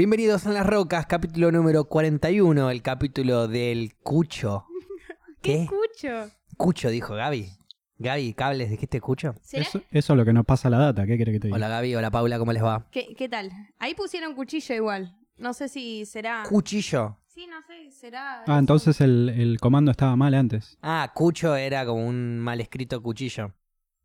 Bienvenidos 0.00 0.46
a 0.46 0.52
Las 0.52 0.66
Rocas, 0.66 1.06
capítulo 1.06 1.50
número 1.50 1.86
41, 1.86 2.70
el 2.70 2.82
capítulo 2.82 3.48
del 3.48 3.94
Cucho. 4.02 4.66
¿Qué 5.40 5.52
¿Qué? 5.54 5.62
escucho? 5.62 6.30
Cucho, 6.58 6.90
dijo 6.90 7.14
Gaby. 7.14 7.48
Gaby, 7.96 8.34
cables, 8.34 8.68
¿dijiste 8.68 9.00
Cucho? 9.00 9.34
¿Será? 9.40 9.62
Eso, 9.62 9.80
eso 9.90 10.12
es 10.12 10.16
lo 10.18 10.26
que 10.26 10.34
nos 10.34 10.44
pasa 10.44 10.68
la 10.68 10.76
data, 10.76 11.06
¿qué 11.06 11.16
quiere 11.16 11.32
que 11.32 11.40
te 11.40 11.46
diga? 11.46 11.56
Hola 11.56 11.68
Gaby, 11.68 11.94
hola 11.94 12.10
Paula, 12.10 12.38
¿cómo 12.38 12.52
les 12.52 12.62
va? 12.62 12.86
¿Qué, 12.92 13.14
qué 13.16 13.26
tal? 13.30 13.50
Ahí 13.78 13.94
pusieron 13.94 14.34
cuchillo 14.34 14.74
igual. 14.74 15.16
No 15.38 15.54
sé 15.54 15.66
si 15.70 16.04
será. 16.04 16.42
Cuchillo. 16.46 17.16
sí, 17.28 17.46
no 17.46 17.62
sé, 17.62 17.90
será. 17.90 18.44
Ah, 18.46 18.58
entonces 18.58 19.00
el, 19.00 19.30
el 19.30 19.58
comando 19.60 19.90
estaba 19.90 20.14
mal 20.14 20.34
antes. 20.34 20.76
Ah, 20.82 21.10
Cucho 21.14 21.56
era 21.56 21.86
como 21.86 22.06
un 22.06 22.38
mal 22.38 22.60
escrito 22.60 23.02
cuchillo. 23.02 23.54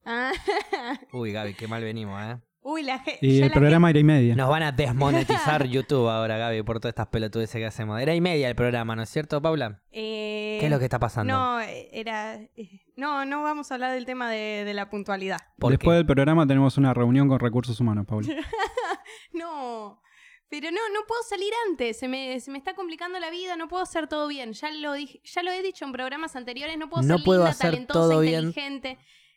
Ah. 0.06 0.32
Uy, 1.12 1.34
Gaby, 1.34 1.54
qué 1.56 1.68
mal 1.68 1.84
venimos, 1.84 2.22
¿eh? 2.24 2.38
Uy, 2.64 2.84
la 2.84 3.00
gente. 3.00 3.26
Y 3.26 3.42
el 3.42 3.52
programa 3.52 3.90
era 3.90 3.98
y 4.00 4.04
media. 4.04 4.36
Nos 4.36 4.48
van 4.50 4.62
a 4.64 4.72
desmonetizar 4.72 5.66
YouTube 5.68 6.08
ahora, 6.08 6.38
Gaby, 6.38 6.62
por 6.62 6.80
todas 6.80 6.92
estas 6.92 7.08
pelotudeces 7.08 7.56
que 7.60 7.66
hacemos. 7.66 8.00
Era 8.00 8.14
y 8.14 8.22
media 8.22 8.48
el 8.50 8.56
programa, 8.56 8.96
¿no 8.96 9.02
es 9.02 9.10
cierto, 9.10 9.42
Paula? 9.42 9.82
Eh, 9.92 10.58
¿Qué 10.60 10.68
es 10.68 10.72
lo 10.72 10.78
que 10.78 10.86
está 10.86 11.00
pasando? 11.00 11.34
No, 11.34 11.60
eh, 11.62 11.90
era. 11.92 12.36
eh, 12.36 12.82
No, 12.96 13.26
no 13.26 13.42
vamos 13.42 13.72
a 13.72 13.74
hablar 13.74 13.94
del 13.94 14.06
tema 14.06 14.30
de, 14.30 14.64
de 14.64 14.74
la 14.76 14.90
puntualidad. 14.92 15.40
¿Por 15.58 15.72
Después 15.72 15.96
qué? 15.96 15.98
del 15.98 16.06
programa 16.06 16.46
tenemos 16.46 16.78
una 16.78 16.94
reunión 16.94 17.28
con 17.28 17.40
recursos 17.40 17.80
humanos, 17.80 18.06
Paula. 18.08 18.28
No. 19.34 20.02
Pero 20.50 20.70
no, 20.70 20.82
no 20.94 21.00
puedo 21.08 21.22
salir 21.24 21.52
antes. 21.70 21.98
Se 21.98 22.08
me, 22.08 22.40
se 22.42 22.52
me 22.52 22.58
está 22.58 22.74
complicando 22.74 23.20
la 23.20 23.30
vida, 23.30 23.56
no 23.56 23.68
puedo 23.70 23.84
hacer 23.84 24.08
todo 24.08 24.28
bien. 24.28 24.52
Ya 24.54 24.70
lo 24.72 24.94
dije, 24.94 25.22
ya 25.24 25.44
lo 25.44 25.52
he 25.52 25.62
dicho 25.62 25.86
en 25.86 25.94
programas 25.94 26.36
anteriores, 26.36 26.78
no 26.78 26.90
puedo 26.90 27.04
No 27.04 27.18
ser 27.18 27.26
puedo 27.26 27.40
linda, 27.40 27.52
hacer 27.52 27.72
talentosa, 27.72 28.00
todo 28.00 28.20
bien. 28.20 28.54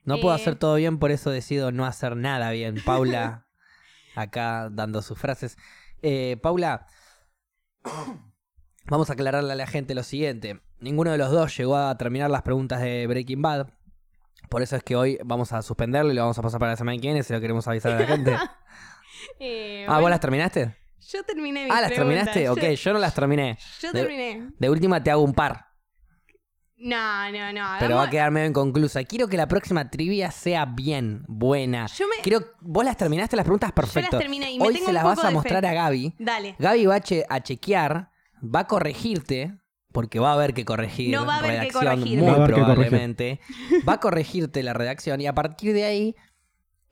No 0.04 0.20
puedo 0.20 0.36
Eh, 0.36 0.40
hacer 0.40 0.56
todo 0.56 0.74
bien, 0.76 0.98
por 0.98 1.10
eso 1.10 1.30
decido 1.30 1.72
no 1.72 1.86
hacer 1.86 2.16
nada 2.16 2.50
bien. 2.50 2.76
Paula, 2.84 3.46
acá 4.14 4.68
dando 4.70 5.00
sus 5.02 5.18
frases. 5.18 5.56
Eh, 6.02 6.36
Paula, 6.42 6.86
vamos 8.86 9.10
a 9.10 9.14
aclararle 9.14 9.52
a 9.52 9.56
la 9.56 9.66
gente 9.66 9.94
lo 9.94 10.02
siguiente. 10.02 10.60
Ninguno 10.80 11.10
de 11.12 11.18
los 11.18 11.30
dos 11.30 11.56
llegó 11.56 11.76
a 11.76 11.96
terminar 11.96 12.30
las 12.30 12.42
preguntas 12.42 12.80
de 12.80 13.06
Breaking 13.06 13.40
Bad. 13.42 13.68
Por 14.50 14.60
eso 14.62 14.76
es 14.76 14.82
que 14.82 14.94
hoy 14.96 15.18
vamos 15.24 15.52
a 15.52 15.62
suspenderlo 15.62 16.12
y 16.12 16.14
lo 16.14 16.22
vamos 16.22 16.38
a 16.38 16.42
pasar 16.42 16.60
para 16.60 16.72
la 16.72 16.76
semana 16.76 16.96
que 16.96 17.02
viene, 17.08 17.22
si 17.22 17.32
lo 17.32 17.40
queremos 17.40 17.66
avisar 17.66 17.92
a 17.92 18.00
la 18.00 18.06
gente. 18.06 18.36
eh, 19.40 19.84
ah, 19.88 19.92
¿vos 19.92 20.00
bueno, 20.02 20.10
las 20.10 20.20
terminaste? 20.20 20.76
Yo 21.00 21.22
terminé 21.22 21.64
mis 21.64 21.72
Ah, 21.72 21.80
¿las 21.80 21.92
preguntas. 21.92 22.24
terminaste? 22.34 22.44
Yo- 22.44 22.52
Ok, 22.52 22.76
yo 22.78 22.92
no 22.92 22.98
las 22.98 23.14
terminé. 23.14 23.58
Yo 23.80 23.92
De- 23.92 24.00
terminé. 24.00 24.50
De 24.58 24.70
última 24.70 25.02
te 25.02 25.10
hago 25.10 25.22
un 25.22 25.32
par, 25.34 25.66
No, 26.84 27.32
no, 27.32 27.52
no. 27.52 27.66
pero 27.80 27.96
va 27.96 28.04
a 28.04 28.10
quedar 28.10 28.30
medio 28.30 28.48
inconclusa. 28.48 29.02
Quiero 29.04 29.26
que 29.26 29.36
la 29.38 29.48
próxima 29.48 29.88
trivia 29.90 30.30
sea 30.30 30.66
bien, 30.66 31.24
buena. 31.28 31.86
Yo 31.86 32.06
me. 32.06 32.22
Quiero, 32.22 32.44
vos 32.60 32.84
las 32.84 32.96
terminaste 32.96 33.36
las 33.36 33.44
preguntas 33.44 33.72
perfecto. 33.72 34.10
Yo 34.10 34.16
las 34.16 34.20
terminé 34.20 34.52
y 34.52 34.58
me 34.58 34.66
Hoy 34.66 34.74
tengo 34.74 34.84
se 34.86 34.90
un 34.90 34.94
las 34.94 35.02
poco 35.04 35.16
vas 35.16 35.24
a 35.24 35.30
mostrar 35.30 35.62
fe. 35.62 35.68
a 35.68 35.72
Gaby. 35.72 36.14
Dale. 36.18 36.56
Gaby 36.58 36.86
va 36.86 36.94
a, 36.96 37.00
che- 37.00 37.24
a 37.28 37.40
chequear, 37.42 38.10
va 38.42 38.60
a 38.60 38.66
corregirte, 38.66 39.56
porque 39.92 40.18
va 40.18 40.30
a 40.30 40.34
haber 40.34 40.52
que 40.52 40.64
corregir. 40.66 41.10
No 41.14 41.24
va 41.24 41.36
a 41.36 41.38
haber 41.38 41.66
que 41.66 41.72
corregir. 41.72 42.18
Muy 42.18 42.26
Va 42.28 42.34
que 42.34 42.40
corregir. 42.40 42.64
probablemente. 42.64 43.40
Va 43.88 43.92
a 43.94 44.00
corregirte 44.00 44.62
la 44.62 44.74
redacción 44.74 45.20
y 45.20 45.26
a 45.26 45.34
partir 45.34 45.72
de 45.72 45.84
ahí 45.84 46.16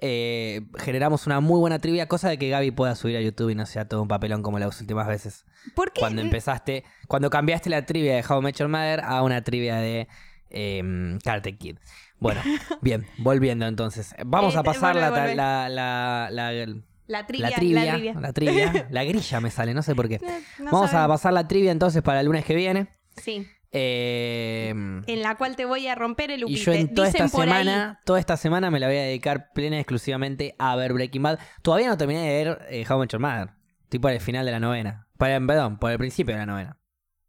eh, 0.05 0.63
generamos 0.79 1.27
una 1.29 1.39
muy 1.41 1.61
buena 1.61 1.79
trivia, 1.79 2.09
cosa 2.09 2.29
de 2.29 2.37
que 2.37 2.49
Gaby 2.49 2.73
pueda 2.73 2.95
subir 2.97 3.17
a 3.17 3.21
YouTube 3.21 3.51
y 3.51 3.55
no 3.55 3.65
sea 3.67 3.87
todo 3.89 4.03
un 4.03 4.09
papelón 4.09 4.43
como 4.43 4.59
las 4.59 4.81
últimas 4.81 5.07
veces. 5.07 5.45
¿Por 5.77 5.93
qué? 5.93 6.01
Cuando 6.01 6.21
empezaste, 6.21 6.83
cuando 7.07 7.31
cambiaste 7.31 7.71
la 7.71 7.87
trivia 7.87 8.17
de 8.17 8.25
How 8.29 8.43
Met 8.43 8.57
Your 8.57 8.69
Mother 8.69 9.01
a 9.05 9.23
una 9.23 9.43
trivia 9.43 9.77
de 9.77 10.09
eh, 10.51 11.19
Karate 11.25 11.57
Kid. 11.57 11.79
Bueno, 12.19 12.41
bien, 12.83 13.07
volviendo 13.19 13.65
entonces. 13.67 14.15
Vamos 14.27 14.57
a 14.57 14.59
Este, 14.59 14.67
pasar 14.71 14.97
la, 14.97 15.11
la, 15.11 15.69
la, 15.69 16.29
la- 16.31 16.67
La 17.07 17.27
trivia. 17.27 17.51
la 17.51 17.57
trivia, 17.57 17.85
La 17.85 17.93
trivia. 17.95 18.15
la 18.21 18.33
trivia, 18.33 18.87
la 18.91 19.05
grilla 19.05 19.41
me 19.41 19.51
sale, 19.51 19.73
no 19.73 19.83
sé 19.83 19.95
por 19.95 20.09
qué. 20.09 20.19
No 20.59 20.71
Vamos 20.73 20.93
a 20.95 21.07
pasar 21.07 21.33
la 21.33 21.47
trivia 21.47 21.71
entonces 21.71 22.03
para 22.03 22.21
el 22.21 22.27
lunes 22.27 22.45
que 22.45 22.55
viene. 22.57 22.89
Sí. 23.17 23.47
Eh, 23.75 24.69
En 24.71 25.23
la 25.23 25.35
cual 25.37 25.57
te 25.57 25.65
voy 25.65 25.87
a 25.89 25.95
romper 25.95 26.31
el 26.31 26.41
y 26.41 26.45
upite. 26.45 26.61
yo 26.61 26.73
en 26.73 26.95
toda 26.95 27.07
Dicen 27.09 27.25
esta 27.25 27.37
por 27.37 27.49
ahí- 27.49 27.65
semana, 27.65 28.01
toda 28.05 28.21
esta 28.21 28.37
semana 28.37 28.71
me 28.71 28.79
la 28.79 28.87
voy 28.87 28.97
a 28.97 29.03
dedicar 29.03 29.51
plena 29.55 29.77
y 29.77 29.81
exclusivamente 29.81 30.55
a 30.59 30.77
ver 30.77 30.93
Breaking 30.93 31.23
Bad. 31.23 31.39
Todavía 31.63 31.89
no 31.89 31.97
terminé 31.97 32.21
de 32.21 32.45
ver 32.45 32.67
eh, 32.71 32.85
How 32.89 33.05
Your 33.07 33.21
Mother. 33.21 33.51
Estoy 33.85 33.99
por 33.99 34.11
el 34.13 34.21
final 34.21 34.45
de 34.47 34.53
la 34.53 34.61
novena. 34.61 35.09
Para- 35.19 35.41
Perdón, 35.41 35.79
por 35.79 35.91
el 35.91 35.99
principio 35.99 36.35
de 36.35 36.41
la 36.41 36.47
novena. 36.47 36.79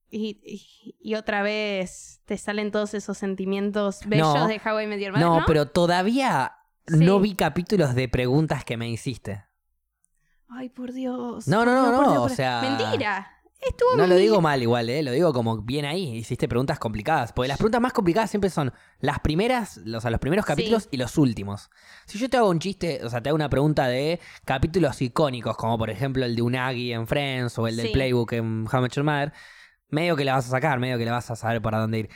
Y, 0.09 0.41
y- 0.45 0.95
y 1.01 1.15
otra 1.15 1.41
vez 1.43 2.21
te 2.25 2.37
salen 2.37 2.71
todos 2.71 2.93
esos 2.93 3.17
sentimientos 3.17 4.01
bellos 4.05 4.33
No. 4.35 4.47
de 4.47 4.61
How 4.63 4.81
I 4.81 4.87
Met 4.87 4.99
Your 4.99 5.11
Mother, 5.13 5.25
No, 5.25 5.39
¿no? 5.39 5.45
pero 5.47 5.67
todavía 5.69 6.53
Sí. 6.87 6.97
no 6.97 7.19
vi 7.19 7.35
capítulos 7.35 7.95
de 7.95 8.07
preguntas 8.09 8.63
que 8.65 8.77
me 8.77 8.89
hiciste. 8.89 9.43
Ay, 10.49 10.69
por 10.69 10.93
Dios. 10.93 11.47
No, 11.47 11.65
no, 11.65 11.73
no, 11.73 11.91
no, 11.91 12.11
Dios, 12.11 12.31
o 12.31 12.35
sea- 12.35 12.61
Mentira. 12.61 13.27
Estuvo 13.67 13.95
No 13.95 14.07
lo 14.07 14.15
digo 14.15 14.41
mal 14.41 14.61
igual, 14.61 14.89
¿eh? 14.89 15.01
Lo 15.03 15.11
digo 15.11 15.31
como 15.33 15.61
bien 15.61 15.85
ahí. 15.85 16.17
Hiciste 16.17 16.47
preguntas 16.47 16.79
complicadas. 16.79 17.31
Porque 17.31 17.47
las 17.47 17.57
preguntas 17.57 17.79
más 17.81 17.93
complicadas 17.93 18.29
siempre 18.29 18.49
son 18.49 18.73
las 18.99 19.19
primeras, 19.19 19.77
o 19.77 20.01
sea, 20.01 20.11
los 20.11 20.19
primeros 20.19 20.45
capítulos 20.45 20.83
Sí. 20.83 20.89
y 20.93 20.97
los 20.97 21.17
últimos. 21.17 21.69
Si 22.05 22.17
yo 22.17 22.29
te 22.29 22.37
hago 22.37 22.49
un 22.49 22.59
chiste, 22.59 22.99
o 23.03 23.09
sea, 23.09 23.21
te 23.21 23.29
hago 23.29 23.35
una 23.35 23.49
pregunta 23.49 23.87
de 23.87 24.19
capítulos 24.45 25.01
icónicos, 25.01 25.55
como 25.55 25.77
por 25.77 25.89
ejemplo 25.89 26.25
el 26.25 26.35
de 26.35 26.41
Unagi 26.41 26.91
en 26.93 27.07
Friends 27.07 27.57
o 27.57 27.67
el 27.67 27.77
del 27.77 27.87
Sí. 27.87 27.93
Playbook 27.93 28.33
en 28.33 28.65
How 28.71 28.81
Met 28.81 28.91
Your 28.93 29.05
Mother, 29.05 29.31
medio 29.89 30.15
que 30.15 30.25
la 30.25 30.33
vas 30.33 30.47
a 30.47 30.49
sacar, 30.49 30.79
medio 30.79 30.97
que 30.97 31.05
la 31.05 31.13
vas 31.13 31.31
a 31.31 31.35
saber 31.35 31.61
para 31.61 31.79
dónde 31.79 31.99
ir. 31.99 32.09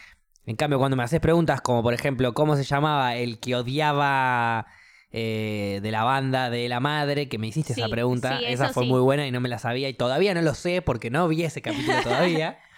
En 0.46 0.56
cambio, 0.56 0.80
cuando 0.80 0.98
me 0.98 1.04
haces 1.04 1.20
preguntas 1.20 1.62
como 1.62 1.84
por 1.84 1.94
ejemplo, 1.94 2.34
¿cómo 2.34 2.56
se 2.56 2.64
llamaba 2.64 3.16
el 3.16 3.40
que 3.40 3.56
odiaba 3.56 4.66
eh, 5.12 5.80
de 5.82 5.92
la 5.92 6.04
banda 6.04 6.50
de 6.50 6.68
la 6.70 6.80
madre? 6.80 7.30
Que 7.30 7.38
me 7.38 7.48
hiciste 7.48 7.74
esa 7.74 7.90
pregunta. 7.90 8.40
sí, 8.40 8.46
esa 8.46 8.70
fue 8.70 8.84
sí. 8.84 8.90
muy 8.90 9.02
buena 9.02 9.28
y 9.28 9.32
no 9.32 9.40
me 9.40 9.50
la 9.50 9.60
sabía 9.60 9.90
y 9.90 9.94
todavía 9.94 10.34
no 10.34 10.42
lo 10.42 10.54
sé 10.54 10.82
porque 10.82 11.10
no 11.10 11.28
vi 11.28 11.44
ese 11.44 11.62
capítulo 11.62 12.02
todavía. 12.04 12.60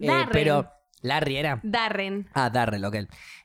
Eh, 0.00 0.06
Darren. 0.06 0.28
pero 0.30 0.70
Larry 1.02 1.38
era. 1.38 1.58
Darren. 1.64 2.28
Ah, 2.32 2.50
Darrell, 2.50 2.84
ok. 2.84 2.96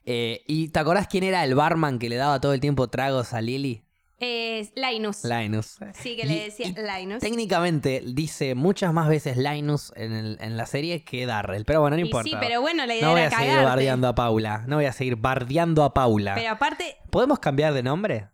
Eh, 0.04 0.44
¿Y 0.46 0.68
te 0.68 0.78
acordás 0.78 1.08
quién 1.08 1.24
era 1.24 1.42
el 1.42 1.56
barman 1.56 1.98
que 1.98 2.08
le 2.08 2.14
daba 2.14 2.40
todo 2.40 2.52
el 2.52 2.60
tiempo 2.60 2.86
tragos 2.86 3.32
a 3.32 3.40
Lily? 3.40 3.82
Es 4.20 4.72
Linus. 4.76 5.24
Linus. 5.24 5.78
Sí, 5.94 6.16
que 6.16 6.24
le 6.24 6.44
decía 6.44 6.68
y 6.68 6.74
Linus. 7.00 7.18
Técnicamente 7.20 8.02
dice 8.06 8.54
muchas 8.54 8.92
más 8.92 9.08
veces 9.08 9.36
Linus 9.36 9.92
en, 9.96 10.12
el- 10.12 10.38
en 10.40 10.56
la 10.56 10.66
serie 10.66 11.04
que 11.04 11.26
Darrell. 11.26 11.64
Pero 11.64 11.80
bueno, 11.80 11.96
no 11.96 12.02
Y 12.02 12.06
importa. 12.06 12.30
sí, 12.30 12.36
pero 12.40 12.60
bueno, 12.60 12.86
la 12.86 12.94
idea 12.94 13.06
no 13.06 13.12
voy 13.12 13.22
a 13.22 13.30
seguir 13.30 13.56
bardeando 13.62 14.08
a 14.08 14.14
Paula. 14.14 14.64
No 14.68 14.76
voy 14.76 14.84
a 14.86 14.92
seguir 14.92 15.16
bardeando 15.16 15.82
a 15.84 15.92
Paula. 15.94 16.34
Pero 16.36 16.50
aparte, 16.50 16.96
¿Podemos 17.10 17.38
cambiar 17.40 17.74
de 17.74 17.82
nombre? 17.82 18.28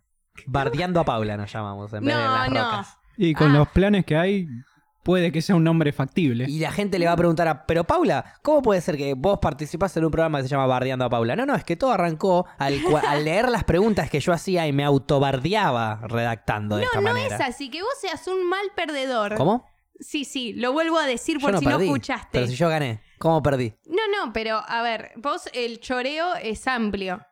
Bardeando 0.45 0.99
a 0.99 1.05
Paula 1.05 1.35
nos 1.37 1.51
llamamos 1.51 1.91
en 1.93 2.05
vez 2.05 2.15
de 2.15 2.21
No, 2.21 2.27
las 2.35 2.49
no. 2.49 2.63
rocas. 2.63 2.97
Y 3.17 3.33
con 3.33 3.51
Ah. 3.51 3.57
los 3.59 3.67
planes 3.69 4.05
que 4.05 4.15
hay, 4.15 4.47
puede 5.03 5.31
que 5.31 5.41
sea 5.41 5.55
un 5.55 5.63
nombre 5.63 5.91
factible. 5.91 6.45
Y 6.47 6.59
la 6.59 6.71
gente 6.71 6.99
le 6.99 7.05
va 7.05 7.13
a 7.13 7.17
preguntar 7.17 7.47
a, 7.47 7.65
pero 7.65 7.83
Paula, 7.83 8.33
¿cómo 8.41 8.61
puede 8.61 8.81
ser 8.81 8.97
que 8.97 9.13
vos 9.13 9.39
participás 9.39 9.95
en 9.97 10.05
un 10.05 10.11
programa 10.11 10.37
que 10.39 10.43
se 10.43 10.49
llama 10.49 10.65
Bardeando 10.67 11.05
a 11.05 11.09
Paula? 11.09 11.35
No, 11.35 11.45
no, 11.45 11.55
es 11.55 11.63
que 11.63 11.75
todo 11.75 11.91
arrancó 11.91 12.45
al, 12.57 12.79
leer 13.23 13.49
las 13.49 13.63
preguntas 13.63 14.09
que 14.09 14.19
yo 14.19 14.33
hacía 14.33 14.67
y 14.67 14.73
me 14.73 14.83
autobardeaba 14.83 16.01
redactando 16.07 16.75
de 16.77 16.81
no, 16.83 16.87
esta 16.87 17.01
no 17.01 17.13
manera. 17.13 17.35
es 17.35 17.41
así. 17.41 17.69
Que 17.69 17.81
vos 17.81 17.93
seas 17.99 18.27
un 18.27 18.47
mal 18.47 18.65
perdedor. 18.75 19.35
¿Cómo? 19.35 19.69
Sí, 19.99 20.25
sí, 20.25 20.53
lo 20.53 20.73
vuelvo 20.73 20.97
a 20.97 21.05
decir 21.05 21.37
Yo 21.37 21.41
por 21.41 21.51
no 21.53 21.59
si 21.59 21.65
perdí. 21.65 21.87
no 21.87 21.95
escuchaste. 21.95 22.29
Pero 22.31 22.47
si 22.47 22.55
yo 22.55 22.69
gané, 22.69 23.01
¿cómo 23.19 23.43
perdí? 23.43 23.75
No, 23.85 24.01
no, 24.07 24.33
pero 24.33 24.61
a 24.67 24.81
ver, 24.81 25.11
vos 25.17 25.47
el 25.53 25.79
choreo 25.79 26.35
es 26.35 26.67
amplio. 26.67 27.25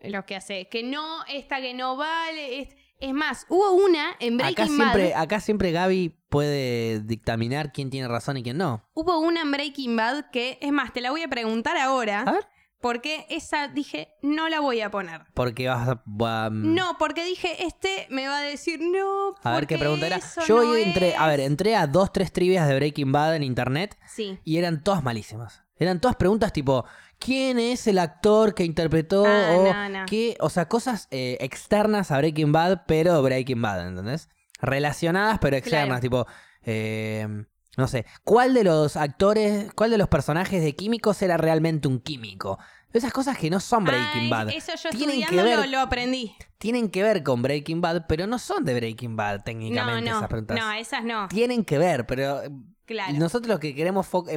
Lo 0.00 0.26
que 0.26 0.36
hace. 0.36 0.68
Que 0.68 0.82
no, 0.82 1.24
esta 1.26 1.60
que 1.60 1.72
no 1.72 1.96
vale. 1.96 2.60
Es, 2.60 2.76
es 3.00 3.12
más, 3.12 3.46
hubo 3.48 3.72
una 3.72 4.16
en 4.20 4.36
Breaking 4.38 4.64
Acá 4.64 4.66
siempre, 4.72 5.10
Bad. 5.12 5.22
acá 5.22 5.40
siempre 5.40 5.72
Gaby 5.72 6.16
puede 6.28 7.00
dictaminar 7.00 7.72
quién 7.72 7.90
tiene 7.90 8.08
razón 8.08 8.36
y 8.36 8.42
quién 8.42 8.58
no. 8.58 8.82
Hubo 8.94 9.18
una 9.20 9.42
en 9.42 9.50
Breaking 9.50 9.96
Bad 9.96 10.30
que, 10.30 10.58
es 10.60 10.72
más, 10.72 10.92
te 10.92 11.00
la 11.00 11.10
voy 11.10 11.22
a 11.22 11.28
preguntar 11.28 11.76
ahora. 11.76 12.22
A 12.22 12.32
ver. 12.32 12.48
Porque 12.78 13.26
esa 13.30 13.68
dije, 13.68 14.10
no 14.22 14.48
la 14.50 14.60
voy 14.60 14.82
a 14.82 14.90
poner. 14.90 15.22
Porque 15.34 15.66
vas 15.66 15.88
a... 15.88 16.02
va- 16.06 16.50
No, 16.50 16.96
porque 16.98 17.24
dije, 17.24 17.64
este 17.64 18.06
me 18.10 18.28
va 18.28 18.38
a 18.38 18.42
decir 18.42 18.80
no. 18.80 19.34
A 19.42 19.54
ver 19.54 19.66
qué 19.66 19.78
pregunta 19.78 20.06
era. 20.06 20.20
Yo 20.46 20.62
no 20.62 20.70
a 20.70 21.26
ver, 21.26 21.40
es". 21.40 21.46
entré 21.46 21.74
a 21.74 21.86
dos, 21.86 22.12
tres 22.12 22.32
trivias 22.32 22.68
de 22.68 22.74
Breaking 22.76 23.10
Bad 23.12 23.36
en 23.36 23.42
internet 23.44 23.98
Sí. 24.06 24.38
y 24.44 24.58
eran 24.58 24.84
todas 24.84 25.02
malísimas. 25.02 25.62
Eran 25.78 26.00
todas 26.00 26.16
preguntas 26.16 26.52
tipo, 26.52 26.84
¿quién 27.18 27.58
es 27.58 27.86
el 27.86 27.98
actor 27.98 28.54
que 28.54 28.64
interpretó? 28.64 29.24
Ah, 29.26 29.54
o, 29.56 29.72
no, 29.72 29.88
no. 29.88 30.06
qué? 30.06 30.36
o 30.40 30.50
sea, 30.50 30.68
cosas 30.68 31.08
eh, 31.10 31.36
externas 31.40 32.10
a 32.10 32.18
Breaking 32.18 32.52
Bad, 32.52 32.82
pero 32.86 33.22
Breaking 33.22 33.60
Bad, 33.62 33.88
¿entendés? 33.88 34.28
Relacionadas, 34.60 35.38
pero 35.40 35.56
externas, 35.56 36.00
Claro. 36.00 36.00
tipo, 36.00 36.26
eh, 36.62 37.44
no 37.76 37.88
sé, 37.88 38.06
¿cuál 38.24 38.54
de 38.54 38.64
los 38.64 38.96
actores, 38.96 39.72
cuál 39.74 39.90
de 39.90 39.98
los 39.98 40.08
personajes 40.08 40.62
de 40.62 40.74
químicos 40.74 41.20
era 41.22 41.36
realmente 41.36 41.88
un 41.88 42.00
químico? 42.00 42.58
Esas 42.92 43.12
cosas 43.12 43.36
que 43.36 43.50
no 43.50 43.60
son 43.60 43.84
Breaking 43.84 44.22
Ay, 44.22 44.30
Bad. 44.30 44.48
Eso 44.50 44.72
yo 44.82 44.88
Tienen 44.90 45.22
que 45.26 45.36
ver- 45.42 45.58
lo, 45.58 45.66
lo 45.66 45.80
aprendí. 45.80 46.34
Tienen 46.56 46.88
que 46.88 47.02
ver 47.02 47.22
con 47.22 47.42
Breaking 47.42 47.82
Bad, 47.82 48.06
pero 48.08 48.26
no 48.26 48.38
son 48.38 48.64
de 48.64 48.72
Breaking 48.74 49.16
Bad 49.16 49.38
No, 49.38 49.44
técnicamente 49.44 50.10
no. 50.10 50.16
esas 50.16 50.28
preguntas. 50.28 50.58
No, 50.58 50.72
esas 50.72 51.04
no. 51.04 51.28
Tienen 51.28 51.64
que 51.64 51.76
ver, 51.76 52.06
pero 52.06 52.42
eh, 52.42 52.50
Claro. 52.86 53.12
nosotros 53.14 53.48
lo 53.48 53.60
que 53.60 53.74
queremos 53.74 54.06
fo- 54.10 54.30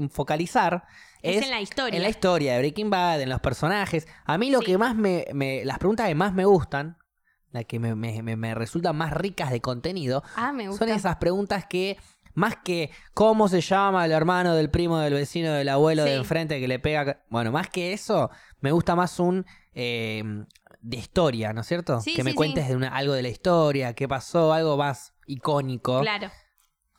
es, 1.21 1.37
es, 1.37 1.43
en 1.43 1.49
la 1.51 1.61
historia. 1.61 1.97
en 1.97 2.03
la 2.03 2.09
historia 2.09 2.53
de 2.53 2.59
Breaking 2.59 2.89
Bad, 2.89 3.21
en 3.21 3.29
los 3.29 3.39
personajes. 3.41 4.07
A 4.25 4.37
mí 4.37 4.49
lo 4.51 4.59
Sí. 4.59 4.65
que 4.65 4.77
más 4.77 4.95
me, 4.95 5.25
me- 5.33 5.63
Las 5.65 5.77
preguntas 5.79 6.07
que 6.07 6.15
más 6.15 6.33
me 6.33 6.45
gustan, 6.45 6.97
las 7.51 7.65
que 7.65 7.79
me, 7.79 7.95
me- 7.95 8.21
me- 8.21 8.55
resultan 8.55 8.95
más 8.95 9.11
ricas 9.13 9.51
de 9.51 9.59
contenido, 9.61 10.23
ah, 10.35 10.51
me 10.53 10.67
gusta. 10.67 10.85
son 10.85 10.95
esas 10.95 11.15
preguntas 11.17 11.65
que 11.65 11.97
Más 12.35 12.55
que 12.63 12.91
cómo 13.15 13.49
se 13.49 13.59
llama 13.59 14.05
el 14.05 14.11
hermano 14.11 14.53
del 14.55 14.69
primo 14.69 14.99
del 14.99 15.13
vecino 15.15 15.51
del 15.51 15.67
abuelo 15.67 16.03
de 16.05 16.13
enfrente 16.15 16.59
que 16.59 16.67
le 16.67 16.77
pega. 16.79 17.23
Bueno, 17.29 17.51
más 17.51 17.69
que 17.69 17.91
eso, 17.91 18.29
me 18.61 18.71
gusta 18.71 18.95
más 18.95 19.19
un 19.19 19.45
eh, 19.73 20.23
de 20.79 20.97
historia, 20.97 21.51
¿no 21.53 21.61
es 21.61 21.67
cierto? 21.67 21.99
Sí, 21.99 22.13
que 22.13 22.23
me 22.23 22.35
cuentes 22.35 22.69
de 22.69 22.75
una- 22.75 22.89
algo 22.95 23.13
de 23.13 23.23
la 23.23 23.29
historia, 23.29 23.93
qué 23.93 24.07
pasó, 24.07 24.53
algo 24.53 24.77
más 24.77 25.13
icónico. 25.25 25.99
Claro. 26.01 26.29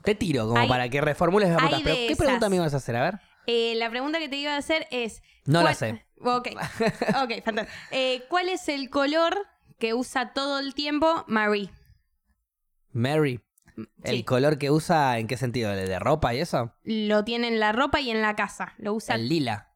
Te 0.03 0.15
tiro 0.15 0.49
como 0.49 0.59
Hay- 0.61 0.69
para 0.69 0.89
que 0.89 1.01
reformules 1.01 1.49
la 1.49 1.57
pregunta. 1.59 1.81
Pero, 1.85 1.97
¿qué 2.09 2.17
pregunta 2.17 2.49
me 2.51 2.57
ibas 2.57 2.75
a 2.75 2.79
hacer? 2.79 2.97
A 2.97 3.03
ver. 3.03 3.21
Eh, 3.47 3.75
la 3.77 3.91
pregunta 3.91 4.19
que 4.19 4.29
te 4.29 4.37
iba 4.37 4.55
a 4.55 4.59
hacer 4.59 4.87
es. 4.91 5.23
No 5.47 5.61
la 5.61 5.75
¿cuál- 5.75 5.77
sé. 5.77 6.07
Ok. 6.23 6.49
Ok, 7.23 7.43
fantástico. 7.45 7.79
Eh, 7.93 8.25
¿Cuál 8.29 8.49
es 8.51 8.69
el 8.69 8.91
color 8.91 9.37
que 9.79 9.95
usa 9.95 10.33
todo 10.35 10.59
el 10.59 10.75
tiempo 10.75 11.25
Marie? 11.27 11.71
Mary. 12.93 13.41
¿El 14.03 14.17
Sí. 14.19 14.25
color 14.25 14.59
que 14.59 14.71
usa 14.71 15.19
en 15.19 15.27
qué 15.27 15.37
sentido? 15.37 15.73
¿El 15.73 15.89
de 15.89 15.99
ropa 15.99 16.35
y 16.35 16.41
eso? 16.41 16.75
Lo 16.83 17.25
tiene 17.25 17.49
en 17.49 17.61
la 17.61 17.73
ropa 17.73 18.01
y 18.01 18.11
en 18.11 18.21
la 18.21 18.37
casa. 18.37 18.75
Lo 18.79 18.93
usa. 18.93 19.15
El 19.15 19.29
lila. 19.29 19.73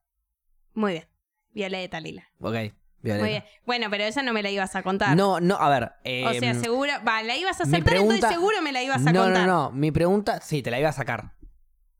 Muy 0.74 0.92
bien. 0.92 1.08
Violeta, 1.52 2.00
Lila. 2.00 2.28
Ok. 2.40 2.54
Violeta. 3.00 3.22
Muy 3.22 3.28
bien. 3.28 3.44
Bueno, 3.64 3.86
pero 3.90 4.04
esa 4.04 4.22
no 4.22 4.32
me 4.32 4.42
la 4.42 4.50
ibas 4.50 4.74
a 4.76 4.82
contar. 4.82 5.16
No, 5.16 5.38
no, 5.40 5.54
a 5.56 5.68
ver. 5.70 5.84
O 6.26 6.32
sea, 6.32 6.50
em, 6.50 6.60
seguro. 6.60 6.92
Va, 7.06 7.22
la 7.22 7.36
ibas 7.36 7.60
a 7.60 7.62
acertar, 7.62 7.84
pregunta- 7.84 8.14
entonces 8.16 8.36
seguro 8.38 8.60
me 8.60 8.72
la 8.72 8.82
ibas 8.82 9.06
a 9.06 9.12
no, 9.12 9.22
contar. 9.22 9.46
No, 9.46 9.70
no, 9.70 9.70
Mi 9.70 9.92
pregunta, 9.92 10.40
sí, 10.40 10.62
te 10.62 10.70
la 10.72 10.80
iba 10.80 10.88
a 10.88 10.92
sacar. 10.92 11.32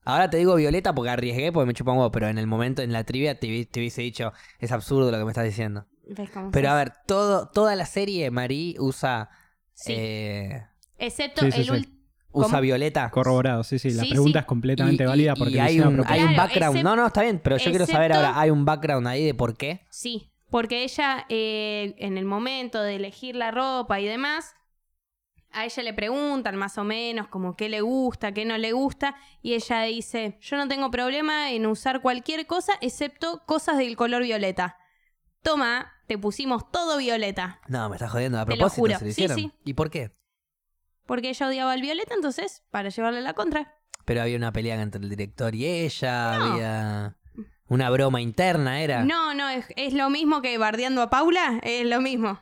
Ahora 0.04 0.28
te 0.30 0.36
digo 0.36 0.54
Violeta 0.54 0.94
porque 0.94 1.10
arriesgué 1.10 1.50
porque 1.52 1.66
me 1.66 1.74
chupa 1.74 1.92
un 1.92 1.98
huevo, 1.98 2.12
pero 2.12 2.28
en 2.28 2.38
el 2.38 2.46
momento, 2.46 2.82
en 2.82 2.92
la 2.92 3.04
trivia, 3.04 3.38
te, 3.38 3.46
hubi- 3.46 3.68
te 3.68 3.80
hubiese 3.80 4.02
dicho, 4.02 4.32
es 4.58 4.70
absurdo 4.72 5.10
lo 5.10 5.18
que 5.18 5.24
me 5.24 5.30
estás 5.30 5.44
diciendo. 5.44 5.86
¿Ves 6.06 6.30
cómo 6.30 6.50
Pero 6.50 6.68
sos? 6.68 6.72
a 6.72 6.76
ver, 6.76 6.92
todo, 7.06 7.48
toda 7.48 7.74
la 7.76 7.86
serie, 7.86 8.30
Marie 8.30 8.76
usa. 8.78 9.30
Sí. 9.72 9.92
eh, 9.96 10.62
Excepto 10.98 11.42
Sí, 11.46 11.50
sí, 11.52 11.58
el 11.60 11.64
sí. 11.64 11.70
último. 11.70 11.94
usa 12.32 12.48
¿Cómo? 12.50 12.60
Violeta. 12.62 13.10
Corroborado, 13.10 13.64
sí, 13.64 13.78
sí. 13.78 13.90
La 13.92 14.02
Sí, 14.02 14.10
pregunta 14.10 14.40
sí. 14.40 14.42
es 14.42 14.46
completamente 14.46 15.02
Y- 15.02 15.06
y- 15.06 15.08
válida 15.08 15.34
porque 15.34 15.52
y 15.52 15.56
lo 15.56 15.62
hay 15.62 15.68
hicieron 15.70 15.86
a 15.86 15.88
un, 15.90 15.94
propósito. 15.96 16.14
hay 16.14 16.20
un 16.28 16.34
Claro, 16.34 16.48
background. 16.48 16.82
No, 16.82 16.96
no, 16.96 17.06
está 17.06 17.22
bien, 17.22 17.40
pero 17.42 17.56
yo 17.56 17.70
quiero 17.70 17.86
saber 17.86 18.10
excepto- 18.10 18.26
ahora, 18.28 18.40
hay 18.40 18.50
un 18.50 18.64
background 18.64 19.06
ahí 19.08 19.24
de 19.24 19.34
por 19.34 19.56
qué. 19.56 19.80
Sí, 19.88 20.30
porque 20.50 20.84
ella 20.84 21.24
eh, 21.28 21.94
en 21.98 22.18
el 22.18 22.24
momento 22.26 22.82
de 22.82 22.96
elegir 22.96 23.34
la 23.36 23.50
ropa 23.50 23.98
y 24.00 24.06
demás, 24.06 24.54
a 25.54 25.64
ella 25.64 25.82
le 25.82 25.94
preguntan 25.94 26.56
más 26.56 26.76
o 26.78 26.84
menos 26.84 27.28
como 27.28 27.56
qué 27.56 27.68
le 27.68 27.80
gusta, 27.80 28.32
qué 28.32 28.44
no 28.44 28.58
le 28.58 28.72
gusta, 28.72 29.16
y 29.42 29.54
ella 29.54 29.82
dice, 29.82 30.38
yo 30.40 30.56
no 30.56 30.68
tengo 30.68 30.90
problema 30.90 31.50
en 31.52 31.66
usar 31.66 32.00
cualquier 32.02 32.46
cosa 32.46 32.74
excepto 32.80 33.42
cosas 33.46 33.78
del 33.78 33.96
color 33.96 34.22
violeta. 34.22 34.76
Toma, 35.42 35.92
te 36.06 36.16
pusimos 36.18 36.70
todo 36.70 36.98
violeta, 36.98 37.60
No, 37.68 37.88
me 37.88 37.96
estás 37.96 38.10
jodiendo. 38.10 38.38
A 38.38 38.44
Te 38.46 38.52
lo 38.52 38.56
propósito 38.56 38.80
juro. 38.80 38.98
se 38.98 39.04
lo 39.04 39.10
Sí, 39.12 39.22
hicieron. 39.24 39.36
sí. 39.38 39.52
¿Y 39.64 39.74
por 39.74 39.90
qué? 39.90 40.12
porque 41.06 41.28
ella 41.28 41.48
odiaba 41.48 41.74
el 41.74 41.82
violeta, 41.82 42.14
entonces, 42.14 42.62
para 42.70 42.88
llevarle 42.88 43.20
la 43.20 43.34
contra. 43.34 43.74
Pero 44.06 44.22
había 44.22 44.38
una 44.38 44.52
pelea 44.52 44.80
entre 44.80 45.02
el 45.02 45.10
director 45.10 45.54
y 45.54 45.66
ella, 45.66 46.38
No. 46.38 46.44
había 46.54 47.16
una 47.68 47.90
broma 47.90 48.22
interna, 48.22 48.80
era. 48.80 49.04
No, 49.04 49.34
no, 49.34 49.48
es, 49.50 49.66
es 49.76 49.92
lo 49.92 50.08
mismo 50.08 50.40
que 50.40 50.56
bardeando 50.56 51.02
a 51.02 51.10
Paula, 51.10 51.60
es 51.62 51.84
lo 51.86 52.00
mismo. 52.00 52.40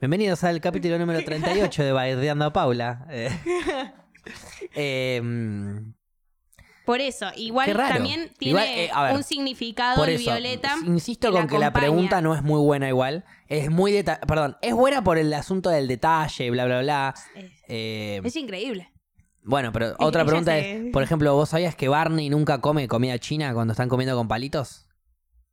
Bienvenidos 0.00 0.44
al 0.44 0.60
capítulo 0.60 0.98
número 0.98 1.24
38 1.24 1.82
de 1.82 1.92
Bardeando 1.92 2.44
a 2.46 2.52
Paula. 2.52 3.06
Eh, 4.74 5.16
em, 5.18 5.94
Por 6.84 7.00
eso, 7.00 7.26
igual 7.36 7.72
también 7.72 8.32
tiene 8.36 8.50
Igual, 8.64 8.66
eh, 8.66 8.90
ver, 9.10 9.14
un 9.16 9.22
significado 9.22 9.94
por 9.98 10.08
el 10.08 10.16
eso, 10.16 10.32
violeta. 10.32 10.74
insisto 10.84 11.28
que 11.28 11.34
con 11.34 11.42
la 11.42 11.46
que 11.48 11.58
la 11.58 11.72
pregunta 11.72 12.20
no 12.20 12.34
es 12.34 12.42
muy 12.42 12.58
buena 12.60 12.88
igual. 12.88 13.24
Es 13.46 13.70
muy 13.70 13.92
deta 13.92 14.18
perdón, 14.26 14.56
es 14.62 14.74
buena 14.74 15.04
por 15.04 15.16
el 15.18 15.32
asunto 15.32 15.70
del 15.70 15.86
detalle, 15.86 16.50
bla, 16.50 16.64
bla, 16.64 16.80
bla. 16.80 17.14
Es, 17.36 17.44
Eh, 17.68 18.20
es 18.24 18.34
increíble. 18.34 18.92
bueno, 19.44 19.70
pero 19.72 19.94
otra 20.00 20.24
pregunta 20.24 20.50
se- 20.52 20.86
es, 20.88 20.92
por 20.92 21.04
ejemplo, 21.04 21.32
¿vos 21.34 21.50
sabías 21.50 21.76
que 21.76 21.86
Barney 21.86 22.28
nunca 22.28 22.60
come 22.60 22.88
comida 22.88 23.16
china 23.20 23.54
cuando 23.54 23.72
están 23.74 23.88
comiendo 23.88 24.16
con 24.16 24.26
palitos? 24.26 24.88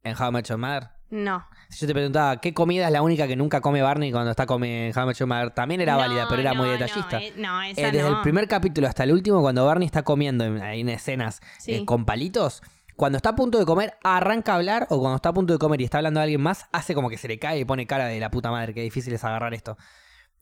En 0.01 0.19
How 0.19 0.31
Met 0.31 0.47
Your 0.47 0.57
Mother. 0.57 0.89
No. 1.13 1.45
Si 1.69 1.81
yo 1.81 1.87
te 1.87 1.93
preguntaba, 1.93 2.37
¿qué 2.41 2.53
comida 2.53 2.87
es 2.87 2.91
la 2.91 3.01
única 3.01 3.27
que 3.27 3.35
nunca 3.35 3.61
come 3.61 3.81
Barney 3.81 4.11
cuando 4.11 4.31
está 4.31 4.45
come 4.47 4.91
Your 4.91 5.27
Mother? 5.27 5.51
También 5.51 5.79
era 5.81 5.93
No, 5.93 5.99
válida, 5.99 6.25
pero 6.27 6.41
era 6.41 6.53
muy 6.55 6.69
detallista. 6.69 7.19
No, 7.19 7.25
eh, 7.25 7.33
no, 7.37 7.61
esa 7.63 7.81
Eh, 7.81 7.91
desde 7.91 8.07
el 8.09 8.21
primer 8.21 8.47
capítulo 8.47 8.87
hasta 8.87 9.03
el 9.03 9.11
último, 9.11 9.41
cuando 9.41 9.65
Barney 9.65 9.85
está 9.85 10.01
comiendo 10.03 10.43
en, 10.43 10.89
escenas 10.89 11.39
Sí. 11.59 11.73
eh, 11.75 11.85
con 11.85 12.05
palitos, 12.05 12.61
cuando 12.95 13.17
está 13.17 13.29
a 13.29 13.35
punto 13.35 13.57
de 13.59 13.65
comer, 13.65 13.93
arranca 14.03 14.53
a 14.53 14.55
hablar, 14.55 14.87
o 14.89 14.99
cuando 14.99 15.15
está 15.15 15.29
a 15.29 15.33
punto 15.33 15.53
de 15.53 15.59
comer 15.59 15.81
y 15.81 15.83
está 15.83 15.97
hablando 15.99 16.19
a 16.19 16.23
alguien 16.23 16.41
más, 16.41 16.65
hace 16.71 16.93
como 16.95 17.09
que 17.09 17.17
se 17.17 17.27
le 17.27 17.37
cae 17.39 17.59
y 17.59 17.65
pone 17.65 17.85
cara 17.87 18.05
de 18.05 18.19
la 18.19 18.29
puta 18.31 18.49
madre, 18.51 18.73
qué 18.73 18.81
difícil 18.81 19.13
es 19.13 19.23
agarrar 19.23 19.53
esto. 19.53 19.77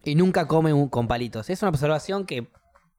Y 0.03 0.15
nunca 0.15 0.47
come 0.47 0.73
un- 0.73 0.89
con 0.89 1.07
palitos. 1.07 1.49
Es 1.49 1.61
una 1.61 1.69
observación 1.69 2.25
que 2.25 2.49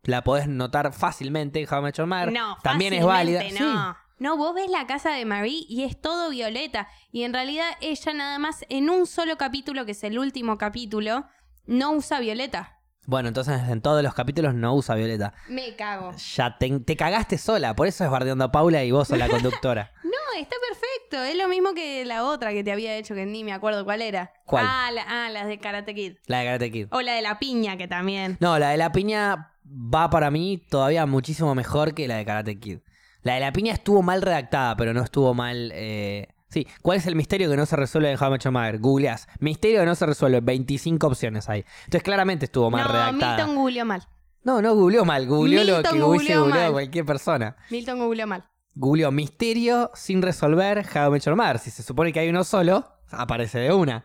la 0.04 0.22
podés 0.24 0.46
notar 0.46 0.92
fácilmente 0.92 1.64
Your 1.64 2.06
Mother. 2.06 2.32
No, 2.32 2.56
También 2.62 2.92
es 2.94 3.04
válida. 3.04 3.42
No. 3.58 3.96
No, 4.22 4.36
vos 4.36 4.54
ves 4.54 4.70
la 4.70 4.86
casa 4.86 5.10
de 5.10 5.24
Marie 5.24 5.66
y 5.69 5.82
es 5.82 6.00
todo 6.00 6.30
violeta. 6.30 6.86
Y 7.10 7.24
en 7.24 7.32
realidad 7.32 7.66
ella 7.80 8.14
nada 8.14 8.38
más 8.38 8.64
en 8.69 8.88
un 8.88 9.08
solo 9.08 9.36
capítulo, 9.36 9.84
que 9.84 9.90
es 9.90 10.04
el 10.04 10.16
último 10.16 10.58
capítulo, 10.58 11.24
no 11.66 11.90
usa 11.90 12.20
violeta. 12.20 12.78
Bueno, 13.04 13.26
entonces 13.26 13.60
en 13.69 13.80
todos 13.80 14.00
los 14.00 14.14
capítulos 14.14 14.54
no 14.54 14.76
usa 14.76 14.94
Violeta. 14.94 15.34
Me 15.48 15.74
cago. 15.74 16.12
Ya 16.36 16.56
te, 16.56 16.70
te 16.78 16.96
cagaste 16.96 17.36
sola, 17.36 17.74
por 17.74 17.88
eso 17.88 18.04
es 18.04 18.10
bardeando 18.10 18.44
a 18.44 18.52
Paula 18.52 18.84
y 18.84 18.92
vos 18.92 19.08
sos 19.08 19.19
la 19.19 19.28
conductora. 19.28 19.90
No, 20.04 20.40
está 20.40 20.54
perfecto. 20.69 21.22
Es 21.24 21.36
lo 21.36 21.48
mismo 21.48 21.74
que 21.74 22.04
la 22.04 22.24
otra 22.24 22.52
que 22.52 22.62
te 22.62 22.70
había 22.70 22.96
hecho, 22.96 23.14
que 23.14 23.26
ni 23.26 23.42
me 23.42 23.52
acuerdo 23.52 23.84
cuál 23.84 24.02
era. 24.02 24.32
¿Cuál? 24.46 24.64
Ah, 24.69 24.90
la, 24.92 25.02
ah, 25.02 25.30
las 25.30 25.48
de 25.48 25.58
Karate 25.58 25.94
Kid. 25.94 26.14
la 26.26 26.38
de 26.38 26.44
Karate 26.44 26.70
Kid. 26.70 26.86
O 26.90 27.02
la 27.02 27.14
de 27.14 27.22
la 27.22 27.38
piña, 27.38 27.76
que 27.76 27.88
también. 27.88 28.36
No, 28.40 28.58
la 28.58 28.70
de 28.70 28.76
la 28.76 28.92
piña 28.92 29.52
va 29.64 30.10
para 30.10 30.30
mí 30.30 30.64
todavía 30.70 31.04
muchísimo 31.06 31.54
mejor 31.54 31.94
que 31.94 32.06
la 32.06 32.16
de 32.16 32.24
Karate 32.24 32.58
Kid. 32.60 32.78
La 33.22 33.34
de 33.34 33.40
la 33.40 33.52
piña 33.52 33.72
estuvo 33.72 34.02
mal 34.02 34.22
redactada, 34.22 34.76
pero 34.76 34.92
no 34.92 35.02
estuvo 35.02 35.34
mal. 35.34 35.70
eh, 35.74 36.28
Sí, 36.52 36.66
¿cuál 36.82 36.98
es 36.98 37.06
el 37.06 37.16
misterio 37.16 37.48
que 37.48 37.56
no 37.56 37.64
se 37.64 37.76
resuelve 37.76 38.10
en 38.12 38.22
How 38.22 38.36
Your 38.36 38.52
Mother? 38.52 38.78
Googleás. 38.78 39.26
Misterio 39.40 39.80
que 39.80 39.86
no 39.86 39.94
se 39.94 40.04
resuelve, 40.04 40.40
25 40.40 41.06
opciones 41.06 41.48
hay. 41.48 41.64
Entonces 41.84 42.02
claramente 42.02 42.44
estuvo 42.44 42.70
mal 42.70 42.86
no, 42.86 42.92
redactada. 42.92 43.36
Milton 43.38 43.56
googleó 43.56 43.84
mal. 43.86 44.06
No, 44.44 44.60
no 44.60 44.74
googleó 44.74 45.06
mal, 45.06 45.26
googleó 45.26 45.64
lo 45.64 45.82
que 45.82 46.02
hubiese 46.02 46.36
googleado 46.36 46.72
cualquier 46.72 47.06
persona. 47.06 47.56
Milton 47.70 48.00
googleó 48.00 48.26
mal. 48.26 48.44
Googleó 48.74 49.10
misterio 49.10 49.90
sin 49.94 50.20
resolver 50.20 50.86
How 50.94 51.16
Your 51.16 51.36
Mother. 51.36 51.58
Si 51.58 51.70
se 51.70 51.82
supone 51.82 52.12
que 52.12 52.20
hay 52.20 52.28
uno 52.28 52.44
solo, 52.44 52.86
aparece 53.10 53.58
de 53.58 53.72
una. 53.72 54.04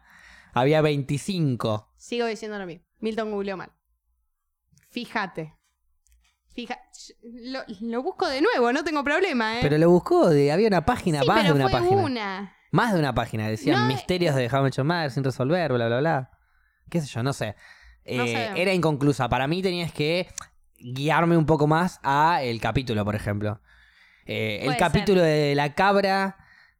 Había 0.53 0.81
25. 0.81 1.91
Sigo 1.97 2.27
diciendo 2.27 2.57
lo 2.57 2.65
mismo. 2.65 2.85
Milton 2.99 3.31
googleó 3.31 3.57
mal. 3.57 3.73
Fíjate. 4.89 5.56
Fija 6.57 6.80
lo, 7.21 7.59
lo 7.81 8.01
busco 8.01 8.27
de 8.27 8.42
nuevo, 8.42 8.74
no 8.74 8.83
tengo 8.83 9.04
problema, 9.04 9.57
¿eh? 9.57 9.59
Pero 9.62 9.77
lo 9.77 9.91
buscó, 9.91 10.27
de, 10.31 10.51
había 10.51 10.67
una 10.67 10.84
página, 10.84 11.22
sí, 11.22 11.27
más 11.27 11.41
pero 11.43 11.53
de 11.53 11.60
una 11.60 11.70
fue 11.70 11.79
página. 11.81 12.01
una. 12.03 12.58
Más 12.72 12.93
de 12.93 13.00
una 13.00 13.13
página, 13.13 13.48
decían 13.48 13.81
No, 13.81 13.86
misterios 13.86 14.34
de 14.34 14.48
How 14.48 14.67
Mother 14.84 15.12
sin 15.12 15.24
resolver, 15.24 15.72
bla, 15.72 15.86
bla, 15.86 16.00
bla. 16.00 16.31
Qué 16.89 17.00
sé 17.00 17.05
yo, 17.05 17.22
no 17.22 17.31
sé. 17.34 17.55
No 18.08 18.24
Eh, 18.24 18.27
sé. 18.55 18.60
Era 18.60 18.74
inconclusa. 18.74 19.29
Para 19.29 19.46
mí 19.46 19.62
tenías 19.62 19.91
que 19.91 20.29
guiarme 20.79 21.38
un 21.38 21.46
poco 21.46 21.67
más 21.67 22.00
a 22.01 22.41
el 22.41 22.60
capítulo, 22.60 23.05
por 23.05 23.13
ejemplo. 23.13 23.62
Eh, 24.25 24.62
el 24.63 24.77
capítulo 24.77 25.22
de 25.22 25.53
la 25.53 25.75
cabra, 25.75 26.38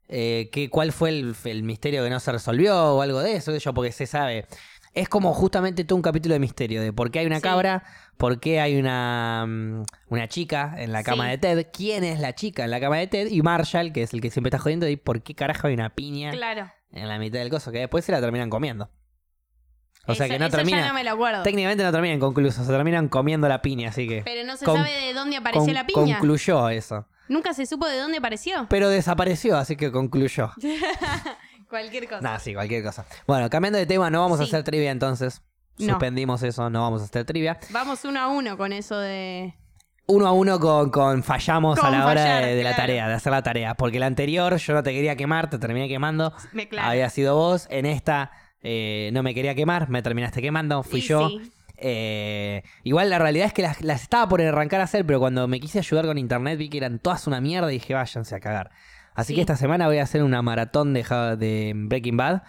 eh, 0.08 0.48
que, 0.50 0.70
¿cuál 0.70 0.90
fue 0.90 1.10
el, 1.10 1.36
el 1.44 1.62
misterio 1.62 2.02
que 2.02 2.10
no 2.10 2.18
se 2.18 2.32
resolvió 2.32 2.96
o 2.96 3.00
algo 3.00 3.20
de 3.20 3.36
eso? 3.36 3.52
qué 3.52 3.60
sé 3.60 3.64
yo, 3.66 3.74
porque 3.74 3.92
se 3.92 4.08
sabe. 4.08 4.46
Es 5.00 5.08
como 5.08 5.32
justamente 5.32 5.84
todo 5.84 5.96
un 5.96 6.02
capítulo 6.02 6.32
de 6.34 6.40
misterio, 6.40 6.82
de 6.82 6.92
por 6.92 7.10
qué 7.10 7.20
hay 7.20 7.26
una 7.26 7.36
Sí. 7.36 7.42
cabra, 7.42 7.84
por 8.16 8.40
qué 8.40 8.60
hay 8.60 8.78
una, 8.78 9.44
mm, 9.46 9.82
una 10.08 10.28
chica 10.28 10.74
en 10.78 10.92
la 10.92 11.02
cama 11.04 11.24
Sí. 11.26 11.30
de 11.30 11.38
Ted, 11.38 11.66
quién 11.72 12.02
es 12.04 12.18
la 12.20 12.34
chica 12.34 12.64
en 12.64 12.70
la 12.72 12.80
cama 12.80 12.96
de 12.96 13.06
Ted, 13.06 13.28
y 13.30 13.40
Marshall, 13.42 13.92
que 13.92 14.02
es 14.02 14.12
el 14.12 14.20
que 14.20 14.30
siempre 14.30 14.48
está 14.48 14.58
jodiendo, 14.58 14.88
y 14.88 14.96
por 14.96 15.22
qué 15.22 15.34
carajo 15.34 15.68
hay 15.68 15.74
una 15.74 15.90
piña 15.90 16.30
Claro. 16.32 16.70
en 16.90 17.06
la 17.08 17.18
mitad 17.18 17.38
del 17.38 17.48
coso, 17.50 17.70
que 17.70 17.78
después 17.78 18.04
se 18.04 18.10
la 18.12 18.20
terminan 18.20 18.50
comiendo. 18.50 18.90
O 20.06 20.14
sea 20.14 20.26
Eso- 20.26 20.32
que 20.34 20.38
no 20.38 20.46
eso 20.46 20.56
termina. 20.56 20.80
ya 20.80 20.88
no 20.88 20.94
me 20.94 21.04
lo 21.04 21.10
acuerdo. 21.12 21.42
Técnicamente 21.42 21.84
no 21.84 21.92
termina 21.92 22.14
inconcluso, 22.14 22.64
se 22.64 22.70
terminan 22.72 23.08
comiendo 23.08 23.46
la 23.48 23.60
piña, 23.62 23.90
así 23.90 24.08
que. 24.08 24.22
Pero 24.24 24.44
no 24.46 24.56
se 24.56 24.64
sabe 24.64 24.90
de 24.90 25.12
dónde 25.14 25.36
apareció 25.36 25.66
con- 25.66 25.74
la 25.74 25.86
piña. 25.86 26.18
Concluyó 26.18 26.70
eso. 26.70 27.06
Nunca 27.28 27.52
se 27.52 27.66
supo 27.66 27.86
de 27.86 27.98
dónde 27.98 28.16
apareció. 28.18 28.66
Pero 28.70 28.88
desapareció, 28.88 29.58
así 29.58 29.76
que 29.76 29.92
concluyó. 29.92 30.50
Cualquier 31.68 32.08
cosa. 32.08 32.20
Nada, 32.20 32.38
sí, 32.38 32.54
cualquier 32.54 32.82
cosa. 32.82 33.04
Bueno, 33.26 33.50
cambiando 33.50 33.78
de 33.78 33.86
tema, 33.86 34.10
no 34.10 34.20
vamos 34.20 34.40
a 34.40 34.44
hacer 34.44 34.62
trivia 34.62 34.90
entonces. 34.90 35.42
No. 35.78 35.90
Suspendimos 35.90 36.42
eso, 36.42 36.70
no 36.70 36.82
vamos 36.82 37.02
a 37.02 37.04
hacer 37.04 37.24
trivia. 37.24 37.58
Vamos 37.70 38.04
uno 38.04 38.20
a 38.20 38.28
uno 38.28 38.56
con 38.56 38.72
eso 38.72 38.98
de. 38.98 39.54
Uno 40.06 40.26
a 40.26 40.32
uno 40.32 40.58
con, 40.58 40.90
con 40.90 41.22
fallamos 41.22 41.78
a 41.78 41.90
la 41.90 42.06
hora 42.06 42.22
fallar, 42.22 42.44
de, 42.46 42.54
de 42.54 42.62
la 42.64 42.74
tarea, 42.74 43.06
de 43.08 43.14
hacer 43.14 43.30
la 43.30 43.42
tarea. 43.42 43.74
Porque 43.74 43.98
la 44.00 44.06
anterior 44.06 44.56
yo 44.56 44.72
no 44.72 44.82
te 44.82 44.92
quería 44.92 45.14
quemar, 45.16 45.50
te 45.50 45.58
terminé 45.58 45.86
quemando. 45.86 46.32
Me 46.52 46.66
claro. 46.66 46.88
Había 46.88 47.10
sido 47.10 47.36
vos. 47.36 47.66
En 47.70 47.84
esta 47.84 48.32
eh, 48.62 49.10
no 49.12 49.22
me 49.22 49.34
quería 49.34 49.54
quemar, 49.54 49.88
me 49.90 50.02
terminaste 50.02 50.40
quemando, 50.40 50.82
fui 50.82 51.00
Y 51.00 51.02
yo. 51.02 51.28
sí. 51.28 51.52
Eh, 51.80 52.64
igual 52.82 53.08
la 53.08 53.20
realidad 53.20 53.46
es 53.46 53.52
que 53.52 53.62
las, 53.62 53.80
las 53.82 54.02
estaba 54.02 54.28
por 54.28 54.42
arrancar 54.42 54.80
a 54.80 54.84
hacer, 54.84 55.06
pero 55.06 55.20
cuando 55.20 55.46
me 55.46 55.60
quise 55.60 55.78
ayudar 55.78 56.06
con 56.06 56.18
internet 56.18 56.58
vi 56.58 56.68
que 56.68 56.78
eran 56.78 56.98
todas 56.98 57.28
una 57.28 57.40
mierda 57.40 57.70
y 57.70 57.74
dije, 57.74 57.94
váyanse 57.94 58.34
a 58.34 58.40
cagar. 58.40 58.70
Así 59.18 59.32
Sí. 59.32 59.34
que 59.34 59.40
esta 59.40 59.56
semana 59.56 59.88
voy 59.88 59.98
a 59.98 60.04
hacer 60.04 60.22
una 60.22 60.42
maratón 60.42 60.94
de, 60.94 61.72
Breaking 61.74 62.16
Bad. 62.16 62.42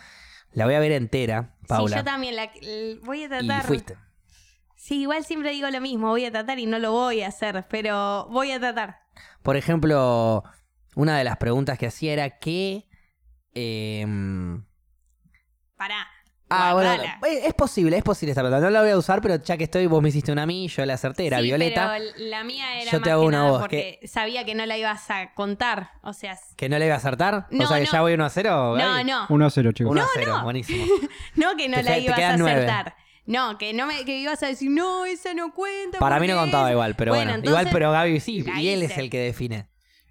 La 0.52 0.66
voy 0.66 0.76
a 0.76 0.80
ver 0.80 0.92
entera, 0.92 1.56
Paula. 1.68 1.96
Sí, 1.98 2.00
yo 2.02 2.04
también 2.04 2.36
la, 2.36 2.52
voy 3.04 3.24
a 3.24 3.26
y 3.26 3.28
tratar. 3.28 3.64
fuiste. 3.64 3.98
Sí, 4.76 5.02
igual 5.02 5.24
siempre 5.26 5.50
digo 5.50 5.68
lo 5.72 5.82
mismo, 5.82 6.10
voy 6.10 6.26
a 6.26 6.32
tratar 6.32 6.60
y 6.60 6.68
no 6.68 6.78
lo 6.78 6.92
voy 6.92 7.24
a 7.24 7.30
hacer, 7.30 7.66
pero 7.72 8.28
voy 8.30 8.52
a 8.52 8.60
tratar. 8.60 9.00
Por 9.42 9.58
ejemplo, 9.58 10.44
una 10.96 11.18
de 11.18 11.24
las 11.24 11.38
preguntas 11.38 11.80
que 11.80 11.88
hacía 11.88 12.14
era 12.14 12.38
que... 12.38 12.88
em, 13.56 14.64
Pará. 15.76 16.06
Ah, 16.50 16.74
bueno, 16.74 16.90
guardala. 16.90 17.20
eh, 17.28 17.42
es 17.46 17.54
posible, 17.54 17.98
es 17.98 18.04
posible 18.04 18.32
esta 18.32 18.42
pregunta. 18.42 18.64
No 18.64 18.70
la 18.72 18.82
voy 18.82 18.90
a 18.90 18.98
usar, 18.98 19.22
pero 19.22 19.36
ya 19.44 19.56
que 19.58 19.66
estoy, 19.66 19.86
vos 19.88 20.02
me 20.02 20.10
hiciste 20.10 20.32
una 20.32 20.44
a 20.44 20.46
mí, 20.46 20.68
yo 20.68 20.86
la 20.86 20.96
acerté, 20.96 21.28
era 21.28 21.38
Sí, 21.38 21.44
Violeta. 21.44 21.94
Pero 21.98 22.14
la 22.30 22.44
mía 22.44 22.82
era 22.82 22.92
Yo 22.92 22.98
más 23.00 23.04
te 23.04 23.12
hago 23.12 23.22
que 23.24 23.28
una 23.28 23.38
nada 23.40 23.50
voz, 23.52 23.60
porque 23.62 24.00
sabía 24.06 24.46
que 24.46 24.56
no 24.56 24.66
la 24.66 24.78
ibas 24.78 25.10
a 25.12 25.34
contar. 25.34 25.92
O 26.02 26.14
sea, 26.14 26.38
¿Que 26.56 26.70
no 26.70 26.80
le 26.80 26.86
iba 26.86 26.96
a 26.96 26.98
acertar? 26.98 27.36
o 27.36 27.46
No, 27.52 27.68
sea 27.68 27.78
que 27.80 27.86
no. 27.86 27.92
ya 27.92 28.02
voy 28.02 28.14
1 28.14 28.26
a 28.26 28.30
0. 28.30 28.76
no, 28.78 29.04
no. 29.04 29.26
1 29.30 29.46
a 29.46 29.50
0, 29.50 29.72
chicos. 29.74 29.92
1 29.92 30.02
a 30.02 30.08
0, 30.16 30.38
no. 30.38 30.44
buenísimo. 30.44 30.86
No 31.36 31.56
que 31.56 31.70
no 31.70 31.78
Te 31.78 31.84
la 31.84 31.92
te 31.94 32.00
ibas 32.02 32.20
a 32.20 32.34
acertar. 32.34 32.96
No, 33.26 33.60
que 33.60 33.74
no 33.74 33.86
me 33.86 34.06
que 34.06 34.18
ibas 34.18 34.42
a 34.42 34.48
decir, 34.48 34.72
no, 34.72 35.06
esa 35.06 35.36
no 35.36 35.54
cuenta. 35.54 36.00
Para 36.00 36.20
mí 36.20 36.28
no 36.28 36.36
contaba 36.36 36.70
es-". 36.70 36.74
igual, 36.74 36.96
pero 36.96 37.12
bueno. 37.14 37.32
Bueno, 37.32 37.44
igual, 37.46 37.68
entonces, 37.68 37.74
pero 37.74 37.92
Gaby 37.92 38.20
sí, 38.20 38.42
la 38.42 38.60
y 38.60 38.70
él 38.70 38.82
es 38.82 38.98
el 38.98 39.10
que 39.12 39.20
define. 39.20 39.68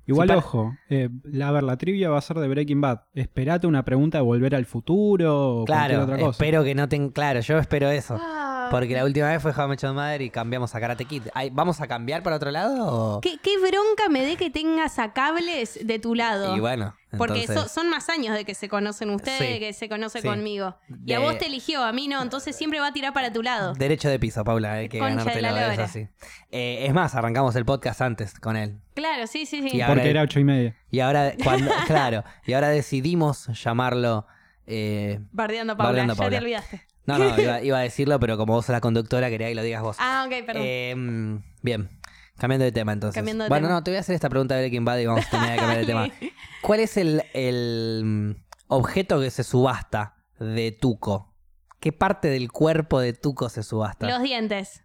Igual, 0.08 0.26
Sí, 0.26 0.34
para- 0.34 0.38
ojo, 0.38 0.74
eh, 0.88 1.08
la- 1.24 1.48
a 1.48 1.52
ver, 1.52 1.62
la 1.62 1.76
trivia 1.76 2.08
va 2.10 2.18
a 2.18 2.22
ser 2.22 2.38
de 2.38 2.48
Breaking 2.48 2.80
Bad. 2.80 3.00
Esperate 3.14 3.66
una 3.66 3.84
pregunta 3.84 4.18
de 4.18 4.24
volver 4.24 4.54
al 4.54 4.64
futuro 4.64 5.60
o 5.60 5.64
cualquier 5.66 5.88
Claro, 5.90 6.02
otra 6.04 6.18
cosa. 6.18 6.30
espero 6.30 6.64
que 6.64 6.74
no 6.74 6.88
tengan. 6.88 7.10
Claro, 7.10 7.40
yo 7.40 7.58
espero 7.58 7.88
eso. 7.90 8.18
Ah, 8.20 8.47
Porque 8.70 8.94
la 8.94 9.04
última 9.04 9.28
vez 9.28 9.40
fue 9.42 9.52
How 9.52 9.64
I 9.66 9.68
Met 9.68 9.80
Your 9.82 9.92
Mother 9.94 10.22
y 10.22 10.30
cambiamos 10.30 10.74
a 10.74 10.80
Karate 10.80 11.04
Kid. 11.04 11.22
Ay, 11.34 11.50
¿Vamos 11.52 11.80
a 11.80 11.86
cambiar 11.86 12.22
para 12.22 12.36
otro 12.36 12.50
lado? 12.50 12.86
o- 13.16 13.20
¿Qué, 13.20 13.38
qué 13.42 13.58
bronca 13.58 14.08
me 14.10 14.24
dé 14.24 14.36
que 14.36 14.50
tengas 14.50 14.98
a 14.98 15.12
cables 15.12 15.78
de 15.82 15.98
tu 15.98 16.14
lado. 16.14 16.56
Y 16.56 16.60
bueno, 16.60 16.94
Porque 17.16 17.40
entonces, 17.40 17.64
so- 17.72 17.80
son 17.80 17.88
más 17.90 18.08
años 18.08 18.34
de 18.36 18.44
que 18.44 18.54
se 18.54 18.68
conocen 18.68 19.10
ustedes, 19.10 19.38
Sí. 19.38 19.44
de 19.54 19.58
que 19.60 19.72
se 19.72 19.88
conoce 19.88 20.20
Sí. 20.20 20.28
conmigo. 20.28 20.76
Y 21.06 21.12
a 21.14 21.20
vos 21.20 21.38
te 21.38 21.46
eligió, 21.46 21.82
a 21.84 21.92
mí 21.92 22.06
no, 22.08 22.22
entonces 22.22 22.54
siempre 22.56 22.80
va 22.80 22.88
a 22.88 22.92
tirar 22.92 23.12
para 23.12 23.32
tu 23.32 23.42
lado. 23.42 23.72
Derecho 23.74 24.08
de 24.08 24.18
piso, 24.18 24.44
Paula, 24.44 24.72
hay 24.74 24.88
que 24.88 24.98
de 25.00 25.42
la 25.42 25.50
lora. 25.52 25.84
así. 25.84 26.08
Eh, 26.50 26.84
es 26.86 26.92
más, 26.94 27.14
arrancamos 27.14 27.54
el 27.56 27.64
podcast 27.64 28.00
antes 28.00 28.38
con 28.40 28.56
él. 28.56 28.78
Claro, 28.94 29.26
sí, 29.26 29.46
sí, 29.46 29.62
sí. 29.62 29.76
Y 29.76 29.80
ahora- 29.80 29.94
Porque 29.94 30.10
era 30.10 30.22
8 30.22 30.40
y 30.40 30.44
media. 30.44 30.76
Y 30.90 31.00
ahora, 31.00 31.32
cuando, 31.42 31.70
claro, 31.86 32.24
y 32.46 32.52
ahora 32.52 32.68
decidimos 32.68 33.46
llamarlo. 33.62 34.26
eh, 34.70 35.20
Bardeando 35.32 35.72
a 35.72 35.76
Paula, 35.78 35.88
Bardeando 35.90 36.12
a 36.12 36.16
ya 36.16 36.18
te 36.18 36.24
Paula. 36.24 36.38
olvidaste. 36.38 36.82
No, 37.16 37.18
no, 37.30 37.40
iba, 37.40 37.62
iba 37.62 37.78
a 37.78 37.82
decirlo, 37.82 38.20
pero 38.20 38.36
como 38.36 38.52
vos 38.54 38.66
sos 38.66 38.72
la 38.74 38.80
conductora, 38.80 39.30
quería 39.30 39.48
que 39.48 39.54
lo 39.54 39.62
digas 39.62 39.82
vos. 39.82 39.96
Ah, 40.00 40.24
ok, 40.26 40.44
perdón. 40.44 40.62
Eh, 40.66 40.94
mm, 40.96 41.36
bien, 41.62 41.88
cambiando 42.36 42.64
de 42.64 42.72
tema 42.72 42.92
entonces. 42.92 43.14
Cambiando 43.14 43.44
de 43.44 43.48
bueno, 43.50 43.66
tema. 43.68 43.74
no, 43.78 43.84
te 43.84 43.90
voy 43.90 43.96
a 43.96 44.00
hacer 44.00 44.14
esta 44.14 44.28
pregunta 44.28 44.54
de 44.54 44.62
Breaking 44.62 44.84
Bad 44.84 44.98
y 44.98 45.06
vamos 45.06 45.26
a 45.26 45.30
terminar 45.30 45.52
de 45.54 45.58
cambiar 45.58 45.80
de 45.80 45.86
tema. 45.86 46.08
¿Cuál 46.62 46.80
es 46.80 46.96
el, 46.96 47.22
el, 47.34 48.02
mm, 48.04 48.30
objeto 48.68 49.20
que 49.20 49.30
se 49.30 49.44
subasta 49.44 50.16
de 50.38 50.72
Tuco? 50.72 51.34
¿Qué 51.80 51.92
parte 51.92 52.28
del 52.28 52.50
cuerpo 52.50 53.00
de 53.00 53.12
Tuco 53.12 53.48
se 53.48 53.62
subasta? 53.62 54.08
Los 54.08 54.22
dientes. 54.22 54.84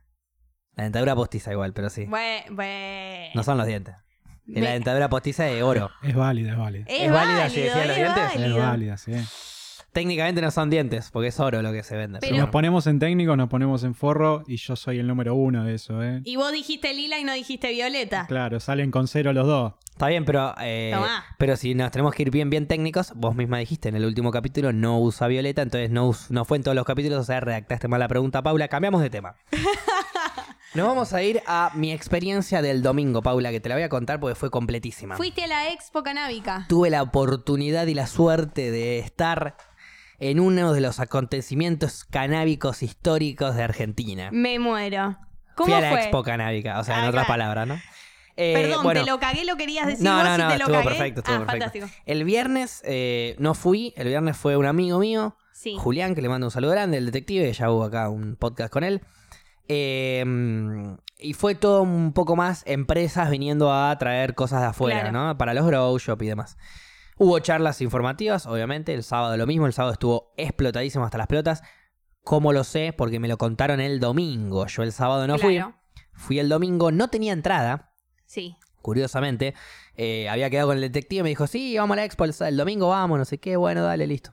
La 0.76 0.84
dentadura 0.84 1.16
postiza 1.16 1.52
igual, 1.52 1.74
pero 1.74 1.90
sí. 1.90 2.06
Bue- 2.06 2.46
bue- 2.50 3.30
No 3.36 3.44
son 3.44 3.58
los 3.58 3.68
dientes. 3.68 3.96
Me- 4.46 4.62
La 4.62 4.72
dentadura 4.72 5.08
postiza 5.10 5.48
es 5.48 5.62
oro. 5.64 5.90
Es 6.02 6.16
válida, 6.16 6.52
es 6.52 6.58
válida. 6.58 6.86
Es, 6.88 7.02
¿Es 7.04 7.12
válida 7.12 7.50
si 7.50 7.62
decía 7.62 7.86
los 7.86 7.98
es 7.98 8.04
dientes? 8.04 8.36
Es 8.36 8.56
válida, 8.58 8.98
sí. 8.98 9.14
Técnicamente 9.94 10.42
no 10.42 10.50
son 10.52 10.70
dientes, 10.72 11.10
porque 11.12 11.28
es 11.30 11.40
oro 11.40 11.62
lo 11.62 11.72
que 11.72 11.84
se 11.84 11.96
vende. 11.96 12.18
Pero- 12.20 12.34
Si 12.34 12.40
nos 12.40 12.50
ponemos 12.50 12.88
en 12.88 12.98
técnico, 13.00 13.36
nos 13.38 13.48
ponemos 13.48 13.84
en 13.84 13.94
forro 13.94 14.44
y 14.48 14.58
yo 14.58 14.76
soy 14.76 14.98
el 15.00 15.06
número 15.08 15.36
uno 15.36 15.64
de 15.64 15.76
eso, 15.76 16.02
¿eh? 16.02 16.22
Y 16.26 16.36
vos 16.36 16.52
dijiste 16.52 16.94
lila 16.96 17.20
y 17.20 17.24
no 17.24 17.34
dijiste 17.34 17.72
violeta. 17.72 18.26
Claro, 18.28 18.60
salen 18.60 18.90
con 18.90 19.08
cero 19.08 19.34
los 19.34 19.46
dos. 19.46 19.74
Está 19.92 20.08
bien, 20.08 20.26
pero, 20.26 20.56
eh, 20.62 20.90
Tomá. 20.96 21.24
pero 21.38 21.56
si 21.56 21.76
nos 21.76 21.92
tenemos 21.92 22.16
que 22.16 22.24
ir 22.24 22.32
bien, 22.32 22.50
bien 22.50 22.68
técnicos, 22.68 23.14
vos 23.16 23.36
misma 23.36 23.60
dijiste 23.60 23.90
en 23.90 23.96
el 23.96 24.06
último 24.06 24.32
capítulo 24.32 24.74
no 24.74 25.00
usa 25.00 25.28
Violeta, 25.28 25.62
entonces 25.62 25.92
no, 25.92 26.08
us- 26.08 26.32
no 26.32 26.44
fue 26.46 26.58
en 26.58 26.64
todos 26.64 26.74
los 26.76 26.86
capítulos, 26.86 27.20
o 27.20 27.24
sea, 27.24 27.40
redactaste 27.42 27.88
mal 27.88 28.00
la 28.00 28.08
pregunta, 28.08 28.42
Paula. 28.42 28.68
Cambiamos 28.70 29.02
de 29.04 29.12
tema. 29.12 29.36
Nos 30.74 30.88
vamos 30.88 31.14
a 31.14 31.22
ir 31.22 31.44
a 31.46 31.70
mi 31.76 31.92
experiencia 31.92 32.64
del 32.64 32.82
domingo, 32.82 33.22
Paula, 33.22 33.52
que 33.52 33.60
te 33.60 33.70
la 33.70 33.76
voy 33.76 33.84
a 33.84 33.90
contar 33.90 34.20
porque 34.20 34.34
fue 34.34 34.50
completísima. 34.50 35.16
Fuiste 35.18 35.44
a 35.44 35.48
la 35.48 35.72
expo 35.72 36.02
canábica. 36.02 36.66
Tuve 36.68 36.90
la 36.90 37.04
oportunidad 37.04 37.86
y 37.86 37.94
la 37.94 38.08
suerte 38.08 38.72
de 38.72 38.98
estar 38.98 39.56
en 40.30 40.40
uno 40.40 40.74
de 40.74 40.82
los 40.82 41.00
acontecimientos 41.00 42.06
canábicos 42.06 42.82
históricos 42.84 43.56
de 43.56 43.64
Argentina. 43.64 44.30
Me 44.32 44.58
muero. 44.60 45.18
¿Cómo 45.56 45.66
Fui 45.68 45.74
a 45.74 45.82
la 45.82 45.90
fue? 45.92 46.02
expo 46.02 46.24
canábica, 46.24 46.80
o 46.80 46.84
sea, 46.84 47.00
en 47.00 47.06
Ah, 47.06 47.10
otras 47.10 47.28
palabras, 47.28 47.68
¿no? 47.68 47.80
Eh, 48.36 48.54
Perdón, 48.56 48.84
bueno, 48.84 49.02
te 49.02 49.06
lo 49.12 49.20
cagué, 49.20 49.46
lo 49.46 49.56
querías 49.58 49.86
decir 49.86 50.04
no, 50.04 50.16
vos 50.16 50.24
no, 50.24 50.38
no, 50.38 50.48
te 50.48 50.58
lo 50.58 50.64
estuvo 50.66 50.72
cagué. 50.78 50.84
perfecto, 50.90 51.20
estuvo 51.20 51.36
ah, 51.36 51.40
perfecto. 51.46 51.52
fantástico. 51.80 51.88
El 52.06 52.24
viernes 52.24 52.82
eh, 52.86 53.36
no 53.38 53.54
fui, 53.54 53.94
el 53.96 54.08
viernes 54.08 54.36
fue 54.38 54.58
un 54.58 54.66
amigo 54.66 54.98
mío, 55.00 55.36
Sí. 55.52 55.76
Julián, 55.78 56.16
que 56.16 56.22
le 56.22 56.30
mando 56.30 56.48
un 56.48 56.52
saludo 56.52 56.72
grande, 56.72 56.98
el 56.98 57.06
detective, 57.06 57.54
ya 57.54 57.70
hubo 57.70 57.84
acá 57.84 58.10
un 58.10 58.36
podcast 58.36 58.72
con 58.74 58.84
él. 58.84 59.02
Eh, 59.68 60.26
y 61.20 61.34
fue 61.34 61.56
todo 61.56 61.82
un 61.84 62.12
poco 62.14 62.36
más 62.36 62.64
empresas 62.66 63.30
viniendo 63.30 63.72
a 63.74 63.98
traer 63.98 64.36
cosas 64.36 64.62
de 64.62 64.68
afuera, 64.68 65.02
Claro. 65.02 65.28
¿no? 65.28 65.38
Para 65.38 65.54
los 65.54 65.66
grow 65.66 65.98
shop 65.98 66.22
y 66.24 66.28
demás. 66.28 66.58
Hubo 67.18 67.40
charlas 67.40 67.82
informativas, 67.82 68.46
obviamente, 68.48 68.94
el 68.94 69.04
sábado 69.04 69.38
lo 69.38 69.46
mismo, 69.46 69.68
el 69.68 69.74
sábado 69.74 69.94
estuvo 69.94 70.34
explotadísimo 70.38 71.06
hasta 71.06 71.18
las 71.18 71.28
pelotas. 71.28 71.62
¿Cómo 72.24 72.54
lo 72.54 72.64
sé? 72.64 72.94
Porque 72.98 73.20
me 73.20 73.28
lo 73.28 73.38
contaron 73.38 73.80
el 73.82 74.00
domingo. 74.00 74.66
Yo 74.68 74.84
el 74.84 74.92
sábado 74.92 75.28
no 75.28 75.38
fui. 75.38 75.56
Claro. 75.56 75.76
Fui 76.14 76.40
el 76.40 76.48
domingo, 76.50 76.92
no 76.92 77.10
tenía 77.10 77.34
entrada, 77.34 77.92
Sí. 78.26 78.56
curiosamente. 78.82 79.54
Eh, 79.96 80.28
había 80.30 80.50
quedado 80.50 80.70
con 80.70 80.78
el 80.78 80.82
detective 80.82 81.20
y 81.20 81.24
me 81.24 81.30
dijo, 81.30 81.48
sí, 81.48 81.78
vamos 81.78 81.96
a 81.96 81.98
la 81.98 82.06
expo 82.06 82.24
el, 82.26 82.34
el 82.40 82.58
domingo, 82.58 82.90
vamos, 82.90 83.18
no 83.20 83.26
sé 83.26 83.40
qué, 83.40 83.56
bueno, 83.58 83.84
dale, 83.84 84.08
listo. 84.08 84.32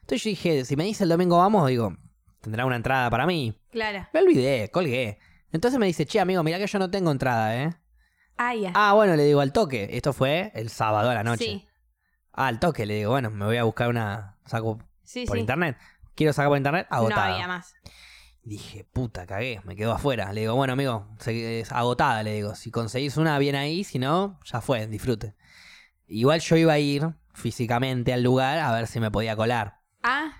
Entonces 0.00 0.22
yo 0.24 0.28
dije, 0.30 0.64
si 0.64 0.76
me 0.76 0.84
dice 0.84 1.04
el 1.04 1.10
domingo 1.10 1.38
vamos, 1.38 1.68
digo, 1.68 1.96
tendrá 2.40 2.66
una 2.66 2.76
entrada 2.76 3.08
para 3.10 3.26
mí. 3.26 3.56
Claro. 3.70 4.06
Me 4.12 4.20
olvidé, 4.20 4.70
colgué. 4.70 5.18
Entonces 5.52 5.78
me 5.80 5.86
dice, 5.86 6.04
che, 6.06 6.20
amigo, 6.20 6.42
mira 6.42 6.58
que 6.58 6.66
yo 6.66 6.78
no 6.78 6.90
tengo 6.90 7.10
entrada, 7.10 7.56
¿eh? 7.62 7.74
Ah, 8.36 8.54
ya. 8.54 8.72
Ah, 8.74 8.92
bueno, 8.94 9.16
le 9.16 9.24
digo 9.24 9.40
al 9.40 9.52
toque. 9.52 9.88
Esto 9.92 10.12
fue 10.12 10.50
el 10.54 10.68
sábado 10.70 11.10
a 11.10 11.14
la 11.14 11.22
noche. 11.24 11.44
Sí. 11.44 11.66
Ah, 12.32 12.46
al 12.46 12.60
toque, 12.60 12.86
le 12.86 12.94
digo, 12.94 13.10
bueno, 13.10 13.30
me 13.30 13.44
voy 13.44 13.56
a 13.56 13.64
buscar 13.64 13.88
una. 13.88 14.36
Saco 14.46 14.78
Sí, 15.02 15.24
por 15.26 15.36
sí. 15.36 15.40
internet. 15.40 15.76
Quiero 16.14 16.32
sacar 16.32 16.48
por 16.48 16.56
internet, 16.56 16.86
No 16.90 16.96
agotada. 16.98 17.34
había 17.34 17.48
más. 17.48 17.74
Dije, 18.42 18.84
puta, 18.84 19.26
cagué, 19.26 19.60
me 19.64 19.76
quedo 19.76 19.92
afuera. 19.92 20.32
Le 20.32 20.42
digo, 20.42 20.54
bueno, 20.54 20.72
amigo, 20.72 21.08
es 21.26 21.70
agotada, 21.72 22.22
le 22.22 22.34
digo. 22.34 22.54
Si 22.54 22.70
conseguís 22.70 23.16
una, 23.16 23.38
bien 23.38 23.54
ahí, 23.54 23.84
si 23.84 23.98
no, 23.98 24.38
ya 24.44 24.60
fue, 24.60 24.86
disfrute. 24.86 25.34
Igual 26.06 26.40
yo 26.40 26.56
iba 26.56 26.72
a 26.72 26.78
ir 26.78 27.08
físicamente 27.34 28.12
al 28.12 28.22
lugar 28.22 28.58
a 28.58 28.72
ver 28.72 28.86
si 28.86 28.98
me 29.00 29.10
podía 29.10 29.36
colar. 29.36 29.80
Ah, 30.02 30.32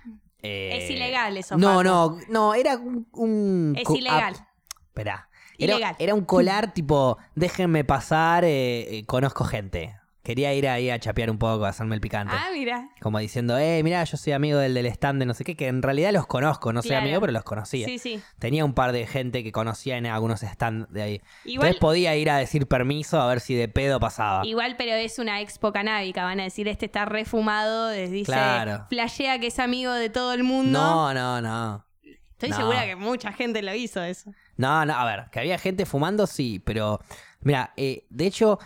Eh, 0.43 0.79
es 0.83 0.89
ilegal 0.89 1.37
eso. 1.37 1.55
No, 1.57 1.83
no, 1.83 2.17
no, 2.29 2.55
era 2.55 2.75
un. 2.77 3.07
un 3.11 3.75
Es 3.77 3.87
ilegal. 3.89 4.33
ah, 4.39 4.47
Esperá. 4.87 5.29
Era, 5.59 5.73
Ilegal. 5.75 5.95
era 5.99 6.15
un 6.15 6.25
colar 6.25 6.73
tipo, 6.73 7.19
déjenme 7.35 7.83
pasar, 7.83 8.43
eh, 8.45 8.97
eh, 8.97 9.05
conozco 9.05 9.43
gente. 9.45 9.95
Quería 10.23 10.53
ir 10.53 10.67
ahí 10.69 10.91
a 10.91 10.99
chapear 10.99 11.31
un 11.31 11.39
poco, 11.39 11.65
a 11.65 11.69
hacerme 11.69 11.95
el 11.95 12.01
picante. 12.01 12.35
Ah, 12.37 12.49
mira. 12.53 12.89
Como 13.01 13.17
diciendo, 13.17 13.57
eh, 13.57 13.81
mira, 13.83 14.03
yo 14.03 14.17
soy 14.17 14.33
amigo 14.33 14.59
del 14.59 14.75
del 14.75 14.85
stand 14.85 15.19
de 15.19 15.25
no 15.25 15.33
sé 15.33 15.43
qué, 15.43 15.55
que 15.55 15.67
en 15.67 15.81
realidad 15.81 16.11
los 16.11 16.27
conozco, 16.27 16.71
no 16.73 16.83
soy 16.83 16.89
Claro. 16.89 17.05
amigo, 17.05 17.21
pero 17.21 17.33
los 17.33 17.43
conocía. 17.43 17.87
Sí, 17.87 17.97
sí. 17.97 18.21
Tenía 18.37 18.63
un 18.63 18.73
par 18.75 18.91
de 18.91 19.07
gente 19.07 19.43
que 19.43 19.51
conocía 19.51 19.97
en 19.97 20.05
algunos 20.05 20.41
stands 20.41 20.91
de 20.93 21.01
ahí. 21.01 21.21
Igual, 21.43 21.69
Entonces 21.69 21.79
podía 21.81 22.15
ir 22.15 22.29
a 22.29 22.37
decir 22.37 22.67
permiso 22.67 23.19
a 23.19 23.27
ver 23.27 23.39
si 23.39 23.55
de 23.55 23.67
pedo 23.67 23.99
pasaba. 23.99 24.45
igual, 24.45 24.75
pero 24.77 24.93
es 24.93 25.17
una 25.17 25.41
expo 25.41 25.71
canábica. 25.73 26.23
Van 26.23 26.39
a 26.39 26.43
decir, 26.43 26.67
este 26.67 26.85
está 26.85 27.05
refumado. 27.05 27.89
Dice, 27.89 28.25
Claro. 28.31 28.85
flashea 28.89 29.39
que 29.39 29.47
es 29.47 29.57
amigo 29.57 29.91
de 29.93 30.09
todo 30.11 30.33
el 30.33 30.43
mundo. 30.43 30.79
No, 30.79 31.13
no, 31.15 31.41
no. 31.41 31.85
Estoy 32.33 32.49
no. 32.49 32.55
segura 32.57 32.85
que 32.85 32.95
mucha 32.95 33.31
gente 33.33 33.61
lo 33.63 33.73
hizo 33.73 34.03
eso. 34.03 34.31
No, 34.57 34.85
no, 34.85 34.93
a 34.93 35.05
ver, 35.05 35.25
que 35.31 35.39
había 35.39 35.57
gente 35.57 35.85
fumando, 35.87 36.27
sí, 36.27 36.59
pero 36.63 36.99
mira, 37.41 37.73
eh, 37.77 38.05
de 38.09 38.25
hecho, 38.27 38.59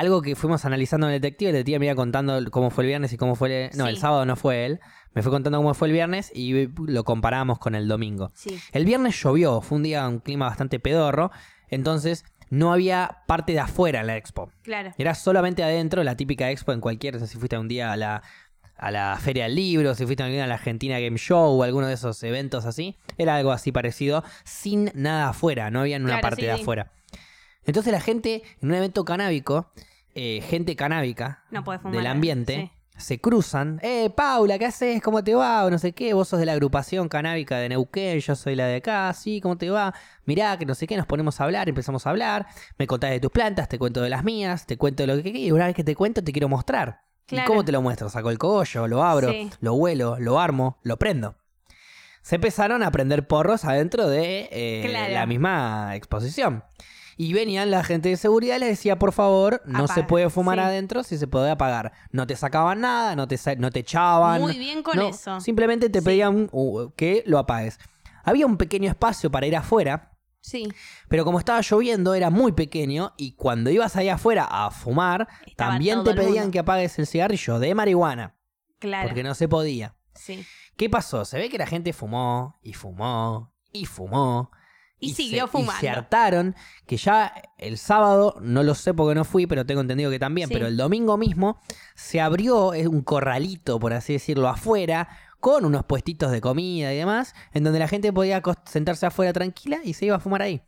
algo 0.00 0.22
que 0.22 0.34
fuimos 0.36 0.64
analizando 0.64 1.06
en 1.06 1.14
el 1.14 1.20
detective, 1.20 1.50
el 1.50 1.54
detective 1.56 1.78
me 1.78 1.86
iba 1.86 1.94
contando 1.94 2.38
cómo 2.50 2.70
fue 2.70 2.84
el 2.84 2.88
viernes 2.88 3.12
y 3.12 3.16
cómo 3.16 3.34
fue 3.34 3.66
el... 3.66 3.76
No, 3.78 3.84
Sí. 3.84 3.90
el 3.90 3.98
sábado 3.98 4.24
no 4.26 4.34
fue 4.36 4.66
él, 4.66 4.80
me 5.14 5.22
fue 5.22 5.30
contando 5.30 5.58
cómo 5.58 5.74
fue 5.74 5.88
el 5.88 5.92
viernes 5.92 6.30
y 6.34 6.68
lo 6.86 7.04
comparamos 7.04 7.58
con 7.58 7.74
el 7.74 7.86
domingo. 7.88 8.32
Sí. 8.34 8.58
El 8.72 8.84
viernes 8.84 9.20
llovió, 9.22 9.60
fue 9.60 9.76
un 9.76 9.82
día, 9.84 10.06
un 10.08 10.20
clima 10.20 10.46
bastante 10.48 10.80
pedorro, 10.80 11.30
entonces 11.68 12.24
no 12.48 12.72
había 12.72 13.18
parte 13.26 13.52
de 13.52 13.60
afuera 13.60 14.00
en 14.00 14.06
la 14.08 14.16
expo. 14.16 14.50
Claro. 14.62 14.92
Era 14.98 15.14
solamente 15.14 15.62
adentro, 15.62 16.02
la 16.02 16.16
típica 16.16 16.50
expo 16.50 16.72
en 16.72 16.80
cualquier, 16.80 17.14
no 17.14 17.20
sé 17.20 17.26
si 17.28 17.38
fuiste 17.38 17.56
un 17.58 17.68
día 17.68 17.92
a 17.92 17.96
la, 17.96 18.22
a 18.76 18.90
la 18.90 19.16
Feria 19.20 19.44
del 19.44 19.54
Libro, 19.54 19.94
si 19.94 20.04
fuiste 20.06 20.22
a 20.22 20.28
la 20.46 20.54
Argentina 20.54 20.98
Game 20.98 21.18
Show 21.18 21.60
o 21.60 21.62
alguno 21.62 21.86
de 21.86 21.94
esos 21.94 22.22
eventos 22.22 22.64
así, 22.66 22.96
era 23.18 23.36
algo 23.36 23.52
así 23.52 23.70
parecido, 23.70 24.24
sin 24.44 24.90
nada 24.94 25.28
afuera, 25.28 25.70
no 25.70 25.80
había 25.80 25.98
una 25.98 26.06
Claro, 26.06 26.22
parte 26.22 26.40
sí, 26.42 26.46
de 26.46 26.54
sí. 26.56 26.62
afuera. 26.62 26.90
Entonces 27.64 27.92
la 27.92 28.00
gente, 28.00 28.42
en 28.62 28.68
un 28.70 28.74
evento 28.74 29.04
canábico, 29.04 29.70
eh, 30.14 30.40
gente 30.48 30.76
canábica 30.76 31.42
No 31.50 31.62
puede 31.64 31.78
fumar. 31.78 31.96
del 31.96 32.06
ambiente, 32.06 32.70
Sí. 32.96 33.02
se 33.02 33.20
cruzan, 33.20 33.78
eh, 33.82 34.10
Paula, 34.10 34.58
¿qué 34.58 34.66
haces? 34.66 35.00
¿Cómo 35.02 35.24
te 35.24 35.34
va? 35.34 35.64
O 35.64 35.70
no 35.70 35.78
sé 35.78 35.92
qué, 35.92 36.12
vos 36.14 36.28
sos 36.28 36.38
de 36.40 36.46
la 36.46 36.52
agrupación 36.52 37.08
canábica 37.08 37.56
de 37.58 37.68
Neuquén, 37.70 38.18
yo 38.20 38.34
soy 38.36 38.54
la 38.56 38.66
de 38.66 38.76
acá, 38.76 39.12
sí, 39.14 39.40
¿cómo 39.40 39.56
te 39.56 39.70
va? 39.70 39.94
Mirá, 40.26 40.58
que 40.58 40.66
no 40.66 40.74
sé 40.74 40.86
qué, 40.86 40.96
nos 40.96 41.06
ponemos 41.06 41.40
a 41.40 41.44
hablar, 41.44 41.68
empezamos 41.68 42.06
a 42.06 42.10
hablar, 42.10 42.46
me 42.78 42.86
contás 42.86 43.10
de 43.10 43.20
tus 43.20 43.30
plantas, 43.30 43.68
te 43.68 43.78
cuento 43.78 44.02
de 44.02 44.10
las 44.10 44.22
mías, 44.24 44.66
te 44.66 44.76
cuento 44.76 45.02
de 45.02 45.06
lo 45.16 45.22
que 45.22 45.30
y 45.30 45.50
una 45.52 45.66
vez 45.66 45.74
que 45.74 45.84
te 45.84 45.94
cuento 45.96 46.22
te 46.22 46.32
quiero 46.32 46.48
mostrar. 46.48 47.02
¿Y 47.26 47.36
Claro. 47.36 47.46
cómo 47.46 47.64
te 47.64 47.70
lo 47.72 47.80
muestro? 47.80 48.08
Saco 48.10 48.28
el 48.30 48.38
cogollo, 48.38 48.88
lo 48.88 49.04
abro, 49.04 49.30
Sí. 49.30 49.48
lo 49.60 49.74
huelo, 49.74 50.16
lo 50.18 50.40
armo, 50.40 50.78
lo 50.82 50.98
prendo. 50.98 51.36
se 52.22 52.34
empezaron 52.34 52.82
a 52.82 52.90
prender 52.92 53.26
porros 53.26 53.64
adentro 53.64 54.06
de 54.06 54.46
eh, 54.52 54.86
Claro. 54.90 55.14
la 55.14 55.24
misma 55.24 55.96
exposición. 55.96 56.64
Y 57.22 57.34
venían 57.34 57.70
la 57.70 57.84
gente 57.84 58.08
de 58.08 58.16
seguridad 58.16 58.56
y 58.56 58.60
les 58.60 58.68
decía, 58.70 58.98
por 58.98 59.12
favor, 59.12 59.60
no 59.66 59.86
se 59.88 60.04
puede 60.04 60.30
fumar 60.30 60.56
sí. 60.58 60.64
adentro 60.64 61.02
si 61.02 61.18
se 61.18 61.26
puede 61.26 61.50
apagar. 61.50 61.92
No 62.12 62.26
te 62.26 62.34
sacaban 62.34 62.80
nada, 62.80 63.14
no 63.14 63.28
te, 63.28 63.38
no 63.58 63.70
te 63.70 63.80
echaban. 63.80 64.40
Muy 64.40 64.58
bien 64.58 64.82
con 64.82 64.96
no, 64.96 65.06
eso. 65.08 65.38
Simplemente 65.38 65.90
te 65.90 65.98
Sí. 65.98 66.04
pedían 66.06 66.48
uh, 66.50 66.88
que 66.96 67.22
lo 67.26 67.38
apagues. 67.38 67.78
Había 68.24 68.46
un 68.46 68.56
pequeño 68.56 68.88
espacio 68.88 69.30
para 69.30 69.46
ir 69.46 69.54
afuera, 69.54 70.16
Sí. 70.40 70.66
pero 71.10 71.26
como 71.26 71.38
estaba 71.38 71.60
lloviendo 71.60 72.14
era 72.14 72.30
muy 72.30 72.52
pequeño 72.52 73.12
y 73.18 73.32
cuando 73.32 73.68
ibas 73.68 73.96
ahí 73.96 74.08
afuera 74.08 74.46
a 74.50 74.70
fumar, 74.70 75.28
Estaba 75.46 75.72
también 75.72 76.02
te 76.04 76.14
pedían 76.14 76.50
que 76.50 76.60
apagues 76.60 76.98
el 76.98 77.06
cigarrillo 77.06 77.58
de 77.58 77.74
marihuana, 77.74 78.34
Claro. 78.78 79.08
porque 79.08 79.22
no 79.22 79.34
se 79.34 79.46
podía. 79.46 79.94
Sí. 80.14 80.46
¿Qué 80.78 80.88
pasó? 80.88 81.26
Se 81.26 81.36
ve 81.36 81.50
que 81.50 81.58
la 81.58 81.66
gente 81.66 81.92
fumó 81.92 82.58
y 82.62 82.72
fumó 82.72 83.52
y 83.74 83.84
fumó. 83.84 84.50
Y 85.00 85.14
siguió 85.14 85.46
se, 85.46 85.52
fumando. 85.52 85.74
Y 85.78 85.80
se 85.80 85.88
hartaron, 85.88 86.54
que 86.86 86.96
ya 86.96 87.32
el 87.58 87.78
sábado, 87.78 88.36
no 88.40 88.62
lo 88.62 88.74
sé 88.74 88.92
porque 88.94 89.14
no 89.14 89.24
fui, 89.24 89.46
pero 89.46 89.64
tengo 89.66 89.80
entendido 89.80 90.10
que 90.10 90.18
también, 90.18 90.48
Sí. 90.48 90.54
pero 90.54 90.66
el 90.66 90.76
domingo 90.76 91.16
mismo 91.16 91.58
se 91.94 92.20
abrió 92.20 92.68
un 92.70 93.02
corralito, 93.02 93.80
por 93.80 93.92
así 93.94 94.12
decirlo, 94.14 94.48
afuera, 94.48 95.08
con 95.40 95.64
unos 95.64 95.84
puestitos 95.84 96.30
de 96.30 96.40
comida 96.42 96.92
y 96.92 96.98
demás, 96.98 97.34
en 97.52 97.64
donde 97.64 97.78
la 97.78 97.88
gente 97.88 98.12
podía 98.12 98.42
sentarse 98.66 99.06
afuera 99.06 99.32
tranquila 99.32 99.78
y 99.82 99.94
se 99.94 100.04
iba 100.06 100.16
a 100.16 100.20
fumar 100.20 100.42
ahí. 100.42 100.62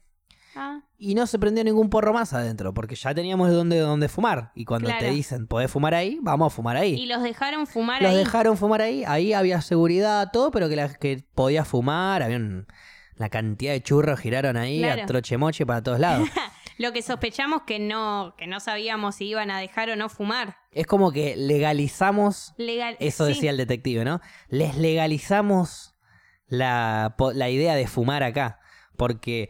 Ah, 0.55 0.81
Y 0.99 1.15
no 1.15 1.27
se 1.27 1.39
prendió 1.39 1.65
ningún 1.65 1.89
porro 1.89 2.13
más 2.13 2.33
adentro, 2.35 2.75
porque 2.75 2.95
ya 2.95 3.15
teníamos 3.15 3.49
de 3.49 3.55
dónde, 3.55 3.79
dónde 3.81 4.09
fumar. 4.09 4.53
Y 4.55 4.65
cuando 4.67 4.91
te 4.99 5.11
dicen, 5.11 5.47
podés 5.47 5.71
fumar 5.71 5.95
ahí, 5.95 6.19
vamos 6.23 6.53
a 6.53 6.55
fumar 6.55 6.77
ahí. 6.77 6.95
y 6.95 7.07
los 7.07 7.23
dejaron 7.23 7.67
fumar 7.67 8.03
Los 8.03 8.11
ahí. 8.13 8.17
dejaron 8.19 8.57
fumar 8.59 8.83
ahí, 8.83 9.03
ahí 9.07 9.33
había 9.33 9.61
seguridad, 9.63 10.29
todo, 10.33 10.51
pero 10.51 10.69
que, 10.69 10.77
la, 10.77 10.93
que 10.95 11.25
podía 11.35 11.65
fumar, 11.65 12.23
había 12.23 12.37
un- 12.37 12.67
la 13.23 13.31
cantidad 13.31 13.73
de 13.73 13.83
churros 13.83 14.21
giraron 14.21 14.57
ahí 14.59 14.81
Claro. 14.81 15.03
a 15.03 15.07
troche 15.07 15.39
moche 15.39 15.65
para 15.65 15.83
todos 15.83 15.99
lados. 15.99 16.29
Lo 16.79 16.93
que 16.93 17.03
sospechamos 17.03 17.63
que 17.63 17.79
no, 17.79 18.35
que 18.37 18.47
no 18.47 18.59
sabíamos 18.59 19.15
si 19.17 19.27
iban 19.27 19.51
a 19.51 19.59
dejar 19.59 19.89
o 19.91 19.97
no 19.97 20.09
fumar. 20.09 20.57
es 20.73 20.87
como 20.87 21.13
que 21.13 21.37
legalizamos, 21.37 22.55
Legal. 22.57 22.97
eso 22.99 23.27
sí. 23.27 23.35
decía 23.35 23.51
el 23.51 23.57
detective, 23.57 24.05
¿no? 24.05 24.21
Les 24.49 24.77
legalizamos 24.77 25.95
la, 26.47 27.15
la 27.35 27.51
idea 27.51 27.75
de 27.75 27.87
fumar 27.87 28.23
acá, 28.23 28.59
porque 28.97 29.49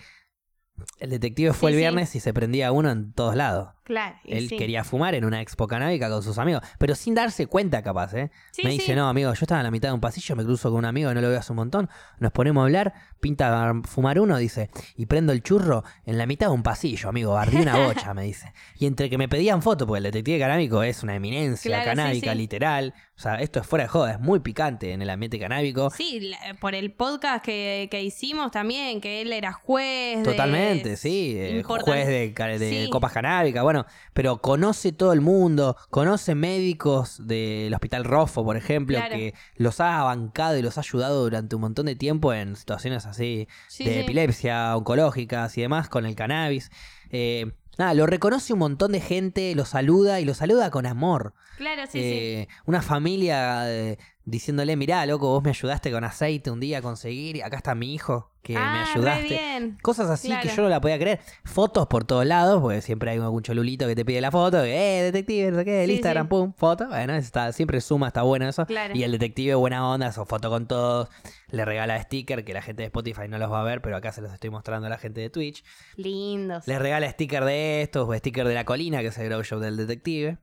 el 0.99 1.11
detective 1.11 1.53
fue 1.53 1.71
Sí, 1.71 1.75
el 1.75 1.79
sí. 1.79 1.79
viernes 1.81 2.15
y 2.17 2.21
se 2.21 2.35
prendía 2.35 2.73
uno 2.73 2.91
en 2.91 3.13
todos 3.13 3.35
lados. 3.37 3.69
Claro. 3.93 4.17
Él 4.25 4.49
sí. 4.49 4.57
quería 4.57 4.85
fumar 4.85 5.15
en 5.15 5.27
una 5.27 5.43
expo 5.43 5.67
canábica 5.67 6.09
con 6.09 6.23
sus 6.23 6.39
amigos, 6.39 6.63
pero 6.79 6.95
sin 6.95 7.15
darse 7.15 7.47
cuenta 7.47 7.83
capaz, 7.83 8.15
¿eh? 8.15 8.31
Sí, 8.51 8.63
me 8.65 8.71
sí. 8.71 8.79
dice, 8.79 8.95
no, 8.95 9.07
amigo, 9.07 9.33
yo 9.35 9.39
estaba 9.43 9.61
en 9.61 9.65
la 9.65 9.71
mitad 9.71 9.91
de 9.91 9.95
un 9.95 10.01
pasillo, 10.01 10.35
me 10.35 10.45
cruzo 10.45 10.71
con 10.71 10.79
un 10.79 10.85
amigo 10.87 11.13
no 11.13 11.21
lo 11.21 11.29
veo 11.29 11.39
hace 11.39 11.53
un 11.53 11.57
montón, 11.57 11.91
nos 12.19 12.33
ponemos 12.33 12.63
a 12.63 12.65
hablar, 12.65 12.95
pinta 13.21 13.69
a 13.69 13.75
fumar 13.85 14.19
uno, 14.19 14.39
dice, 14.39 14.71
y 14.97 15.05
prendo 15.05 15.33
el 15.33 15.43
churro 15.43 15.85
en 16.07 16.17
la 16.17 16.25
mitad 16.25 16.47
de 16.47 16.55
un 16.55 16.63
pasillo, 16.63 17.11
amigo, 17.11 17.37
ardí 17.37 17.59
una 17.59 17.77
bocha, 17.87 18.15
me 18.15 18.23
dice. 18.25 18.55
Y 18.79 18.87
entre 18.87 19.11
que 19.11 19.19
me 19.19 19.29
pedían 19.29 19.61
foto, 19.61 19.87
porque 19.87 19.99
el 19.99 20.05
detective 20.05 20.39
canábico 20.39 20.83
es 20.83 21.03
una 21.03 21.15
eminencia 21.15 21.69
Claro, 21.71 21.85
canábica, 21.85 22.35
literal, 22.35 22.95
o 23.23 23.25
sea, 23.25 23.37
esto 23.37 23.61
es 23.61 23.67
fuera 23.69 23.85
de 23.85 23.89
joda, 23.89 24.11
es 24.15 24.19
muy 24.21 24.41
picante 24.41 24.93
en 24.93 25.01
el 25.01 25.09
ambiente 25.09 25.39
canábico. 25.39 25.91
Sí, 25.91 26.33
por 26.61 26.75
el 26.75 26.91
podcast 26.93 27.45
que, 27.45 27.87
que 27.89 28.03
hicimos 28.03 28.51
también, 28.51 29.01
que 29.01 29.21
él 29.21 29.33
era 29.33 29.53
juez. 29.53 30.19
de- 30.19 30.25
Totalmente, 30.25 30.97
sí. 30.97 31.37
eh, 31.39 31.63
Importan- 31.63 31.85
Juez 31.85 32.09
de, 32.09 32.35
ca- 32.35 32.47
de 32.49 32.59
Sí. 32.85 32.91
copas 32.91 33.13
canábicas, 33.13 33.63
bueno, 33.63 33.87
pero 34.13 34.39
conoce 34.39 34.91
todo 34.91 35.13
el 35.13 35.21
mundo, 35.21 35.77
conoce 35.91 36.35
médicos 36.35 37.25
del 37.25 37.73
Hospital 37.73 38.03
Rofo, 38.05 38.45
por 38.45 38.57
ejemplo, 38.57 38.97
Claro. 38.99 39.15
que 39.15 39.35
los 39.55 39.79
ha 39.79 40.03
bancado 40.03 40.59
y 40.59 40.63
los 40.63 40.77
ha 40.77 40.81
ayudado 40.81 41.23
durante 41.23 41.55
un 41.55 41.63
montón 41.63 41.87
de 41.87 41.95
tiempo 41.95 42.35
en 42.35 42.57
situaciones 42.57 43.07
así 43.07 43.47
Sí, 43.69 43.85
de 43.85 43.93
sí. 43.95 43.99
epilepsia, 44.01 44.77
oncológicas 44.77 45.57
y 45.59 45.61
demás 45.61 45.89
con 45.89 46.07
el 46.07 46.17
cannabis. 46.17 46.71
Eh, 47.11 47.53
nada, 47.79 47.95
lo 47.95 48.07
reconoce 48.07 48.53
un 48.53 48.59
montón 48.61 48.93
de 48.93 49.01
gente, 49.01 49.55
lo 49.55 49.65
saluda 49.65 50.21
y 50.21 50.25
lo 50.25 50.35
saluda 50.35 50.71
con 50.71 50.87
amor. 50.87 51.35
Claro, 51.57 51.83
sí, 51.85 51.93
sí. 51.93 51.99
Eh, 52.01 52.49
Una 52.67 52.83
familia 52.83 53.71
eh, 53.71 53.99
diciéndole, 54.25 54.77
mirá, 54.77 55.05
loco, 55.07 55.29
vos 55.29 55.43
me 55.43 55.51
ayudaste 55.51 55.91
con 55.91 56.05
aceite 56.05 56.51
un 56.51 56.61
día 56.61 56.79
a 56.79 56.83
conseguir, 56.83 57.37
y 57.37 57.41
acá 57.43 57.57
está 57.57 57.75
mi 57.75 57.93
hijo, 57.95 58.31
que 58.43 58.55
me 58.55 58.61
ah, 58.61 58.87
ayudaste. 58.93 59.25
bien. 59.29 59.79
Cosas 59.83 60.09
así 60.11 60.33
que 60.41 60.49
yo 60.49 60.63
no 60.63 60.69
la 60.69 60.81
podía 60.81 60.99
creer. 60.99 61.21
Fotos 61.45 61.87
por 61.89 62.05
todos 62.05 62.25
lados, 62.27 62.61
porque 62.61 62.81
siempre 62.83 63.11
hay 63.11 63.19
algún 63.19 63.43
cholulito 63.43 63.87
que 63.87 63.95
te 63.97 64.05
pide 64.05 64.21
la 64.21 64.31
foto. 64.31 64.63
que, 64.63 65.01
Eh, 65.01 65.03
detective, 65.05 65.51
no 65.51 65.59
sé 65.59 65.65
qué, 65.65 65.83
el 65.85 65.91
Sí, 65.91 65.95
Instagram, 65.97 66.27
sí. 66.27 66.31
pum, 66.31 66.53
foto. 66.57 66.89
Bueno, 66.89 67.15
está, 67.15 67.53
siempre 67.53 67.81
suma, 67.81 68.09
está 68.09 68.23
bueno 68.23 68.49
eso. 68.49 68.65
Claro. 68.67 68.95
Y 68.97 69.03
el 69.03 69.13
detective, 69.13 69.55
buena 69.57 69.89
onda, 69.89 70.13
su 70.13 70.25
foto 70.25 70.51
con 70.51 70.67
todos. 70.67 71.09
Le 71.49 71.65
regala 71.65 72.01
sticker, 72.03 72.45
que 72.45 72.53
la 72.55 72.63
gente 72.63 72.83
de 72.83 72.87
Spotify 72.87 73.29
no 73.29 73.39
los 73.39 73.51
va 73.51 73.61
a 73.61 73.65
ver, 73.65 73.83
pero 73.83 73.97
acá 73.97 74.13
se 74.13 74.21
los 74.23 74.33
estoy 74.33 74.51
mostrando 74.51 74.87
a 74.87 74.91
la 74.91 74.99
gente 74.99 75.21
de 75.21 75.31
Twitch. 75.31 75.65
Lindos. 75.97 76.67
Les 76.67 76.79
regala 76.81 77.11
sticker 77.11 77.45
de 77.45 77.83
estos, 77.83 78.09
o 78.09 78.15
sticker 78.15 78.47
de 78.49 78.55
la 78.55 78.65
colina, 78.65 79.01
que 79.01 79.09
es 79.09 79.19
el 79.19 79.29
grow 79.29 79.43
show 79.43 79.61
del 79.61 79.77
detective. 79.77 80.39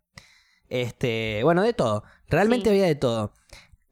Este, 0.70 1.42
bueno, 1.44 1.64
de 1.64 1.74
todo. 1.74 2.04
Realmente 2.30 2.66
Sí. 2.70 2.76
había 2.76 2.86
de 2.86 2.96
todo. 2.96 3.34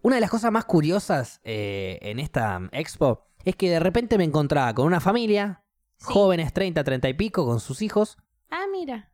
Una 0.07 0.15
de 0.15 0.21
las 0.21 0.29
cosas 0.29 0.53
más 0.53 0.63
curiosas 0.63 1.41
eh, 1.43 1.99
en 2.01 2.19
esta 2.19 2.61
expo 2.71 3.27
es 3.43 3.57
que 3.57 3.69
de 3.69 3.81
repente 3.81 4.17
me 4.17 4.23
encontraba 4.23 4.73
con 4.73 4.85
una 4.87 5.01
familia, 5.01 5.65
Sí. 5.97 6.05
jóvenes 6.13 6.53
30, 6.53 6.81
30 6.85 7.09
y 7.09 7.13
pico, 7.13 7.45
con 7.45 7.59
sus 7.59 7.81
hijos, 7.81 8.17
Ah, 8.49 8.63
mira. 8.71 9.11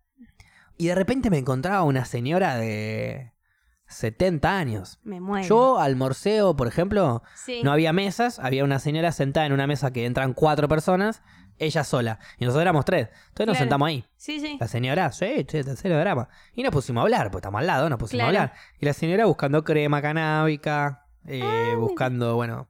y 0.78 0.86
de 0.86 0.94
repente 0.94 1.32
me 1.32 1.40
encontraba 1.40 1.82
una 1.82 2.06
señora 2.06 2.58
de 2.58 3.34
70 3.88 4.56
años. 4.56 5.00
Me 5.04 5.20
muero. 5.20 5.48
Yo 5.48 5.80
almorceo, 5.80 6.56
por 6.56 6.68
ejemplo, 6.68 7.24
Sí. 7.34 7.62
no 7.64 7.72
había 7.72 7.92
mesas, 7.92 8.38
había 8.38 8.64
una 8.64 8.78
señora 8.78 9.12
sentada 9.14 9.48
en 9.48 9.54
una 9.54 9.66
mesa 9.66 9.92
que 9.94 10.06
entran 10.06 10.34
cuatro 10.36 10.68
personas, 10.68 11.24
ella 11.60 11.84
sola, 11.84 12.20
y 12.40 12.46
nosotros 12.46 12.62
éramos 12.62 12.86
tres. 12.86 13.10
Entonces 13.30 13.48
nos 13.48 13.54
Claro. 13.56 13.58
sentamos 13.60 13.88
ahí. 13.88 14.06
Sí, 14.18 14.40
sí. 14.40 14.58
La 14.60 14.68
señora, 14.68 15.12
sí, 15.12 15.46
che, 15.46 15.64
tercero 15.64 15.98
drama. 16.00 16.28
Y 16.54 16.64
nos 16.64 16.72
pusimos 16.72 17.02
a 17.02 17.04
hablar, 17.04 17.32
pues 17.32 17.42
estamos 17.42 17.60
al 17.62 17.68
lado, 17.68 17.90
nos 17.90 18.00
pusimos 18.00 18.24
Claro. 18.26 18.38
a 18.38 18.42
hablar. 18.44 18.58
Y 18.80 18.86
la 18.86 18.94
señora 18.94 19.26
buscando 19.26 19.64
crema 19.64 20.02
canábica, 20.02 21.06
eh, 21.28 21.42
Ah, 21.44 21.76
buscando, 21.78 22.36
bueno, 22.36 22.70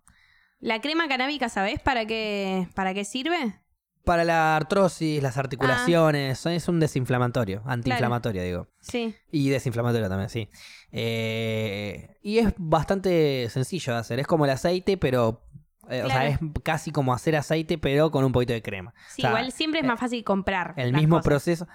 ¿La 0.60 0.80
crema 0.80 1.10
canábica, 1.10 1.50
sabés 1.50 1.82
para 1.82 2.06
qué, 2.06 2.68
para 2.74 2.94
qué 2.94 3.04
sirve? 3.04 3.60
para 4.06 4.26
la 4.26 4.58
artrosis, 4.58 5.20
Ah. 5.20 5.24
las 5.24 5.38
articulaciones, 5.38 6.46
es 6.46 6.68
un 6.68 6.80
desinflamatorio, 6.82 7.62
antiinflamatorio, 7.66 8.44
digo. 8.44 8.68
Sí. 8.82 9.16
Y 9.32 9.50
desinflamatorio 9.50 10.10
también, 10.10 10.30
sí. 10.30 10.50
Eh, 10.92 12.18
y 12.22 12.40
es 12.40 12.54
bastante 12.58 13.48
sencillo 13.50 13.94
de 13.94 14.00
hacer, 14.00 14.20
es 14.20 14.28
como 14.28 14.46
el 14.46 14.52
aceite, 14.52 14.98
pero... 14.98 15.42
eh, 15.90 16.04
O 16.04 16.08
sea, 16.10 16.28
es 16.28 16.40
casi 16.64 16.92
como 16.92 17.14
hacer 17.14 17.36
aceite, 17.36 17.78
pero 17.78 18.12
con 18.12 18.24
un 18.24 18.32
poquito 18.32 18.54
de 18.54 18.62
crema. 18.62 18.94
Sí, 19.10 19.22
O 19.22 19.24
sea, 19.24 19.30
igual 19.32 19.52
siempre 19.52 19.80
es 19.82 19.86
más 19.86 20.00
fácil 20.00 20.24
comprar. 20.24 20.74
El 20.78 20.94
mismo 20.94 21.16
cosas. 21.18 21.26
proceso. 21.26 21.68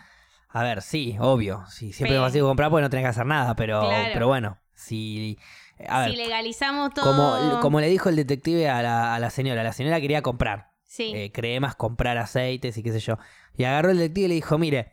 A 0.51 0.62
ver, 0.62 0.81
sí, 0.83 1.16
obvio. 1.21 1.64
Sí, 1.68 1.92
siempre 1.92 2.14
Pero- 2.14 2.25
es 2.27 2.31
fácil 2.33 2.42
comprar 2.42 2.71
porque 2.71 2.83
no 2.83 2.90
tenés 2.90 3.05
que 3.05 3.09
hacer 3.11 3.27
nada, 3.27 3.55
pero, 3.55 3.81
Claro. 3.81 4.11
pero 4.12 4.27
bueno, 4.29 4.59
si. 4.75 5.38
A 5.88 6.01
ver, 6.01 6.11
si 6.11 6.16
legalizamos 6.16 6.92
todo. 6.94 7.05
como, 7.05 7.61
como 7.61 7.81
le 7.81 7.88
dijo 7.88 8.09
el 8.09 8.16
detective 8.16 8.68
a 8.68 8.83
la, 8.83 9.14
a 9.14 9.18
la 9.21 9.31
señora, 9.31 9.62
la 9.62 9.73
señora 9.73 10.01
quería 10.01 10.23
comprar 10.23 10.71
Sí. 10.85 11.12
eh, 11.14 11.31
cremas, 11.33 11.77
comprar 11.77 12.16
aceites 12.18 12.77
y 12.79 12.83
qué 12.83 12.90
sé 12.92 12.99
yo. 13.01 13.18
Y 13.57 13.64
agarró 13.64 13.90
el 13.90 13.99
detective 13.99 14.25
y 14.25 14.29
le 14.29 14.35
dijo: 14.37 14.57
Mire, 14.59 14.92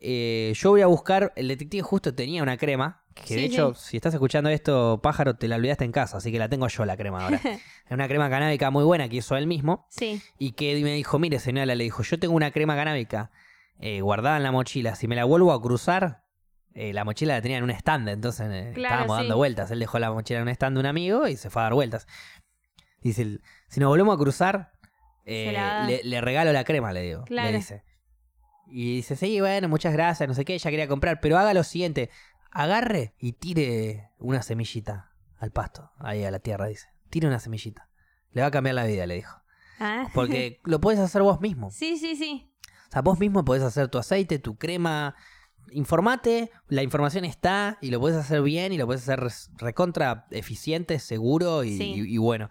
eh, 0.00 0.52
yo 0.56 0.70
voy 0.70 0.80
a 0.82 0.86
buscar. 0.86 1.32
El 1.36 1.48
detective 1.48 1.82
justo 1.82 2.14
tenía 2.14 2.42
una 2.42 2.56
crema. 2.56 3.02
Que 3.14 3.36
de 3.36 3.44
hecho, 3.44 3.74
sí. 3.74 3.90
si 3.90 3.96
estás 3.96 4.12
escuchando 4.12 4.50
esto, 4.50 5.00
pájaro, 5.00 5.36
te 5.36 5.46
la 5.46 5.54
olvidaste 5.54 5.84
en 5.84 5.92
casa, 5.92 6.16
así 6.16 6.32
que 6.32 6.38
la 6.40 6.48
tengo 6.48 6.66
yo 6.66 6.84
la 6.84 6.96
crema 6.96 7.22
ahora. 7.24 7.40
es 7.44 7.90
una 7.92 8.08
crema 8.08 8.28
canábica 8.28 8.70
muy 8.72 8.82
buena 8.82 9.08
que 9.08 9.16
hizo 9.16 9.36
él 9.36 9.46
mismo. 9.46 9.86
sí. 9.90 10.20
Y 10.38 10.52
que 10.52 10.80
me 10.82 10.94
dijo, 10.94 11.18
mire 11.20 11.38
señora, 11.38 11.72
le 11.74 11.84
dijo, 11.84 12.02
yo 12.02 12.18
tengo 12.18 12.34
una 12.34 12.50
crema 12.50 12.74
canábica 12.74 13.30
eh, 13.78 14.00
guardada 14.00 14.36
en 14.36 14.42
la 14.42 14.50
mochila, 14.50 14.96
si 14.96 15.06
me 15.06 15.14
la 15.14 15.24
vuelvo 15.24 15.52
a 15.52 15.62
cruzar, 15.62 16.24
eh, 16.74 16.92
la 16.92 17.04
mochila 17.04 17.34
la 17.34 17.42
tenía 17.42 17.58
en 17.58 17.64
un 17.64 17.70
stand, 17.70 18.08
entonces 18.08 18.48
eh, 18.50 18.72
Claro, 18.74 18.94
estábamos 18.94 19.16
sí. 19.18 19.22
dando 19.22 19.36
vueltas, 19.36 19.70
él 19.70 19.78
dejó 19.78 20.00
la 20.00 20.10
mochila 20.12 20.40
en 20.40 20.48
un 20.48 20.48
stand 20.48 20.76
de 20.76 20.80
un 20.80 20.86
amigo 20.86 21.28
y 21.28 21.36
se 21.36 21.50
fue 21.50 21.62
a 21.62 21.66
dar 21.66 21.74
vueltas. 21.74 22.08
Dice, 23.00 23.38
si 23.68 23.78
nos 23.80 23.88
volvemos 23.90 24.14
a 24.16 24.18
cruzar, 24.18 24.72
eh, 25.24 25.56
le, 25.86 26.02
le 26.02 26.20
regalo 26.20 26.52
la 26.52 26.64
crema, 26.64 26.92
le 26.92 27.02
digo, 27.02 27.22
Claro. 27.26 27.50
le 27.52 27.56
dice. 27.58 27.84
Y 28.76 28.96
dice, 28.96 29.14
sí, 29.14 29.38
bueno, 29.40 29.68
muchas 29.68 29.92
gracias, 29.92 30.28
no 30.28 30.34
sé 30.34 30.44
qué, 30.44 30.54
ella 30.54 30.68
quería 30.70 30.88
comprar, 30.88 31.20
pero 31.20 31.38
haga 31.38 31.54
lo 31.54 31.62
siguiente, 31.62 32.10
agarre 32.50 33.14
y 33.20 33.34
tire 33.34 34.10
una 34.18 34.42
semillita 34.42 35.12
al 35.38 35.52
pasto, 35.52 35.92
ahí 36.00 36.24
a 36.24 36.30
la 36.32 36.40
tierra, 36.40 36.66
dice, 36.66 36.88
tire 37.08 37.28
una 37.28 37.38
semillita. 37.38 37.88
Le 38.32 38.40
va 38.40 38.48
a 38.48 38.50
cambiar 38.50 38.74
la 38.74 38.84
vida, 38.84 39.06
le 39.06 39.14
dijo. 39.14 39.40
Ah. 39.78 40.08
Porque 40.12 40.60
lo 40.64 40.80
puedes 40.80 40.98
hacer 40.98 41.22
vos 41.22 41.40
mismo. 41.40 41.70
Sí, 41.70 41.98
sí, 41.98 42.16
sí. 42.16 42.50
O 42.88 42.90
sea, 42.90 43.02
vos 43.02 43.20
mismo 43.20 43.44
podés 43.44 43.62
hacer 43.62 43.86
tu 43.86 43.98
aceite, 43.98 44.40
tu 44.40 44.56
crema. 44.56 45.14
Informate, 45.70 46.50
la 46.68 46.82
información 46.82 47.24
está 47.24 47.78
y 47.80 47.90
lo 47.92 48.00
puedes 48.00 48.18
hacer 48.18 48.42
bien 48.42 48.72
y 48.72 48.76
lo 48.78 48.86
puedes 48.86 49.02
hacer 49.08 49.24
recontra 49.56 50.26
eficiente, 50.32 50.98
seguro 50.98 51.62
y, 51.62 51.76
Sí. 51.78 51.84
y- 51.96 52.14
y 52.14 52.18
bueno. 52.18 52.50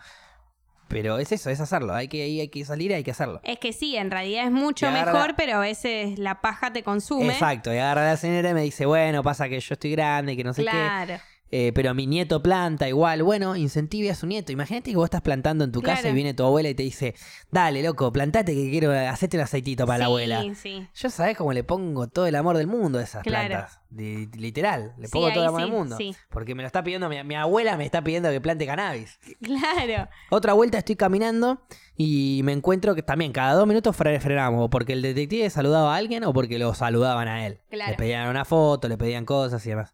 Pero 0.93 1.17
es 1.17 1.31
eso, 1.31 1.49
es 1.49 1.59
hacerlo. 1.59 1.93
Hay 1.93 2.07
que, 2.07 2.23
hay 2.23 2.47
que 2.47 2.63
salir 2.63 2.91
y 2.91 2.93
hay 2.93 3.03
que 3.03 3.11
hacerlo. 3.11 3.41
Es 3.43 3.57
que 3.59 3.73
sí, 3.73 3.95
en 3.97 4.11
realidad 4.11 4.45
es 4.45 4.51
mucho 4.51 4.87
agarra- 4.87 5.11
mejor, 5.11 5.33
pero 5.35 5.55
a 5.57 5.59
veces 5.59 6.17
la 6.19 6.39
paja 6.39 6.71
te 6.71 6.83
consume. 6.83 7.33
Exacto. 7.33 7.73
Y 7.73 7.77
agarra 7.77 8.05
la 8.05 8.17
señora 8.17 8.51
y 8.51 8.53
me 8.53 8.61
dice, 8.61 8.85
bueno, 8.85 9.23
pasa 9.23 9.49
que 9.49 9.59
yo 9.59 9.73
estoy 9.73 9.91
grande 9.91 10.33
y 10.33 10.37
que 10.37 10.43
no 10.43 10.53
sé 10.53 10.61
Claro. 10.61 11.15
qué. 11.15 11.32
Eh, 11.55 11.71
pero 11.71 11.93
mi 11.93 12.07
nieto 12.07 12.41
planta 12.41 12.87
igual. 12.89 13.21
Bueno, 13.21 13.55
incentive 13.55 14.09
a 14.09 14.15
su 14.15 14.25
nieto. 14.25 14.51
Imagínate 14.51 14.89
que 14.89 14.95
vos 14.97 15.05
estás 15.05 15.21
plantando 15.21 15.63
en 15.63 15.71
tu 15.71 15.83
casa 15.83 16.09
y 16.09 16.13
viene 16.13 16.33
tu 16.33 16.43
abuela 16.43 16.67
y 16.69 16.73
te 16.73 16.81
dice, 16.81 17.13
dale, 17.51 17.83
loco, 17.83 18.11
plantate 18.11 18.55
que 18.55 18.71
quiero, 18.71 18.91
hacete 18.91 19.37
un 19.37 19.43
aceitito 19.43 19.85
para 19.85 19.99
la 19.99 20.05
abuela. 20.05 20.43
Sí, 20.55 20.87
Yo 20.95 21.09
sabés 21.11 21.37
cómo 21.37 21.53
le 21.53 21.63
pongo 21.63 22.07
todo 22.07 22.25
el 22.25 22.35
amor 22.35 22.57
del 22.57 22.65
mundo 22.65 22.97
a 22.97 23.03
esas 23.03 23.21
Claro. 23.21 23.47
plantas. 23.49 23.79
Li- 23.91 24.25
literal, 24.35 24.93
le 24.97 25.05
Sí, 25.05 25.11
pongo 25.13 25.29
todo 25.31 25.43
el 25.43 25.49
amor 25.49 25.61
del 25.61 25.71
mundo. 25.71 25.97
Porque 26.31 26.55
me 26.55 26.63
lo 26.63 26.67
está 26.67 26.83
pidiendo, 26.83 27.07
mi, 27.09 27.23
mi 27.23 27.35
abuela 27.35 27.77
me 27.77 27.85
está 27.85 28.03
pidiendo 28.03 28.31
que 28.31 28.41
plante 28.41 28.65
cannabis. 28.65 29.19
Claro. 29.43 30.09
Otra 30.31 30.53
vuelta 30.53 30.79
estoy 30.79 30.95
caminando 30.95 31.61
y 31.95 32.41
me 32.43 32.53
encuentro 32.53 32.95
que 32.95 33.03
también 33.03 33.31
cada 33.31 33.53
dos 33.53 33.67
minutos 33.67 33.95
fre- 33.95 34.19
frenamos. 34.19 34.69
Porque 34.71 34.93
el 34.93 35.03
detective 35.03 35.49
saludaba 35.51 35.93
a 35.93 35.97
alguien 35.97 36.23
o 36.23 36.33
porque 36.33 36.57
lo 36.57 36.73
saludaban 36.73 37.27
a 37.27 37.45
él. 37.45 37.59
Claro. 37.69 37.91
Le 37.91 37.97
pedían 37.97 38.27
una 38.29 38.43
foto, 38.45 38.87
le 38.87 38.97
pedían 38.97 39.25
cosas 39.25 39.63
y 39.67 39.69
demás. 39.69 39.93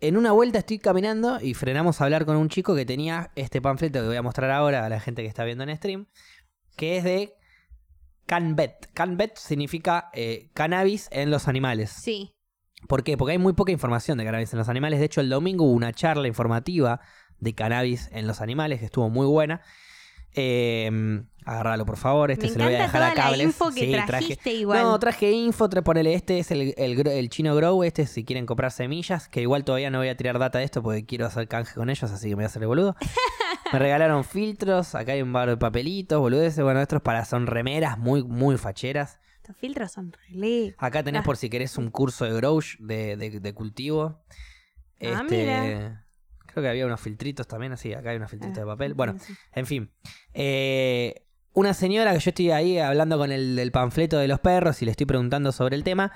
En 0.00 0.16
una 0.18 0.32
vuelta 0.32 0.58
estoy 0.58 0.78
caminando 0.78 1.40
y 1.40 1.54
frenamos 1.54 2.00
a 2.00 2.04
hablar 2.04 2.26
con 2.26 2.36
un 2.36 2.50
chico 2.50 2.74
que 2.74 2.84
tenía 2.84 3.30
este 3.34 3.62
panfleto 3.62 4.00
que 4.00 4.08
voy 4.08 4.16
a 4.16 4.22
mostrar 4.22 4.50
ahora 4.50 4.84
a 4.84 4.88
la 4.90 5.00
gente 5.00 5.22
que 5.22 5.28
está 5.28 5.44
viendo 5.44 5.64
en 5.64 5.74
stream. 5.74 6.06
Que 6.76 6.98
es 6.98 7.04
de 7.04 7.34
CanBet. 8.26 8.90
CanBet 8.92 9.36
significa 9.36 10.10
eh, 10.12 10.50
cannabis 10.52 11.08
en 11.10 11.30
los 11.30 11.48
animales. 11.48 11.90
Sí. 11.90 12.34
¿Por 12.88 13.04
qué? 13.04 13.16
Porque 13.16 13.32
hay 13.32 13.38
muy 13.38 13.54
poca 13.54 13.72
información 13.72 14.18
de 14.18 14.24
cannabis 14.24 14.52
en 14.52 14.58
los 14.58 14.68
animales. 14.68 14.98
De 14.98 15.06
hecho, 15.06 15.22
el 15.22 15.30
domingo 15.30 15.64
hubo 15.64 15.72
una 15.72 15.94
charla 15.94 16.28
informativa 16.28 17.00
de 17.38 17.54
cannabis 17.54 18.10
en 18.12 18.26
los 18.26 18.42
animales 18.42 18.80
que 18.80 18.86
estuvo 18.86 19.08
muy 19.08 19.26
buena. 19.26 19.62
Eh, 20.36 21.22
agárralo, 21.46 21.86
por 21.86 21.96
favor. 21.96 22.30
Este 22.30 22.46
Me 22.46 22.52
se 22.52 22.58
lo 22.58 22.64
voy 22.66 22.74
a 22.74 22.82
dejar 22.82 23.02
a 23.02 23.08
la 23.08 23.14
cables. 23.14 23.46
info 23.46 23.70
que 23.70 23.80
Sí, 23.86 23.90
trajiste 24.06 24.42
traje- 24.44 24.56
igual. 24.58 24.82
No, 24.82 24.98
traje 24.98 25.30
info. 25.32 25.68
Tra 25.68 25.82
ponele, 25.82 26.12
este 26.14 26.38
es 26.38 26.50
el, 26.50 26.74
el 26.76 27.28
chino 27.30 27.54
Grow. 27.56 27.82
Este 27.84 28.06
si 28.06 28.24
quieren 28.24 28.44
comprar 28.46 28.70
semillas. 28.70 29.28
Que 29.28 29.40
igual 29.40 29.64
todavía 29.64 29.90
no 29.90 29.98
voy 29.98 30.08
a 30.08 30.16
tirar 30.16 30.38
data 30.38 30.58
de 30.58 30.64
esto 30.64 30.82
porque 30.82 31.06
quiero 31.06 31.26
hacer 31.26 31.48
canje 31.48 31.74
con 31.74 31.88
ellos. 31.90 32.10
Así 32.10 32.24
que 32.28 32.36
me 32.36 32.40
voy 32.40 32.44
a 32.44 32.46
hacer 32.48 32.62
el 32.62 32.68
boludo. 32.68 32.96
me 33.72 33.78
regalaron 33.78 34.24
filtros. 34.24 34.94
Acá 34.94 35.12
hay 35.12 35.22
un 35.22 35.32
bar 35.32 35.48
de 35.48 35.56
papelitos, 35.56 36.20
boludeces. 36.20 36.62
Bueno, 36.62 36.80
estos 36.82 37.00
para 37.00 37.24
son 37.24 37.46
remeras 37.46 37.96
muy, 37.98 38.22
muy 38.22 38.58
facheras. 38.58 39.18
Estos 39.36 39.56
filtros 39.56 39.92
son 39.92 40.12
re 40.12 40.74
Acá 40.76 41.02
tenés 41.04 41.20
Ah. 41.20 41.24
por 41.24 41.36
si 41.36 41.48
querés 41.48 41.78
un 41.78 41.90
curso 41.90 42.24
de 42.24 42.32
grow 42.34 42.60
de, 42.80 43.16
de- 43.16 43.40
de 43.40 43.54
cultivo. 43.54 44.20
Ah, 45.00 45.22
Este, 45.22 45.22
mira. 45.36 46.05
Creo 46.56 46.64
que 46.64 46.70
había 46.70 46.86
unos 46.86 47.02
filtritos 47.02 47.46
también, 47.46 47.72
así, 47.72 47.92
acá 47.92 48.08
hay 48.08 48.16
unos 48.16 48.30
filtritos 48.30 48.56
Ah, 48.56 48.60
de 48.62 48.66
papel. 48.66 48.94
Bueno, 48.94 49.16
sí. 49.20 49.34
en 49.52 49.66
fin. 49.66 49.90
Eh, 50.32 51.26
una 51.52 51.74
señora 51.74 52.14
que 52.14 52.20
yo 52.20 52.30
estoy 52.30 52.50
ahí 52.50 52.78
hablando 52.78 53.18
con 53.18 53.30
el 53.30 53.56
del 53.56 53.70
panfleto 53.72 54.16
de 54.16 54.26
los 54.26 54.40
perros 54.40 54.80
y 54.80 54.86
le 54.86 54.92
estoy 54.92 55.04
preguntando 55.04 55.52
sobre 55.52 55.76
el 55.76 55.84
tema, 55.84 56.12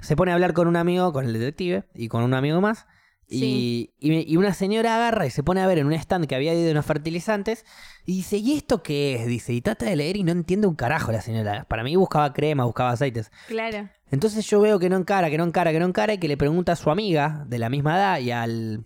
se 0.00 0.16
pone 0.16 0.32
a 0.32 0.34
hablar 0.34 0.54
con 0.54 0.66
un 0.66 0.74
amigo, 0.74 1.12
con 1.12 1.24
el 1.24 1.32
detective 1.34 1.84
y 1.94 2.08
con 2.08 2.24
un 2.24 2.34
amigo 2.34 2.60
más. 2.60 2.88
Y, 3.28 3.92
y 4.00 4.36
una 4.38 4.52
señora 4.54 4.96
agarra 4.96 5.24
y 5.24 5.30
se 5.30 5.44
pone 5.44 5.60
a 5.60 5.66
ver 5.68 5.78
en 5.78 5.86
un 5.86 5.92
stand 5.92 6.26
que 6.26 6.34
había 6.34 6.52
de 6.52 6.68
unos 6.72 6.84
fertilizantes 6.84 7.64
y 8.04 8.16
dice, 8.16 8.38
¿y 8.38 8.54
esto 8.56 8.82
qué 8.82 9.14
es? 9.14 9.26
Dice, 9.28 9.52
y 9.52 9.60
trata 9.60 9.86
de 9.86 9.94
leer 9.94 10.16
y 10.16 10.24
no 10.24 10.32
entiende 10.32 10.66
un 10.66 10.74
carajo 10.74 11.12
la 11.12 11.20
señora. 11.20 11.64
Para 11.68 11.84
mí 11.84 11.94
buscaba 11.94 12.32
crema, 12.32 12.64
buscaba 12.64 12.90
aceites. 12.90 13.30
Claro. 13.46 13.88
Entonces 14.10 14.44
yo 14.50 14.60
veo 14.60 14.80
que 14.80 14.88
no 14.88 14.96
encara, 14.96 15.30
que 15.30 15.38
no 15.38 15.44
encara, 15.44 15.70
que 15.70 15.78
no 15.78 15.86
encara 15.86 16.14
y 16.14 16.18
que 16.18 16.26
le 16.26 16.36
pregunta 16.36 16.72
a 16.72 16.76
su 16.76 16.90
amiga 16.90 17.44
de 17.46 17.60
la 17.60 17.68
misma 17.70 17.94
edad 17.96 18.18
y 18.18 18.32
al 18.32 18.84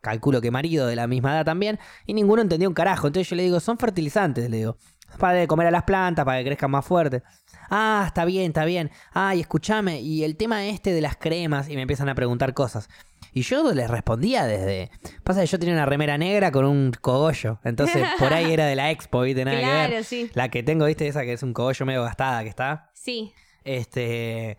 calculo 0.00 0.40
que 0.40 0.50
marido 0.50 0.86
de 0.86 0.96
la 0.96 1.06
misma 1.06 1.34
edad 1.34 1.44
también 1.44 1.78
y 2.06 2.14
ninguno 2.14 2.42
entendió 2.42 2.68
un 2.68 2.74
carajo. 2.74 3.06
Entonces 3.06 3.28
yo 3.28 3.36
le 3.36 3.42
digo, 3.42 3.60
son 3.60 3.78
fertilizantes, 3.78 4.48
le 4.48 4.58
digo, 4.58 4.76
para 5.18 5.34
de 5.34 5.46
comer 5.46 5.66
a 5.66 5.70
las 5.70 5.84
plantas, 5.84 6.24
para 6.24 6.38
que 6.38 6.44
crezcan 6.44 6.70
más 6.70 6.84
fuerte. 6.84 7.22
Ah, 7.70 8.04
está 8.06 8.24
bien, 8.24 8.46
está 8.46 8.64
bien. 8.64 8.90
Ah, 9.12 9.34
y 9.34 9.40
escúchame, 9.40 10.00
y 10.00 10.24
el 10.24 10.36
tema 10.36 10.66
este 10.66 10.92
de 10.92 11.00
las 11.00 11.16
cremas 11.16 11.68
y 11.68 11.76
me 11.76 11.82
empiezan 11.82 12.08
a 12.08 12.14
preguntar 12.14 12.54
cosas. 12.54 12.88
Y 13.32 13.42
yo 13.42 13.72
les 13.72 13.88
respondía 13.88 14.44
desde... 14.44 14.90
Pasa 15.22 15.40
que 15.40 15.46
yo 15.46 15.58
tenía 15.58 15.74
una 15.74 15.86
remera 15.86 16.18
negra 16.18 16.50
con 16.50 16.64
un 16.64 16.92
cogollo. 17.00 17.60
Entonces 17.64 18.04
por 18.18 18.32
ahí 18.32 18.52
era 18.52 18.66
de 18.66 18.74
la 18.74 18.90
expo, 18.90 19.22
¿viste? 19.22 19.44
Nada 19.44 19.60
que 19.60 19.66
ver. 19.66 19.88
Claro, 19.88 20.04
sí. 20.04 20.30
La 20.34 20.48
que 20.48 20.62
tengo, 20.62 20.86
¿viste? 20.86 21.06
Esa 21.06 21.22
que 21.22 21.34
es 21.34 21.42
un 21.42 21.52
cogollo 21.52 21.86
medio 21.86 22.02
gastada 22.02 22.42
que 22.42 22.48
está. 22.48 22.90
Sí. 22.92 23.32
Este. 23.62 24.56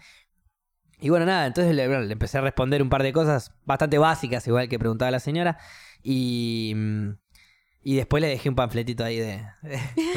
Y 1.02 1.10
bueno, 1.10 1.26
nada, 1.26 1.48
entonces 1.48 1.76
le, 1.76 1.88
bueno, 1.88 2.04
le 2.04 2.14
empecé 2.14 2.38
a 2.38 2.42
responder 2.42 2.82
un 2.82 2.90
par 2.90 3.04
de 3.04 3.12
cosas 3.12 3.52
bastante 3.66 3.98
básicas, 3.98 4.46
igual 4.48 4.70
que 4.70 4.80
preguntaba 4.80 5.12
la 5.12 5.20
señora. 5.20 5.58
Y. 6.04 6.74
mm, 6.76 7.10
Y 7.84 7.96
después 7.96 8.22
le 8.22 8.28
dejé 8.28 8.48
un 8.50 8.56
panfletito 8.56 9.04
ahí 9.04 9.18
de, 9.18 9.44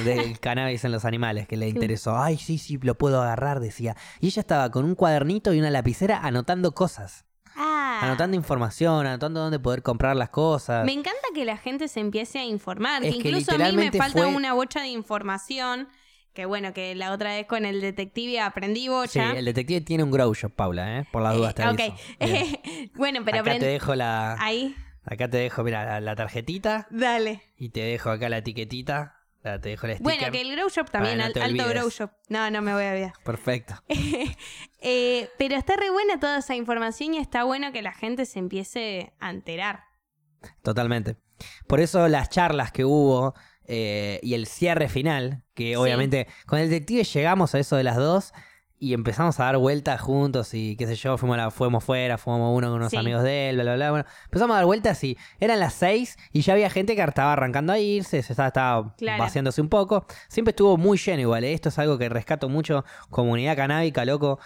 del 0.04 0.38
cannabis 0.40 0.84
en 0.84 0.92
los 0.92 1.06
animales 1.06 1.48
que 1.48 1.56
le 1.56 1.66
interesó. 1.68 2.18
Ay, 2.18 2.36
sí, 2.36 2.58
sí, 2.58 2.78
lo 2.82 2.96
puedo 2.96 3.22
agarrar, 3.22 3.60
decía. 3.60 3.96
Y 4.20 4.26
ella 4.26 4.40
estaba 4.40 4.70
con 4.70 4.84
un 4.84 4.94
cuadernito 4.94 5.54
y 5.54 5.58
una 5.60 5.70
lapicera 5.70 6.18
anotando 6.18 6.72
cosas. 6.72 7.24
Ah. 7.56 8.00
Anotando 8.02 8.36
información, 8.36 9.06
anotando 9.06 9.40
dónde 9.40 9.58
poder 9.60 9.82
comprar 9.82 10.14
las 10.16 10.28
cosas. 10.28 10.84
Me 10.84 10.92
encanta 10.92 11.26
que 11.34 11.44
la 11.46 11.56
gente 11.56 11.88
se 11.88 12.00
empiece 12.00 12.38
a 12.40 12.44
informar. 12.44 13.02
Es 13.04 13.12
que 13.12 13.28
incluso 13.28 13.52
a 13.52 13.58
mí 13.58 13.76
me 13.76 13.92
falta 13.92 14.18
fue- 14.24 14.34
una 14.34 14.52
bocha 14.52 14.80
de 14.82 14.88
información. 14.88 15.88
Que 16.34 16.46
bueno, 16.46 16.72
que 16.74 16.94
la 16.96 17.12
otra 17.12 17.30
vez 17.30 17.46
con 17.46 17.64
el 17.64 17.80
detective 17.80 18.40
aprendí 18.40 18.82
Sí, 18.82 18.88
bocha. 18.88 19.32
el 19.32 19.44
detective 19.44 19.80
tiene 19.82 20.02
un 20.02 20.10
grow 20.10 20.34
shop, 20.34 20.52
Paula, 20.52 20.98
¿eh? 20.98 21.06
Por 21.12 21.22
las 21.22 21.36
dudas 21.36 21.54
te 21.54 21.62
Eh, 21.62 21.68
ok. 21.68 21.80
aviso. 21.80 21.96
Bien. 22.20 22.90
bueno, 22.96 23.20
pero 23.24 23.38
Acá 23.40 23.58
te 23.58 23.66
dejo 23.66 23.94
la. 23.94 24.36
Ahí, 24.40 24.74
Acá 25.06 25.28
te 25.30 25.36
dejo, 25.38 25.62
mira, 25.62 25.84
la, 25.84 26.00
la 26.00 26.16
tarjetita. 26.16 26.86
dale. 26.90 27.42
Y 27.56 27.68
te 27.70 27.80
dejo 27.82 28.10
acá 28.10 28.28
la 28.28 28.38
etiquetita. 28.38 29.20
La- 29.42 29.60
te 29.60 29.68
dejo 29.68 29.86
el 29.86 29.92
sticker. 29.96 30.02
Bueno, 30.18 30.32
que 30.32 30.40
el 30.40 30.56
grow 30.56 30.68
shop 30.70 30.90
también, 30.90 31.18
no 31.18 31.24
al- 31.24 31.32
te 31.34 31.40
alto 31.42 31.68
grow 31.68 31.90
shop. 31.90 32.10
No, 32.30 32.50
no 32.50 32.62
me 32.62 32.72
voy 32.72 32.84
a 32.84 32.90
olvidar. 32.90 33.12
Perfecto. 33.24 33.74
Eh, 34.86 35.30
pero 35.38 35.56
está 35.56 35.76
re 35.76 35.88
buena 35.90 36.20
toda 36.20 36.38
esa 36.40 36.54
información 36.54 37.14
y 37.14 37.18
está 37.18 37.44
bueno 37.44 37.72
que 37.72 37.80
la 37.80 37.92
gente 37.92 38.26
se 38.26 38.38
empiece 38.38 39.14
a 39.18 39.30
enterar. 39.30 39.84
Totalmente. 40.62 41.16
Por 41.66 41.80
eso 41.80 42.06
las 42.08 42.28
charlas 42.28 42.70
que 42.70 42.84
hubo 42.84 43.34
eh, 43.66 44.20
y 44.22 44.34
el 44.34 44.46
cierre 44.46 44.88
final, 44.88 45.42
que 45.54 45.70
Sí. 45.70 45.74
obviamente 45.76 46.26
con 46.46 46.58
el 46.58 46.68
detective 46.70 47.04
llegamos 47.04 47.54
a 47.54 47.58
eso 47.58 47.76
de 47.76 47.84
las 47.84 47.96
dos 47.96 48.32
y 48.78 48.92
empezamos 48.92 49.40
a 49.40 49.44
dar 49.44 49.56
vueltas 49.56 50.00
juntos 50.00 50.52
y 50.52 50.76
qué 50.76 50.86
sé 50.86 50.96
yo, 50.96 51.16
fuimos, 51.16 51.38
la- 51.38 51.50
fuimos 51.50 51.82
fuera, 51.82 52.18
fuimos 52.18 52.54
uno 52.54 52.66
con 52.68 52.76
unos 52.76 52.90
Sí. 52.90 52.96
amigos 52.98 53.22
de 53.22 53.48
él, 53.48 53.54
bla, 53.56 53.64
bla, 53.64 53.74
bla. 53.76 53.90
Bueno, 53.90 54.06
empezamos 54.24 54.52
a 54.54 54.56
dar 54.58 54.66
vueltas 54.66 55.02
y 55.04 55.16
eran 55.40 55.58
las 55.60 55.72
seis 55.74 56.18
y 56.32 56.42
ya 56.42 56.52
había 56.52 56.68
gente 56.68 56.94
que 56.94 57.02
estaba 57.02 57.32
arrancando 57.32 57.72
a 57.72 57.78
irse, 57.78 58.22
se 58.22 58.32
estaba, 58.32 58.48
estaba 58.48 58.94
Claro. 58.96 59.22
vaciándose 59.22 59.62
un 59.62 59.68
poco. 59.70 60.04
Siempre 60.28 60.50
estuvo 60.50 60.76
muy 60.76 60.98
lleno 60.98 61.20
igual, 61.22 61.44
¿eh? 61.44 61.54
esto 61.54 61.70
es 61.70 61.78
algo 61.78 61.96
que 61.96 62.08
rescato 62.10 62.48
mucho, 62.50 62.84
comunidad 63.08 63.56
canábica, 63.56 64.04
loco, 64.04 64.38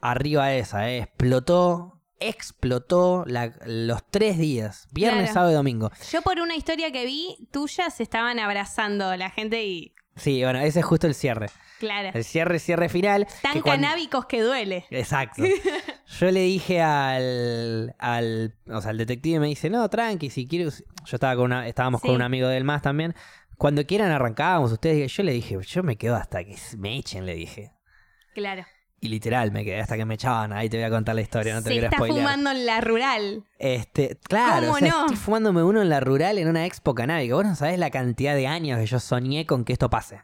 arriba 0.00 0.52
esa, 0.54 0.90
¿eh? 0.90 0.98
explotó. 0.98 1.95
Explotó 2.20 3.24
la- 3.26 3.52
los 3.66 4.02
tres 4.10 4.38
días, 4.38 4.88
viernes, 4.92 5.24
Claro. 5.24 5.34
sábado 5.34 5.52
y 5.52 5.54
domingo. 5.56 5.90
Yo 6.10 6.22
por 6.22 6.40
una 6.40 6.56
historia 6.56 6.90
que 6.92 7.04
vi, 7.04 7.36
tuya 7.52 7.90
se 7.90 8.02
estaban 8.02 8.38
abrazando 8.38 9.14
la 9.16 9.30
gente 9.30 9.64
y... 9.64 9.92
Sí, 10.16 10.42
bueno, 10.42 10.60
ese 10.60 10.80
es 10.80 10.86
justo 10.86 11.06
el 11.06 11.14
cierre. 11.14 11.48
Claro. 11.78 12.10
El 12.14 12.24
cierre, 12.24 12.58
cierre 12.58 12.88
final. 12.88 13.26
Tan 13.42 13.52
que 13.52 13.62
canábicos 13.62 14.24
que 14.24 14.40
duele. 14.40 14.86
Exacto. 14.90 15.42
Yo 16.20 16.30
le 16.30 16.40
dije 16.40 16.80
al, 16.80 17.94
al. 17.98 18.54
O 18.70 18.80
sea, 18.80 18.92
el 18.92 18.96
detective 18.96 19.38
me 19.40 19.48
dice, 19.48 19.68
no, 19.68 19.86
tranqui, 19.90 20.30
si 20.30 20.46
quieres. 20.48 20.84
Yo 21.04 21.16
estaba 21.16 21.36
con 21.36 21.44
una, 21.46 21.68
estábamos 21.68 22.00
Sí. 22.00 22.06
con 22.06 22.16
un 22.16 22.22
amigo 22.22 22.48
de 22.48 22.56
él 22.56 22.64
más 22.64 22.80
también. 22.80 23.14
Cuando 23.58 23.84
quieran 23.84 24.10
arrancábamos 24.10 24.72
ustedes. 24.72 25.12
Yo 25.14 25.22
le 25.22 25.32
dije, 25.32 25.58
yo 25.66 25.82
me 25.82 25.96
quedo 25.96 26.16
hasta 26.16 26.42
que 26.44 26.56
me 26.78 26.96
echen, 26.96 27.26
le 27.26 27.34
dije. 27.34 27.72
Claro. 28.34 28.64
Y 29.00 29.08
literal, 29.08 29.52
me 29.52 29.62
quedé 29.64 29.80
hasta 29.80 29.96
que 29.96 30.04
me 30.06 30.14
echaban. 30.14 30.52
Ahí 30.54 30.68
te 30.70 30.78
voy 30.78 30.84
a 30.84 30.90
contar 30.90 31.14
la 31.14 31.20
historia, 31.20 31.54
no 31.54 31.60
te 31.62 31.68
se 31.68 31.72
quiero 31.72 31.86
está 31.88 31.98
spoilear. 31.98 32.18
fumando 32.22 32.50
en 32.50 32.64
la 32.66 32.80
rural. 32.80 33.44
Este, 33.58 34.18
claro, 34.22 34.68
¿Cómo 34.68 34.76
o 34.76 34.78
sea, 34.78 34.88
no? 34.88 35.00
estoy 35.02 35.16
fumándome 35.16 35.62
uno 35.62 35.82
en 35.82 35.88
la 35.90 36.00
rural 36.00 36.38
en 36.38 36.48
una 36.48 36.64
expo 36.64 36.94
canábica. 36.94 37.34
Vos 37.34 37.44
no 37.44 37.54
sabés 37.54 37.78
la 37.78 37.90
cantidad 37.90 38.34
de 38.34 38.46
años 38.46 38.78
que 38.80 38.86
yo 38.86 38.98
soñé 38.98 39.44
con 39.44 39.64
que 39.64 39.74
esto 39.74 39.90
pase. 39.90 40.22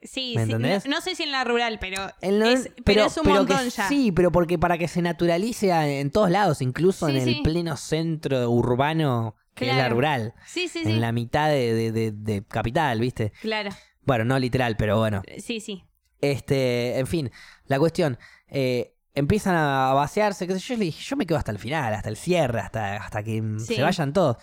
Sí, 0.00 0.34
¿Me 0.36 0.44
sí. 0.46 0.52
entendés? 0.52 0.86
No, 0.86 1.00
sé 1.00 1.14
si 1.16 1.24
en 1.24 1.32
la 1.32 1.42
rural, 1.44 1.78
pero, 1.80 2.10
El 2.20 2.38
no- 2.38 2.46
es, 2.46 2.70
pero, 2.84 3.06
es 3.06 3.16
un 3.16 3.24
pero 3.24 3.36
montón 3.36 3.68
ya. 3.68 3.88
Sí, 3.88 4.12
pero 4.12 4.30
porque 4.30 4.56
para 4.56 4.78
que 4.78 4.86
se 4.86 5.02
naturalice 5.02 5.72
a- 5.72 5.88
en 5.88 6.10
todos 6.12 6.30
lados, 6.30 6.62
incluso 6.62 7.06
Sí, 7.08 7.16
en 7.16 7.18
el 7.28 7.34
sí. 7.34 7.40
pleno 7.42 7.76
centro 7.76 8.48
urbano 8.48 9.34
que 9.54 9.64
es 9.64 9.70
la 9.72 9.78
Claro. 9.80 9.96
rural, 9.96 10.34
Sí, 10.46 10.68
sí, 10.68 10.84
sí. 10.84 10.90
en 10.90 11.00
la 11.00 11.10
mitad 11.10 11.48
de, 11.48 11.74
de- 11.74 11.90
de- 11.92 12.12
de 12.12 12.44
capital, 12.46 13.00
¿viste? 13.00 13.32
Claro. 13.42 13.70
Bueno, 14.02 14.24
no 14.24 14.38
literal, 14.38 14.76
pero 14.76 14.98
bueno. 14.98 15.20
Sí, 15.38 15.58
sí. 15.58 15.82
Este, 16.20 16.98
en 17.00 17.06
fin, 17.08 17.30
la 17.68 17.78
cuestión, 17.78 18.18
eh, 18.48 18.94
empiezan 19.14 19.54
a 19.54 19.92
vaciarse, 19.94 20.46
qué 20.46 20.54
sé 20.54 20.60
yo, 20.60 20.74
yo 20.74 20.78
le 20.78 20.84
dije, 20.86 21.02
yo 21.02 21.16
me 21.16 21.26
quedo 21.26 21.38
hasta 21.38 21.52
el 21.52 21.58
final, 21.58 21.94
hasta 21.94 22.08
el 22.08 22.16
cierre, 22.16 22.60
hasta, 22.60 22.96
hasta 22.96 23.22
que 23.22 23.42
Sí. 23.58 23.76
se 23.76 23.82
vayan 23.82 24.12
todos. 24.12 24.36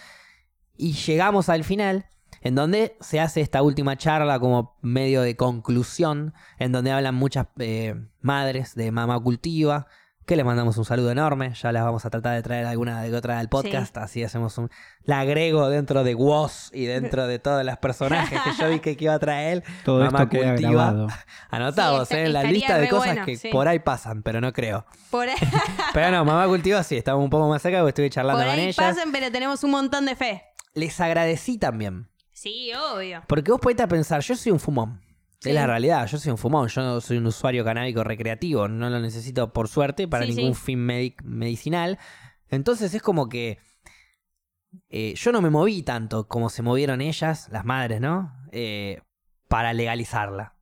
Y 0.77 0.93
llegamos 0.93 1.49
al 1.49 1.63
final, 1.63 2.05
en 2.41 2.55
donde 2.55 2.97
se 2.99 3.19
hace 3.19 3.41
esta 3.41 3.61
última 3.61 3.95
charla 3.97 4.39
como 4.39 4.77
medio 4.81 5.21
de 5.21 5.35
conclusión, 5.35 6.33
en 6.59 6.71
donde 6.71 6.91
hablan 6.91 7.15
muchas 7.15 7.47
eh, 7.59 7.95
madres 8.21 8.75
de 8.75 8.91
mamá 8.91 9.19
cultiva, 9.19 9.87
que 10.25 10.35
les 10.35 10.43
mandamos 10.45 10.77
un 10.77 10.85
saludo 10.85 11.11
enorme. 11.11 11.53
Ya 11.53 11.71
las 11.71 11.83
vamos 11.83 12.05
a 12.05 12.09
tratar 12.09 12.35
de 12.35 12.41
traer 12.41 12.65
alguna 12.65 13.01
de 13.03 13.15
otra 13.15 13.39
al 13.39 13.47
podcast, 13.49 13.95
así 13.97 14.23
hacemos 14.23 14.57
un... 14.57 14.69
La 15.03 15.19
agrego 15.19 15.69
dentro 15.69 16.03
de 16.03 16.15
Woz 16.15 16.71
y 16.73 16.85
dentro 16.85 17.27
de 17.27 17.37
todos 17.39 17.63
los 17.63 17.77
personajes 17.77 18.39
que 18.41 18.51
yo 18.59 18.69
vi 18.69 18.79
que 18.79 18.97
iba 18.99 19.13
a 19.13 19.19
traer. 19.19 19.63
Todo 19.85 20.03
Mamá 20.03 20.19
esto 20.23 20.29
queda 20.29 20.49
cultiva. 20.55 20.71
grabado. 20.71 21.07
Anotados, 21.49 22.07
Sí, 22.09 22.15
¿eh? 22.15 22.25
En 22.25 22.33
la 22.33 22.43
lista 22.43 22.77
de 22.79 22.89
cosas 22.89 23.07
bueno, 23.07 23.25
que 23.25 23.37
sí. 23.37 23.49
por 23.49 23.67
ahí 23.67 23.79
pasan, 23.79 24.23
pero 24.23 24.41
no 24.41 24.51
creo. 24.51 24.85
Por 25.11 25.29
ahí, 25.29 25.35
Pero 25.93 26.11
no, 26.11 26.25
Mamá 26.25 26.47
Cultiva 26.47 26.81
sí, 26.83 26.97
estamos 26.97 27.23
un 27.23 27.29
poco 27.29 27.47
más 27.47 27.61
cerca 27.61 27.77
porque 27.79 27.89
estuve 27.89 28.09
charlando 28.09 28.41
por 28.41 28.49
con 28.49 28.55
ahí 28.59 28.65
ellas. 28.65 28.75
pasan, 28.75 29.11
pero 29.11 29.31
tenemos 29.31 29.63
un 29.63 29.71
montón 29.71 30.05
de 30.05 30.15
fe. 30.15 30.43
Les 30.73 30.99
agradecí 30.99 31.57
también. 31.57 32.09
Sí, 32.31 32.71
obvio. 32.73 33.23
Porque 33.27 33.51
vos 33.51 33.61
podés 33.61 33.87
pensar, 33.87 34.21
yo 34.21 34.35
soy 34.35 34.51
un 34.51 34.59
fumón. 34.59 35.01
Sí. 35.39 35.49
Es 35.49 35.55
la 35.55 35.67
realidad, 35.67 36.07
yo 36.07 36.17
soy 36.17 36.31
un 36.31 36.37
fumón, 36.37 36.67
yo 36.69 36.81
no 36.81 37.01
soy 37.01 37.17
un 37.17 37.27
usuario 37.27 37.63
canábico 37.63 38.03
recreativo, 38.03 38.67
no 38.67 38.89
lo 38.89 38.99
necesito 38.99 39.51
por 39.53 39.67
suerte 39.67 40.07
para 40.07 40.25
Sí, 40.25 40.33
ningún 40.33 40.55
sí. 40.55 40.61
fin 40.61 40.79
medic- 40.87 41.21
medicinal. 41.23 41.99
Entonces 42.49 42.93
es 42.93 43.01
como 43.01 43.27
que 43.29 43.59
eh, 44.89 45.13
yo 45.15 45.31
no 45.31 45.41
me 45.41 45.49
moví 45.49 45.83
tanto 45.83 46.27
como 46.27 46.49
se 46.49 46.61
movieron 46.61 47.01
ellas, 47.01 47.47
las 47.51 47.65
madres, 47.65 48.01
¿no? 48.01 48.33
Eh, 48.51 49.01
para 49.47 49.73
legalizarla. 49.73 50.53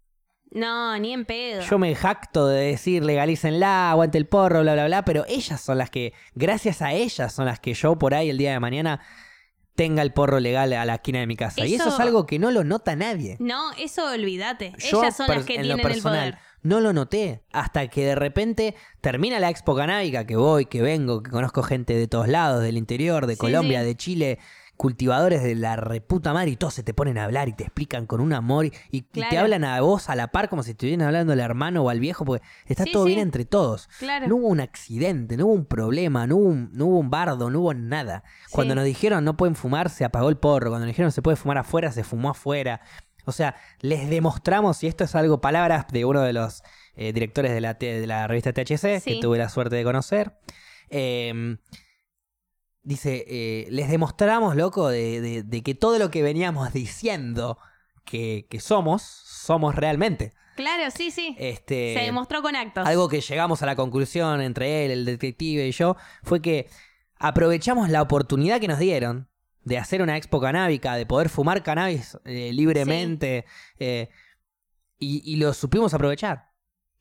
No, 0.52 0.98
ni 1.00 1.14
en 1.14 1.26
pedo. 1.26 1.62
Yo 1.62 1.80
me 1.80 1.96
jacto 1.96 2.48
de 2.48 2.66
decir 2.66 3.04
legalícenla, 3.04 3.90
aguante 3.92 4.20
el 4.20 4.28
porro, 4.28 4.62
bla, 4.62 4.74
bla, 4.74 4.86
bla, 4.86 5.04
pero 5.06 5.26
ellas 5.28 5.60
son 5.62 5.80
las 5.80 5.90
que, 5.90 6.14
gracias 6.36 6.82
a 6.84 6.94
ellas 6.94 7.34
son 7.34 7.46
las 7.46 7.60
que 7.60 7.74
yo 7.74 7.98
por 7.98 8.14
ahí 8.14 8.30
el 8.30 8.38
día 8.38 8.52
de 8.52 8.60
mañana 8.60 9.00
tenga 9.76 10.02
el 10.04 10.14
porro 10.14 10.40
legal 10.40 10.72
a 10.74 10.86
la 10.86 10.96
esquina 10.96 11.20
de 11.20 11.28
mi 11.28 11.36
casa. 11.36 11.66
Y 11.66 11.74
eso 11.76 11.90
es 11.90 12.00
algo 12.00 12.26
que 12.26 12.40
no 12.40 12.52
lo 12.52 12.64
nota 12.64 12.96
nadie. 12.96 13.38
No, 13.40 13.72
eso 13.74 14.06
olvídate. 14.12 14.74
Yo, 14.78 15.02
Ellas 15.02 15.18
son 15.18 15.28
las 15.30 15.46
que 15.46 15.56
en 15.56 15.68
lo 15.68 15.76
tienen 15.76 15.80
el 15.80 15.94
personal, 15.94 16.32
poder. 16.32 16.38
No 16.62 16.80
lo 16.80 16.94
noté 16.94 17.44
hasta 17.52 17.88
que 17.88 18.06
de 18.06 18.16
repente 18.16 18.76
termina 19.02 19.40
la 19.40 19.50
expo 19.50 19.76
canábica, 19.76 20.26
que 20.26 20.36
voy, 20.38 20.66
que 20.66 20.82
vengo, 20.82 21.22
que 21.22 21.30
conozco 21.32 21.62
gente 21.64 21.94
de 21.96 22.08
todos 22.08 22.28
lados, 22.28 22.62
del 22.62 22.78
interior, 22.78 23.26
de 23.28 23.34
Sí, 23.34 23.40
Colombia, 23.40 23.82
sí. 23.82 23.86
de 23.88 23.96
Chile, 23.96 24.40
cultivadores 24.78 25.44
de 25.44 25.56
la 25.56 25.76
reputa 25.76 26.34
madre 26.34 26.50
y 26.52 26.56
todos 26.56 26.74
se 26.74 26.84
te 26.84 26.94
ponen 26.94 27.18
a 27.18 27.26
hablar 27.26 27.48
y 27.48 27.54
te 27.54 27.64
explican 27.64 28.06
con 28.08 28.20
un 28.22 28.34
amor 28.34 28.66
y, 28.66 28.74
y 28.92 29.02
te 29.04 29.38
hablan 29.38 29.64
a 29.64 29.80
vos 29.82 30.10
a 30.10 30.16
la 30.16 30.28
par 30.30 30.50
como 30.50 30.64
si 30.64 30.72
estuvieran 30.72 31.06
hablando 31.06 31.32
al 31.34 31.40
hermano 31.40 31.84
o 31.84 31.90
al 31.90 32.00
viejo, 32.00 32.26
porque 32.26 32.44
está 32.66 32.84
Sí, 32.84 32.92
todo 32.92 33.04
sí. 33.06 33.10
bien 33.14 33.20
entre 33.20 33.46
todos. 33.46 33.88
Claro. 34.00 34.28
No 34.28 34.36
hubo 34.38 34.48
un 34.48 34.60
accidente, 34.60 35.38
no 35.38 35.46
hubo 35.46 35.54
un 35.54 35.66
problema, 35.66 36.26
no 36.28 36.38
hubo 36.38 36.50
un, 36.50 36.70
no 36.74 36.86
hubo 36.88 37.00
un 37.00 37.10
bardo, 37.10 37.50
no 37.50 37.60
hubo 37.62 37.74
nada. 37.74 38.24
Cuando 38.52 38.76
nos 38.76 38.84
dijeron 38.86 39.24
no 39.24 39.38
pueden 39.38 39.56
fumar, 39.56 39.90
se 39.90 40.06
apagó 40.06 40.30
el 40.30 40.38
porro. 40.38 40.70
Cuando 40.72 40.86
nos 40.86 40.94
dijeron 40.94 41.12
se 41.12 41.22
puede 41.22 41.38
fumar 41.38 41.60
afuera, 41.60 41.92
se 41.92 42.04
fumó 42.04 42.32
afuera. 42.32 42.82
O 43.26 43.32
sea, 43.32 43.56
les 43.80 44.10
demostramos, 44.10 44.84
y 44.84 44.88
esto 44.88 45.06
es 45.06 45.16
algo, 45.16 45.40
palabras 45.40 45.86
de 45.94 46.04
uno 46.04 46.22
de 46.24 46.34
los 46.34 46.62
eh, 46.96 47.14
directores 47.14 47.54
de 47.54 47.62
la, 47.62 47.76
T- 47.78 48.02
de 48.02 48.06
la 48.08 48.28
revista 48.28 48.52
THC, 48.52 49.02
que 49.04 49.20
tuve 49.22 49.38
la 49.38 49.48
suerte 49.50 49.76
de 49.78 49.84
conocer. 49.86 50.34
eh, 50.90 51.58
dice, 52.84 53.26
eh, 53.28 53.68
les 53.70 53.90
demostramos, 53.90 54.56
loco, 54.56 54.90
de, 54.90 55.22
de- 55.22 55.44
de 55.44 55.64
que 55.64 55.74
todo 55.76 55.98
lo 56.00 56.12
que 56.12 56.22
veníamos 56.22 56.72
diciendo 56.74 57.58
que, 58.06 58.46
que 58.50 58.60
somos, 58.60 59.02
somos 59.02 59.76
realmente. 59.76 60.34
Claro, 60.56 60.92
sí, 60.92 61.10
sí. 61.10 61.36
Este, 61.40 61.96
Se 61.98 62.02
demostró 62.04 62.42
con 62.44 62.56
actos. 62.56 62.86
algo 62.86 63.10
que 63.10 63.22
llegamos 63.22 63.64
a 63.64 63.66
la 63.66 63.76
conclusión 63.76 64.40
entre 64.42 64.86
él, 64.86 64.92
el 64.92 65.06
detective 65.06 65.68
y 65.68 65.72
yo, 65.72 65.96
fue 66.22 66.42
que 66.42 66.68
aprovechamos 67.18 67.90
la 67.90 68.02
oportunidad 68.02 68.60
que 68.60 68.68
nos 68.68 68.78
dieron 68.80 69.30
de 69.64 69.78
hacer 69.78 70.02
una 70.02 70.18
expo 70.18 70.40
canábica, 70.42 70.96
de 70.96 71.06
poder 71.06 71.30
fumar 71.30 71.64
cannabis 71.64 72.18
eh, 72.26 72.52
libremente, 72.54 73.46
eh, 73.80 74.10
y, 75.00 75.22
y 75.26 75.38
lo 75.38 75.54
supimos 75.54 75.94
aprovechar. 75.94 76.52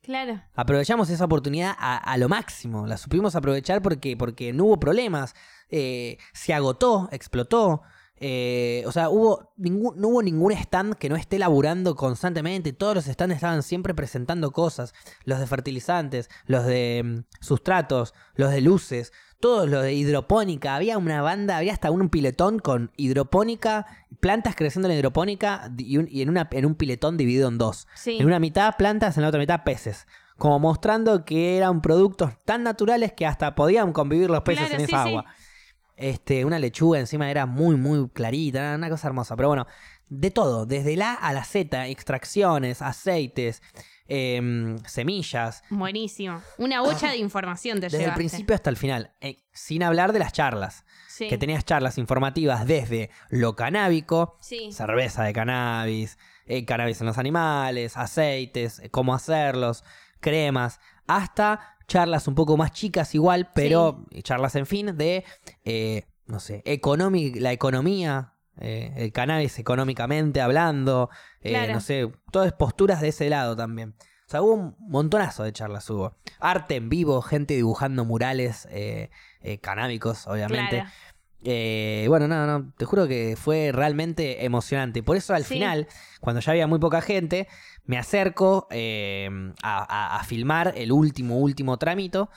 Claro. 0.03 0.41
Aprovechamos 0.53 1.09
esa 1.09 1.23
oportunidad 1.23 1.75
a, 1.79 2.17
lo 2.17 2.27
máximo, 2.27 2.85
la 2.85 2.97
supimos 2.97 3.35
aprovechar 3.37 3.81
porque, 3.81 4.17
porque 4.17 4.51
no 4.51 4.65
hubo 4.65 4.77
problemas, 4.77 5.33
eh, 5.69 6.17
se 6.33 6.53
agotó, 6.53 7.07
explotó. 7.13 7.83
eh, 8.17 8.83
o 8.85 8.91
sea, 8.91 9.09
hubo 9.09 9.53
ningún, 9.55 9.99
no 9.99 10.09
hubo 10.09 10.21
ningún 10.21 10.51
stand 10.51 10.95
que 10.95 11.07
no 11.09 11.15
esté 11.15 11.39
laburando 11.39 11.95
constantemente. 11.95 12.73
Todos 12.73 12.95
los 12.95 13.05
stands 13.05 13.35
estaban 13.35 13.63
siempre 13.63 13.93
presentando 13.93 14.51
cosas. 14.51 14.93
Los 15.23 15.39
de 15.39 15.47
fertilizantes, 15.47 16.29
los 16.47 16.65
de 16.65 17.01
mm, 17.03 17.43
sustratos, 17.43 18.13
los 18.35 18.51
de 18.51 18.61
luces, 18.61 19.13
todos 19.43 19.67
los 19.69 19.83
de 19.83 19.93
hidropónica. 19.93 20.73
Había 20.75 20.97
una 20.97 21.21
banda, 21.21 21.57
había 21.57 21.73
hasta 21.73 21.91
un 21.91 22.07
piletón 22.07 22.59
con 22.59 22.91
hidropónica, 22.95 23.85
plantas 24.21 24.55
creciendo 24.55 24.87
en 24.87 24.93
la 24.93 24.99
hidropónica 24.99 25.69
y, 25.77 25.97
un- 25.97 26.07
y 26.09 26.21
en, 26.21 26.29
una, 26.29 26.47
en 26.49 26.65
un 26.65 26.75
piletón 26.75 27.17
dividido 27.17 27.49
en 27.49 27.57
dos. 27.57 27.87
Sí. 27.93 28.17
En 28.19 28.25
una 28.25 28.39
mitad 28.39 28.73
plantas, 28.77 29.17
en 29.17 29.23
la 29.23 29.27
otra 29.27 29.41
mitad 29.41 29.63
peces. 29.65 30.07
Como 30.37 30.59
mostrando 30.59 31.25
que 31.25 31.57
eran 31.57 31.81
productos 31.81 32.31
tan 32.45 32.63
naturales 32.63 33.11
que 33.11 33.25
hasta 33.25 33.53
podían 33.53 33.91
convivir 33.91 34.29
los 34.29 34.41
peces 34.43 34.67
Claro, 34.69 34.75
en 34.83 34.89
esa 34.89 35.03
sí. 35.03 35.09
agua. 35.09 35.25
Este, 35.95 36.43
una 36.45 36.59
lechuga 36.59 36.99
encima 36.99 37.29
era 37.29 37.45
muy, 37.45 37.75
muy 37.75 38.09
clarita, 38.09 38.73
una 38.75 38.89
cosa 38.89 39.07
hermosa. 39.07 39.35
Pero 39.35 39.49
bueno, 39.49 39.67
de 40.09 40.31
todo, 40.31 40.65
desde 40.65 40.95
la 40.95 41.13
A 41.13 41.29
a 41.29 41.33
la 41.33 41.43
Z, 41.43 41.87
extracciones, 41.87 42.81
aceites, 42.81 43.61
em, 44.07 44.77
semillas, 44.85 45.63
Buenísimo. 45.69 46.41
Una 46.57 46.81
bocha 46.81 47.09
de 47.11 47.17
información 47.17 47.79
te 47.79 47.87
desde 47.87 48.05
el 48.05 48.13
principio 48.13 48.53
hasta 48.53 48.69
el 48.69 48.77
final. 48.77 49.11
eh, 49.21 49.37
sin 49.53 49.81
hablar 49.83 50.11
de 50.13 50.19
las 50.19 50.33
charlas, 50.33 50.83
Sí. 51.07 51.29
que 51.29 51.37
tenías 51.37 51.63
charlas 51.63 51.97
informativas 51.97 52.65
desde 52.67 53.09
lo 53.29 53.55
canábico, 53.55 54.37
Sí. 54.41 54.71
cerveza 54.71 55.23
de 55.23 55.31
cannabis, 55.33 56.17
eh, 56.47 56.65
cannabis 56.65 56.99
en 57.01 57.07
los 57.07 57.17
animales, 57.17 57.95
aceites, 57.95 58.79
eh, 58.79 58.89
cómo 58.89 59.13
hacerlos, 59.15 59.83
cremas, 60.19 60.79
hasta 61.07 61.77
charlas 61.87 62.27
un 62.27 62.35
poco 62.35 62.57
más 62.57 62.71
chicas 62.71 63.13
igual, 63.15 63.49
pero 63.53 64.05
charlas 64.23 64.55
en 64.55 64.65
fin 64.65 64.97
de, 64.97 65.23
eh, 65.65 66.03
no 66.25 66.39
sé, 66.39 66.63
la 66.65 67.51
economía, 67.51 68.33
eh, 68.59 68.93
el 68.97 69.11
cannabis 69.11 69.59
económicamente 69.59 70.41
hablando, 70.41 71.09
eh, 71.41 71.51
Claro. 71.51 71.73
no 71.73 71.79
sé, 71.81 72.11
todas 72.31 72.53
posturas 72.53 73.01
de 73.01 73.09
ese 73.09 73.29
lado 73.29 73.55
también. 73.55 73.95
O 74.25 74.29
sea, 74.33 74.41
hubo 74.41 74.53
un 74.53 74.75
montonazo 74.79 75.43
de 75.43 75.51
charlas, 75.53 75.89
hubo. 75.89 76.15
Arte 76.39 76.75
en 76.77 76.89
vivo, 76.89 77.21
gente 77.21 77.55
dibujando 77.55 78.05
murales 78.05 78.67
eh, 78.71 79.09
eh, 79.41 79.59
canábicos, 79.59 80.27
obviamente. 80.27 80.77
Claro. 80.77 80.89
Eh, 81.43 82.05
bueno, 82.07 82.27
no, 82.27 82.45
no, 82.47 82.71
te 82.77 82.85
juro 82.85 83.07
que 83.07 83.35
fue 83.37 83.71
realmente 83.73 84.45
emocionante. 84.45 85.03
Por 85.03 85.17
eso 85.17 85.33
al 85.33 85.43
Sí. 85.43 85.55
final, 85.55 85.87
cuando 86.21 86.39
ya 86.41 86.51
había 86.53 86.67
muy 86.67 86.79
poca 86.79 87.01
gente, 87.01 87.47
me 87.85 87.97
acerco 87.97 88.67
eh, 88.71 89.29
a, 89.61 89.77
a- 90.15 90.19
a 90.19 90.23
filmar 90.23 90.73
el 90.77 90.91
último, 90.91 91.37
último 91.39 91.77
trámito. 91.77 92.29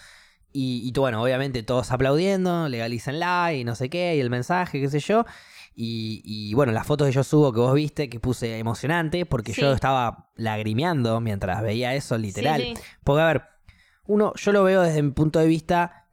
Y, 0.58 0.90
bueno, 0.96 1.22
obviamente 1.22 1.62
todos 1.62 1.92
aplaudiendo, 1.92 2.66
legalícenla 2.70 3.52
y 3.52 3.62
no 3.64 3.74
sé 3.74 3.90
qué, 3.90 4.16
y 4.16 4.20
el 4.20 4.30
mensaje, 4.30 4.80
qué 4.80 4.88
sé 4.88 5.00
yo. 5.00 5.26
Y, 5.74 6.22
y, 6.24 6.54
bueno, 6.54 6.72
las 6.72 6.86
fotos 6.86 7.06
que 7.08 7.12
yo 7.12 7.22
subo 7.22 7.52
que 7.52 7.60
vos 7.60 7.74
viste, 7.74 8.08
que 8.08 8.18
puse 8.20 8.58
emocionante, 8.58 9.26
porque 9.26 9.52
Sí. 9.52 9.60
yo 9.60 9.72
estaba 9.74 10.30
lagrimeando 10.36 11.20
mientras 11.20 11.60
veía 11.62 11.94
eso, 11.94 12.16
literal. 12.16 12.62
Sí. 12.62 12.74
Porque, 13.04 13.20
a 13.20 13.26
ver, 13.26 13.42
uno, 14.06 14.32
yo 14.34 14.52
lo 14.52 14.64
veo 14.64 14.80
desde 14.80 15.02
mi 15.02 15.10
punto 15.10 15.38
de 15.40 15.46
vista, 15.46 16.05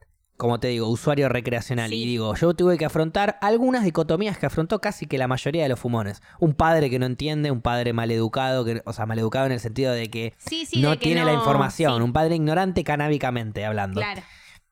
como 0.44 0.60
te 0.60 0.68
digo, 0.68 0.90
usuario 0.90 1.30
recreacional. 1.30 1.90
Sí. 1.90 2.04
Y 2.04 2.06
digo, 2.06 2.36
yo 2.36 2.54
tuve 2.54 2.78
que 2.78 2.84
afrontar 2.84 3.38
algunas 3.40 3.86
dicotomías 3.86 4.38
que 4.38 4.46
afrontó 4.46 4.82
casi 4.82 5.06
que 5.06 5.18
la 5.18 5.30
mayoría 5.30 5.64
de 5.64 5.70
los 5.70 5.80
fumones. 5.80 6.22
Un 6.38 6.54
padre 6.54 6.90
que 6.90 7.00
no 7.00 7.06
entiende, 7.06 7.50
un 7.50 7.62
padre 7.62 7.94
maleducado, 7.94 8.66
que, 8.66 8.82
o 8.84 8.92
sea, 8.92 9.06
maleducado 9.06 9.46
en 9.46 9.54
el 9.54 9.62
sentido 9.62 9.94
de 9.94 10.10
que 10.10 10.34
Sí, 10.38 10.66
sí, 10.66 10.82
no 10.82 10.90
de 10.90 10.98
que 10.98 11.06
tiene 11.06 11.24
la 11.24 11.32
información. 11.32 12.02
Un 12.02 12.12
padre 12.12 12.36
ignorante 12.36 12.84
canábicamente 12.84 13.64
hablando. 13.64 14.02
Claro. 14.02 14.22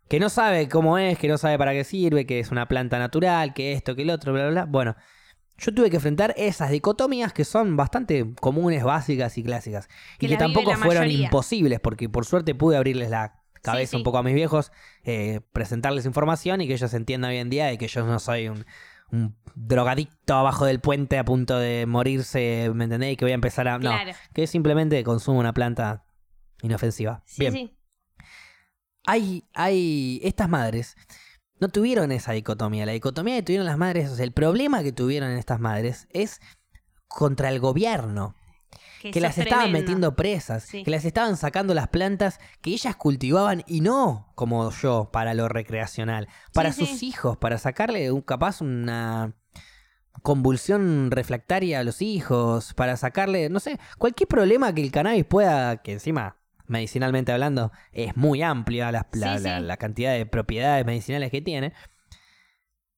Que 0.09 0.19
no 0.19 0.27
sabe 0.27 0.67
cómo 0.67 0.97
es, 0.97 1.17
que 1.17 1.29
no 1.29 1.37
sabe 1.37 1.57
para 1.57 1.71
qué 1.71 1.85
sirve, 1.85 2.25
que 2.25 2.41
es 2.41 2.51
una 2.51 2.67
planta 2.67 2.99
natural, 2.99 3.53
que 3.53 3.71
esto, 3.71 3.95
que 3.95 4.01
el 4.01 4.09
otro, 4.09 4.33
bla, 4.33 4.49
bla, 4.49 4.51
bla. 4.51 4.65
Bueno, 4.65 4.97
yo 5.57 5.73
tuve 5.73 5.89
que 5.89 5.95
enfrentar 5.95 6.33
esas 6.35 6.69
dicotomías 6.69 7.31
que 7.31 7.45
son 7.45 7.77
bastante 7.77 8.33
comunes, 8.41 8.83
básicas 8.83 9.37
y 9.37 9.43
clásicas. 9.43 9.87
Que 10.19 10.25
y 10.25 10.29
que 10.29 10.35
tampoco 10.35 10.73
fueron 10.73 11.03
mayoría. 11.03 11.27
imposibles, 11.27 11.79
porque 11.79 12.09
por 12.09 12.25
suerte 12.25 12.55
pude 12.55 12.75
abrirles 12.75 13.09
la 13.09 13.40
cabeza 13.61 13.81
Sí, 13.81 13.91
sí. 13.91 13.95
un 13.97 14.03
poco 14.03 14.17
a 14.17 14.23
mis 14.23 14.33
viejos, 14.33 14.71
eh, 15.03 15.41
presentarles 15.53 16.05
información 16.05 16.61
y 16.61 16.67
que 16.67 16.73
ellos 16.73 16.93
entiendan 16.93 17.31
hoy 17.31 17.37
en 17.37 17.49
día 17.49 17.67
de 17.67 17.77
que 17.77 17.87
yo 17.87 18.05
no 18.05 18.19
soy 18.19 18.47
un, 18.49 18.65
un 19.11 19.35
drogadicto 19.55 20.35
abajo 20.35 20.65
del 20.65 20.79
puente 20.79 21.17
a 21.17 21.25
punto 21.25 21.57
de 21.59 21.85
morirse, 21.85 22.71
¿me 22.73 22.85
entendés? 22.85 23.13
Y 23.13 23.15
que 23.17 23.25
voy 23.25 23.31
a 23.33 23.35
empezar 23.35 23.67
a... 23.67 23.73
No, 23.77 23.91
Claro. 23.91 24.11
que 24.33 24.47
simplemente 24.47 25.03
consumo 25.03 25.39
una 25.39 25.53
planta 25.53 26.03
inofensiva. 26.61 27.21
Sí, 27.25 27.41
Bien 27.41 27.53
sí. 27.53 27.77
hay, 29.05 29.43
hay, 29.53 30.19
estas 30.23 30.49
madres 30.49 30.95
no 31.59 31.69
tuvieron 31.69 32.11
esa 32.11 32.31
dicotomía. 32.31 32.85
La 32.87 32.91
dicotomía 32.93 33.35
que 33.35 33.43
tuvieron 33.43 33.67
las 33.67 33.77
madres, 33.77 34.09
o 34.09 34.15
sea, 34.15 34.23
el 34.25 34.31
problema 34.31 34.81
que 34.81 34.91
tuvieron 34.91 35.29
estas 35.31 35.59
madres 35.59 36.07
es 36.11 36.39
contra 37.07 37.49
el 37.49 37.59
gobierno, 37.59 38.33
que 39.09 39.19
las 39.21 39.37
es 39.37 39.45
estaban 39.45 39.65
tremendo. 39.65 39.79
metiendo 39.85 40.15
presas, 40.15 40.63
Sí. 40.63 40.83
que 40.83 40.91
las 40.91 41.05
estaban 41.05 41.35
sacando 41.37 41.73
las 41.73 41.87
plantas 41.87 42.39
que 42.61 42.69
ellas 42.71 42.95
cultivaban 42.95 43.63
y 43.65 43.81
no 43.81 44.31
como 44.35 44.69
yo 44.69 45.09
para 45.11 45.33
lo 45.33 45.47
recreacional, 45.47 46.27
para 46.53 46.71
Sí, 46.73 46.85
sus 46.85 46.99
sí. 46.99 47.07
hijos, 47.07 47.37
para 47.37 47.57
sacarle 47.57 48.11
un, 48.11 48.21
capaz 48.21 48.61
una 48.61 49.33
convulsión 50.21 51.09
refractaria 51.09 51.79
a 51.79 51.83
los 51.83 52.01
hijos, 52.01 52.73
para 52.73 52.97
sacarle, 52.97 53.49
no 53.49 53.59
sé, 53.59 53.79
cualquier 53.97 54.27
problema 54.27 54.73
que 54.75 54.81
el 54.83 54.91
cannabis 54.91 55.25
pueda, 55.25 55.77
que 55.77 55.93
encima 55.93 56.37
medicinalmente 56.67 57.31
hablando, 57.33 57.71
es 57.91 58.15
muy 58.15 58.41
amplia 58.43 58.91
la, 58.91 59.05
la- 59.11 59.77
cantidad 59.77 60.13
de 60.13 60.25
propiedades 60.25 60.85
medicinales 60.85 61.29
que 61.31 61.41
tiene. 61.41 61.73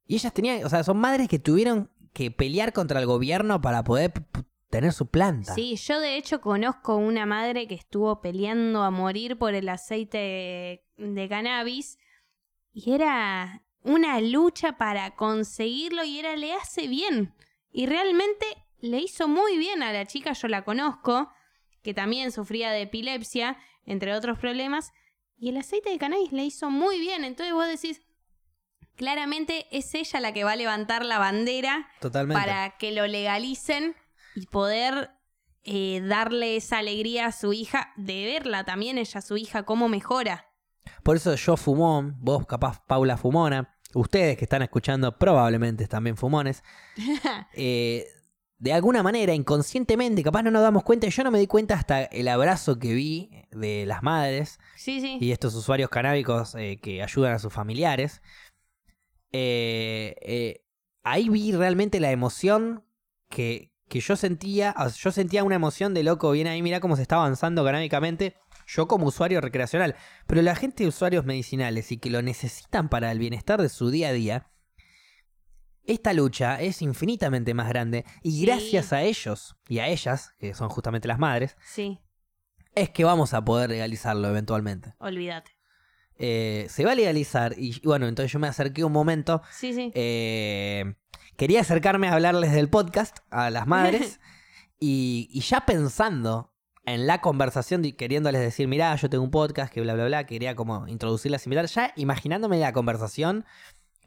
Y 0.06 0.16
ellas 0.16 0.32
tenían, 0.34 0.63
o 0.63 0.70
sea, 0.70 0.84
son 0.84 0.98
madres 0.98 1.28
que 1.28 1.39
tuvieron 1.39 1.89
que 2.13 2.30
pelear 2.30 2.74
contra 2.74 3.00
el 3.00 3.08
gobierno 3.08 3.62
para 3.62 3.84
poder 3.84 4.12
tener 4.74 4.92
su 4.92 5.06
planta. 5.06 5.54
Sí, 5.54 5.76
yo 5.76 6.00
de 6.00 6.18
hecho 6.18 6.42
conozco 6.42 6.96
una 6.96 7.28
madre 7.28 7.68
que 7.68 7.76
estuvo 7.76 8.22
peleando 8.22 8.82
a 8.82 8.90
morir 8.90 9.38
por 9.38 9.54
el 9.54 9.70
aceite 9.70 10.84
de 10.98 11.30
cannabis 11.30 12.00
y 12.74 12.92
era 12.92 13.62
una 13.84 14.20
lucha 14.20 14.78
para 14.80 15.16
conseguirlo 15.16 16.04
y 16.04 16.18
era 16.18 16.36
le 16.36 16.54
hace 16.54 16.88
bien. 16.88 17.36
Y 17.72 17.86
realmente 17.86 18.48
le 18.80 18.98
hizo 18.98 19.28
muy 19.28 19.60
bien 19.60 19.84
a 19.84 19.94
la 19.94 20.08
chica, 20.08 20.34
yo 20.34 20.48
la 20.48 20.64
conozco, 20.64 21.32
que 21.84 21.94
también 21.94 22.32
sufría 22.32 22.72
de 22.72 22.82
epilepsia, 22.82 23.58
entre 23.86 24.16
otros 24.16 24.40
problemas, 24.40 24.92
y 25.38 25.50
el 25.50 25.58
aceite 25.58 25.92
de 25.92 26.00
cannabis 26.00 26.32
le 26.32 26.46
hizo 26.46 26.72
muy 26.72 27.00
bien. 27.00 27.24
Entonces 27.26 27.54
vos 27.54 27.68
decís, 27.68 28.02
claramente 28.96 29.68
es 29.70 29.94
ella 29.94 30.20
la 30.20 30.34
que 30.34 30.44
va 30.44 30.54
a 30.54 30.56
levantar 30.56 31.06
la 31.06 31.20
bandera 31.20 31.90
Totalmente. 32.00 32.42
para 32.42 32.78
que 32.78 32.92
lo 32.92 33.06
legalicen 33.06 33.96
y 34.36 34.46
poder 34.48 35.12
eh, 35.63 36.02
darle 36.02 36.58
esa 36.58 36.80
alegría 36.80 37.28
a 37.28 37.32
su 37.32 37.54
hija, 37.54 37.93
de 37.96 38.26
verla 38.26 38.65
también 38.65 38.98
ella, 38.98 39.22
su 39.22 39.38
hija, 39.38 39.63
cómo 39.63 39.88
mejora. 39.88 40.48
Por 41.04 41.15
eso 41.15 41.34
yo 41.36 41.56
fumón, 41.58 42.15
vos 42.19 42.46
capaz 42.46 42.82
Paula 42.86 43.15
fumona, 43.15 43.78
ustedes 43.93 44.38
que 44.38 44.46
están 44.46 44.62
escuchando 44.62 45.17
probablemente 45.17 45.88
también 45.88 46.17
fumones. 46.17 46.63
eh, 47.54 48.06
de 48.58 48.74
alguna 48.74 49.04
manera, 49.04 49.34
inconscientemente, 49.34 50.24
capaz 50.24 50.43
no 50.43 50.52
nos 50.52 50.62
damos 50.62 50.84
cuenta, 50.84 51.08
yo 51.08 51.24
no 51.24 51.32
me 51.32 51.39
di 51.39 51.48
cuenta 51.48 51.76
hasta 51.76 52.04
el 52.04 52.28
abrazo 52.28 52.80
que 52.80 52.93
vi 52.93 53.30
de 53.52 53.86
las 53.86 54.04
madres 54.04 54.60
Sí, 54.76 55.02
sí. 55.02 55.17
y 55.19 55.32
estos 55.32 55.54
usuarios 55.56 55.89
canábicos 55.89 56.56
eh, 56.56 56.80
que 56.82 57.04
ayudan 57.04 57.34
a 57.34 57.39
sus 57.39 57.54
familiares. 57.54 58.22
Eh, 59.32 60.62
ahí 61.04 61.30
vi 61.30 61.52
realmente 61.52 62.00
la 62.00 62.12
emoción 62.12 62.86
que, 63.30 63.73
que 63.93 63.99
yo 63.99 64.15
sentía. 64.15 64.73
Yo 64.97 65.12
sentía 65.12 65.43
una 65.43 65.53
emoción 65.56 65.93
de 65.93 66.01
loco, 66.01 66.32
bien 66.32 66.47
ahí, 66.47 66.63
mira 66.63 66.79
cómo 66.79 66.95
se 66.95 67.03
está 67.03 67.17
avanzando 67.17 67.63
canábicamente. 67.63 68.36
Yo 68.65 68.88
como 68.88 69.06
usuario 69.06 69.39
recreacional, 69.39 69.95
pero 70.25 70.41
la 70.41 70.56
gente 70.56 70.84
de 70.84 70.89
usuarios 70.89 71.25
medicinales 71.25 71.91
y 71.91 71.97
que 71.97 72.10
lo 72.10 72.21
necesitan 72.23 72.89
para 72.89 73.12
el 73.12 73.19
bienestar 73.19 73.62
de 73.62 73.69
su 73.69 73.91
día 73.91 74.08
a 74.10 74.13
día, 74.13 74.47
esta 75.86 76.13
lucha 76.13 76.60
es 76.62 76.82
infinitamente 76.82 77.53
más 77.53 77.67
grande 77.69 78.06
y 78.23 78.32
Sí. 78.39 78.45
gracias 78.45 78.93
a 78.93 79.03
ellos 79.03 79.56
y 79.67 79.79
a 79.79 79.88
ellas, 79.89 80.34
que 80.39 80.53
son 80.53 80.69
justamente 80.69 81.08
las 81.08 81.19
madres, 81.19 81.56
Sí, 81.65 81.99
es 82.73 82.89
que 82.89 83.03
vamos 83.03 83.34
a 83.34 83.43
poder 83.45 83.69
legalizarlo 83.69 84.27
eventualmente. 84.29 84.95
olvídate. 84.99 85.51
Eh, 86.17 86.67
se 86.69 86.86
va 86.86 86.93
a 86.93 86.95
legalizar 86.95 87.53
y 87.58 87.79
bueno, 87.86 88.08
entonces 88.08 88.32
yo 88.32 88.39
me 88.39 88.47
acerqué 88.47 88.84
un 88.84 88.91
momento. 88.93 89.41
Sí, 89.51 89.73
sí. 89.73 89.91
eh, 89.93 90.95
quería 91.38 91.62
acercarme 91.62 92.08
a 92.08 92.13
hablarles 92.13 92.52
del 92.52 92.69
podcast 92.69 93.17
a 93.30 93.50
las 93.50 93.67
madres 93.67 94.19
y, 94.80 95.30
y 95.32 95.41
ya 95.41 95.65
pensando 95.65 96.54
en 96.86 97.08
la 97.08 97.22
conversación, 97.22 97.86
y 97.86 97.93
queriéndoles 97.93 98.41
decir, 98.41 98.67
mirá, 98.67 98.96
yo 98.96 99.10
tengo 99.10 99.24
un 99.24 99.32
podcast, 99.32 99.74
que 99.74 99.82
bla, 99.82 99.93
bla, 99.93 100.06
bla, 100.06 100.26
quería 100.26 100.56
como 100.56 100.88
introducirlas 100.88 101.46
y 101.46 101.50
invitar, 101.50 101.65
ya 101.67 101.93
imaginándome 101.96 102.60
la 102.60 102.74
conversación, 102.74 103.46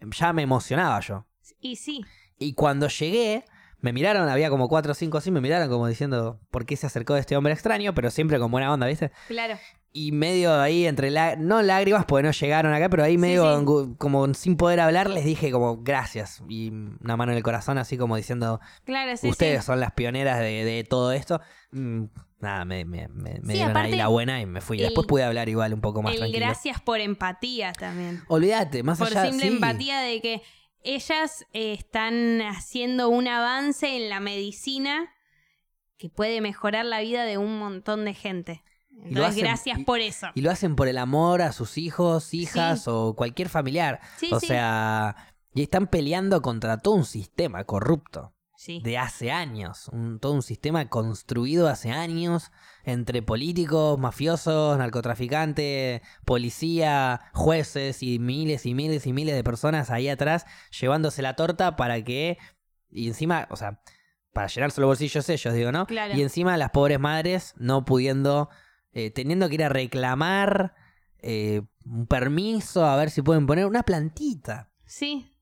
ya 0.01 0.33
me 0.33 0.43
emocionaba 0.43 1.01
yo. 1.01 1.27
Y 1.61 1.77
sí, 1.77 2.05
Y 2.39 2.53
cuando 2.53 2.89
llegué, 2.89 3.45
me 3.81 3.93
miraron, 3.93 4.29
había 4.29 4.51
como 4.51 4.69
cuatro 4.69 4.93
o 4.93 4.95
cinco 4.95 5.19
así, 5.19 5.31
me 5.31 5.41
miraron 5.41 5.69
como 5.69 5.87
diciendo, 5.87 6.41
¿por 6.51 6.65
qué 6.67 6.77
se 6.77 6.87
acercó 6.87 7.17
este 7.17 7.37
hombre 7.37 7.53
extraño? 7.53 7.95
Pero 7.95 8.11
siempre 8.11 8.39
con 8.39 8.51
buena 8.51 8.73
onda, 8.73 8.87
¿viste? 8.87 9.11
claro. 9.29 9.59
Y 9.99 10.13
medio 10.13 10.61
ahí 10.61 10.85
entre 10.87 11.11
la... 11.11 11.37
no 11.37 11.63
lágrimas 11.63 12.05
porque 12.05 12.23
no 12.25 12.31
llegaron 12.31 12.75
acá, 12.75 12.91
pero 12.91 13.03
ahí 13.03 13.17
medio 13.17 13.61
sí. 13.61 13.95
como 13.97 14.35
sin 14.35 14.59
poder 14.59 14.79
hablar 14.81 15.09
les 15.09 15.25
dije 15.25 15.51
como 15.51 15.79
gracias 15.79 16.43
y 16.51 16.69
una 16.69 17.17
mano 17.17 17.33
en 17.33 17.39
el 17.39 17.43
corazón 17.43 17.79
así 17.79 17.97
como 17.97 18.15
diciendo 18.17 18.61
Claro, 18.85 19.17
sí, 19.17 19.27
ustedes 19.31 19.65
son 19.65 19.81
las 19.81 19.93
pioneras 19.93 20.39
de, 20.39 20.65
de 20.67 20.85
todo 20.85 21.13
esto. 21.13 21.41
Mm, 21.71 22.05
nada, 22.41 22.67
me, 22.67 22.85
me, 22.85 23.09
me- 23.09 23.41
me 23.43 23.55
dieron 23.55 23.75
ahí 23.75 23.97
la 23.97 24.09
buena 24.09 24.39
y 24.39 24.45
me 24.45 24.61
fui. 24.61 24.77
el- 24.77 24.85
Después 24.85 25.07
pude 25.07 25.25
hablar 25.25 25.49
igual 25.49 25.73
un 25.73 25.81
poco 25.81 26.03
más 26.03 26.13
El 26.13 26.19
tranquilo. 26.19 26.45
gracias 26.45 26.79
por 26.83 27.01
empatía 27.01 27.73
también. 27.73 28.23
Olvídate, 28.29 28.83
más 28.83 28.99
por 28.99 29.09
allá 29.09 29.31
simple 29.31 29.49
sí. 29.49 29.55
empatía 29.55 30.01
de 30.01 30.21
que 30.21 30.43
ellas 30.83 31.45
eh, 31.53 31.73
están 31.73 32.41
haciendo 32.43 33.09
un 33.09 33.29
avance 33.29 33.97
en 33.97 34.09
la 34.09 34.21
medicina 34.21 35.13
que 35.99 36.09
puede 36.09 36.41
mejorar 36.41 36.85
la 36.85 37.01
vida 37.01 37.25
de 37.25 37.39
un 37.39 37.59
montón 37.59 38.05
de 38.05 38.15
gente. 38.15 38.63
Y 38.91 38.95
lo 38.95 39.07
Entonces, 39.27 39.29
hacen- 39.43 39.45
gracias 39.45 39.79
por 39.85 40.01
eso. 40.01 40.29
Y 40.35 40.41
lo 40.43 40.51
hacen 40.51 40.77
por 40.77 40.89
el 40.89 40.99
amor 40.99 41.43
a 41.43 41.53
sus 41.53 41.77
hijos, 41.79 42.33
hijas 42.35 42.87
o 42.89 43.15
cualquier 43.15 43.49
familiar. 43.49 44.01
Sí, 44.19 44.31
o 44.33 44.41
sí. 44.41 44.47
sea, 44.47 45.17
y 45.55 45.63
están 45.63 45.87
peleando 45.87 46.41
contra 46.43 46.79
todo 46.79 46.95
un 46.95 47.05
sistema 47.05 47.65
corrupto. 47.65 48.33
Sí. 48.57 48.81
de 48.83 48.99
hace 48.99 49.31
años, 49.31 49.89
un, 49.93 50.19
todo 50.19 50.33
un 50.33 50.43
sistema 50.43 50.89
construido 50.89 51.69
hace 51.69 51.91
años 51.91 52.51
entre 52.85 53.23
políticos, 53.23 53.99
mafiosos, 53.99 54.79
narcotraficantes, 54.79 56.01
policía, 56.25 57.21
jueces 57.33 58.03
y 58.03 58.19
miles 58.19 58.65
y 58.65 58.75
miles 58.75 59.07
y 59.07 59.13
miles 59.13 59.35
de 59.35 59.45
personas 59.45 59.91
ahí 59.91 60.09
atrás 60.09 60.47
llevándose 60.81 61.23
la 61.23 61.37
torta 61.37 61.77
para 61.77 62.03
que, 62.03 62.39
y 62.91 63.09
encima, 63.09 63.47
o 63.51 63.57
sea, 63.57 63.83
para 64.33 64.49
llenarse 64.49 64.81
los 64.81 64.89
bolsillos 64.89 65.29
ellos, 65.29 65.55
digo, 65.55 65.73
¿no? 65.73 65.87
Claro. 65.87 66.15
Y 66.15 66.23
encima 66.23 66.57
las 66.57 66.71
pobres 66.71 67.01
madres 67.01 67.55
no 67.57 67.85
pudiendo, 67.85 68.49
eh, 68.93 69.11
teniendo 69.11 69.49
que 69.49 69.55
ir 69.57 69.65
a 69.65 69.69
reclamar 69.69 70.75
eh, 71.19 71.63
un 71.85 72.07
permiso 72.07 72.85
a 72.87 72.97
ver 72.97 73.11
si 73.11 73.23
pueden 73.23 73.47
poner 73.47 73.67
una 73.67 73.83
plantita. 73.83 74.71
Sí, 74.85 75.37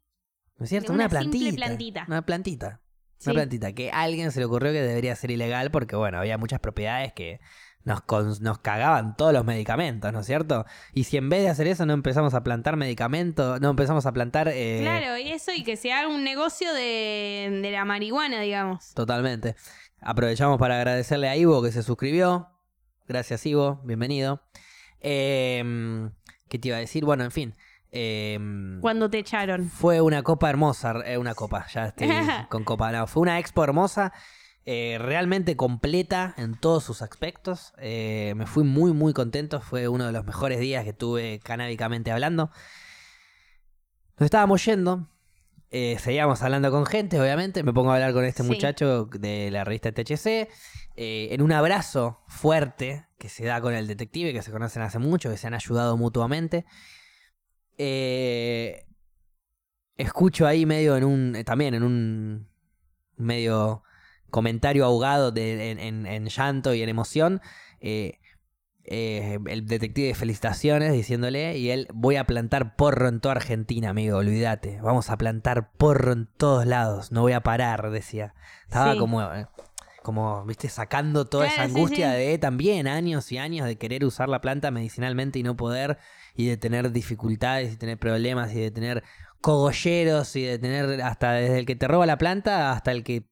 ¿No 0.56 0.64
es 0.64 0.70
cierto? 0.70 0.92
Una 0.92 1.04
Una, 1.04 1.08
plantita. 1.08 2.04
Una 2.06 2.24
plantita. 2.24 2.80
Sí. 3.24 3.30
Una 3.30 3.40
plantita. 3.40 3.72
Que 3.72 3.90
a 3.90 4.02
alguien 4.02 4.30
se 4.32 4.40
le 4.40 4.46
ocurrió 4.46 4.72
que 4.72 4.82
debería 4.82 5.14
ser 5.16 5.30
ilegal 5.30 5.70
porque, 5.70 5.96
bueno, 5.96 6.18
había 6.18 6.38
muchas 6.38 6.60
propiedades 6.60 7.12
que 7.12 7.40
nos, 7.84 8.40
nos 8.40 8.58
cagaban 8.58 9.16
todos 9.16 9.32
los 9.32 9.44
medicamentos, 9.44 10.12
¿no 10.12 10.20
es 10.20 10.26
cierto? 10.26 10.64
Y 10.94 11.04
si 11.04 11.16
en 11.18 11.28
vez 11.28 11.42
de 11.42 11.50
hacer 11.50 11.66
eso 11.66 11.84
no 11.84 11.92
empezamos 11.92 12.32
a 12.34 12.42
plantar 12.42 12.76
medicamentos, 12.76 13.60
no 13.60 13.70
empezamos 13.70 14.06
a 14.06 14.12
plantar... 14.12 14.48
eh, 14.48 14.78
Claro, 14.80 15.18
y 15.18 15.32
eso 15.32 15.52
y 15.52 15.62
que 15.64 15.76
se 15.76 15.92
haga 15.92 16.08
un 16.08 16.24
negocio 16.24 16.72
de, 16.72 17.60
de 17.62 17.70
la 17.70 17.84
marihuana, 17.84 18.40
digamos. 18.40 18.94
Totalmente. 18.94 19.54
Aprovechamos 20.00 20.58
para 20.58 20.76
agradecerle 20.76 21.28
a 21.28 21.36
Ivo 21.36 21.62
que 21.62 21.72
se 21.72 21.82
suscribió. 21.82 22.48
Gracias, 23.06 23.44
Ivo. 23.44 23.82
Bienvenido. 23.84 24.40
Eh, 25.00 26.08
¿Qué 26.48 26.58
te 26.58 26.68
iba 26.68 26.78
a 26.78 26.80
decir? 26.80 27.04
Bueno, 27.04 27.24
en 27.24 27.30
fin. 27.32 27.54
Eh, 27.96 28.38
Cuando 28.80 29.08
te 29.08 29.18
echaron. 29.18 29.70
Fue 29.70 30.00
una 30.00 30.22
copa 30.24 30.50
hermosa, 30.50 30.94
eh, 31.06 31.16
una 31.16 31.34
copa, 31.34 31.64
ya 31.72 31.86
estoy 31.86 32.08
con 32.48 32.64
copa. 32.64 32.90
No, 32.90 33.06
fue 33.06 33.22
una 33.22 33.38
expo 33.38 33.62
hermosa, 33.62 34.12
eh, 34.64 34.96
realmente 35.00 35.56
completa 35.56 36.34
en 36.36 36.56
todos 36.58 36.82
sus 36.82 37.02
aspectos. 37.02 37.72
Eh, 37.78 38.34
me 38.36 38.46
fui 38.46 38.64
muy, 38.64 38.92
muy 38.92 39.12
contento. 39.12 39.60
Fue 39.60 39.86
uno 39.86 40.06
de 40.06 40.12
los 40.12 40.24
mejores 40.24 40.58
días 40.58 40.84
que 40.84 40.92
tuve 40.92 41.38
canábicamente 41.44 42.10
hablando. 42.10 42.50
Nos 44.18 44.24
estábamos 44.26 44.64
yendo. 44.64 45.08
seguíamos 45.70 46.42
hablando 46.42 46.70
con 46.72 46.86
gente, 46.86 47.20
obviamente. 47.20 47.62
Me 47.62 47.72
pongo 47.72 47.90
a 47.92 47.94
hablar 47.94 48.12
con 48.12 48.24
este 48.24 48.42
Sí. 48.42 48.48
muchacho 48.48 49.06
de 49.06 49.50
la 49.52 49.62
revista 49.64 49.92
THC. 49.92 50.48
en 50.96 51.42
un 51.42 51.50
abrazo 51.52 52.20
fuerte 52.28 53.06
que 53.18 53.28
se 53.28 53.44
da 53.44 53.60
con 53.60 53.74
el 53.74 53.86
detective, 53.88 54.32
que 54.32 54.42
se 54.42 54.52
conocen 54.52 54.82
hace 54.82 54.98
mucho, 55.00 55.30
que 55.30 55.36
se 55.36 55.46
han 55.48 55.54
ayudado 55.54 55.96
mutuamente. 55.96 56.64
Eh, 57.78 58.86
escucho 59.96 60.46
ahí 60.46 60.66
medio 60.66 60.96
en 60.96 61.04
un. 61.04 61.36
eh, 61.36 61.44
también 61.44 61.74
en 61.74 61.82
un. 61.82 62.48
medio 63.16 63.82
comentario 64.30 64.84
ahogado 64.84 65.30
de, 65.30 65.70
en, 65.70 65.78
en- 65.78 66.06
en 66.06 66.26
llanto 66.26 66.74
y 66.74 66.82
en 66.82 66.88
emoción. 66.88 67.40
eh, 67.80 68.18
eh, 68.86 69.38
el 69.46 69.66
detective 69.66 70.12
felicitaciones 70.14 70.92
diciéndole 70.92 71.56
y 71.56 71.70
él 71.70 71.88
voy 71.94 72.16
a 72.16 72.24
plantar 72.24 72.76
porro 72.76 73.08
en 73.08 73.18
toda 73.20 73.32
Argentina 73.36 73.88
amigo 73.88 74.18
olvídate 74.18 74.78
vamos 74.82 75.08
a 75.08 75.16
plantar 75.16 75.72
porro 75.72 76.12
en 76.12 76.26
todos 76.36 76.66
lados 76.66 77.10
no 77.10 77.22
voy 77.22 77.32
a 77.32 77.40
parar 77.40 77.90
decía 77.90 78.34
estaba 78.64 78.92
Sí. 78.92 78.98
como 78.98 79.26
como 80.02 80.44
viste 80.44 80.68
sacando 80.68 81.24
toda 81.24 81.46
esa 81.46 81.64
sí, 81.64 81.70
angustia 81.70 82.12
sí. 82.12 82.18
de 82.18 82.36
también 82.36 82.86
años 82.86 83.32
y 83.32 83.38
años 83.38 83.66
de 83.66 83.78
querer 83.78 84.04
usar 84.04 84.28
la 84.28 84.42
planta 84.42 84.70
medicinalmente 84.70 85.38
y 85.38 85.42
no 85.44 85.56
poder 85.56 85.96
y 86.34 86.46
de 86.46 86.56
tener 86.56 86.90
dificultades 86.92 87.72
y 87.72 87.76
tener 87.76 87.98
problemas 87.98 88.52
y 88.52 88.60
de 88.60 88.70
tener 88.70 89.02
cogolleros 89.40 90.34
y 90.36 90.42
de 90.42 90.58
tener 90.58 91.00
hasta 91.02 91.32
desde 91.32 91.58
el 91.60 91.66
que 91.66 91.76
te 91.76 91.86
roba 91.86 92.06
la 92.06 92.18
planta 92.18 92.72
hasta 92.72 92.90
el 92.92 93.04
que 93.04 93.28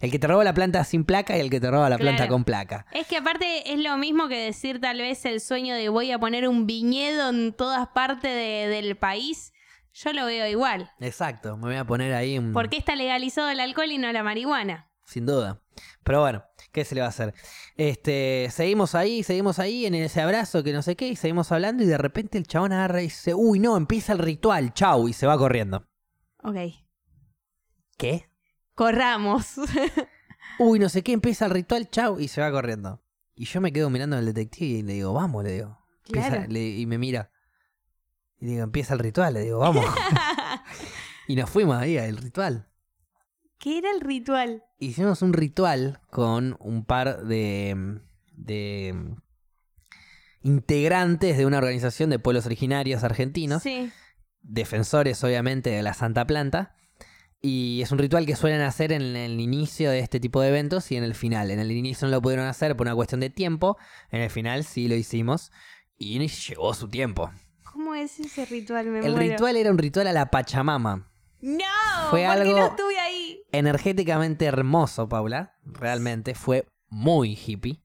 el 0.00 0.10
que 0.12 0.18
te 0.20 0.28
roba 0.28 0.44
la 0.44 0.54
planta 0.54 0.82
sin 0.84 1.04
placa 1.04 1.36
y 1.36 1.40
el 1.40 1.50
que 1.50 1.60
te 1.60 1.70
roba 1.70 1.90
la 1.90 1.98
planta 1.98 2.28
con 2.28 2.44
placa. 2.44 2.86
Es 2.92 3.06
que 3.08 3.16
aparte 3.16 3.72
es 3.72 3.80
lo 3.80 3.98
mismo 3.98 4.28
que 4.28 4.36
decir 4.38 4.80
tal 4.80 4.98
vez 4.98 5.24
el 5.26 5.40
sueño 5.40 5.74
de 5.74 5.88
voy 5.88 6.12
a 6.12 6.18
poner 6.18 6.48
un 6.48 6.66
viñedo 6.66 7.28
en 7.30 7.52
todas 7.52 7.88
partes 7.88 8.32
de- 8.32 8.68
del 8.68 8.96
país. 8.96 9.52
Yo 9.92 10.12
lo 10.12 10.24
veo 10.26 10.46
igual. 10.46 10.90
Exacto, 11.00 11.56
me 11.56 11.64
voy 11.66 11.74
a 11.76 11.84
poner 11.84 12.14
ahí 12.14 12.38
un... 12.38 12.52
¿Por 12.52 12.68
qué 12.70 12.76
está 12.78 12.94
legalizado 12.94 13.50
el 13.50 13.58
alcohol 13.58 13.90
y 13.90 13.98
no 13.98 14.10
la 14.12 14.22
marihuana? 14.22 14.88
Sin 15.04 15.26
duda. 15.26 15.60
Pero 16.04 16.20
bueno, 16.20 16.44
¿qué 16.72 16.84
se 16.84 16.94
le 16.94 17.00
va 17.00 17.06
a 17.08 17.10
hacer? 17.10 17.34
Este, 17.76 18.48
seguimos 18.50 18.94
ahí, 18.94 19.22
seguimos 19.22 19.58
ahí 19.58 19.86
en 19.86 19.94
ese 19.94 20.20
abrazo 20.20 20.62
que 20.62 20.72
no 20.72 20.82
sé 20.82 20.96
qué, 20.96 21.08
y 21.08 21.16
seguimos 21.16 21.50
hablando 21.52 21.82
y 21.82 21.86
de 21.86 21.98
repente 21.98 22.38
el 22.38 22.46
chabón 22.46 22.72
agarra 22.72 23.00
y 23.00 23.04
dice, 23.04 23.34
uy, 23.34 23.58
no, 23.58 23.76
empieza 23.76 24.12
el 24.12 24.18
ritual, 24.18 24.72
chau, 24.74 25.08
y 25.08 25.12
se 25.12 25.26
va 25.26 25.36
corriendo. 25.38 25.86
Ok. 26.42 26.56
¿Qué? 27.96 28.30
Corramos. 28.74 29.54
Uy, 30.58 30.78
no 30.78 30.88
sé 30.88 31.02
qué, 31.02 31.12
empieza 31.12 31.46
el 31.46 31.52
ritual, 31.52 31.88
chau, 31.90 32.18
y 32.20 32.28
se 32.28 32.40
va 32.40 32.50
corriendo. 32.50 33.02
Y 33.34 33.44
yo 33.46 33.60
me 33.60 33.72
quedo 33.72 33.88
mirando 33.90 34.16
al 34.16 34.26
detective 34.26 34.78
y 34.78 34.82
le 34.82 34.92
digo, 34.94 35.12
vamos, 35.14 35.42
le 35.44 35.52
digo. 35.52 35.78
Empieza- 36.06 36.28
Claro. 36.30 36.44
le- 36.48 36.68
y 36.68 36.86
me 36.86 36.98
mira. 36.98 37.30
Y 38.38 38.46
digo, 38.46 38.62
empieza 38.64 38.94
el 38.94 39.00
ritual, 39.00 39.34
le 39.34 39.40
digo, 39.40 39.58
vamos. 39.58 39.84
y 41.28 41.36
nos 41.36 41.48
fuimos 41.50 41.76
ahí 41.76 41.96
al 41.98 42.16
ritual. 42.16 42.68
¿Qué 43.60 43.78
era 43.78 43.90
el 43.92 44.00
ritual? 44.00 44.64
hicimos 44.80 45.22
un 45.22 45.32
ritual 45.34 46.00
con 46.10 46.56
un 46.60 46.84
par 46.84 47.24
de, 47.24 48.00
de 48.32 48.94
integrantes 50.42 51.36
de 51.36 51.46
una 51.46 51.58
organización 51.58 52.10
de 52.10 52.18
pueblos 52.18 52.46
originarios 52.46 53.04
argentinos, 53.04 53.62
Sí. 53.62 53.90
defensores 54.42 55.22
obviamente 55.22 55.70
de 55.70 55.82
la 55.82 55.94
Santa 55.94 56.26
Planta. 56.26 56.74
Y 57.42 57.80
es 57.82 57.90
un 57.90 57.98
ritual 57.98 58.26
que 58.26 58.36
suelen 58.36 58.60
hacer 58.60 58.92
en 58.92 59.16
el 59.16 59.40
inicio 59.40 59.90
de 59.90 60.00
este 60.00 60.20
tipo 60.20 60.42
de 60.42 60.48
eventos 60.48 60.90
y 60.92 60.96
en 60.96 61.04
el 61.04 61.14
final. 61.14 61.50
En 61.50 61.58
el 61.58 61.70
inicio 61.72 62.06
no 62.06 62.12
lo 62.12 62.20
pudieron 62.22 62.46
hacer 62.46 62.76
por 62.76 62.86
una 62.86 62.94
cuestión 62.94 63.20
de 63.20 63.30
tiempo, 63.30 63.78
en 64.10 64.20
el 64.20 64.30
final 64.30 64.64
sí 64.64 64.88
lo 64.88 64.94
hicimos 64.94 65.50
y 65.96 66.18
llegó 66.26 66.74
su 66.74 66.88
tiempo. 66.88 67.30
¿Cómo 67.64 67.94
es 67.94 68.18
ese 68.20 68.44
ritual? 68.44 68.86
Me 68.88 68.98
El 69.00 69.12
muero. 69.12 69.32
ritual 69.32 69.56
era 69.56 69.70
un 69.70 69.78
ritual 69.78 70.06
a 70.06 70.12
la 70.12 70.30
Pachamama. 70.30 71.09
No, 71.42 71.64
Fue 72.10 72.24
¿por 72.26 72.34
qué 72.34 72.40
algo- 72.42 72.58
no 72.58 72.66
estuve 72.66 72.98
ahí? 72.98 73.42
energéticamente 73.52 74.44
hermoso, 74.44 75.08
Paula. 75.08 75.56
Realmente 75.64 76.34
fue 76.34 76.66
muy 76.88 77.34
hippie. 77.34 77.82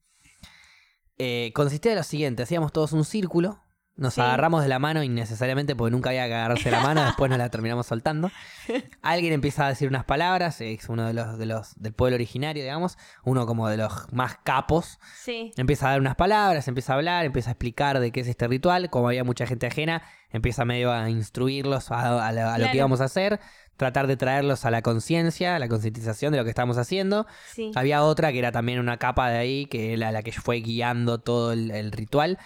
Eh, 1.18 1.52
consistía 1.54 1.92
de 1.92 1.96
lo 1.96 2.02
siguiente: 2.02 2.42
hacíamos 2.42 2.72
todos 2.72 2.92
un 2.92 3.04
círculo, 3.04 3.62
nos 3.96 4.14
Sí. 4.14 4.20
agarramos 4.20 4.62
de 4.62 4.68
la 4.68 4.78
mano 4.78 5.02
innecesariamente 5.02 5.74
porque 5.74 5.90
nunca 5.90 6.10
había 6.10 6.26
que 6.26 6.34
agarrarse 6.34 6.70
la 6.70 6.80
mano, 6.80 7.02
después 7.04 7.30
nos 7.30 7.38
la 7.38 7.48
terminamos 7.48 7.86
soltando. 7.86 8.30
Alguien 9.02 9.32
empieza 9.32 9.66
a 9.66 9.68
decir 9.70 9.88
unas 9.88 10.04
palabras, 10.04 10.60
es 10.60 10.88
uno 10.88 11.06
de 11.06 11.14
los, 11.14 11.38
de 11.38 11.46
los 11.46 11.74
del 11.80 11.92
pueblo 11.94 12.14
originario, 12.16 12.62
digamos, 12.62 12.98
uno 13.24 13.46
como 13.46 13.68
de 13.68 13.76
los 13.78 14.12
más 14.12 14.36
capos. 14.44 14.98
Sí. 15.22 15.52
Empieza 15.56 15.86
a 15.88 15.90
dar 15.92 16.00
unas 16.00 16.16
palabras, 16.16 16.68
empieza 16.68 16.92
a 16.92 16.96
hablar, 16.96 17.24
empieza 17.24 17.50
a 17.50 17.52
explicar 17.52 17.98
de 18.00 18.12
qué 18.12 18.20
es 18.20 18.28
este 18.28 18.46
ritual. 18.48 18.90
Como 18.90 19.08
había 19.08 19.24
mucha 19.24 19.46
gente 19.46 19.66
ajena, 19.66 20.02
empieza 20.30 20.64
medio 20.64 20.92
a 20.92 21.08
instruirlos 21.08 21.90
a, 21.90 22.26
a 22.26 22.32
lo- 22.32 22.48
a 22.50 22.58
lo 22.58 22.70
que 22.70 22.76
íbamos 22.76 23.00
a 23.00 23.04
hacer, 23.04 23.40
tratar 23.76 24.06
de 24.06 24.16
traerlos 24.16 24.64
a 24.64 24.70
la 24.70 24.82
conciencia, 24.82 25.56
a 25.56 25.58
la 25.58 25.68
concientización 25.68 26.32
de 26.32 26.38
lo 26.38 26.44
que 26.44 26.50
estamos 26.50 26.76
haciendo. 26.78 27.26
Sí. 27.54 27.72
Había 27.74 28.02
otra 28.02 28.32
que 28.32 28.38
era 28.38 28.52
también 28.52 28.78
una 28.78 28.96
capa 28.98 29.30
de 29.30 29.38
ahí, 29.38 29.66
que 29.66 29.94
era 29.94 30.12
la 30.12 30.22
que 30.22 30.32
fue 30.32 30.56
guiando 30.60 31.18
todo 31.18 31.52
el, 31.52 31.70
el 31.70 31.92
ritual. 31.92 32.38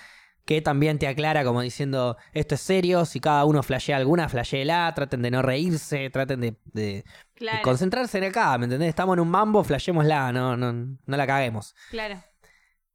Que 0.50 0.60
también 0.60 0.98
te 0.98 1.06
aclara 1.06 1.44
como 1.44 1.60
diciendo, 1.62 2.16
esto 2.32 2.56
es 2.56 2.60
serio, 2.60 3.04
si 3.04 3.20
cada 3.20 3.44
uno 3.44 3.62
flashea 3.62 3.96
alguna, 3.96 4.28
flasheela, 4.28 4.92
traten 4.96 5.22
de 5.22 5.30
no 5.30 5.42
reírse, 5.42 6.10
traten 6.10 6.40
de, 6.40 6.56
de- 6.64 6.82
de 6.82 7.04
Claro. 7.34 7.60
concentrarse 7.62 8.18
en 8.18 8.24
acá, 8.24 8.58
¿me 8.58 8.64
entendés? 8.64 8.88
Estamos 8.88 9.14
en 9.14 9.20
un 9.20 9.28
mambo, 9.30 9.62
flashémosla, 9.62 10.32
no, 10.32 10.56
no, 10.56 10.72
no 10.72 11.16
la 11.16 11.24
caguemos. 11.28 11.76
Claro. 11.90 12.20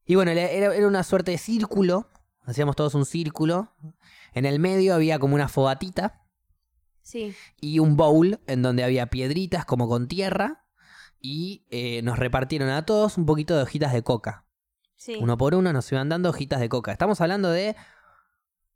Y 0.05 0.15
bueno, 0.15 0.31
era, 0.31 0.73
era 0.73 0.85
una 0.85 1.01
suerte 1.03 1.31
de 1.31 1.37
círculo. 1.37 2.09
Hacíamos 2.43 2.75
todos 2.75 2.93
un 2.93 3.05
círculo. 3.05 3.73
En 4.33 4.45
el 4.45 4.59
medio 4.59 4.93
había 4.93 5.17
como 5.17 5.35
una 5.35 5.47
fogatita 5.47 6.25
Sí. 7.03 7.33
y 7.61 7.79
un 7.79 7.95
bowl 7.95 8.41
en 8.47 8.63
donde 8.63 8.83
había 8.83 9.05
piedritas 9.07 9.63
como 9.63 9.87
con 9.87 10.09
tierra. 10.09 10.65
Y 11.21 11.65
eh, 11.71 12.01
nos 12.03 12.19
repartieron 12.19 12.67
a 12.67 12.85
todos 12.85 13.17
un 13.17 13.25
poquito 13.25 13.55
de 13.55 13.63
hojitas 13.63 13.93
de 13.93 14.03
coca. 14.03 14.44
Sí. 14.95 15.17
Uno 15.19 15.37
por 15.37 15.55
uno 15.55 15.73
nos 15.73 15.91
iban 15.91 16.09
dando 16.09 16.29
hojitas 16.29 16.59
de 16.59 16.69
coca. 16.69 16.91
Estamos 16.91 17.21
hablando 17.21 17.51
de. 17.51 17.75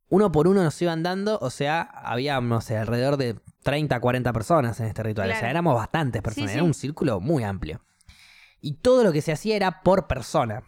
Uno 0.09 0.31
por 0.31 0.47
uno 0.47 0.63
nos 0.63 0.81
iban 0.81 1.03
dando, 1.03 1.37
o 1.39 1.51
sea, 1.51 1.81
había, 1.81 2.41
no 2.41 2.61
sé, 2.61 2.77
alrededor 2.77 3.17
de 3.17 3.39
30, 3.61 3.99
40 3.99 4.33
personas 4.33 4.79
en 4.79 4.87
este 4.87 5.03
ritual. 5.03 5.29
O 5.29 5.35
sea, 5.35 5.51
éramos 5.51 5.75
bastantes 5.75 6.23
personas. 6.23 6.49
Sí, 6.49 6.55
Era 6.55 6.63
sí. 6.63 6.67
un 6.67 6.73
círculo 6.73 7.19
muy 7.19 7.43
amplio. 7.43 7.81
Y 8.59 8.77
todo 8.77 9.03
lo 9.03 9.11
que 9.11 9.21
se 9.21 9.31
hacía 9.31 9.55
era 9.55 9.83
por 9.83 10.07
persona. 10.07 10.63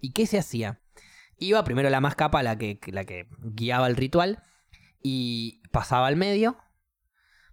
¿Y 0.00 0.12
qué 0.12 0.26
se 0.26 0.38
hacía? 0.38 0.80
Iba 1.38 1.62
primero 1.62 1.90
la 1.90 2.00
más 2.00 2.16
capa, 2.16 2.42
la 2.42 2.58
que, 2.58 2.80
la 2.88 3.04
que 3.04 3.28
guiaba 3.38 3.86
el 3.86 3.96
ritual, 3.96 4.42
y 5.02 5.62
pasaba 5.70 6.08
al 6.08 6.16
medio, 6.16 6.56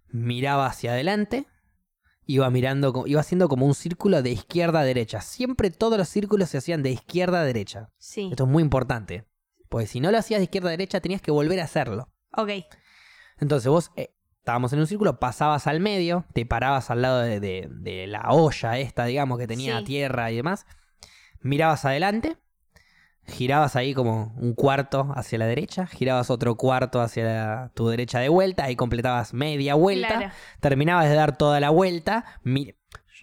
miraba 0.08 0.66
hacia 0.66 0.92
adelante, 0.92 1.46
iba 2.32 2.48
mirando, 2.50 3.04
iba 3.06 3.20
haciendo 3.20 3.48
como 3.48 3.66
un 3.66 3.74
círculo 3.74 4.22
de 4.22 4.30
izquierda 4.30 4.80
a 4.80 4.84
derecha. 4.84 5.20
Siempre 5.20 5.70
todos 5.70 5.98
los 5.98 6.08
círculos 6.08 6.50
se 6.50 6.58
hacían 6.58 6.82
de 6.82 6.90
izquierda 6.90 7.40
a 7.40 7.44
derecha. 7.44 7.90
Sí. 7.98 8.28
Esto 8.30 8.44
es 8.44 8.50
muy 8.50 8.62
importante. 8.62 9.26
Porque 9.68 9.86
si 9.86 10.00
no 10.00 10.10
lo 10.10 10.18
hacías 10.18 10.40
de 10.40 10.44
izquierda 10.44 10.68
a 10.68 10.72
derecha, 10.72 11.00
tenías 11.00 11.22
que 11.22 11.30
volver 11.30 11.60
a 11.60 11.64
hacerlo. 11.64 12.12
Ok. 12.36 12.50
Entonces 13.38 13.68
vos 13.68 13.90
eh, 13.96 14.14
estábamos 14.38 14.72
en 14.72 14.80
un 14.80 14.86
círculo, 14.86 15.18
pasabas 15.20 15.66
al 15.66 15.80
medio, 15.80 16.24
te 16.34 16.44
parabas 16.46 16.90
al 16.90 17.02
lado 17.02 17.20
de, 17.20 17.40
de- 17.40 17.68
de 17.70 18.06
la 18.06 18.30
olla 18.30 18.78
esta, 18.78 19.04
digamos, 19.04 19.38
que 19.38 19.46
tenía 19.46 19.78
Sí. 19.78 19.84
tierra 19.84 20.30
y 20.30 20.36
demás. 20.36 20.66
Mirabas 21.40 21.84
adelante, 21.84 22.36
girabas 23.26 23.76
ahí 23.76 23.94
como 23.94 24.34
un 24.38 24.54
cuarto 24.54 25.12
hacia 25.14 25.38
la 25.38 25.46
derecha, 25.46 25.86
girabas 25.86 26.30
otro 26.30 26.56
cuarto 26.56 27.00
hacia 27.00 27.24
la- 27.24 27.70
tu 27.74 27.88
derecha 27.88 28.18
de 28.18 28.28
vuelta, 28.28 28.64
ahí 28.64 28.76
completabas 28.76 29.32
media 29.34 29.74
vuelta, 29.74 30.08
Claro. 30.18 30.32
terminabas 30.60 31.08
de 31.08 31.14
dar 31.14 31.36
toda 31.36 31.60
la 31.60 31.70
vuelta. 31.70 32.24
mi- 32.42 32.74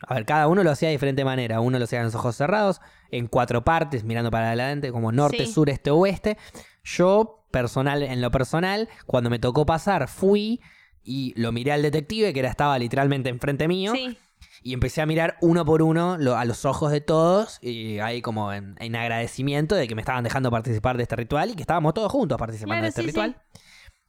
A 0.08 0.14
ver, 0.14 0.26
cada 0.26 0.48
uno 0.48 0.64
lo 0.64 0.70
hacía 0.70 0.90
de 0.90 0.94
diferente 0.94 1.26
manera. 1.26 1.60
Uno 1.60 1.80
lo 1.80 1.86
hacía 1.86 1.98
con 2.00 2.06
los 2.06 2.14
ojos 2.16 2.36
cerrados, 2.36 2.82
en 3.10 3.26
cuatro 3.28 3.64
partes, 3.64 4.04
mirando 4.04 4.30
para 4.30 4.48
adelante, 4.48 4.92
como 4.92 5.12
norte, 5.12 5.48
Sí. 5.48 5.52
sur, 5.52 5.72
este, 5.72 5.90
oeste. 5.90 6.38
Yo, 6.84 7.48
personal, 7.50 8.04
en 8.04 8.22
lo 8.22 8.30
personal, 8.30 8.90
cuando 9.08 9.32
me 9.32 9.40
tocó 9.40 9.66
pasar, 9.66 10.08
fui 10.08 10.62
y 11.04 11.34
lo 11.36 11.52
miré 11.52 11.72
al 11.72 11.82
detective, 11.82 12.32
que 12.32 12.40
era, 12.42 12.50
estaba 12.50 12.78
literalmente 12.78 13.30
enfrente 13.30 13.68
mío, 13.68 13.92
Sí. 13.96 14.18
Y 14.64 14.74
empecé 14.74 15.02
a 15.02 15.06
mirar 15.06 15.38
uno 15.42 15.66
por 15.66 15.82
uno 15.82 16.18
lo- 16.18 16.36
a 16.38 16.46
los 16.46 16.66
ojos 16.66 16.92
de 16.92 17.02
todos, 17.02 17.60
y 17.62 18.00
ahí 18.00 18.22
como 18.22 18.52
en, 18.54 18.76
en 18.80 18.96
agradecimiento 18.96 19.76
de 19.76 19.88
que 19.88 19.96
me 19.96 20.02
estaban 20.02 20.24
dejando 20.24 20.50
participar 20.52 20.98
de 20.98 21.04
este 21.04 21.16
ritual 21.16 21.52
y 21.52 21.56
que 21.56 21.62
estábamos 21.62 21.94
todos 21.94 22.12
juntos 22.12 22.38
participando 22.38 22.74
Claro, 22.76 22.84
de 22.84 22.90
este 22.90 23.02
sí, 23.02 23.08
ritual. 23.08 23.42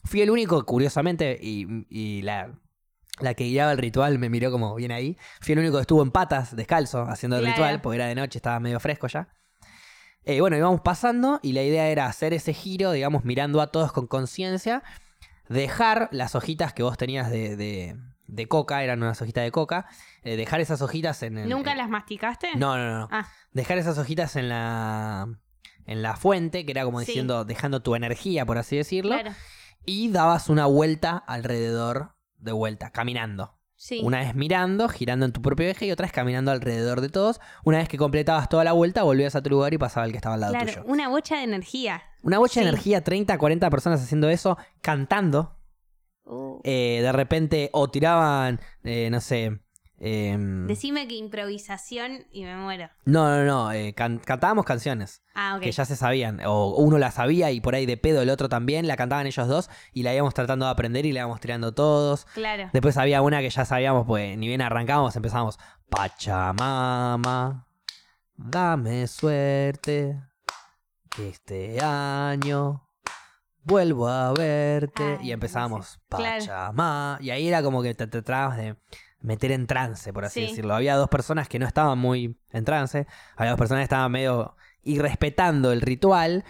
Fui 0.05 0.23
el 0.23 0.31
único, 0.31 0.65
curiosamente, 0.65 1.39
y, 1.41 1.67
y 1.91 2.23
la, 2.23 2.59
la 3.21 3.35
que 3.35 3.45
guiaba 3.45 3.73
el 3.73 3.79
ritual 3.79 4.19
me 4.19 4.31
miró 4.31 4.51
como 4.51 4.75
bien 4.75 4.93
ahí. 4.93 5.19
Fui 5.41 5.53
el 5.53 5.59
único 5.59 5.77
que 5.77 5.83
estuvo 5.83 6.03
en 6.03 6.11
patas, 6.11 6.55
descalzo, 6.57 7.03
haciendo 7.03 7.37
el 7.37 7.43
Claro. 7.43 7.55
ritual, 7.55 7.81
porque 7.81 7.97
era 7.97 8.07
de 8.07 8.15
noche, 8.15 8.39
estaba 8.39 8.59
medio 8.61 8.81
fresco 8.81 9.07
ya. 9.09 9.29
Eh, 10.25 10.41
bueno, 10.41 10.57
íbamos 10.57 10.81
pasando 10.83 11.41
y 11.43 11.53
la 11.53 11.63
idea 11.63 11.89
era 11.89 12.07
hacer 12.07 12.33
ese 12.35 12.53
giro, 12.53 12.93
digamos, 12.93 13.25
mirando 13.25 13.61
a 13.61 13.69
todos 13.69 13.93
con 13.93 14.07
conciencia, 14.07 14.83
dejar 15.49 16.09
las 16.13 16.35
hojitas 16.35 16.73
que 16.75 16.83
vos 16.83 16.97
tenías 16.99 17.31
de, 17.31 17.57
de- 17.57 17.97
de 18.29 18.47
coca, 18.47 18.85
eran 18.85 19.03
unas 19.03 19.21
hojitas 19.21 19.43
de 19.43 19.51
coca, 19.51 19.87
eh, 20.23 20.37
dejar 20.37 20.61
esas 20.61 20.81
hojitas 20.83 21.23
en 21.25 21.39
el... 21.39 21.49
¿Nunca 21.49 21.75
las 21.75 21.89
masticaste? 21.89 22.55
No, 22.57 22.77
no, 22.77 22.99
no. 23.01 23.09
Ah, 23.11 23.27
Dejar 23.53 23.79
esas 23.79 23.99
hojitas 23.99 24.37
en 24.37 24.49
la... 24.49 25.27
En 25.87 26.03
la 26.03 26.15
fuente, 26.17 26.65
que 26.67 26.71
era 26.73 26.85
como 26.85 27.01
Sí. 27.01 27.07
diciendo, 27.07 27.45
dejando 27.47 27.81
tu 27.83 27.95
energía, 27.95 28.45
por 28.45 28.59
así 28.59 28.77
decirlo 28.77 29.13
claro. 29.15 29.31
y 29.87 30.11
dabas 30.11 30.51
una 30.51 30.67
vuelta 30.67 31.17
alrededor 31.17 32.15
de 32.37 32.53
vuelta, 32.53 32.91
caminando. 32.91 33.55
Sí. 33.75 34.01
Una 34.05 34.19
vez 34.19 34.35
mirando, 34.35 34.89
girando 34.89 35.25
en 35.25 35.33
tu 35.33 35.41
propio 35.41 35.67
eje 35.67 35.87
y 35.87 35.93
otra 35.93 36.05
vez 36.05 36.13
caminando 36.13 36.51
alrededor 36.51 37.01
de 37.01 37.09
todos. 37.09 37.41
Una 37.65 37.79
vez 37.79 37.89
que 37.89 37.97
completabas 37.97 38.49
toda 38.51 38.65
la 38.65 38.73
vuelta, 38.73 39.03
volvías 39.05 39.35
a 39.37 39.43
tu 39.43 39.49
lugar 39.51 39.73
y 39.73 39.79
pasaba 39.79 40.05
el 40.05 40.11
que 40.13 40.19
estaba 40.19 40.35
al 40.35 40.41
lado 40.43 40.53
Claro, 40.53 40.67
tuyo. 40.69 40.85
una 40.85 41.09
bocha 41.09 41.37
de 41.39 41.45
energía. 41.45 42.03
Una 42.23 42.39
bocha 42.39 42.61
de 42.61 42.69
energía, 42.69 43.03
30, 43.03 43.39
40 43.39 43.71
personas 43.71 44.03
haciendo 44.03 44.29
eso, 44.29 44.59
cantando. 44.83 45.58
Uh, 46.29 46.61
Eh, 46.65 47.01
de 47.03 47.13
repente, 47.13 47.71
o 47.73 47.89
tiraban, 47.91 48.61
eh, 48.85 49.09
no 49.11 49.21
sé. 49.21 49.61
em, 50.01 50.67
Decime 50.69 51.09
que 51.09 51.17
improvisación 51.17 52.27
y 52.31 52.45
me 52.45 52.55
muero. 52.57 52.89
no, 53.05 53.29
no, 53.31 53.45
no. 53.45 53.73
eh, 53.73 53.95
can- 53.95 54.21
cantábamos 54.21 54.65
canciones 54.65 55.23
Ah, 55.35 55.59
que 55.61 55.73
ya 55.73 55.85
se 55.85 55.97
sabían. 55.97 56.41
O 56.47 56.77
uno 56.77 56.99
la 56.99 57.11
sabía 57.11 57.51
y 57.51 57.61
por 57.61 57.75
ahí 57.75 57.85
de 57.87 57.97
pedo 57.97 58.23
el 58.23 58.31
otro 58.31 58.49
también. 58.49 58.87
La 58.87 58.97
cantaban 58.97 59.27
ellos 59.27 59.49
dos 59.49 59.71
y 59.93 60.03
la 60.05 60.15
íbamos 60.15 60.35
tratando 60.35 60.67
de 60.67 60.71
aprender 60.73 61.05
y 61.07 61.13
la 61.13 61.21
íbamos 61.21 61.41
tirando 61.41 61.73
todos. 61.75 62.27
Claro. 62.35 62.71
Después 62.73 62.97
había 62.97 63.23
una 63.23 63.41
que 63.41 63.51
ya 63.51 63.65
sabíamos, 63.65 64.07
pues 64.07 64.37
ni 64.39 64.47
bien 64.47 64.63
arrancábamos, 64.63 65.17
empezamos. 65.17 65.59
Pachamama, 65.91 67.67
dame 68.37 69.07
suerte. 69.09 70.21
que 71.11 71.29
Este 71.31 71.81
año 71.81 72.88
vuelvo 73.69 74.09
a 74.09 74.33
verte. 74.33 75.19
Ay, 75.21 75.29
y 75.29 75.33
empezamos. 75.33 76.01
claro. 76.09 76.41
Pachamama. 76.41 77.19
Y 77.21 77.31
ahí 77.31 77.47
era 77.47 77.63
como 77.63 77.83
que 77.83 77.95
te 77.95 78.07
tratabas 78.07 78.57
de 78.57 78.77
meter 79.21 79.53
en 79.53 79.67
trance, 79.67 80.13
por 80.13 80.25
así 80.25 80.41
Sí. 80.41 80.47
decirlo. 80.49 80.75
Había 80.75 80.97
dos 80.97 81.09
personas 81.09 81.49
que 81.49 81.59
no 81.59 81.67
estaban 81.67 81.99
muy 81.99 82.39
en 82.51 82.65
trance. 82.65 83.07
Había 83.37 83.51
dos 83.53 83.59
personas 83.59 83.81
que 83.81 83.85
estaban 83.85 84.11
medio 84.11 84.57
irrespetando 84.83 85.73
el 85.73 85.81
ritual. 85.81 86.45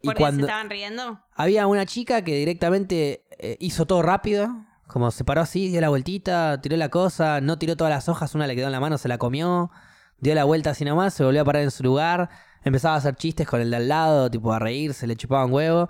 Y 0.00 0.06
¿Por 0.08 0.14
qué 0.16 0.20
cuando 0.22 0.40
se 0.40 0.50
estaban 0.50 0.70
riendo? 0.70 1.20
había 1.34 1.66
una 1.66 1.86
chica 1.86 2.22
que 2.22 2.36
directamente 2.36 3.24
eh, 3.38 3.56
hizo 3.60 3.86
todo 3.86 4.02
rápido. 4.02 4.48
Como 4.86 5.10
se 5.10 5.24
paró 5.24 5.40
así, 5.40 5.68
dio 5.70 5.80
la 5.80 5.88
vueltita, 5.88 6.60
tiró 6.60 6.76
la 6.76 6.90
cosa, 6.90 7.40
no 7.40 7.58
tiró 7.58 7.74
todas 7.76 7.90
las 7.90 8.08
hojas, 8.10 8.34
una 8.34 8.46
le 8.46 8.54
quedó 8.54 8.66
en 8.66 8.72
la 8.72 8.80
mano, 8.80 8.98
se 8.98 9.08
la 9.08 9.16
comió. 9.18 9.70
dio 10.18 10.34
la 10.34 10.44
vuelta 10.44 10.70
así 10.70 10.84
nomás, 10.84 11.14
se 11.14 11.24
volvió 11.24 11.40
a 11.42 11.44
parar 11.44 11.62
en 11.62 11.70
su 11.70 11.82
lugar, 11.82 12.28
empezaba 12.62 12.94
a 12.94 12.98
hacer 12.98 13.14
chistes 13.16 13.46
con 13.48 13.60
el 13.62 13.70
de 13.70 13.76
al 13.76 13.88
lado, 13.88 14.30
tipo 14.30 14.52
a 14.52 14.58
reírse, 14.58 15.06
le 15.06 15.16
chupaban 15.16 15.50
huevo. 15.52 15.88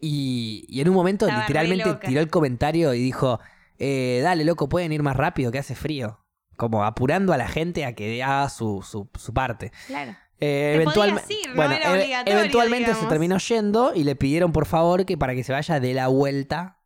Y, 0.00 0.64
y 0.68 0.80
en 0.80 0.88
un 0.88 0.94
momento 0.94 1.26
Estaba 1.26 1.42
literalmente 1.42 1.94
tiró 2.06 2.20
el 2.20 2.30
comentario 2.30 2.94
y 2.94 3.00
dijo, 3.02 3.40
eh, 3.78 4.20
dale 4.22 4.44
loco, 4.44 4.68
pueden 4.68 4.92
ir 4.92 5.02
más 5.02 5.16
rápido 5.16 5.50
que 5.50 5.58
hace 5.58 5.74
frío. 5.74 6.20
Como 6.56 6.84
apurando 6.84 7.32
a 7.32 7.36
la 7.36 7.48
gente 7.48 7.84
a 7.84 7.94
que 7.94 8.22
haga 8.22 8.48
su, 8.48 8.82
su, 8.82 9.08
su 9.18 9.32
parte. 9.34 9.72
Claro. 9.86 10.14
Eh, 10.40 10.74
eventualme- 10.80 11.22
ir, 11.28 11.48
no 11.50 11.56
bueno, 11.56 11.74
era 11.74 11.96
e- 11.96 12.22
eventualmente 12.26 12.94
se 12.94 13.06
terminó 13.06 13.38
yendo 13.38 13.92
y 13.94 14.04
le 14.04 14.14
pidieron 14.14 14.52
por 14.52 14.66
favor 14.66 15.04
que 15.04 15.18
para 15.18 15.34
que 15.34 15.42
se 15.42 15.52
vaya 15.52 15.80
de 15.80 15.94
la 15.94 16.06
vuelta 16.06 16.78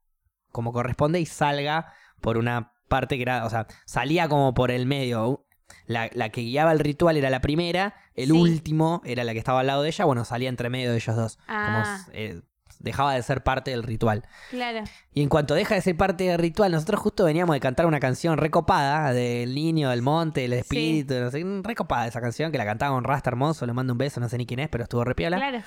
como 0.51 0.73
corresponde 0.73 1.21
y 1.21 1.27
salga 1.27 1.93
por 2.23 2.39
una 2.39 2.73
parte 2.89 3.17
que 3.17 3.23
era, 3.23 3.45
o 3.45 3.51
sea, 3.51 3.67
salía 3.85 4.29
como 4.29 4.55
por 4.55 4.71
el 4.71 4.87
medio. 4.87 5.45
La, 5.87 6.09
la 6.13 6.29
que 6.31 6.43
guiaba 6.43 6.73
el 6.73 6.79
ritual 6.79 7.17
era 7.17 7.29
la 7.31 7.41
primera, 7.41 7.95
el 8.15 8.27
Sí. 8.27 8.33
último 8.33 9.01
era 9.05 9.25
la 9.25 9.33
que 9.33 9.39
estaba 9.39 9.61
al 9.61 9.67
lado 9.67 9.83
de 9.83 9.89
ella, 9.89 10.05
bueno, 10.05 10.25
salía 10.27 10.49
entre 10.51 10.69
medio 10.71 10.91
de 10.91 10.97
ellos 10.97 11.17
dos. 11.17 11.39
Ah. 11.49 11.99
Como 12.05 12.11
eh, 12.15 12.43
dejaba 12.83 13.15
de 13.15 13.23
ser 13.23 13.43
parte 13.43 13.71
del 13.71 13.83
ritual. 13.83 14.25
Claro. 14.51 14.85
Y 15.15 15.23
en 15.23 15.29
cuanto 15.29 15.55
deja 15.55 15.75
de 15.75 15.81
ser 15.81 15.97
parte 15.97 16.25
del 16.25 16.39
ritual, 16.39 16.73
nosotros 16.73 17.01
justo 17.01 17.25
veníamos 17.25 17.55
de 17.55 17.61
cantar 17.61 17.87
una 17.87 18.01
canción 18.01 18.37
recopada 18.37 19.13
del 19.13 19.55
niño, 19.55 19.91
del 19.91 20.03
monte, 20.03 20.45
el 20.45 20.53
espíritu, 20.53 21.15
no 21.15 21.31
sé, 21.31 21.45
recopada 21.63 22.07
esa 22.07 22.21
canción 22.21 22.53
que 22.53 22.59
la 22.59 22.65
cantaba 22.65 22.97
un 22.97 23.05
rasta 23.05 23.31
hermoso, 23.31 23.67
le 23.67 23.73
mando 23.73 23.93
un 23.93 23.99
beso, 23.99 24.21
no 24.21 24.29
sé 24.29 24.39
ni 24.39 24.47
quién 24.47 24.61
es, 24.61 24.69
pero 24.69 24.85
estuvo 24.85 25.05
repiola. 25.05 25.37
Claro. 25.37 25.63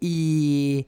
Y, 0.00 0.86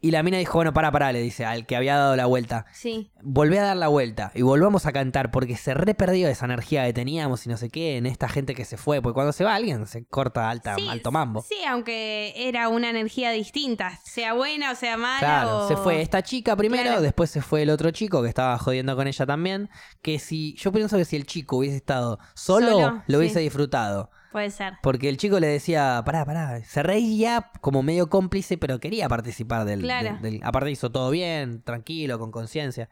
y 0.00 0.10
la 0.12 0.22
mina 0.22 0.38
dijo, 0.38 0.58
bueno, 0.58 0.72
para, 0.72 0.92
para, 0.92 1.10
le 1.12 1.20
dice 1.20 1.44
al 1.44 1.66
que 1.66 1.74
había 1.76 1.96
dado 1.96 2.14
la 2.14 2.26
vuelta. 2.26 2.66
Sí. 2.72 3.10
Volvé 3.22 3.58
a 3.58 3.64
dar 3.64 3.76
la 3.76 3.88
vuelta 3.88 4.30
y 4.34 4.42
volvamos 4.42 4.86
a 4.86 4.92
cantar 4.92 5.30
porque 5.32 5.56
se 5.56 5.74
re 5.74 5.94
perdió 5.94 6.28
esa 6.28 6.44
energía 6.44 6.84
que 6.86 6.92
teníamos 6.92 7.44
y 7.46 7.48
no 7.48 7.56
sé 7.56 7.68
qué 7.68 7.96
en 7.96 8.06
esta 8.06 8.28
gente 8.28 8.54
que 8.54 8.64
se 8.64 8.76
fue. 8.76 9.02
Porque 9.02 9.14
cuando 9.14 9.32
se 9.32 9.42
va 9.44 9.54
alguien 9.56 9.86
se 9.86 10.04
corta 10.06 10.48
alta, 10.50 10.76
Sí, 10.76 10.86
alto 10.88 11.10
mambo. 11.10 11.42
Sí, 11.42 11.56
aunque 11.68 12.32
era 12.36 12.68
una 12.68 12.90
energía 12.90 13.30
distinta, 13.32 13.98
sea 14.04 14.34
buena 14.34 14.70
o 14.72 14.74
sea 14.76 14.96
mala. 14.96 15.18
Claro, 15.18 15.58
o- 15.64 15.68
se 15.68 15.76
fue 15.76 16.00
esta 16.00 16.22
chica 16.22 16.54
primero, 16.54 16.84
Claro. 16.84 17.00
después 17.02 17.28
se 17.30 17.42
fue 17.42 17.62
el 17.62 17.70
otro 17.70 17.90
chico 17.90 18.22
que 18.22 18.28
estaba 18.28 18.56
jodiendo 18.58 18.94
con 18.94 19.08
ella 19.08 19.26
también. 19.26 19.68
Que 20.00 20.18
si, 20.20 20.54
yo 20.56 20.70
pienso 20.70 20.96
que 20.96 21.04
si 21.04 21.16
el 21.16 21.26
chico 21.26 21.56
hubiese 21.56 21.76
estado 21.76 22.18
solo, 22.34 22.70
Solo, 22.70 23.02
lo 23.06 23.18
hubiese 23.18 23.38
sí. 23.40 23.44
disfrutado. 23.44 24.10
Puede 24.32 24.50
ser. 24.50 24.74
Porque 24.82 25.08
el 25.08 25.16
chico 25.16 25.40
le 25.40 25.46
decía, 25.46 26.02
pará, 26.04 26.24
pará, 26.24 26.62
se 26.62 26.82
reía 26.82 27.50
como 27.60 27.82
medio 27.82 28.08
cómplice, 28.10 28.58
pero 28.58 28.78
quería 28.80 29.08
participar 29.08 29.64
del, 29.64 29.80
Claro. 29.80 30.18
del- 30.20 30.22
del- 30.38 30.40
Aparte 30.44 30.70
hizo 30.70 30.90
todo 30.90 31.10
bien, 31.10 31.62
tranquilo, 31.62 32.18
con 32.18 32.30
conciencia. 32.30 32.88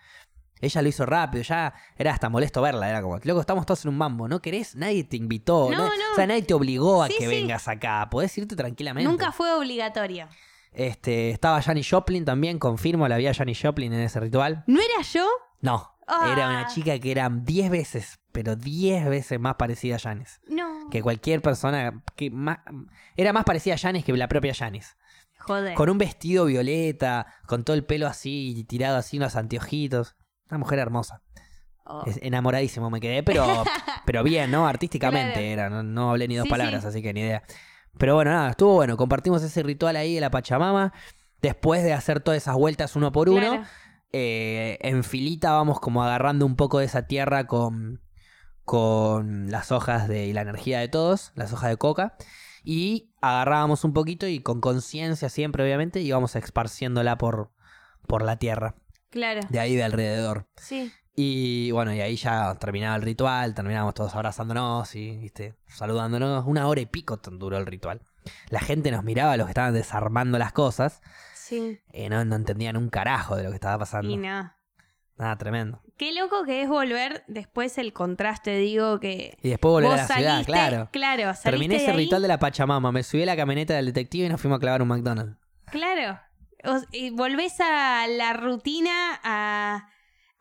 Ella 0.63 0.81
lo 0.81 0.89
hizo 0.89 1.05
rápido, 1.05 1.43
ya 1.45 1.75
era 1.99 2.13
hasta 2.15 2.31
molesto 2.31 2.63
verla, 2.63 2.89
era 2.89 3.03
como, 3.03 3.19
loco, 3.23 3.41
estamos 3.41 3.67
todos 3.67 3.85
en 3.85 3.91
un 3.91 3.99
mambo, 3.99 4.27
¿no 4.27 4.41
querés? 4.41 4.75
Nadie 4.75 5.05
te 5.05 5.19
invitó, 5.19 5.71
No, 5.71 5.77
na- 5.77 5.85
no. 5.85 6.13
o 6.13 6.17
sea, 6.17 6.27
nadie 6.27 6.43
te 6.43 6.55
obligó 6.55 7.03
a 7.03 7.09
Sí, 7.09 7.15
que 7.19 7.25
sí. 7.25 7.31
vengas 7.31 7.69
acá, 7.69 8.09
podés 8.11 8.37
irte 8.39 8.57
tranquilamente. 8.57 9.07
Nunca 9.07 9.33
fue 9.33 9.53
obligatorio. 9.53 10.29
Este, 10.73 11.31
estaba 11.31 11.61
Janis 11.61 11.89
Joplin 11.91 12.25
también, 12.25 12.59
confirmo, 12.59 13.07
la 13.09 13.17
había 13.17 13.35
Janis 13.35 13.61
Joplin 13.63 13.93
en 13.93 14.01
ese 14.01 14.19
ritual. 14.21 14.65
¿No 14.67 14.81
era 14.81 15.03
yo? 15.13 15.27
No, 15.61 15.96
Ah. 16.07 16.31
era 16.33 16.49
una 16.49 16.67
chica 16.69 16.99
que 16.99 17.11
era 17.11 17.29
10 17.29 17.71
veces, 17.71 18.21
pero 18.33 18.55
10 18.55 19.07
veces 19.09 19.41
más 19.41 19.57
parecida 19.57 19.97
a 19.97 19.99
Janis. 19.99 20.41
No. 20.49 20.89
Que 20.91 21.03
cualquier 21.03 21.43
persona 21.43 22.03
que 22.15 22.31
más, 22.31 22.59
era 23.17 23.33
más 23.33 23.45
parecida 23.45 23.75
a 23.75 23.79
Janis 23.79 24.05
que 24.05 24.13
la 24.13 24.29
propia 24.29 24.55
Janis. 24.55 24.97
Joder. 25.39 25.75
Con 25.75 25.91
un 25.91 25.99
vestido 25.99 26.45
violeta, 26.47 27.27
con 27.47 27.65
todo 27.65 27.75
el 27.77 27.85
pelo 27.85 28.07
así, 28.07 28.65
tirado 28.69 28.97
así, 28.97 29.17
unos 29.17 29.37
anteojitos. 29.37 30.17
Una 30.49 30.59
mujer 30.59 30.79
hermosa. 30.79 31.23
Oh. 31.85 32.05
Enamoradísimo 32.21 32.91
me 32.91 33.01
quedé, 33.01 33.23
pero, 33.23 33.45
pero 34.07 34.23
bien, 34.23 34.51
¿no? 34.51 34.67
Artísticamente 34.67 35.33
Claro. 35.35 35.47
era, 35.47 35.71
no, 35.71 35.83
no 35.83 36.11
hablé 36.11 36.27
ni 36.29 36.37
dos 36.37 36.45
Sí, 36.45 36.51
palabras, 36.51 36.83
sí. 36.83 36.89
así 36.89 37.03
que 37.03 37.13
ni 37.13 37.21
idea. 37.21 37.43
Pero 37.99 38.15
bueno, 38.17 38.31
nada, 38.33 38.51
estuvo 38.51 38.75
bueno. 38.75 38.97
Compartimos 38.97 39.43
ese 39.43 39.63
ritual 39.63 39.97
ahí 39.97 40.15
de 40.17 40.21
la 40.21 40.31
Pachamama. 40.31 40.93
Después 41.41 41.83
de 41.85 41.93
hacer 41.93 42.21
todas 42.21 42.39
esas 42.43 42.55
vueltas 42.57 42.97
uno 42.97 43.13
por 43.13 43.29
uno. 43.29 43.65
Eh, 44.13 44.79
en 44.81 45.05
filita 45.05 45.53
vamos 45.53 45.81
como 45.81 46.03
agarrando 46.03 46.47
un 46.47 46.57
poco 46.57 46.79
de 46.79 46.87
esa 46.87 47.07
tierra 47.07 47.47
con, 47.47 48.01
con 48.65 49.51
las 49.51 49.73
hojas 49.73 50.09
de, 50.09 50.27
y 50.27 50.33
la 50.33 50.43
energía 50.43 50.81
de 50.81 50.89
todos, 50.89 51.33
las 51.35 51.53
hojas 51.53 51.71
de 51.71 51.77
coca. 51.77 52.17
Y 52.65 53.11
agarrábamos 53.21 53.85
un 53.85 53.93
poquito 53.93 54.27
y 54.27 54.41
con 54.41 54.61
conciencia 54.61 55.29
siempre, 55.29 55.63
obviamente, 55.63 56.01
íbamos 56.01 56.35
esparciéndola 56.35 57.17
por, 57.17 57.53
por 58.09 58.23
la 58.23 58.39
tierra, 58.39 58.75
Claro. 59.11 59.41
de 59.49 59.61
ahí 59.61 59.77
de 59.77 59.85
alrededor. 59.85 60.49
Sí. 60.57 60.93
Y 61.15 61.71
bueno, 61.71 61.95
y 61.95 62.01
ahí 62.01 62.17
ya 62.17 62.57
terminaba 62.57 62.97
el 62.97 63.03
ritual, 63.03 63.55
terminábamos 63.55 63.95
todos 63.95 64.15
abrazándonos 64.15 64.95
y, 64.97 65.17
viste, 65.17 65.55
saludándonos. 65.69 66.45
Una 66.47 66.67
hora 66.67 66.81
y 66.81 66.87
pico 66.87 67.19
tan 67.19 67.39
duró 67.39 67.57
el 67.57 67.67
ritual. 67.67 68.03
La 68.51 68.61
gente 68.61 68.91
nos 68.91 69.05
miraba, 69.05 69.37
los 69.37 69.47
que 69.47 69.53
estaban 69.53 69.73
desarmando 69.73 70.37
las 70.37 70.53
cosas, 70.53 71.01
Sí. 71.49 71.79
eh, 71.93 72.09
no, 72.09 72.25
no 72.25 72.35
entendían 72.37 72.77
un 72.77 72.89
carajo 72.91 73.37
de 73.37 73.45
lo 73.45 73.51
que 73.51 73.55
estaba 73.57 73.79
pasando. 73.79 74.11
Y 74.11 74.17
nada. 74.17 74.57
Nada, 75.19 75.37
tremendo. 75.39 75.81
Qué 75.97 76.13
loco 76.13 76.45
que 76.45 76.61
es 76.63 76.69
volver 76.69 77.25
después 77.27 77.79
el 77.79 77.93
contraste, 77.95 78.57
digo, 78.59 79.01
que. 79.01 79.39
Y 79.43 79.49
después 79.51 79.71
volver 79.73 79.93
a 79.93 79.97
la 79.97 80.07
ciudad, 80.09 80.45
claro. 80.45 80.89
Claro, 80.93 81.33
Terminé 81.43 81.77
de 81.77 81.83
ese 81.83 81.91
ahí, 81.93 81.97
ritual 81.97 82.21
de 82.23 82.29
la 82.29 82.39
Pachamama, 82.39 82.93
me 82.93 83.03
subí 83.03 83.23
a 83.23 83.27
la 83.27 83.37
camioneta 83.37 83.75
del 83.75 83.87
detective 83.87 84.27
y 84.27 84.29
nos 84.29 84.41
fuimos 84.41 84.57
a 84.57 84.61
clavar 84.61 84.83
un 84.83 84.89
McDonald's. 84.89 85.39
Claro. 85.71 86.21
O- 86.65 86.83
y 86.93 87.11
volvés 87.11 87.61
a 87.61 88.07
la 88.09 88.33
rutina, 88.35 89.19
a, 89.25 89.89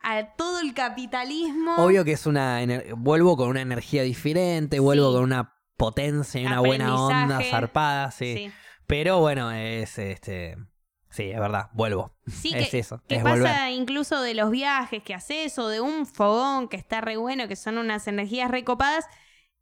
a 0.02 0.26
todo 0.36 0.60
el 0.60 0.74
capitalismo. 0.74 1.76
Obvio 1.76 2.04
que 2.04 2.12
es 2.12 2.26
una. 2.26 2.60
Vuelvo 2.96 3.36
con 3.36 3.48
una 3.48 3.62
energía 3.62 4.02
diferente, 4.02 4.78
vuelvo 4.80 5.08
Sí. 5.10 5.14
con 5.14 5.24
una 5.24 5.54
potencia 5.78 6.40
y 6.40 6.46
una 6.46 6.60
buena 6.60 6.94
onda 7.00 7.40
zarpada, 7.50 8.10
sí. 8.10 8.34
Sí. 8.36 8.52
Pero 8.86 9.20
bueno, 9.20 9.52
es 9.52 9.98
este. 9.98 10.56
Sí, 11.16 11.30
es 11.30 11.40
verdad, 11.40 11.70
vuelvo. 11.72 12.12
Sí, 12.26 12.52
es 12.54 12.68
que, 12.70 12.78
eso, 12.78 13.02
que 13.08 13.14
es 13.16 13.22
pasa 13.22 13.36
volver. 13.38 13.70
incluso 13.72 14.20
de 14.20 14.34
los 14.34 14.50
viajes 14.50 15.02
que 15.02 15.14
haces 15.14 15.58
o 15.58 15.68
de 15.68 15.80
un 15.80 16.04
fogón 16.06 16.68
que 16.68 16.76
está 16.76 17.00
re 17.00 17.16
bueno, 17.16 17.48
que 17.48 17.56
son 17.56 17.78
unas 17.78 18.06
energías 18.06 18.50
recopadas, 18.50 19.06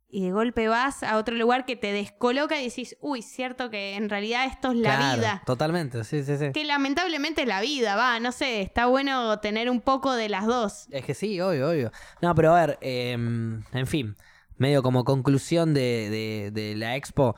y 0.08 0.24
de 0.24 0.32
golpe 0.32 0.66
vas 0.68 1.02
a 1.04 1.16
otro 1.16 1.34
lugar 1.36 1.64
que 1.64 1.76
te 1.76 1.92
descoloca 1.92 2.60
y 2.60 2.64
decís, 2.68 2.96
uy, 3.00 3.22
cierto 3.22 3.70
que 3.70 3.94
en 3.94 4.08
realidad 4.08 4.46
esto 4.46 4.70
es 4.72 4.78
la 4.78 4.96
Claro, 4.96 5.16
vida. 5.20 5.42
Totalmente, 5.46 6.02
sí, 6.02 6.24
sí, 6.24 6.36
sí. 6.38 6.50
Que 6.52 6.64
lamentablemente 6.64 7.42
es 7.42 7.48
la 7.48 7.60
vida, 7.60 7.94
va, 7.96 8.18
no 8.20 8.32
sé, 8.32 8.60
está 8.60 8.86
bueno 8.86 9.38
tener 9.40 9.70
un 9.70 9.80
poco 9.80 10.12
de 10.14 10.28
las 10.28 10.46
dos. 10.46 10.86
Es 10.90 11.04
que 11.04 11.14
sí, 11.14 11.40
obvio, 11.40 11.70
obvio. 11.70 11.92
No, 12.20 12.34
pero 12.34 12.54
a 12.54 12.66
ver, 12.66 12.78
eh, 12.80 13.12
en 13.12 13.86
fin, 13.86 14.16
medio 14.56 14.82
como 14.82 15.04
conclusión 15.04 15.72
de, 15.74 16.10
de- 16.10 16.50
de 16.52 16.74
la 16.76 16.96
expo, 16.96 17.34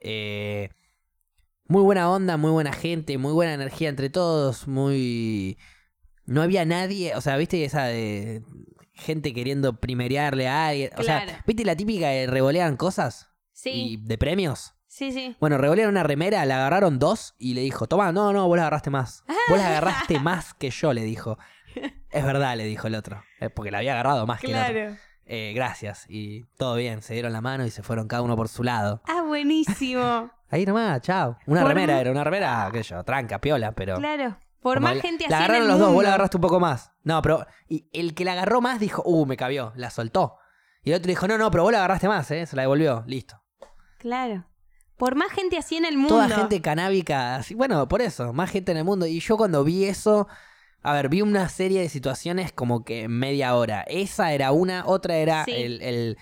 eh, 0.00 0.70
muy 1.70 1.82
buena 1.82 2.10
onda, 2.10 2.36
muy 2.36 2.50
buena 2.50 2.72
gente, 2.72 3.16
muy 3.16 3.32
buena 3.32 3.54
energía 3.54 3.88
entre 3.88 4.10
todos, 4.10 4.66
muy... 4.68 5.56
No 6.26 6.42
había 6.42 6.64
nadie, 6.64 7.14
o 7.16 7.20
sea, 7.20 7.36
viste 7.36 7.64
esa 7.64 7.84
de 7.84 8.42
gente 8.92 9.32
queriendo 9.32 9.80
primerearle 9.80 10.46
a 10.48 10.66
alguien, 10.68 10.90
o 10.98 11.00
Claro. 11.02 11.30
sea, 11.30 11.42
viste 11.46 11.64
la 11.64 11.74
típica 11.76 12.08
de 12.08 12.26
revolean 12.26 12.76
cosas 12.76 13.28
Sí, 13.52 13.70
y 13.72 13.96
de 13.96 14.18
premios. 14.18 14.74
sí, 14.86 15.12
sí. 15.12 15.36
Bueno, 15.40 15.58
revolearon 15.58 15.92
una 15.94 16.02
remera, 16.02 16.44
la 16.44 16.56
agarraron 16.56 16.98
dos 16.98 17.34
y 17.38 17.54
le 17.54 17.60
dijo, 17.62 17.86
toma, 17.86 18.12
no, 18.12 18.32
no, 18.32 18.46
vos 18.48 18.56
la 18.56 18.62
agarraste 18.64 18.90
más. 18.90 19.24
Vos 19.48 19.58
la 19.58 19.68
agarraste 19.68 20.18
más 20.20 20.54
que 20.54 20.70
yo, 20.70 20.92
le 20.92 21.02
dijo. 21.04 21.38
Es 22.10 22.24
verdad, 22.24 22.56
le 22.56 22.64
dijo 22.64 22.88
el 22.88 22.94
otro. 22.96 23.22
eh, 23.40 23.48
Porque 23.50 23.70
la 23.70 23.78
había 23.78 23.92
agarrado 23.92 24.26
más 24.26 24.40
que 24.40 24.48
el 24.52 24.56
otro. 24.58 24.72
Claro. 24.72 24.96
Eh, 25.32 25.52
gracias. 25.54 26.06
Y 26.08 26.46
todo 26.56 26.74
bien, 26.74 27.02
se 27.02 27.14
dieron 27.14 27.32
la 27.32 27.40
mano 27.40 27.64
y 27.64 27.70
se 27.70 27.84
fueron 27.84 28.08
cada 28.08 28.22
uno 28.22 28.34
por 28.36 28.48
su 28.48 28.64
lado. 28.64 29.00
Ah, 29.06 29.22
buenísimo. 29.22 30.28
Ahí 30.50 30.66
nomás, 30.66 31.00
chao. 31.02 31.38
Una 31.46 31.60
Por 31.60 31.68
remera 31.68 32.00
era, 32.00 32.10
una 32.10 32.24
remera, 32.24 32.68
sé 32.72 32.82
yo, 32.82 33.04
tranca, 33.04 33.40
piola, 33.40 33.70
pero... 33.72 33.94
claro. 33.96 34.36
Por 34.60 34.74
como 34.78 34.88
más 34.88 34.96
la- 34.96 35.02
gente 35.02 35.24
así 35.24 35.30
La 35.30 35.36
en 35.38 35.42
agarraron 35.44 35.62
el 35.62 35.68
los 35.68 35.78
dos, 35.78 35.86
vos 35.86 35.94
mundo. 35.94 36.02
la 36.02 36.08
agarraste 36.08 36.36
un 36.36 36.40
poco 36.40 36.58
más. 36.60 36.90
No, 37.04 37.22
pero... 37.22 37.46
Y 37.68 37.88
el 37.92 38.14
que 38.14 38.24
la 38.24 38.32
agarró 38.32 38.60
más 38.60 38.80
dijo, 38.80 39.02
uh, 39.06 39.24
me 39.24 39.36
cabió, 39.36 39.72
la 39.76 39.88
soltó. 39.90 40.36
Y 40.82 40.90
el 40.90 40.96
otro 40.96 41.08
dijo, 41.08 41.28
no, 41.28 41.38
no, 41.38 41.48
pero 41.52 41.62
vos 41.62 41.70
la 41.72 41.78
agarraste 41.78 42.08
más, 42.08 42.28
¿eh? 42.32 42.44
Se 42.44 42.56
la 42.56 42.62
devolvió, 42.62 43.04
listo. 43.06 43.40
Claro. 43.98 44.44
Por 44.96 45.14
más 45.14 45.30
gente 45.30 45.56
así 45.56 45.76
en 45.76 45.84
el 45.84 45.96
mundo. 45.96 46.16
Toda 46.16 46.28
gente 46.28 46.60
canábica, 46.60 47.36
así, 47.36 47.54
bueno, 47.54 47.86
por 47.88 48.02
eso, 48.02 48.32
más 48.32 48.50
gente 48.50 48.72
en 48.72 48.78
el 48.78 48.84
mundo. 48.84 49.06
Y 49.06 49.20
yo 49.20 49.36
cuando 49.36 49.62
vi 49.64 49.84
eso, 49.84 50.26
a 50.82 50.92
ver, 50.94 51.08
vi 51.08 51.22
una 51.22 51.48
serie 51.48 51.80
de 51.80 51.88
situaciones 51.88 52.52
como 52.52 52.84
que 52.84 53.08
media 53.08 53.54
hora. 53.54 53.82
Esa 53.82 54.32
era 54.32 54.52
una, 54.52 54.86
otra 54.86 55.16
era 55.16 55.44
Sí. 55.44 55.52
el, 55.52 55.82
el, 55.82 56.18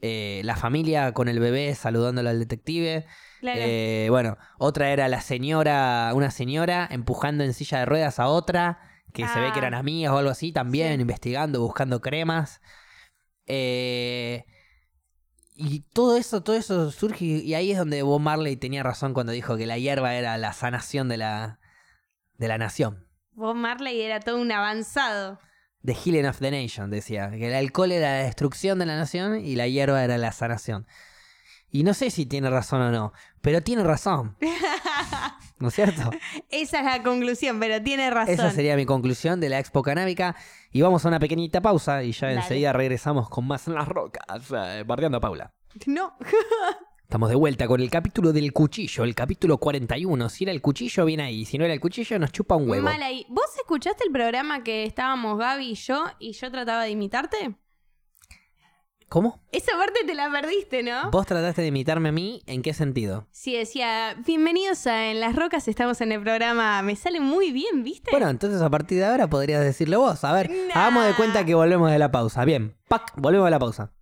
eh, 0.00 0.42
la 0.44 0.56
familia 0.56 1.12
con 1.12 1.28
el 1.28 1.38
bebé 1.40 1.74
saludándolo 1.74 2.28
al 2.30 2.38
detective. 2.38 3.06
Claro. 3.40 3.60
Eh, 3.62 4.06
bueno, 4.10 4.36
otra 4.58 4.90
era 4.90 5.08
la 5.08 5.20
señora, 5.20 6.10
una 6.14 6.30
señora 6.30 6.86
empujando 6.90 7.42
en 7.44 7.54
silla 7.54 7.78
de 7.78 7.86
ruedas 7.86 8.18
a 8.20 8.28
otra, 8.28 8.78
que 9.12 9.26
se 9.28 9.40
ve 9.40 9.46
que 9.52 9.58
Ah. 9.58 9.62
eran 9.62 9.74
amigas 9.74 10.12
o 10.12 10.18
algo 10.18 10.30
así, 10.30 10.52
también 10.52 10.96
Sí. 10.96 11.00
investigando, 11.02 11.60
buscando 11.60 12.00
cremas. 12.00 12.60
Eh, 13.46 14.44
y 15.54 15.80
todo 15.92 16.16
eso, 16.16 16.42
todo 16.42 16.56
eso 16.56 16.90
surge, 16.90 17.24
y 17.24 17.54
ahí 17.54 17.72
es 17.72 17.78
donde 17.78 18.02
Bob 18.02 18.20
Marley 18.20 18.56
tenía 18.56 18.82
razón 18.82 19.12
cuando 19.14 19.32
dijo 19.32 19.56
que 19.56 19.66
la 19.66 19.78
hierba 19.78 20.14
era 20.14 20.38
la 20.38 20.52
sanación 20.52 21.08
de 21.08 21.16
la, 21.18 21.58
de 22.38 22.48
la 22.48 22.58
nación. 22.58 23.06
Bob 23.34 23.54
Marley 23.56 24.00
era 24.00 24.20
todo 24.20 24.40
un 24.40 24.52
avanzado. 24.52 25.38
The 25.84 25.94
Healing 25.94 26.26
of 26.26 26.38
the 26.38 26.50
Nation, 26.50 26.90
decía. 26.90 27.30
Que 27.30 27.48
el 27.48 27.54
alcohol 27.54 27.92
era 27.92 28.18
la 28.18 28.24
destrucción 28.24 28.78
de 28.78 28.86
la 28.86 28.96
nación 28.96 29.40
y 29.44 29.56
la 29.56 29.66
hierba 29.66 30.04
era 30.04 30.16
la 30.18 30.32
sanación. 30.32 30.86
Y 31.70 31.84
no 31.84 31.94
sé 31.94 32.10
si 32.10 32.26
tiene 32.26 32.50
razón 32.50 32.82
o 32.82 32.90
no, 32.90 33.12
pero 33.40 33.62
tiene 33.62 33.82
razón. 33.82 34.36
¿No 35.58 35.68
es 35.68 35.74
cierto? 35.74 36.10
Esa 36.50 36.80
es 36.80 36.84
la 36.84 37.02
conclusión, 37.02 37.58
pero 37.60 37.82
tiene 37.82 38.10
razón. 38.10 38.34
Esa 38.34 38.50
sería 38.50 38.76
mi 38.76 38.84
conclusión 38.84 39.40
de 39.40 39.48
la 39.48 39.58
Expo 39.58 39.82
Canábica. 39.82 40.36
Y 40.70 40.82
vamos 40.82 41.04
a 41.04 41.08
una 41.08 41.18
pequeñita 41.18 41.60
pausa 41.60 42.02
y 42.02 42.12
ya 42.12 42.26
Dale. 42.28 42.40
enseguida 42.40 42.72
regresamos 42.72 43.28
con 43.28 43.46
más 43.46 43.66
en 43.68 43.74
las 43.74 43.88
rocas, 43.88 44.24
eh, 44.54 44.84
bardeando 44.86 45.18
a 45.18 45.20
Paula. 45.20 45.54
No. 45.86 46.16
Estamos 47.12 47.28
de 47.28 47.36
vuelta 47.36 47.66
con 47.66 47.78
el 47.82 47.90
capítulo 47.90 48.32
del 48.32 48.54
cuchillo, 48.54 49.04
el 49.04 49.14
capítulo 49.14 49.58
41. 49.58 50.30
Si 50.30 50.44
era 50.44 50.50
el 50.50 50.62
cuchillo, 50.62 51.04
viene 51.04 51.24
ahí. 51.24 51.44
Si 51.44 51.58
no 51.58 51.64
era 51.66 51.74
el 51.74 51.78
cuchillo, 51.78 52.18
nos 52.18 52.32
chupa 52.32 52.56
un 52.56 52.70
huevo. 52.70 52.84
Mal 52.84 53.02
ahí. 53.02 53.26
¿Vos 53.28 53.54
escuchaste 53.58 54.04
el 54.06 54.10
programa 54.10 54.64
que 54.64 54.84
estábamos 54.84 55.36
Gaby 55.36 55.72
y 55.72 55.74
yo 55.74 56.06
y 56.18 56.32
yo 56.32 56.50
trataba 56.50 56.84
de 56.84 56.88
imitarte? 56.88 57.54
¿Cómo? 59.10 59.42
Esa 59.52 59.72
parte 59.76 60.04
te 60.06 60.14
la 60.14 60.30
perdiste, 60.30 60.82
¿no? 60.82 61.10
¿Vos 61.10 61.26
trataste 61.26 61.60
de 61.60 61.68
imitarme 61.68 62.08
a 62.08 62.12
mí? 62.12 62.42
¿En 62.46 62.62
qué 62.62 62.72
sentido? 62.72 63.28
Sí, 63.30 63.54
decía, 63.58 64.16
bienvenidos 64.24 64.86
a 64.86 65.10
En 65.10 65.20
las 65.20 65.36
Rocas, 65.36 65.68
estamos 65.68 66.00
en 66.00 66.12
el 66.12 66.22
programa. 66.22 66.80
Me 66.80 66.96
sale 66.96 67.20
muy 67.20 67.52
bien, 67.52 67.82
¿viste? 67.84 68.10
Bueno, 68.10 68.30
entonces 68.30 68.62
a 68.62 68.70
partir 68.70 68.96
de 68.96 69.04
ahora 69.04 69.28
podrías 69.28 69.62
decirlo 69.62 70.00
vos. 70.00 70.24
A 70.24 70.32
ver, 70.32 70.48
Nah. 70.48 70.80
hagamos 70.80 71.04
de 71.04 71.12
cuenta 71.12 71.44
que 71.44 71.54
volvemos 71.54 71.90
de 71.90 71.98
la 71.98 72.10
pausa. 72.10 72.46
Bien, 72.46 72.74
¡pac! 72.88 73.12
Volvemos 73.16 73.48
de 73.48 73.50
la 73.50 73.58
pausa. 73.58 73.92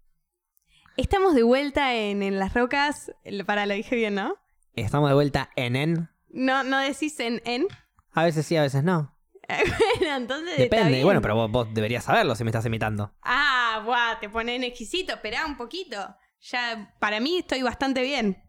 Estamos 0.96 1.34
de 1.34 1.42
vuelta 1.42 1.94
en 1.94 2.22
En 2.22 2.38
las 2.38 2.54
Rocas. 2.54 3.12
Para, 3.46 3.66
lo 3.66 3.74
dije 3.74 3.96
bien, 3.96 4.14
¿no? 4.14 4.36
Estamos 4.74 5.10
de 5.10 5.14
vuelta 5.14 5.50
en 5.56 5.76
en. 5.76 6.10
No, 6.28 6.62
no 6.62 6.78
decís 6.78 7.18
en 7.20 7.42
en. 7.44 7.66
A 8.12 8.24
veces 8.24 8.46
sí, 8.46 8.56
a 8.56 8.62
veces 8.62 8.84
no. 8.84 9.16
bueno, 9.98 10.16
entonces. 10.16 10.50
está 10.52 10.62
Depende. 10.62 10.90
bien. 10.92 11.04
Bueno, 11.04 11.20
pero 11.20 11.34
vos, 11.34 11.50
vos 11.50 11.68
deberías 11.74 12.04
saberlo 12.04 12.34
si 12.34 12.44
me 12.44 12.50
estás 12.50 12.66
imitando. 12.66 13.12
Ah, 13.22 13.82
buah, 13.84 14.20
te 14.20 14.28
ponen 14.28 14.62
exquisito. 14.62 15.14
Esperá 15.14 15.46
un 15.46 15.56
poquito. 15.56 15.96
Ya, 16.40 16.94
para 17.00 17.20
mí 17.20 17.38
estoy 17.38 17.62
bastante 17.62 18.02
bien. 18.02 18.42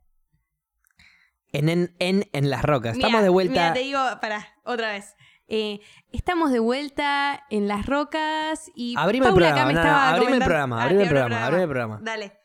En 1.52 1.70
en 1.70 1.96
en, 2.00 2.30
en 2.32 2.50
las 2.50 2.64
rocas. 2.64 2.96
Estamos 2.96 3.22
de 3.22 3.30
vuelta. 3.30 3.52
Mira, 3.54 3.74
te 3.74 3.80
digo, 3.80 4.00
pará, 4.22 4.48
otra 4.64 4.94
vez. 4.94 5.16
Eh, 5.48 5.82
estamos 6.12 6.52
de 6.52 6.60
vuelta 6.60 7.44
en 7.50 7.68
las 7.68 7.86
rocas 7.86 8.72
y 8.74 8.96
Abrime 8.98 9.28
el 9.28 9.34
Paula 9.34 9.48
acá 9.48 9.56
programa, 9.56 9.68
me 9.68 9.74
no, 9.74 9.82
no, 9.82 9.88
estaba 9.88 10.10
abrime 10.10 10.34
el 10.38 10.44
programa, 10.44 10.80
Ah, 10.80 10.84
abrime 10.84 11.04
el 11.04 11.10
programa, 11.10 11.46
abrime 11.46 11.64
el 11.64 11.70
programa. 11.70 12.00
Dale. 12.02 12.38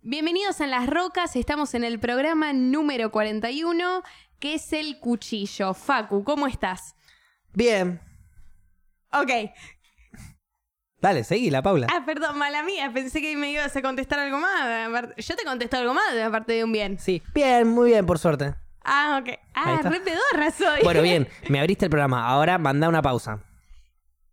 Bienvenidos 0.00 0.60
en 0.60 0.70
las 0.70 0.86
rocas, 0.88 1.36
estamos 1.36 1.74
en 1.74 1.84
el 1.84 1.98
programa 1.98 2.52
número 2.52 3.10
41, 3.10 4.02
que 4.38 4.54
es 4.54 4.72
el 4.72 4.98
cuchillo. 5.00 5.74
Facu, 5.74 6.24
¿cómo 6.24 6.46
estás? 6.46 6.94
Bien. 7.52 8.00
Ok. 9.12 9.30
Dale, 11.00 11.24
seguí 11.24 11.50
la 11.50 11.62
Paula. 11.62 11.86
Ah, 11.90 12.04
perdón, 12.06 12.38
mala 12.38 12.62
mía, 12.62 12.90
pensé 12.92 13.20
que 13.20 13.36
me 13.36 13.50
ibas 13.52 13.76
a 13.76 13.82
contestar 13.82 14.18
algo 14.18 14.38
más. 14.38 15.14
Yo 15.18 15.36
te 15.36 15.44
contesto 15.44 15.76
algo 15.76 15.92
más, 15.92 16.16
aparte 16.24 16.54
de 16.54 16.64
un 16.64 16.72
bien. 16.72 16.98
Sí, 16.98 17.22
bien, 17.34 17.68
muy 17.68 17.90
bien, 17.90 18.06
por 18.06 18.18
suerte. 18.18 18.54
Ah, 18.84 19.20
ok. 19.22 19.38
Ah, 19.54 19.80
re 19.82 20.00
pedorra 20.00 20.50
soy. 20.50 20.82
Bueno, 20.82 21.02
bien, 21.02 21.28
me 21.48 21.58
abriste 21.58 21.86
el 21.86 21.90
programa. 21.90 22.26
Ahora 22.28 22.58
manda 22.58 22.88
una 22.88 23.02
pausa. 23.02 23.42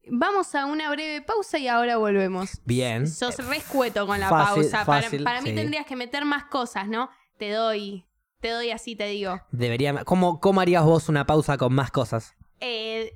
Vamos 0.10 0.56
a 0.56 0.66
una 0.66 0.89
breve 0.91 1.22
pausa 1.22 1.58
y 1.58 1.68
ahora 1.68 1.97
volvemos. 1.97 2.60
Bien. 2.66 3.08
Sos 3.08 3.38
re 3.47 3.58
escueto 3.58 4.06
con 4.08 4.20
la 4.20 4.30
Fácil, 4.30 4.64
pausa. 4.64 4.86
Para- 4.86 5.41
mí 5.41 5.49
sí. 5.49 5.56
tendrías 5.56 5.86
que 5.86 5.95
meter 5.95 6.26
más 6.26 6.45
cosas, 6.45 6.88
¿no? 6.88 7.10
Te 7.38 7.52
doy, 7.52 8.06
te 8.39 8.49
doy 8.49 8.72
así, 8.72 8.95
te 8.95 9.06
digo. 9.06 9.39
Debería. 9.52 10.04
¿Cómo, 10.04 10.39
¿Cómo 10.39 10.60
harías 10.60 10.84
vos 10.84 11.08
una 11.08 11.26
pausa 11.26 11.58
con 11.58 11.74
más 11.74 11.91
cosas? 11.91 12.36
Eh, 12.60 13.14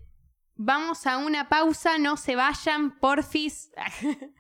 vamos 0.56 1.06
a 1.08 1.18
una 1.18 1.50
pausa, 1.50 1.98
no 1.98 2.18
se 2.18 2.36
vayan, 2.36 2.98
porfis. 3.00 3.72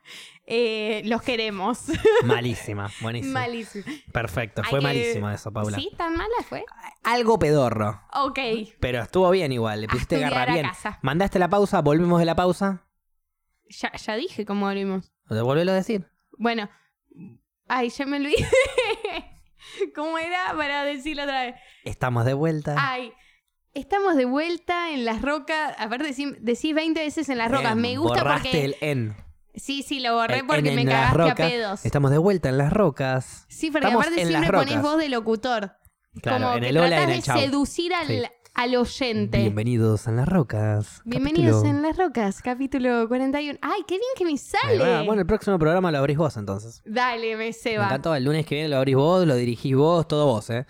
Eh, 0.47 1.01
los 1.05 1.23
queremos. 1.23 1.85
Malísima, 2.23 2.91
buenísimo. 3.01 3.33
Malísimo. 3.33 3.83
Perfecto, 4.13 4.61
fue 4.63 4.77
que- 4.77 4.83
malísimo 4.83 5.31
eso, 5.31 5.51
Paula. 5.51 5.75
¿Sí? 5.75 5.89
¿Tan 5.97 6.15
mala 6.15 6.35
fue? 6.47 6.63
Algo 7.03 7.39
pedorro. 7.39 7.99
Ok. 8.13 8.37
Pero 8.79 9.01
estuvo 9.01 9.27
bien 9.31 9.51
igual, 9.51 9.81
le 9.81 9.87
pusiste 9.87 10.19
garra 10.19 10.45
bien. 10.53 10.67
casa. 10.67 10.99
Mandaste 11.01 11.39
la 11.39 11.49
pausa, 11.49 11.81
volvimos 11.81 12.19
de 12.19 12.25
la 12.25 12.35
pausa. 12.35 12.85
Ya, 13.69 13.91
ya 13.93 14.15
dije 14.17 14.45
cómo 14.45 14.67
volvimos. 14.67 15.11
Volvelo 15.27 15.71
a 15.71 15.75
decir. 15.75 16.07
Bueno. 16.37 16.69
Ay, 17.67 17.89
ya 17.89 18.05
me 18.05 18.17
olvidé. 18.17 18.47
¿Cómo 19.95 20.19
era 20.19 20.53
para 20.55 20.83
decirlo 20.83 21.23
otra 21.23 21.41
vez? 21.41 21.55
Estamos 21.83 22.23
de 22.23 22.35
vuelta. 22.35 22.75
Ay, 22.77 23.11
estamos 23.75 24.15
de 24.15 24.25
vuelta 24.25 24.91
en 24.91 25.05
las 25.05 25.21
rocas. 25.21 25.75
Aparte, 25.77 26.09
decí- 26.09 26.35
decís 26.39 26.73
20 26.73 26.99
veces 27.01 27.29
en 27.29 27.37
las 27.37 27.51
rocas. 27.51 27.75
Bien, 27.75 27.81
Me 27.81 27.97
gusta 27.97 28.23
borraste 28.23 28.49
porque. 28.49 28.65
el 28.65 28.75
en. 28.81 29.15
Sí, 29.53 29.83
sí, 29.83 29.99
lo 30.01 30.15
borré 30.15 30.39
El 30.39 30.47
porque 30.47 30.69
en 30.69 30.75
me 30.75 30.81
en 30.81 30.87
cagaste 30.87 31.29
a 31.31 31.35
pedos. 31.35 31.85
Estamos 31.85 32.11
de 32.11 32.17
vuelta 32.17 32.49
en 32.49 32.57
las 32.57 32.73
rocas. 32.73 33.45
Sí, 33.47 33.71
porque 33.71 33.87
Estamos 33.87 34.05
aparte 34.05 34.21
en 34.21 34.27
siempre 34.27 34.49
las 34.49 34.59
pones 34.59 34.75
rocas. 34.75 34.91
voz 34.91 34.97
de 34.99 35.09
locutor. 35.09 35.71
Claro, 36.21 36.45
Como 36.45 36.57
en 36.57 36.63
que 36.63 36.69
el 36.69 36.77
hola 36.77 36.99
y 36.99 37.03
en 37.03 37.09
el 37.09 37.15
de 37.17 37.21
chau. 37.21 37.39
seducir 37.39 37.93
al, 37.93 38.07
Sí. 38.07 38.21
al 38.53 38.75
oyente. 38.75 39.37
Bienvenidos 39.39 40.07
en 40.07 40.15
las 40.17 40.27
rocas. 40.27 41.01
Bienvenidos 41.05 41.61
Capítulo- 41.63 41.69
en 41.77 41.81
las 41.83 41.97
rocas, 41.97 42.41
capítulo 42.41 43.07
41. 43.07 43.59
Ay, 43.61 43.81
qué 43.87 43.95
bien 43.95 44.09
que 44.17 44.23
me 44.25 44.31
Ahí 44.31 44.37
sale. 44.37 44.77
va. 44.79 45.03
Bueno, 45.03 45.21
el 45.21 45.27
próximo 45.27 45.57
programa 45.59 45.91
lo 45.91 45.97
abrís 45.99 46.17
vos 46.17 46.35
entonces. 46.37 46.81
Dale, 46.85 47.35
me 47.37 47.47
Me 47.47 47.53
ceba. 47.53 47.85
encantó. 47.85 48.13
El 48.15 48.23
lunes 48.25 48.45
que 48.45 48.55
viene 48.55 48.69
lo 48.69 48.77
abrís 48.77 48.95
vos, 48.95 49.25
lo 49.27 49.35
dirigís 49.35 49.75
vos, 49.75 50.07
todo 50.07 50.25
vos, 50.25 50.49
¿eh? 50.49 50.65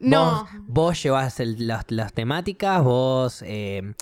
No. 0.00 0.42
Vos, 0.44 0.48
vos 0.66 1.02
llevás 1.02 1.40
el- 1.40 1.66
las, 1.66 1.84
las 1.88 2.12
temáticas, 2.12 2.82
vos 2.84 3.42
eh, 3.42 3.94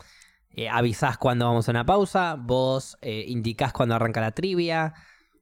eh, 0.50 0.68
avisás 0.68 1.16
cuando 1.18 1.46
vamos 1.46 1.68
a 1.68 1.70
una 1.70 1.86
pausa, 1.86 2.36
vos 2.38 2.96
eh, 3.00 3.24
indicás 3.28 3.72
cuando 3.72 3.94
arranca 3.94 4.20
la 4.20 4.32
trivia, 4.32 4.92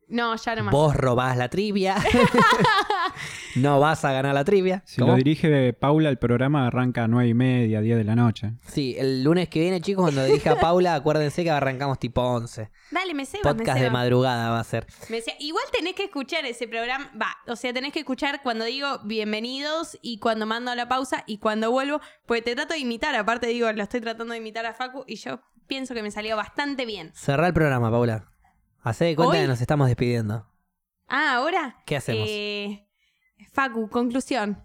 No, 0.08 0.36
ya 0.36 0.54
no 0.56 0.64
más. 0.64 0.72
vos 0.72 0.94
robás 0.96 1.36
la 1.36 1.48
trivia. 1.48 1.96
no 3.56 3.80
vas 3.80 4.04
a 4.04 4.12
ganar 4.12 4.34
la 4.34 4.44
trivia. 4.44 4.82
Si 4.86 5.00
¿Cómo? 5.00 5.12
lo 5.12 5.16
dirige 5.18 5.72
Paula, 5.72 6.08
el 6.08 6.18
programa 6.18 6.66
arranca 6.66 7.04
a 7.04 7.08
9 7.08 7.28
y 7.28 7.34
media, 7.34 7.80
10 7.80 7.98
de 7.98 8.04
la 8.04 8.16
noche. 8.16 8.52
Sí, 8.66 8.96
el 8.98 9.22
lunes 9.22 9.48
que 9.48 9.60
viene, 9.60 9.80
chicos, 9.80 10.04
cuando 10.04 10.24
dirige 10.24 10.48
a 10.48 10.56
Paula, 10.60 10.94
acuérdense 10.94 11.44
que 11.44 11.50
arrancamos 11.50 11.98
tipo 11.98 12.22
11. 12.22 12.70
Dale, 12.90 13.14
me 13.14 13.26
ceba, 13.26 13.52
me 13.52 13.58
Podcast 13.58 13.80
de 13.80 13.90
madrugada 13.90 14.50
va 14.50 14.60
a 14.60 14.64
ser. 14.64 14.86
Me 15.08 15.16
decía, 15.16 15.34
igual 15.38 15.64
tenés 15.72 15.94
que 15.94 16.04
escuchar 16.04 16.44
ese 16.44 16.66
programa. 16.68 17.10
Va, 17.20 17.36
o 17.46 17.56
sea, 17.56 17.72
tenés 17.72 17.92
que 17.92 18.00
escuchar 18.00 18.42
cuando 18.42 18.64
digo 18.64 19.00
bienvenidos 19.04 19.98
y 20.02 20.18
cuando 20.18 20.46
mando 20.46 20.74
la 20.74 20.88
pausa 20.88 21.24
y 21.26 21.38
cuando 21.38 21.70
vuelvo. 21.70 22.00
Porque 22.26 22.42
te 22.42 22.54
trato 22.54 22.74
de 22.74 22.80
imitar. 22.80 23.14
Aparte, 23.14 23.46
digo, 23.46 23.70
lo 23.72 23.82
estoy 23.82 24.00
tratando 24.00 24.32
de 24.32 24.38
imitar 24.38 24.66
a 24.66 24.74
Facu 24.74 25.04
y 25.06 25.16
yo 25.16 25.40
pienso 25.66 25.94
que 25.94 26.02
me 26.02 26.10
salió 26.10 26.36
bastante 26.36 26.86
bien. 26.86 27.10
Cerrá 27.14 27.46
el 27.46 27.54
programa, 27.54 27.90
Paula. 27.90 28.30
Hacé 28.82 29.06
de 29.06 29.16
cuenta 29.16 29.36
¿Hoy? 29.36 29.42
que 29.42 29.48
nos 29.48 29.60
estamos 29.60 29.86
despidiendo. 29.86 30.46
Ah, 31.08 31.36
ahora. 31.36 31.82
¿Qué 31.86 31.96
hacemos? 31.96 32.28
Eh, 32.28 32.83
Facu, 33.54 33.88
conclusión. 33.88 34.58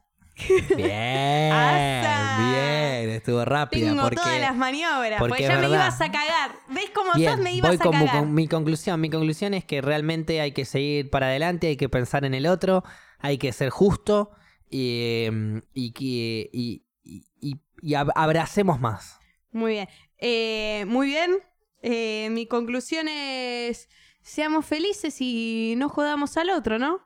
Bien, 0.76 1.52
Asa. 1.52 2.50
bien, 2.50 3.10
estuvo 3.10 3.44
rápida. 3.44 3.88
Tengo 3.90 4.02
porque... 4.04 4.16
todas 4.16 4.40
las 4.40 4.56
maniobras. 4.56 5.20
porque 5.20 5.44
ya 5.44 5.60
me 5.60 5.68
ibas 5.68 6.00
a 6.02 6.12
cagar. 6.12 6.52
¿Ves 6.70 6.90
cómo 6.94 7.12
Bien, 7.16 7.32
sos? 7.34 7.40
Me 7.42 7.54
ibas 7.54 7.70
voy 7.72 7.78
a 7.78 7.84
con, 7.84 7.92
cagar. 7.92 8.20
con 8.20 8.34
mi 8.34 8.48
conclusión. 8.48 9.02
Mi 9.02 9.10
conclusión 9.10 9.54
es 9.54 9.66
que 9.66 9.82
realmente 9.82 10.40
hay 10.42 10.54
que 10.54 10.66
seguir 10.66 11.10
para 11.10 11.28
adelante, 11.28 11.68
hay 11.68 11.78
que 11.78 11.90
pensar 11.90 12.24
en 12.26 12.34
el 12.34 12.48
otro, 12.48 12.84
hay 13.20 13.38
que 13.38 13.52
ser 13.52 13.70
justo 13.70 14.32
y, 14.70 15.26
eh, 15.28 15.62
y, 15.74 15.92
que- 15.92 16.50
y, 16.54 16.86
y- 17.04 17.26
y- 17.42 17.60
y 17.82 17.92
ab- 17.94 18.14
abracemos 18.16 18.80
más. 18.80 19.20
Muy 19.52 19.74
bien. 19.74 19.90
Eh, 20.20 20.86
muy 20.88 21.08
bien. 21.08 21.38
Eh, 21.82 22.30
mi 22.32 22.46
conclusión 22.48 23.08
es: 23.10 23.90
seamos 24.22 24.66
felices 24.66 25.18
y 25.20 25.74
no 25.78 25.90
jodamos 25.90 26.38
al 26.38 26.50
otro, 26.50 26.80
¿no? 26.80 27.02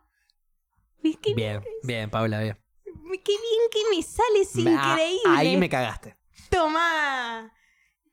¿Ves 1.03 1.17
qué, 1.21 1.33
Bien, 1.33 1.61
bien, 1.83 2.09
Paula, 2.09 2.39
bien. 2.39 2.57
qué 2.85 3.31
bien 3.31 3.61
que 3.71 3.95
me 3.95 4.01
sale, 4.01 4.41
es 4.41 4.55
Ah, 4.55 4.59
increíble. 4.93 5.21
Ahí 5.37 5.57
me 5.57 5.69
cagaste. 5.69 6.17
Tomá. 6.49 7.51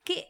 ¿Qué? 0.04 0.26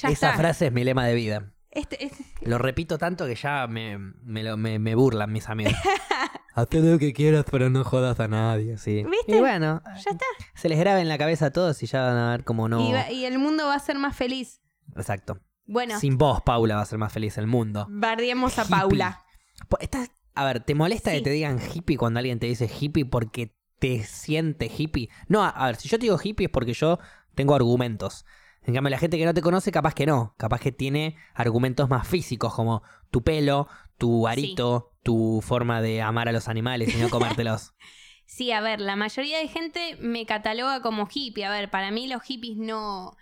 Ya 0.00 0.08
Esa 0.08 0.28
está. 0.28 0.36
frase 0.36 0.66
es 0.66 0.72
mi 0.72 0.84
lema 0.84 1.04
de 1.06 1.14
vida. 1.14 1.52
Este, 1.70 2.04
este- 2.04 2.24
Lo 2.42 2.58
repito 2.58 2.96
tanto 2.96 3.26
que 3.26 3.34
ya 3.34 3.66
me, 3.66 3.98
me, 3.98 4.42
lo- 4.42 4.56
me- 4.56 4.78
me 4.78 4.94
burlan 4.94 5.32
mis 5.32 5.48
amigos. 5.48 5.74
Haz 6.54 6.68
lo 6.72 6.98
que 6.98 7.12
quieras, 7.12 7.44
pero 7.50 7.68
no 7.68 7.84
jodas 7.84 8.18
a 8.18 8.28
nadie, 8.28 8.78
sí. 8.78 9.04
¿Viste? 9.04 9.36
Y 9.36 9.40
bueno, 9.40 9.82
ya 9.84 10.10
está. 10.12 10.24
se 10.54 10.70
les 10.70 10.78
graba 10.78 11.00
en 11.02 11.08
la 11.08 11.18
cabeza 11.18 11.46
a 11.46 11.50
todos 11.52 11.82
y 11.82 11.86
ya 11.86 12.00
van 12.02 12.16
a 12.16 12.30
ver 12.30 12.44
cómo 12.44 12.66
no. 12.68 12.88
Y, 12.88 12.92
va- 12.92 13.10
y 13.10 13.26
el 13.26 13.38
mundo 13.38 13.66
va 13.66 13.74
a 13.74 13.78
ser 13.78 13.98
más 13.98 14.16
feliz. 14.16 14.62
Exacto. 14.96 15.38
Bueno, 15.66 15.98
Sin 16.00 16.16
vos, 16.16 16.40
Paula 16.42 16.76
va 16.76 16.82
a 16.82 16.86
ser 16.86 16.98
más 16.98 17.12
feliz 17.12 17.36
el 17.36 17.46
mundo. 17.46 17.86
bardeemos 17.90 18.58
a 18.58 18.62
Hippie. 18.62 18.70
Paula. 18.78 19.22
Po- 19.68 19.78
estás- 19.80 20.10
a 20.36 20.44
ver, 20.44 20.60
¿te 20.60 20.74
molesta 20.74 21.10
Sí. 21.10 21.16
que 21.18 21.22
te 21.24 21.30
digan 21.30 21.58
hippie 21.74 21.96
cuando 21.96 22.18
alguien 22.18 22.38
te 22.38 22.46
dice 22.46 22.70
hippie 22.80 23.04
porque 23.04 23.54
te 23.78 24.04
siente 24.04 24.70
hippie? 24.74 25.08
No, 25.28 25.42
a, 25.42 25.48
a 25.48 25.66
ver, 25.66 25.76
si 25.76 25.88
yo 25.88 25.98
te 25.98 26.04
digo 26.04 26.18
hippie 26.22 26.46
es 26.46 26.52
porque 26.52 26.72
yo 26.74 26.98
tengo 27.34 27.54
argumentos. 27.54 28.24
En 28.62 28.74
cambio, 28.74 28.90
la 28.90 28.98
gente 28.98 29.16
que 29.18 29.24
no 29.24 29.34
te 29.34 29.42
conoce, 29.42 29.70
capaz 29.70 29.94
que 29.94 30.06
no. 30.06 30.34
Capaz 30.38 30.60
que 30.60 30.72
tiene 30.72 31.16
argumentos 31.34 31.88
más 31.88 32.06
físicos, 32.08 32.52
como 32.54 32.82
tu 33.10 33.22
pelo, 33.22 33.68
tu 33.96 34.26
arito, 34.26 34.92
tu 35.04 35.40
forma 35.40 35.80
de 35.80 36.02
amar 36.02 36.28
a 36.28 36.32
los 36.32 36.48
animales 36.48 36.92
y 36.94 36.98
no 36.98 37.08
comértelos. 37.10 37.72
Sí, 38.28 38.50
a 38.50 38.60
ver, 38.60 38.80
la 38.80 38.96
mayoría 38.96 39.38
de 39.38 39.46
gente 39.46 39.96
me 40.00 40.26
cataloga 40.26 40.82
como 40.82 41.06
hippie. 41.08 41.44
A 41.44 41.50
ver, 41.50 41.70
para 41.70 41.92
mí 41.92 42.08
los 42.08 42.22
hippies 42.24 42.56
no, 42.56 43.16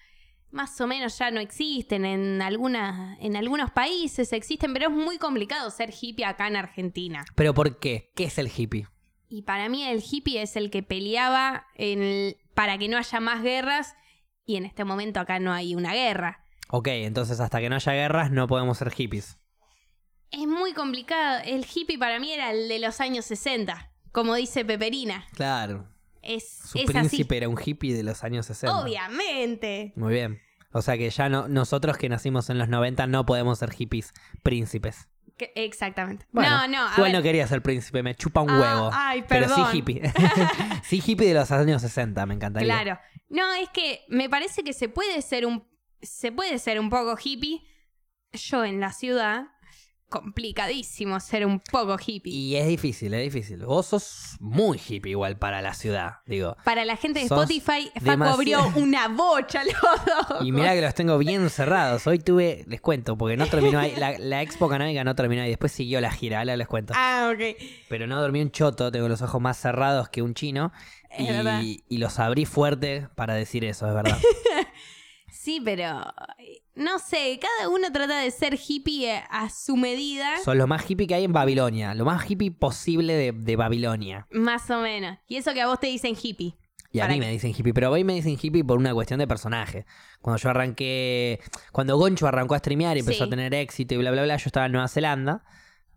más 0.55 0.80
o 0.80 0.86
menos 0.86 1.18
ya 1.18 1.30
no 1.30 1.40
existen. 1.40 2.05
En, 2.05 2.40
algunas, 2.40 3.18
en 3.20 3.36
algunos 3.36 3.70
países 3.72 4.32
existen, 4.32 4.72
pero 4.72 4.88
es 4.88 4.94
muy 4.94 5.18
complicado 5.18 5.70
ser 5.70 5.92
hippie 6.00 6.24
acá 6.24 6.46
en 6.48 6.57
Argentina. 6.57 7.24
¿Pero 7.34 7.52
por 7.55 7.78
qué? 7.78 8.12
¿Qué 8.14 8.24
es 8.24 8.38
el 8.38 8.48
hippie? 8.55 8.86
Y 9.28 9.42
para 9.42 9.68
mí 9.68 9.84
el 9.84 10.02
hippie 10.09 10.40
es 10.42 10.55
el 10.57 10.70
que 10.70 10.82
peleaba 10.82 11.66
en 11.74 12.02
el- 12.02 12.36
para 12.55 12.78
que 12.78 12.88
no 12.88 12.96
haya 12.96 13.18
más 13.20 13.42
guerras 13.42 13.94
y 14.46 14.57
en 14.57 14.64
este 14.64 14.84
momento 14.84 15.18
acá 15.20 15.40
no 15.40 15.52
hay 15.52 15.74
una 15.74 15.92
guerra. 15.92 16.44
Ok, 16.68 16.88
entonces 16.88 17.40
hasta 17.40 17.61
que 17.61 17.68
no 17.68 17.76
haya 17.76 17.92
guerras 17.92 18.30
no 18.30 18.46
podemos 18.46 18.78
ser 18.78 18.90
hippies. 18.92 19.38
Es 20.30 20.46
muy 20.46 20.72
complicado. 20.72 21.40
El 21.44 21.66
hippie 21.72 21.98
para 21.98 22.18
mí 22.20 22.30
era 22.32 22.50
el 22.52 22.68
de 22.68 22.78
los 22.78 23.00
años 23.00 23.24
60, 23.24 23.90
como 24.12 24.34
dice 24.34 24.64
Peperina. 24.64 25.26
Claro. 25.34 25.88
Es, 26.22 26.48
Su 26.70 26.78
es 26.78 26.86
príncipe 26.86 27.36
era 27.36 27.48
un 27.48 27.59
hippie 27.62 27.92
de 27.94 28.02
los 28.02 28.24
años 28.24 28.46
60. 28.46 28.80
Obviamente. 28.80 29.92
Muy 29.96 30.14
bien. 30.14 30.40
O 30.77 30.83
sea 30.83 30.99
que 30.99 31.09
ya 31.09 31.29
no, 31.29 31.47
nosotros 31.47 31.97
que 31.97 32.09
nacimos 32.09 32.51
en 32.51 32.59
los 32.59 32.68
90 32.68 33.07
no 33.07 33.25
podemos 33.25 33.61
ser 33.61 33.70
hippies 33.72 34.12
príncipes. 34.43 35.09
Que- 35.37 35.53
exactamente. 35.55 36.27
Bueno, 36.33 36.51
no, 36.51 36.68
no. 36.68 36.93
Igual 36.95 37.12
ver. 37.12 37.12
no 37.12 37.22
quería 37.22 37.47
ser 37.47 37.62
príncipe, 37.62 38.03
me 38.03 38.14
chupa 38.16 38.41
un 38.43 38.51
Ah, 38.51 38.61
huevo. 38.61 38.91
ay, 38.93 39.25
pero 39.29 39.49
sí 39.49 39.55
perdón. 39.55 39.77
hippie. 39.77 40.03
sí 40.83 41.03
hippie 41.05 41.29
de 41.29 41.35
los 41.35 41.51
años 41.53 41.81
60, 41.81 42.27
me 42.27 42.35
encantaría. 42.35 42.66
Claro. 42.66 42.99
No, 43.29 43.53
es 43.55 43.68
que 43.70 44.05
me 44.09 44.29
parece 44.29 44.62
que 44.64 44.72
se 44.72 44.89
puede 44.89 45.22
ser 45.22 45.47
un 45.47 45.64
se 46.03 46.33
puede 46.33 46.59
ser 46.59 46.79
un 46.81 46.91
poco 46.91 47.16
hippie. 47.22 47.62
Yo 48.33 48.64
en 48.64 48.81
la 48.81 48.93
ciudad 48.93 49.47
complicadísimo 50.20 51.18
ser 51.20 51.44
un 51.46 51.58
poco 51.60 51.96
hippie. 52.04 52.32
Y 52.32 52.56
es 52.56 52.66
difícil, 52.68 53.12
es 53.14 53.22
difícil. 53.32 53.64
Vos 53.66 53.86
sos 53.86 54.36
muy 54.40 54.78
hippie 54.78 55.10
igual 55.10 55.36
para 55.38 55.60
la 55.62 55.74
ciudad, 55.74 56.18
digo. 56.26 56.56
Para 56.64 56.84
la 56.84 56.96
gente 56.96 57.20
de 57.20 57.28
Sos 57.28 57.38
Spotify, 57.50 57.90
demasiado- 58.00 58.34
abrió 58.34 58.72
una 58.76 59.08
bocha 59.08 59.62
los 59.64 59.74
dos. 60.30 60.46
Y 60.46 60.52
mira 60.52 60.72
que 60.74 60.80
los 60.82 60.94
tengo 60.94 61.18
bien 61.18 61.50
cerrados. 61.50 62.06
Hoy 62.06 62.18
tuve, 62.18 62.64
les 62.68 62.80
cuento, 62.80 63.16
porque 63.18 63.36
no 63.36 63.46
terminó 63.46 63.78
ahí. 63.78 63.94
La, 63.96 64.16
la 64.18 64.42
expo 64.42 64.68
canábica 64.68 65.02
no 65.04 65.14
terminó 65.14 65.42
ahí. 65.42 65.48
Después 65.50 65.72
siguió 65.72 66.00
la 66.00 66.10
gira, 66.10 66.38
ahora 66.38 66.56
les 66.56 66.68
cuento. 66.68 66.94
Ah, 66.96 67.32
ok. 67.34 67.56
Pero 67.88 68.06
no 68.06 68.20
dormí 68.20 68.40
un 68.40 68.50
choto, 68.50 68.92
tengo 68.92 69.08
los 69.08 69.20
ojos 69.22 69.40
más 69.40 69.56
cerrados 69.58 70.08
que 70.08 70.22
un 70.22 70.34
chino. 70.34 70.72
Y, 71.18 71.84
y 71.88 71.98
los 71.98 72.18
abrí 72.18 72.44
fuerte 72.44 73.08
para 73.14 73.34
decir 73.34 73.64
eso, 73.64 73.86
es 73.88 73.94
verdad. 73.94 74.18
Sí, 75.30 75.60
pero 75.62 76.00
no 76.75 76.99
sé, 76.99 77.39
cada 77.41 77.68
uno 77.68 77.91
trata 77.93 78.18
de 78.20 78.31
ser 78.31 78.59
hippie 78.66 79.14
eh, 79.16 79.22
a 79.31 79.49
su 79.51 79.77
medida, 79.77 80.39
Son 80.45 80.59
lo 80.59 80.66
más 80.66 80.89
hippie 80.91 81.07
que 81.07 81.14
hay 81.14 81.25
en 81.25 81.33
Babilonia. 81.33 81.95
Lo 81.95 82.05
más 82.05 82.29
hippie 82.29 82.51
posible 82.51 83.14
de, 83.14 83.33
de 83.33 83.57
Babilonia. 83.57 84.27
más 84.33 84.68
o 84.70 84.81
menos. 84.81 85.18
Y 85.29 85.37
eso 85.37 85.53
que 85.55 85.62
a 85.62 85.66
vos 85.68 85.79
te 85.81 85.87
dicen 85.87 86.14
hippie. 86.20 86.57
Y 86.91 87.01
a 87.01 87.09
mí 87.09 87.18
me 87.18 87.29
dicen 87.29 87.51
hippie, 87.57 87.75
pero 87.75 87.91
hoy 87.91 88.05
me 88.05 88.12
dicen 88.14 88.39
hippie 88.41 88.62
por 88.62 88.79
una 88.79 88.95
cuestión 88.95 89.18
de 89.18 89.27
personaje. 89.27 89.85
Cuando 90.20 90.41
yo 90.41 90.51
arranqué, 90.51 91.41
cuando 91.72 91.97
Goncho 91.97 92.29
arrancó 92.29 92.55
a 92.55 92.59
streamear 92.61 92.97
y 92.97 93.01
empezó 93.01 93.18
Sí. 93.18 93.25
a 93.25 93.31
tener 93.31 93.53
éxito 93.53 93.95
y 93.95 93.99
bla, 93.99 94.12
bla, 94.12 94.22
bla, 94.22 94.37
yo 94.37 94.45
estaba 94.47 94.66
en 94.66 94.72
Nueva 94.72 94.87
Zelanda, 94.87 95.43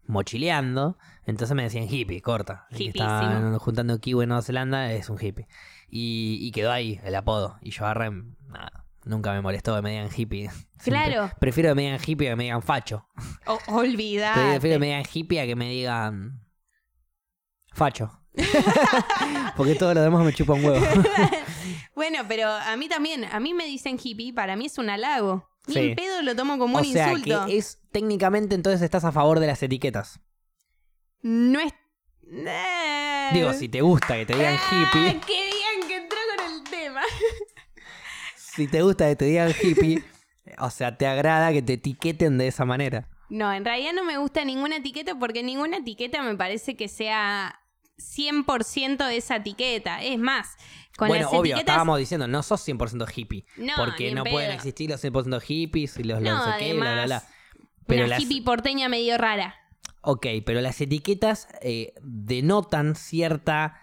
mochileando, 0.08 0.98
entonces 1.26 1.56
me 1.56 1.64
decían 1.64 1.88
hippie, 1.88 2.22
corta. 2.22 2.66
Estaba 2.72 3.60
juntando 3.60 4.00
kiwi 4.00 4.24
en 4.24 4.30
Nueva 4.30 4.42
Zelanda 4.42 4.92
es 4.92 5.10
un 5.10 5.18
hippie. 5.22 5.48
Y, 5.90 6.40
y 6.42 6.52
quedó 6.52 6.72
ahí 6.72 7.00
el 7.04 7.14
apodo. 7.16 7.58
Y 7.62 7.72
yo 7.72 7.86
agarré, 7.86 8.10
nada, 8.48 8.86
nunca 9.08 9.34
me 9.34 9.41
molestó 9.41 9.76
que 9.76 9.82
me 9.82 9.91
digan 9.91 10.10
hippie. 10.16 10.49
Siempre- 10.80 10.84
Claro. 10.84 11.32
Prefiero 11.39 11.70
que 11.72 11.76
me 11.76 11.82
digan 11.84 11.99
hippie 12.05 12.28
a 12.28 12.32
que 12.32 12.36
me 12.36 12.43
digan 12.43 12.62
facho. 12.62 13.08
O. 13.45 13.58
Prefiero 13.58 14.60
que 14.60 14.80
me 14.80 14.86
digan 14.88 15.03
hippie 15.12 15.41
a 15.41 15.45
que 15.45 15.55
me 15.55 15.70
digan 15.70 16.41
facho. 17.74 18.12
Porque 19.58 19.76
todo 19.76 19.93
lo 19.93 20.01
demás 20.01 20.24
me 20.26 20.34
chupa 20.34 20.53
un 20.53 20.64
huevo. 20.66 20.86
Bueno, 21.95 22.20
pero 22.28 22.47
a 22.51 22.76
mí 22.78 22.88
también, 22.88 23.26
a 23.26 23.39
mí 23.39 23.55
me 23.55 23.66
dicen 23.66 23.97
hippie, 24.01 24.32
para 24.32 24.55
mí 24.55 24.68
es 24.68 24.78
un 24.78 24.88
halago. 24.91 25.49
Ni 25.66 25.74
Sí. 25.74 25.95
pedo 25.95 26.22
lo 26.22 26.36
tomo 26.36 26.60
como 26.60 26.78
o 26.78 26.82
un 26.82 26.86
sea 26.93 27.12
insulto. 27.12 27.47
que 27.47 27.58
es 27.58 27.80
técnicamente 27.91 28.53
entonces 28.53 28.84
estás 28.84 29.03
a 29.03 29.12
favor 29.12 29.39
de 29.39 29.47
las 29.47 29.64
etiquetas. 29.64 30.20
No 31.24 31.60
es. 31.60 31.74
Eh. 32.32 33.30
Digo, 33.34 33.51
si 33.53 33.68
te 33.68 33.82
gusta 33.82 34.16
que 34.16 34.28
te 34.28 34.36
digan 34.36 34.58
Ah, 34.60 34.89
hippie, 34.93 35.20
¡Qué 35.26 35.49
bien 35.49 35.88
que 35.88 35.95
entró 35.97 36.20
con 36.38 36.45
el 36.53 36.64
tema! 36.66 37.01
Si 38.58 38.68
te 38.68 38.82
gusta 38.82 39.08
que 39.08 39.16
te 39.16 39.26
digan 39.26 39.53
hippie, 39.62 40.03
o 40.60 40.70
sea, 40.70 40.97
te 40.97 41.08
agrada 41.08 41.53
que 41.53 41.62
te 41.62 41.74
etiqueten 41.74 42.38
de 42.38 42.47
esa 42.47 42.66
manera. 42.66 43.08
No, 43.30 43.53
en 43.53 43.64
realidad 43.64 43.91
no 43.93 44.03
me 44.03 44.18
gusta 44.18 44.43
ninguna 44.43 44.78
etiqueta 44.78 45.18
porque 45.18 45.43
ninguna 45.43 45.78
etiqueta 45.78 46.22
me 46.24 46.36
parece 46.36 46.76
que 46.76 46.88
sea 46.88 47.60
100% 47.97 49.10
esa 49.12 49.36
etiqueta. 49.38 50.01
Es 50.01 50.18
más, 50.18 50.55
con 50.97 51.10
bueno, 51.10 51.26
las 51.26 51.34
obvio, 51.34 51.53
etiquetas. 51.55 51.74
estábamos 51.74 51.99
diciendo, 51.99 52.28
no 52.28 52.41
sos 52.43 52.68
100% 52.68 53.08
hippie. 53.16 53.45
No, 53.58 53.74
porque 53.78 54.14
no 54.14 54.24
pedo. 54.24 54.34
pueden 54.34 54.51
existir 54.51 54.89
los 54.89 55.03
100% 55.03 55.41
hippies 55.41 55.97
y 55.97 56.03
los 56.03 56.22
No, 56.22 56.41
qué, 56.58 56.74
bla, 56.74 56.93
bla, 56.93 57.05
bla. 57.05 57.18
además, 57.18 57.28
Pero 57.86 58.05
una 58.05 58.10
las, 58.16 58.22
hippie 58.22 58.41
porteña 58.41 58.89
medio 58.89 59.18
rara. 59.18 59.55
Ok, 60.01 60.26
pero 60.45 60.62
las 60.62 60.80
etiquetas 60.82 61.47
eh, 61.62 61.93
denotan 62.01 62.95
cierta 62.95 63.80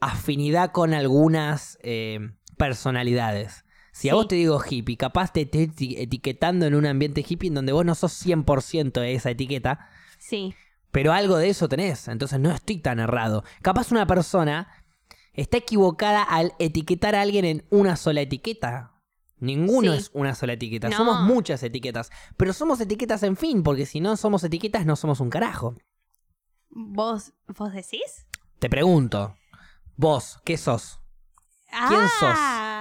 afinidad 0.00 0.70
con 0.70 0.94
algunas 0.94 1.78
eh, 1.82 2.20
personalidades. 2.56 3.64
Si 3.98 4.08
a 4.08 4.12
Sí. 4.12 4.14
vos 4.14 4.28
te 4.28 4.36
digo 4.36 4.60
hippie, 4.64 4.96
capaz 4.96 5.32
te 5.32 5.40
eti- 5.50 5.96
etiquetando 5.98 6.66
en 6.66 6.76
un 6.76 6.86
ambiente 6.86 7.24
hippie 7.28 7.48
en 7.48 7.54
donde 7.54 7.72
vos 7.72 7.84
no 7.84 7.96
sos 7.96 8.12
100% 8.12 9.00
de 9.00 9.14
esa 9.14 9.30
etiqueta, 9.30 9.88
Sí. 10.20 10.54
pero 10.92 11.12
algo 11.12 11.36
de 11.36 11.48
eso 11.48 11.68
tenés, 11.68 12.06
entonces 12.06 12.38
no 12.38 12.52
estoy 12.52 12.78
tan 12.78 13.00
errado. 13.00 13.42
Capaz 13.60 13.90
una 13.90 14.06
persona 14.06 14.68
está 15.32 15.56
equivocada 15.56 16.22
al 16.22 16.52
etiquetar 16.60 17.16
a 17.16 17.22
alguien 17.22 17.44
en 17.44 17.64
una 17.70 17.96
sola 17.96 18.20
etiqueta. 18.20 18.92
Ninguno 19.40 19.90
Sí. 19.92 19.98
es 19.98 20.10
una 20.14 20.36
sola 20.36 20.52
etiqueta, 20.52 20.88
No. 20.90 20.96
somos 20.96 21.20
muchas 21.22 21.60
etiquetas, 21.64 22.10
pero 22.36 22.52
somos 22.52 22.80
etiquetas 22.80 23.24
en 23.24 23.36
fin, 23.36 23.64
porque 23.64 23.84
si 23.84 23.98
no 24.00 24.16
somos 24.16 24.44
etiquetas 24.44 24.86
no 24.86 24.94
somos 24.94 25.18
un 25.18 25.28
carajo. 25.30 25.74
¿Vos, 26.70 27.32
¿Vos 27.48 27.72
decís? 27.72 28.26
Te 28.60 28.70
pregunto, 28.70 29.34
vos, 29.96 30.38
¿qué 30.44 30.56
sos? 30.56 31.00
¿Quién 31.88 32.00
ah, 32.00 32.77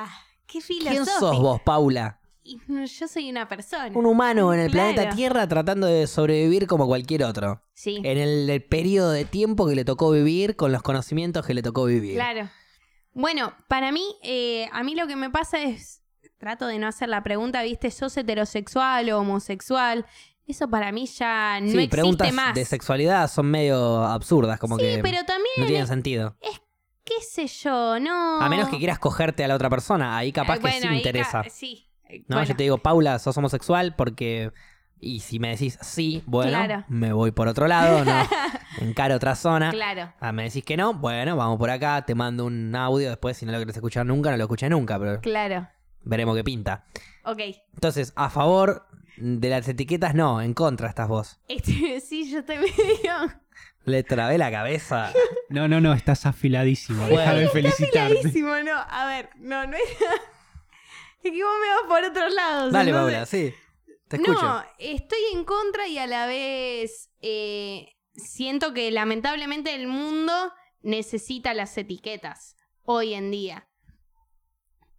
¡Qué 0.47 0.59
¿Quién 0.61 1.05
sos 1.05 1.39
vos, 1.39 1.61
Paula? 1.61 2.19
Yo 2.43 3.07
soy 3.09 3.29
una 3.29 3.47
persona. 3.49 3.91
Un 3.93 4.05
humano 4.05 4.53
en 4.53 4.61
el 4.61 4.71
Claro. 4.71 4.93
planeta 4.93 5.15
Tierra 5.15 5.47
tratando 5.47 5.85
de 5.87 6.07
sobrevivir 6.07 6.65
como 6.65 6.87
cualquier 6.87 7.23
otro. 7.25 7.61
Sí, 7.73 7.97
En 7.97 8.17
el, 8.17 8.49
el 8.49 8.63
periodo 8.63 9.11
de 9.11 9.25
tiempo 9.25 9.67
que 9.67 9.75
le 9.75 9.83
tocó 9.83 10.11
vivir, 10.11 10.55
con 10.55 10.71
los 10.71 10.81
conocimientos 10.81 11.45
que 11.45 11.53
le 11.53 11.61
tocó 11.61 11.85
vivir. 11.85 12.15
claro. 12.15 12.49
Bueno, 13.13 13.53
para 13.67 13.91
mí, 13.91 14.15
eh, 14.23 14.69
a 14.71 14.83
mí 14.83 14.93
lo 14.95 15.07
que 15.07 15.15
me 15.15 15.29
pasa 15.31 15.61
es, 15.61 16.03
trato 16.37 16.67
de 16.67 16.77
no 16.77 16.87
hacer 16.87 17.09
la 17.09 17.23
pregunta, 17.23 17.63
¿viste? 17.63 17.89
¿Sos 17.91 18.15
heterosexual 18.15 19.09
o 19.09 19.19
homosexual? 19.19 20.05
Eso 20.45 20.69
para 20.69 20.91
mí 20.91 21.07
ya 21.07 21.59
no 21.59 21.65
sí, 21.65 21.73
existe 21.73 21.89
preguntas 21.89 22.31
más. 22.31 22.53
de 22.55 22.63
sexualidad 22.63 23.29
son 23.29 23.47
medio 23.47 24.03
absurdas, 24.03 24.59
como 24.59 24.77
sí, 24.77 24.83
que 24.85 24.99
pero 25.01 25.25
también, 25.25 25.49
no 25.57 25.65
tienen 25.65 25.87
sentido. 25.87 26.37
Qué 27.07 27.23
sé 27.23 27.47
yo, 27.47 27.99
no... 27.99 28.41
A 28.41 28.49
menos 28.49 28.69
que 28.69 28.77
quieras 28.77 28.99
cogerte 28.99 29.43
a 29.43 29.47
la 29.47 29.55
otra 29.55 29.69
persona, 29.69 30.17
ahí 30.17 30.31
capaz 30.31 30.57
Eh, 30.57 30.59
que 30.59 30.71
sí 30.81 30.87
interesa. 30.87 31.43
sí. 31.49 31.87
eh, 32.09 32.19
No, 32.27 32.35
bueno, 32.35 32.47
yo 32.49 32.55
te 32.55 32.63
digo, 32.63 32.77
Paula, 32.79 33.17
sos 33.19 33.37
homosexual 33.37 33.95
porque... 33.95 34.51
Y 34.99 35.19
si 35.19 35.37
me 35.39 35.49
decís 35.49 35.77
sí, 35.81 36.23
bueno, 36.25 36.49
Claro. 36.57 36.83
me 36.87 37.13
voy 37.13 37.29
por 37.31 37.47
otro 37.47 37.67
lado, 37.67 38.03
no, 38.03 38.11
encaro 38.81 39.15
otra 39.15 39.35
zona. 39.35 39.69
Claro. 39.69 40.11
Ah, 40.19 40.31
me 40.31 40.43
decís 40.45 40.63
que 40.65 40.75
no, 40.75 40.95
bueno, 40.95 41.35
vamos 41.37 41.59
por 41.59 41.69
acá, 41.69 42.03
te 42.03 42.15
mando 42.15 42.45
un 42.45 42.75
audio, 42.75 43.09
después 43.09 43.37
si 43.37 43.45
no 43.45 43.51
lo 43.51 43.59
querés 43.59 43.75
escuchar 43.75 44.07
nunca, 44.07 44.31
no 44.31 44.37
lo 44.37 44.43
escuché 44.45 44.67
nunca, 44.69 44.97
pero 44.97 45.21
Claro. 45.21 45.67
veremos 46.01 46.35
qué 46.35 46.43
pinta. 46.43 46.85
Ok. 47.25 47.39
Entonces, 47.75 48.11
a 48.15 48.31
favor 48.31 48.87
de 49.17 49.49
las 49.49 49.67
etiquetas, 49.67 50.15
no, 50.15 50.41
en 50.41 50.55
contra 50.55 50.89
estás 50.89 51.07
vos. 51.07 51.39
Este, 51.47 51.99
sí, 52.01 52.31
yo 52.31 52.39
estoy 52.39 52.57
medio... 52.57 53.13
Le 53.87 54.03
trabé 54.03 54.37
la 54.37 54.51
cabeza. 54.51 55.13
No, 55.49 55.69
no, 55.69 55.79
no, 55.79 55.93
estás 55.93 56.25
afiladísimo. 56.25 57.07
Bueno. 57.07 57.19
Déjame 57.19 57.47
felicitarte. 57.47 58.15
Clarísimo, 58.19 58.53
no. 58.57 58.75
A 58.75 59.05
ver, 59.07 59.29
no, 59.37 59.65
no 59.65 59.77
es... 59.77 59.83
es 61.23 61.31
que 61.31 61.43
vos 61.43 61.53
me 61.61 61.69
vas 61.69 61.83
por 61.87 62.03
otros 62.03 62.33
lados. 62.33 62.73
Dale, 62.73 62.89
entonces- 62.89 63.13
Paula, 63.13 63.25
sí. 63.25 63.53
Te 64.09 64.17
escucho. 64.17 64.41
No, 64.41 64.63
estoy 64.77 65.19
en 65.33 65.45
contra 65.45 65.87
y 65.87 65.97
a 65.99 66.05
la 66.05 66.27
vez 66.27 67.09
eh, 67.21 67.93
siento 68.13 68.73
que 68.73 68.91
lamentablemente 68.91 69.73
el 69.73 69.87
mundo 69.87 70.33
necesita 70.81 71.53
las 71.53 71.77
etiquetas 71.77 72.57
hoy 72.83 73.13
en 73.13 73.31
día. 73.31 73.69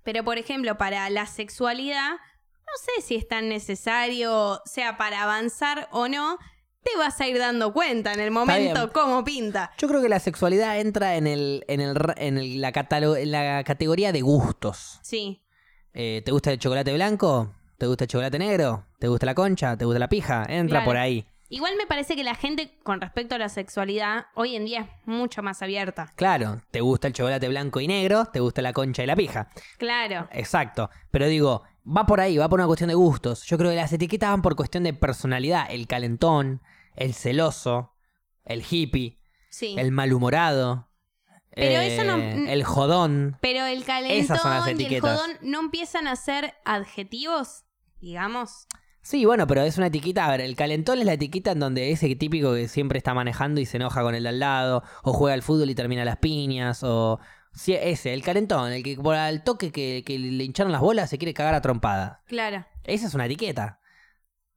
Pero, 0.02 0.24
por 0.24 0.38
ejemplo, 0.38 0.78
para 0.78 1.10
la 1.10 1.26
sexualidad, 1.26 2.12
no 2.12 2.72
sé 2.96 3.02
si 3.02 3.16
es 3.16 3.28
tan 3.28 3.50
necesario, 3.50 4.34
o 4.34 4.62
sea, 4.64 4.96
para 4.96 5.24
avanzar 5.24 5.88
o 5.90 6.08
no, 6.08 6.38
te 6.82 6.96
vas 6.98 7.20
a 7.20 7.26
ir 7.28 7.38
dando 7.38 7.72
cuenta 7.72 8.12
en 8.12 8.20
el 8.20 8.30
momento 8.30 8.90
cómo 8.92 9.24
pinta. 9.24 9.70
Yo 9.78 9.88
creo 9.88 10.00
que 10.02 10.08
la 10.08 10.20
sexualidad 10.20 10.78
entra 10.80 11.16
en 11.16 11.26
el, 11.26 11.64
en 11.68 11.80
el, 11.80 11.96
en 12.16 12.38
el- 12.38 12.60
la, 12.60 12.68
en 12.70 13.30
la 13.32 13.64
categoría 13.64 14.12
de 14.12 14.20
gustos. 14.22 14.98
Sí, 15.02 15.42
Eh, 15.94 16.22
¿Te 16.24 16.30
gusta 16.32 16.52
el 16.52 16.58
chocolate 16.58 16.92
blanco? 16.94 17.54
¿Te 17.76 17.86
gusta 17.86 18.04
el 18.04 18.08
chocolate 18.08 18.38
negro? 18.38 18.86
¿Te 19.00 19.08
gusta 19.08 19.26
la 19.26 19.34
concha? 19.34 19.76
¿Te 19.76 19.84
gusta 19.84 19.98
la 19.98 20.08
pija? 20.08 20.44
Entra 20.48 20.78
Claro. 20.78 20.84
por 20.84 20.96
ahí. 20.96 21.26
Igual 21.48 21.74
me 21.76 21.86
parece 21.86 22.14
que 22.14 22.22
la 22.22 22.34
gente 22.34 22.78
con 22.84 23.00
respecto 23.00 23.34
a 23.34 23.38
la 23.38 23.48
sexualidad 23.48 24.26
hoy 24.34 24.54
en 24.54 24.66
día 24.66 24.80
es 24.82 24.88
mucho 25.06 25.42
más 25.42 25.62
abierta. 25.62 26.12
Claro, 26.14 26.60
¿te 26.70 26.82
gusta 26.82 27.08
el 27.08 27.14
chocolate 27.14 27.48
blanco 27.48 27.80
y 27.80 27.88
negro? 27.88 28.26
¿Te 28.26 28.38
gusta 28.40 28.60
la 28.62 28.72
concha 28.74 29.02
y 29.02 29.06
la 29.06 29.16
pija? 29.16 29.48
Claro. 29.78 30.28
Exacto. 30.30 30.90
Pero 31.10 31.26
digo, 31.26 31.62
va 31.96 32.06
por 32.06 32.20
ahí, 32.20 32.36
va 32.36 32.48
por 32.48 32.60
una 32.60 32.66
cuestión 32.66 32.88
de 32.88 32.94
gustos. 32.94 33.44
Yo 33.44 33.56
creo 33.58 33.70
que 33.70 33.76
las 33.76 33.92
etiquetas 33.92 34.30
van 34.30 34.42
por 34.42 34.56
cuestión 34.56 34.84
de 34.84 34.92
personalidad. 34.94 35.66
El 35.70 35.86
calentón, 35.86 36.60
el 36.96 37.14
celoso, 37.14 37.94
el 38.44 38.62
hippie, 38.68 39.18
Sí. 39.50 39.74
el 39.78 39.92
malhumorado. 39.92 40.88
Pero 41.54 41.80
eh, 41.80 41.94
eso 41.94 42.04
no- 42.04 42.16
El 42.16 42.62
jodón. 42.62 43.36
Pero 43.40 43.64
el 43.66 43.84
calentón 43.84 44.80
y 44.80 44.84
el 44.94 45.00
jodón 45.00 45.30
no 45.42 45.60
empiezan 45.60 46.06
a 46.06 46.14
ser 46.16 46.54
adjetivos, 46.64 47.64
digamos. 48.00 48.66
Sí, 49.02 49.24
bueno, 49.24 49.46
pero 49.46 49.62
es 49.62 49.78
una 49.78 49.86
etiqueta. 49.86 50.26
A 50.26 50.30
ver, 50.30 50.40
el 50.42 50.54
calentón 50.54 50.98
es 50.98 51.06
la 51.06 51.14
etiqueta 51.14 51.52
en 51.52 51.60
donde 51.60 51.90
ese 51.90 52.14
típico 52.16 52.52
que 52.54 52.68
siempre 52.68 52.98
está 52.98 53.14
manejando 53.14 53.60
y 53.60 53.66
se 53.66 53.78
enoja 53.78 54.02
con 54.02 54.14
el 54.14 54.22
de 54.24 54.28
al 54.28 54.38
lado, 54.40 54.82
o 55.02 55.12
juega 55.12 55.34
al 55.34 55.42
fútbol 55.42 55.70
y 55.70 55.74
termina 55.74 56.04
las 56.04 56.18
piñas, 56.18 56.82
o. 56.84 57.18
Sí, 57.58 57.74
ese, 57.74 58.14
el 58.14 58.22
calentón, 58.22 58.70
el 58.70 58.84
que 58.84 58.94
por 58.94 59.16
al 59.16 59.42
toque 59.42 59.72
que, 59.72 60.04
que 60.06 60.16
le 60.16 60.44
hincharon 60.44 60.70
las 60.70 60.80
bolas 60.80 61.10
se 61.10 61.18
quiere 61.18 61.34
cagar 61.34 61.54
a 61.54 61.60
trompada. 61.60 62.22
Claro. 62.28 62.64
Esa 62.84 63.08
es 63.08 63.14
una 63.14 63.26
etiqueta. 63.26 63.80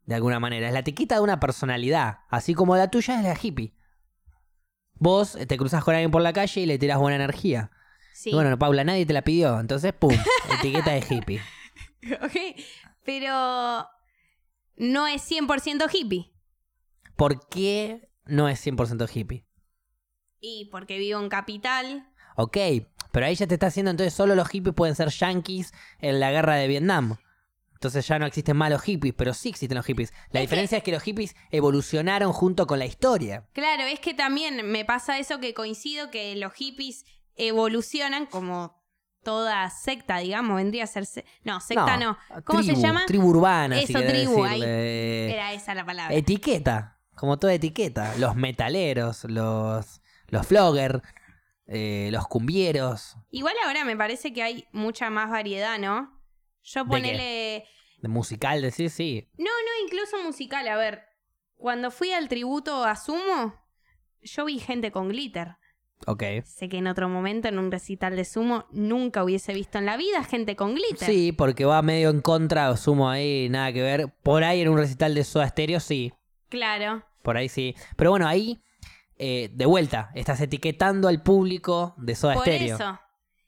De 0.05 0.13
alguna 0.13 0.39
manera. 0.39 0.67
Es 0.67 0.73
la 0.73 0.79
etiqueta 0.79 1.15
de 1.15 1.21
una 1.21 1.39
personalidad. 1.39 2.19
Así 2.29 2.53
como 2.53 2.77
la 2.77 2.91
tuya 2.91 3.17
es 3.17 3.23
la 3.23 3.35
hippie. 3.41 3.73
Vos 4.93 5.35
te 5.47 5.57
cruzas 5.57 5.83
con 5.83 5.95
alguien 5.95 6.11
por 6.11 6.21
la 6.21 6.31
calle 6.31 6.61
y 6.61 6.67
le 6.67 6.77
tirás 6.77 6.99
buena 6.99 7.15
energía. 7.15 7.71
Sí. 8.13 8.29
Y 8.29 8.33
bueno, 8.35 8.55
Paula, 8.59 8.83
nadie 8.83 9.07
te 9.07 9.13
la 9.13 9.23
pidió. 9.23 9.59
Entonces, 9.59 9.93
pum, 9.93 10.15
etiqueta 10.59 10.91
de 10.91 11.03
hippie. 11.09 11.41
Ok, 12.21 12.61
Pero 13.03 13.87
no 14.75 15.07
es 15.07 15.27
100% 15.27 15.89
hippie. 15.91 16.31
¿Por 17.15 17.47
qué 17.49 18.11
no 18.25 18.47
es 18.47 18.63
100% 18.63 19.09
hippie? 19.11 19.47
Y 20.39 20.69
porque 20.71 20.99
vivo 20.99 21.19
en 21.19 21.29
capital. 21.29 22.10
Ok, 22.35 22.57
pero 23.11 23.25
ahí 23.25 23.35
ya 23.35 23.47
te 23.47 23.55
está 23.55 23.67
haciendo 23.67 23.91
entonces 23.91 24.13
solo 24.13 24.35
los 24.35 24.47
hippies 24.49 24.73
pueden 24.75 24.95
ser 24.95 25.09
yankees 25.09 25.73
en 25.99 26.19
la 26.19 26.31
guerra 26.31 26.55
de 26.55 26.67
Vietnam. 26.67 27.17
Entonces 27.73 28.07
ya 28.07 28.19
no 28.19 28.27
existen 28.27 28.55
malos 28.55 28.83
hippies, 28.83 29.13
pero 29.15 29.33
sí 29.33 29.49
existen 29.49 29.75
los 29.75 29.85
hippies. 29.85 30.11
La 30.11 30.17
Es 30.25 30.31
que- 30.31 30.39
diferencia 30.41 30.77
es 30.77 30.83
que 30.83 30.91
los 30.91 31.01
hippies 31.01 31.35
evolucionaron 31.49 32.31
junto 32.31 32.67
con 32.67 32.77
la 32.77 32.85
historia. 32.85 33.47
Claro, 33.53 33.83
es 33.83 33.99
que 33.99 34.13
también 34.13 34.65
me 34.69 34.85
pasa 34.85 35.17
eso 35.17 35.39
que 35.39 35.53
coincido 35.55 36.11
que 36.11 36.35
los 36.35 36.53
hippies 36.53 37.05
evolucionan 37.35 38.27
como 38.27 38.79
toda 39.23 39.69
secta, 39.69 40.17
digamos, 40.17 40.55
vendría 40.57 40.83
a 40.83 40.87
ser... 40.87 41.05
se- 41.05 41.25
No, 41.43 41.59
secta 41.59 41.97
no. 41.97 42.17
¿Cómo 42.43 42.63
se 42.63 42.75
llama? 42.75 43.05
Tribu 43.07 43.27
urbana, 43.29 43.79
Eso, 43.79 43.99
tribu, 43.99 44.43
ahí. 44.45 44.61
Era 44.63 45.53
esa 45.53 45.73
la 45.75 45.85
palabra. 45.85 46.15
Etiqueta, 46.15 46.99
como 47.15 47.37
toda 47.39 47.53
etiqueta. 47.53 48.15
Los 48.17 48.35
metaleros, 48.35 49.23
los, 49.25 50.01
los 50.27 50.47
flogger, 50.47 51.01
eh, 51.73 52.09
los 52.11 52.27
cumbieros. 52.27 53.15
Igual 53.29 53.55
ahora 53.65 53.85
me 53.85 53.95
parece 53.95 54.33
que 54.33 54.43
hay 54.43 54.67
mucha 54.73 55.09
más 55.09 55.29
variedad, 55.29 55.79
¿no? 55.79 56.21
Yo 56.63 56.83
¿De 56.83 56.89
ponele... 56.89 57.65
De 58.01 58.07
musical, 58.07 58.61
decir 58.61 58.89
sí. 58.89 59.29
No, 59.37 59.45
no, 59.45 59.85
incluso 59.85 60.21
musical. 60.23 60.67
A 60.67 60.75
ver, 60.75 61.03
cuando 61.55 61.91
fui 61.91 62.11
al 62.11 62.27
tributo 62.27 62.83
a 62.83 62.95
Sumo, 62.95 63.55
yo 64.21 64.45
vi 64.45 64.59
gente 64.59 64.91
con 64.91 65.09
glitter. 65.09 65.55
Ok. 66.07 66.23
Sé 66.43 66.67
que 66.67 66.79
en 66.79 66.87
otro 66.87 67.07
momento, 67.07 67.47
en 67.47 67.59
un 67.59 67.71
recital 67.71 68.15
de 68.15 68.25
Sumo, 68.25 68.65
nunca 68.71 69.23
hubiese 69.23 69.53
visto 69.53 69.77
en 69.77 69.85
la 69.85 69.97
vida 69.97 70.23
gente 70.23 70.55
con 70.55 70.73
glitter. 70.73 71.07
Sí, 71.07 71.31
porque 71.31 71.63
va 71.63 71.81
medio 71.83 72.09
en 72.09 72.21
contra, 72.21 72.75
sumo 72.75 73.09
ahí, 73.09 73.47
nada 73.49 73.71
que 73.71 73.81
ver. 73.81 74.09
Por 74.23 74.43
ahí 74.43 74.61
en 74.61 74.69
un 74.69 74.77
recital 74.77 75.13
de 75.13 75.23
Soda 75.23 75.47
Stereo, 75.47 75.79
sí. 75.79 76.11
Claro. 76.49 77.05
Por 77.21 77.37
ahí 77.37 77.47
sí. 77.49 77.75
Pero 77.95 78.09
bueno, 78.09 78.27
ahí, 78.27 78.61
eh, 79.23 79.49
de 79.53 79.65
vuelta, 79.67 80.09
estás 80.15 80.41
etiquetando 80.41 81.07
al 81.07 81.21
público 81.21 81.93
de 81.97 82.15
Soda 82.15 82.33
Por 82.33 82.43
Stereo. 82.43 82.75
eso. 82.75 82.99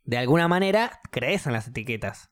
De 0.03 0.17
alguna 0.17 0.47
manera, 0.47 0.99
crees 1.11 1.47
en 1.47 1.53
las 1.53 1.67
etiquetas. 1.67 2.29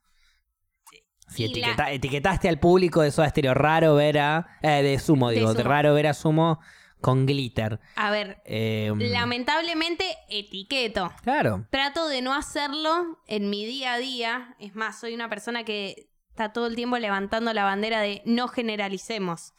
Si 1.28 1.48
la- 1.54 1.90
etiquetaste 1.92 2.48
al 2.48 2.58
público 2.58 3.00
de 3.02 3.10
Soda 3.10 3.28
Stereo, 3.28 3.54
raro 3.54 3.94
ver 3.94 4.18
a... 4.18 4.58
eh, 4.62 4.82
de 4.82 4.98
Sumo, 4.98 5.30
digo, 5.30 5.52
de 5.54 5.62
Sumo. 5.62 5.68
raro 5.70 5.94
ver 5.94 6.06
a 6.06 6.14
Sumo 6.14 6.60
con 7.00 7.26
glitter. 7.26 7.80
A 7.96 8.10
ver, 8.10 8.42
Eh, 8.44 8.92
lamentablemente 8.96 10.04
etiqueto. 10.28 11.10
Claro. 11.22 11.66
Trato 11.70 12.06
de 12.08 12.22
no 12.22 12.34
hacerlo 12.34 13.18
en 13.26 13.50
mi 13.50 13.64
día 13.66 13.94
a 13.94 13.98
día. 13.98 14.54
Es 14.60 14.74
más, 14.76 15.00
soy 15.00 15.14
una 15.14 15.28
persona 15.28 15.64
que 15.64 16.10
está 16.28 16.52
todo 16.52 16.66
el 16.66 16.76
tiempo 16.76 16.98
levantando 16.98 17.52
la 17.54 17.64
bandera 17.64 18.00
de 18.00 18.22
no 18.24 18.46
generalicemos. 18.46 19.52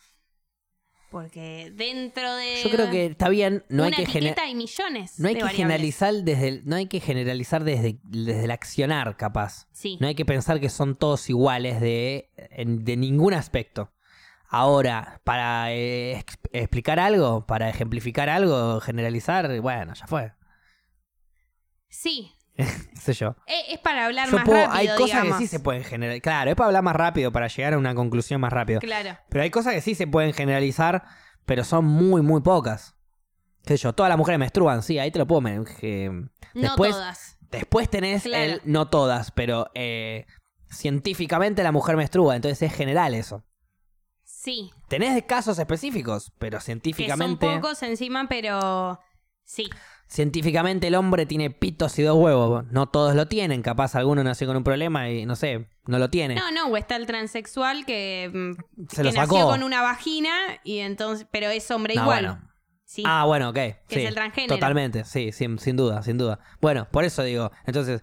Porque 1.14 1.72
dentro 1.76 2.36
de 2.36 2.62
Yo 2.64 2.72
creo 2.72 2.90
que 2.90 3.06
está 3.06 3.30
bien, 3.30 3.64
no 3.70 3.84
hay 3.84 3.92
que 3.92 4.04
gener- 4.08 4.18
etiqueta 4.32 4.42
hay 4.46 4.56
millones 4.56 5.20
No 5.20 5.28
hay 5.28 5.36
de 5.36 5.40
que 5.42 5.44
variables. 5.44 5.56
generalizar 5.58 6.14
desde 6.16 6.48
el, 6.48 6.62
no 6.66 6.76
hay 6.76 6.88
que 6.88 7.00
generalizar 7.00 7.64
desde, 7.64 8.00
desde 8.02 8.46
el 8.46 8.50
accionar, 8.52 9.16
capaz. 9.16 9.68
Sí. 9.74 9.98
No 10.02 10.08
hay 10.08 10.16
que 10.16 10.26
pensar 10.26 10.60
que 10.60 10.70
son 10.70 10.96
todos 10.96 11.30
iguales 11.30 11.80
de, 11.80 12.32
en- 12.36 12.84
de 12.84 12.98
ningún 12.98 13.36
aspecto. 13.36 13.94
Ahora, 14.50 15.22
para 15.24 15.72
eh, 15.72 16.18
ex- 16.18 16.40
explicar 16.52 17.00
algo, 17.00 17.46
para 17.46 17.70
ejemplificar 17.70 18.28
algo, 18.30 18.80
generalizar, 18.82 19.60
bueno, 19.62 19.94
ya 19.94 20.08
fue. 20.08 20.32
Sí. 21.90 22.32
¿Qué 22.56 22.66
sé 23.02 23.14
yo. 23.14 23.36
E- 23.48 23.74
Es 23.74 23.80
para 23.80 24.06
hablar 24.06 24.30
Yo 24.30 24.36
más 24.38 24.46
puedo- 24.46 24.58
rápido, 24.66 24.76
hay 24.78 24.88
cosas 24.98 25.06
digamos. 25.22 25.38
que 25.38 25.44
sí 25.44 25.48
se 25.48 25.60
pueden 25.60 25.84
generalizar. 25.84 26.22
Claro, 26.22 26.50
es 26.52 26.56
para 26.56 26.68
hablar 26.68 26.84
más 26.84 26.96
rápido, 26.96 27.32
para 27.32 27.48
llegar 27.48 27.74
a 27.74 27.78
una 27.78 27.96
conclusión 27.96 28.40
más 28.42 28.54
rápido. 28.54 28.80
Claro. 28.80 29.18
Pero 29.30 29.44
hay 29.44 29.50
cosas 29.50 29.74
que 29.74 29.82
sí 29.82 29.96
se 29.96 30.08
pueden 30.08 30.34
generalizar, 30.34 31.04
pero 31.46 31.64
son 31.64 31.86
muy, 31.86 32.22
muy 32.22 32.42
pocas. 32.42 32.96
¿Qué 33.66 33.78
sé 33.78 33.84
yo? 33.84 33.94
Todas 33.94 34.10
las 34.10 34.18
mujeres 34.18 34.40
menstruan, 34.40 34.84
sí, 34.84 35.00
ahí 35.00 35.10
te 35.12 35.20
lo 35.20 35.26
puedo. 35.28 35.42
men- 35.42 35.66
que- 35.66 36.10
No 36.54 36.62
Después, 36.62 36.92
todas. 36.92 37.38
Después 37.50 37.90
tenés 37.90 38.24
Claro. 38.24 38.44
el, 38.54 38.62
no 38.66 38.88
todas, 38.90 39.32
pero 39.32 39.70
eh, 39.74 40.26
científicamente 40.70 41.64
la 41.64 41.72
mujer 41.72 41.96
menstrua, 41.98 42.36
entonces 42.36 42.62
es 42.62 42.76
general 42.76 43.14
eso. 43.16 43.44
Sí. 44.24 44.72
Tenés 44.90 45.24
casos 45.24 45.58
específicos, 45.60 46.32
pero 46.40 46.58
Que 46.58 46.62
son 46.62 46.66
científicamente, 46.66 47.56
pocos 47.56 47.82
encima, 47.84 48.28
pero 48.28 49.00
sí. 49.46 49.70
Científicamente 50.14 50.88
el 50.88 50.96
hombre 50.96 51.26
tiene 51.26 51.50
pitos 51.50 51.98
y 51.98 52.04
dos 52.04 52.16
huevos. 52.18 52.66
No 52.72 52.88
todos 52.88 53.16
lo 53.16 53.28
tienen, 53.28 53.62
capaz 53.64 53.96
alguno 53.96 54.24
nació 54.24 54.46
con 54.48 54.56
un 54.58 54.64
problema 54.64 55.10
y 55.10 55.26
no 55.26 55.36
sé, 55.36 55.68
no 55.88 55.98
lo 55.98 56.10
tiene. 56.10 56.36
No, 56.36 56.52
no, 56.52 56.68
o 56.68 56.78
está 56.78 56.96
el 56.98 57.08
transexual 57.08 57.86
que, 57.86 58.30
mm, 58.32 58.86
Se 58.90 58.98
que 58.98 59.04
lo 59.06 59.12
nació 59.12 59.46
con 59.48 59.64
una 59.64 59.82
vagina 59.82 60.32
y 60.64 60.80
entonces, 60.80 61.28
pero 61.32 61.48
es 61.50 61.70
hombre 61.72 61.96
No, 61.96 62.04
igual. 62.04 62.26
bueno. 62.26 62.50
Sí. 62.86 63.02
Ah, 63.08 63.26
bueno, 63.26 63.50
ok. 63.50 63.56
Que 63.56 63.78
sí, 63.90 64.00
es 64.02 64.08
el 64.10 64.14
transgénero. 64.14 64.54
Totalmente, 64.56 65.04
sí, 65.04 65.32
sin, 65.32 65.58
sin 65.58 65.76
duda, 65.76 66.04
sin 66.04 66.20
duda. 66.20 66.40
Bueno, 66.62 66.88
por 66.92 67.04
eso 67.06 67.24
digo, 67.24 67.52
entonces 67.66 68.02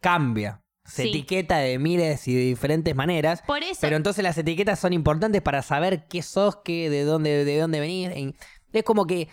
cambia. 0.00 0.58
Se 0.84 1.04
Sí. 1.04 1.10
etiqueta 1.10 1.58
de 1.58 1.78
miles 1.78 2.26
y 2.26 2.34
de 2.34 2.40
diferentes 2.40 2.96
maneras. 2.96 3.40
Por 3.46 3.62
eso, 3.62 3.78
Pero 3.82 3.94
entonces 3.96 4.24
las 4.24 4.36
etiquetas 4.36 4.80
son 4.80 4.92
importantes 4.92 5.40
para 5.40 5.62
saber 5.62 6.08
qué 6.08 6.22
sos, 6.22 6.56
qué, 6.64 6.90
de 6.90 7.04
dónde, 7.04 7.44
de 7.44 7.58
dónde 7.60 7.78
venís. 7.78 8.10
En- 8.12 8.34
Es 8.72 8.82
como 8.82 9.06
que 9.06 9.28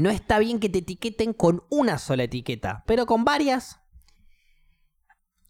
no 0.00 0.10
está 0.10 0.38
bien 0.38 0.58
que 0.60 0.68
te 0.68 0.78
etiqueten 0.78 1.32
con 1.32 1.62
una 1.70 1.98
sola 1.98 2.24
etiqueta, 2.24 2.82
pero 2.86 3.06
con 3.06 3.24
varias. 3.24 3.80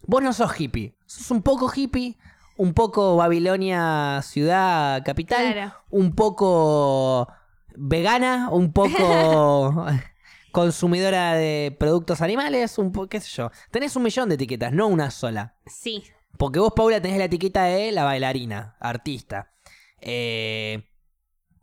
Vos 0.03 0.23
no 0.23 0.33
sos 0.33 0.59
hippie. 0.59 0.97
Sos 1.07 1.31
un 1.31 1.43
poco 1.43 1.71
hippie, 1.75 2.17
un 2.57 2.75
poco 2.75 3.17
Babilonia 3.17 4.21
ciudad 4.23 5.03
capital, 5.05 5.53
Claro. 5.53 5.75
un 5.91 6.15
poco 6.15 7.29
vegana, 7.77 8.49
un 8.51 8.73
poco 8.73 9.87
consumidora 10.53 11.35
de 11.35 11.77
productos 11.79 12.21
animales, 12.23 12.79
un 12.79 12.93
poco, 12.93 13.09
qué 13.09 13.21
sé 13.21 13.29
yo. 13.31 13.51
Tenés 13.71 13.95
un 13.97 14.03
millón 14.03 14.29
de 14.29 14.35
etiquetas, 14.37 14.73
no 14.73 14.87
una 14.89 15.11
sola. 15.11 15.57
sí. 15.67 16.03
Porque 16.39 16.59
vos, 16.59 16.73
Paula, 16.75 17.03
tenés 17.03 17.19
la 17.19 17.25
etiqueta 17.25 17.65
de 17.65 17.93
la 17.93 18.05
bailarina, 18.05 18.75
artista, 18.81 19.53
eh, 20.01 20.89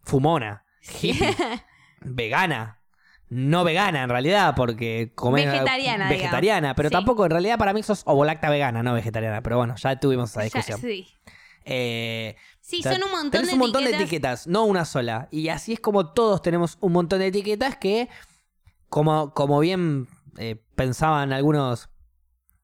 fumona, 0.03 0.65
hippie, 1.01 1.35
vegana. 2.01 2.76
No 3.29 3.63
vegana 3.65 4.03
en 4.03 4.09
realidad, 4.09 4.53
porque 4.55 5.11
comés 5.15 5.45
Vegetariana, 5.45 6.07
vegetariana, 6.09 6.57
digamos. 6.69 6.75
pero 6.77 6.89
Sí. 6.89 6.93
tampoco 6.93 7.25
en 7.25 7.31
realidad 7.31 7.57
para 7.57 7.73
mí 7.73 7.83
sos 7.83 8.03
ovolacta 8.05 8.49
vegana, 8.49 8.83
no 8.83 8.93
vegetariana. 8.93 9.41
Pero 9.41 9.57
bueno, 9.57 9.75
ya 9.75 9.99
tuvimos 9.99 10.29
esa 10.31 10.39
Ya, 10.41 10.43
discusión. 10.45 10.79
sí. 10.81 11.07
Eh, 11.65 12.35
Sí, 12.61 12.79
o 12.79 12.83
sea, 12.83 12.93
son 12.93 13.03
un 13.03 13.11
montón 13.11 13.31
tenés 13.31 13.47
de 13.47 13.53
un 13.53 13.59
montón 13.59 13.81
etiquetas. 13.83 13.99
de 13.99 14.03
etiquetas, 14.05 14.47
no 14.47 14.65
una 14.65 14.83
sola. 14.85 15.27
Y 15.31 15.47
así 15.49 15.73
es 15.73 15.79
como 15.79 16.11
todos 16.13 16.41
tenemos 16.41 16.77
un 16.81 16.91
montón 16.93 17.19
de 17.19 17.27
etiquetas 17.27 17.77
que, 17.77 18.09
como, 18.89 19.33
como 19.33 19.59
bien 19.59 20.07
eh, 20.37 20.61
pensaban 20.75 21.31
algunos 21.33 21.89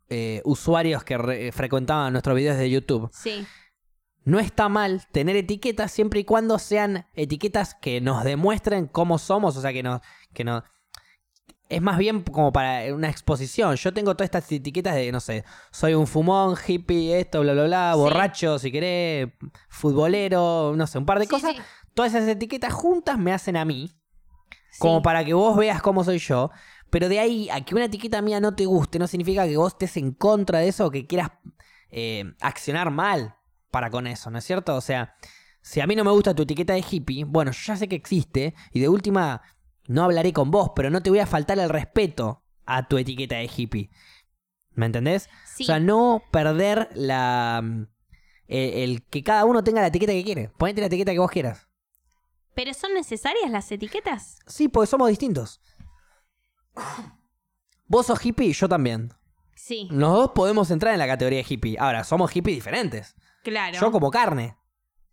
eh, 0.09 0.41
usuarios 0.45 1.03
que 1.03 1.17
re- 1.17 1.51
frecuentaban 1.53 2.11
nuestros 2.13 2.35
videos 2.35 2.57
de 2.57 2.69
YouTube, 2.69 3.09
Sí. 3.13 3.45
no 4.25 4.39
está 4.39 4.69
mal 4.69 5.05
tener 5.11 5.35
etiquetas 5.37 5.91
siempre 5.91 6.19
y 6.19 6.23
cuando 6.25 6.59
sean 6.59 7.07
etiquetas 7.13 7.73
que 7.75 7.99
nos 8.01 8.23
demuestren 8.23 8.87
cómo 8.87 9.17
somos, 9.17 9.55
o 9.57 9.61
sea, 9.61 9.73
que 9.73 9.83
nos... 9.83 10.01
Que 10.33 10.43
nos 10.43 10.63
es 11.69 11.81
más 11.81 11.97
bien 11.97 12.21
como 12.23 12.51
para 12.51 12.93
una 12.93 13.09
exposición. 13.09 13.75
Yo 13.75 13.93
tengo 13.93 14.13
todas 14.15 14.25
estas 14.25 14.51
etiquetas 14.51 14.95
de, 14.95 15.11
no 15.11 15.19
sé, 15.19 15.43
soy 15.71 15.93
un 15.95 16.05
fumón, 16.05 16.55
hippie, 16.67 17.19
esto, 17.19 17.41
bla, 17.41 17.53
bla, 17.53 17.63
bla, 17.63 17.91
Sí. 17.93 17.99
borracho, 17.99 18.59
si 18.59 18.71
querés, 18.71 19.29
futbolero, 19.69 20.73
no 20.75 20.85
sé, 20.87 20.97
un 20.99 21.05
par 21.05 21.19
de 21.19 21.25
Sí, 21.25 21.31
cosas. 21.31 21.55
sí. 21.55 21.61
Todas 21.93 22.13
esas 22.13 22.27
etiquetas 22.27 22.73
juntas 22.73 23.17
me 23.17 23.33
hacen 23.33 23.57
a 23.57 23.65
mí, 23.65 23.89
como 24.79 25.01
para 25.01 25.23
que 25.25 25.33
vos 25.33 25.55
veas 25.57 25.81
cómo 25.81 26.03
soy 26.03 26.19
yo. 26.19 26.51
Pero 26.89 27.09
de 27.09 27.19
ahí 27.19 27.49
a 27.49 27.61
que 27.65 27.73
una 27.75 27.85
etiqueta 27.85 28.21
mía 28.21 28.39
no 28.39 28.55
te 28.55 28.65
guste, 28.65 28.99
no 28.99 29.07
significa 29.07 29.47
que 29.47 29.57
vos 29.57 29.73
estés 29.73 29.97
en 29.97 30.11
contra 30.11 30.59
de 30.59 30.67
eso 30.67 30.85
o 30.85 30.91
que 30.91 31.07
quieras 31.07 31.31
eh, 31.89 32.33
accionar 32.41 32.91
mal. 32.91 33.35
para 33.71 33.89
con 33.89 34.05
eso, 34.05 34.29
¿no 34.29 34.37
es 34.37 34.43
cierto? 34.45 34.75
O 34.75 34.81
sea, 34.81 35.15
si 35.63 35.81
a 35.81 35.87
mí 35.87 35.95
no 35.95 36.03
me 36.03 36.11
gusta 36.11 36.35
tu 36.35 36.43
etiqueta 36.43 36.73
de 36.73 36.85
hippie, 36.87 37.23
bueno, 37.23 37.51
yo 37.51 37.57
ya 37.65 37.75
sé 37.75 37.87
que 37.87 37.95
existe 37.95 38.53
y 38.71 38.79
de 38.79 38.87
última 38.87 39.41
no 39.87 40.03
hablaré 40.03 40.33
con 40.33 40.51
vos, 40.51 40.71
pero 40.75 40.89
no 40.89 41.01
te 41.03 41.09
voy 41.09 41.19
a 41.19 41.25
faltar 41.27 41.59
el 41.59 41.69
respeto 41.69 42.43
a 42.65 42.87
tu 42.87 42.97
etiqueta 42.97 43.35
de 43.35 43.49
hippie. 43.55 43.89
¿Me 44.71 44.85
entendés? 44.85 45.29
Sí. 45.45 45.63
O 45.63 45.65
sea, 45.67 45.79
no 45.79 46.23
perder 46.31 46.89
la... 46.95 47.61
mm, 47.63 47.87
El, 48.47 48.73
el 48.73 49.03
que 49.05 49.23
cada 49.23 49.45
uno 49.45 49.63
tenga 49.63 49.81
la 49.81 49.87
etiqueta 49.87 50.13
que 50.13 50.23
quiere. 50.23 50.49
Ponete 50.49 50.81
la 50.81 50.87
etiqueta 50.87 51.11
que 51.11 51.19
vos 51.19 51.29
quieras. 51.31 51.67
¿Pero 52.55 52.73
son 52.73 52.93
necesarias 52.93 53.49
las 53.51 53.71
etiquetas? 53.71 54.39
Sí, 54.47 54.67
porque 54.67 54.87
somos 54.87 55.09
distintos. 55.09 55.61
Vos 57.87 58.07
sos 58.07 58.23
hippie 58.25 58.47
y 58.47 58.53
yo 58.53 58.67
también. 58.69 59.13
Sí, 59.55 59.87
Los 59.91 60.11
dos 60.13 60.31
podemos 60.31 60.69
entrar 60.71 60.93
en 60.93 60.99
la 60.99 61.07
categoría 61.07 61.39
de 61.39 61.45
hippie. 61.47 61.77
Ahora, 61.79 62.03
somos 62.03 62.31
hippies 62.31 62.57
diferentes. 62.57 63.15
claro. 63.43 63.79
Yo 63.79 63.91
como 63.91 64.09
carne. 64.11 64.57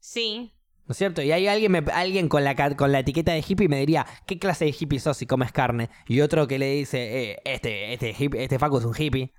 Sí. 0.01 0.55
¿No 0.91 0.93
es 0.93 0.99
cierto? 0.99 1.22
Y 1.22 1.30
hay 1.30 1.47
alguien, 1.47 1.70
me- 1.70 1.84
alguien 1.93 2.28
con, 2.28 2.43
la, 2.43 2.57
con 2.74 2.91
la 2.91 2.99
etiqueta 2.99 3.30
de 3.30 3.45
hippie 3.47 3.68
me 3.68 3.78
diría, 3.78 4.05
¿qué 4.26 4.41
clase 4.41 4.64
de 4.64 4.74
hippie 4.76 4.99
sos 4.99 5.16
si 5.16 5.24
comes 5.24 5.53
carne? 5.53 5.88
Y 6.09 6.20
otro 6.20 6.49
que 6.49 6.59
le 6.59 6.68
dice, 6.72 7.30
eh, 7.30 7.38
este, 7.45 7.93
este, 7.93 8.12
hippie- 8.12 8.41
este 8.41 8.59
Facu 8.59 8.78
es 8.78 8.84
un 8.84 8.95
hippie. 8.99 9.32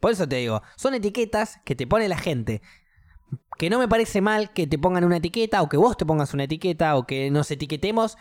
Por 0.00 0.10
eso 0.10 0.26
te 0.28 0.34
digo, 0.34 0.60
son 0.76 0.94
etiquetas 0.94 1.60
que 1.64 1.76
te 1.76 1.86
pone 1.86 2.08
la 2.08 2.18
gente. 2.18 2.62
Que 3.58 3.70
no 3.70 3.78
me 3.78 3.86
parece 3.86 4.20
mal 4.20 4.52
que 4.52 4.66
te 4.66 4.76
pongan 4.76 5.04
una 5.04 5.18
etiqueta, 5.18 5.62
o 5.62 5.68
que 5.68 5.76
vos 5.76 5.96
te 5.96 6.04
pongas 6.04 6.34
una 6.34 6.42
etiqueta, 6.42 6.96
o 6.96 7.06
que 7.06 7.30
nos 7.30 7.48
etiquetemos 7.52 8.18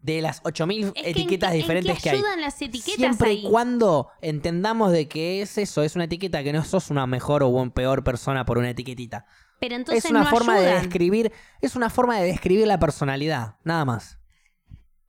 de 0.00 0.22
las 0.22 0.40
8000 0.44 0.86
Es 0.86 0.92
que 0.92 1.00
¿en 1.02 1.06
etiquetas 1.10 1.50
qué- 1.50 1.54
en 1.56 1.62
diferentes 1.62 1.96
qué 1.98 2.02
que 2.02 2.10
hay. 2.10 2.16
ayudan 2.16 2.40
las 2.40 2.60
etiquetas 2.60 2.96
Siempre 2.96 3.30
ahí? 3.30 3.46
y 3.46 3.48
cuando 3.48 4.08
entendamos 4.22 4.90
de 4.90 5.06
que 5.06 5.40
es 5.40 5.56
eso, 5.56 5.84
es 5.84 5.94
una 5.94 6.06
etiqueta, 6.06 6.42
que 6.42 6.52
no 6.52 6.64
sos 6.64 6.90
una 6.90 7.06
mejor 7.06 7.44
o 7.44 7.48
buen- 7.50 7.70
peor 7.70 8.02
persona 8.02 8.44
por 8.44 8.58
una 8.58 8.70
etiquetita. 8.70 9.24
Pero 9.60 9.76
entonces 9.76 10.04
es 10.04 10.10
una 10.10 10.24
no 10.24 10.30
forma 10.30 10.58
de 10.58 10.74
describir, 10.74 11.32
es 11.60 11.76
una 11.76 11.90
forma 11.90 12.18
de 12.18 12.26
describir 12.26 12.66
la 12.66 12.78
personalidad, 12.78 13.56
nada 13.62 13.84
más. 13.84 14.18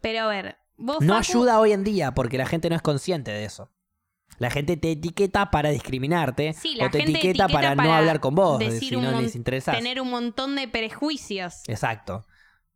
Pero 0.02 0.22
a 0.24 0.28
ver, 0.28 0.58
vos 0.78 1.02
No 1.02 1.14
Facu, 1.16 1.38
ayuda 1.40 1.60
hoy 1.60 1.72
en 1.72 1.84
día 1.84 2.14
porque 2.14 2.38
la 2.38 2.46
gente 2.46 2.70
no 2.70 2.76
es 2.76 2.82
consciente 2.82 3.32
de 3.32 3.46
eso. 3.46 3.72
La 4.40 4.50
gente 4.50 4.76
te 4.76 4.92
etiqueta 4.92 5.52
para 5.52 5.70
discriminarte 5.70 6.54
Sí, 6.54 6.76
la 6.76 6.88
o 6.88 6.90
te 6.90 7.00
gente 7.00 7.12
etiqueta, 7.14 7.46
etiqueta 7.46 7.54
para, 7.54 7.76
no 7.76 7.94
hablar 7.94 8.20
con 8.20 8.34
vos 8.36 8.60
decir 8.60 8.90
si 8.90 8.98
no 8.98 9.22
les 9.22 9.36
interesa. 9.36 9.72
tener 9.74 10.02
un 10.02 10.10
montón 10.10 10.56
de 10.56 10.68
prejuicios. 10.68 11.62
Exacto. 11.68 12.26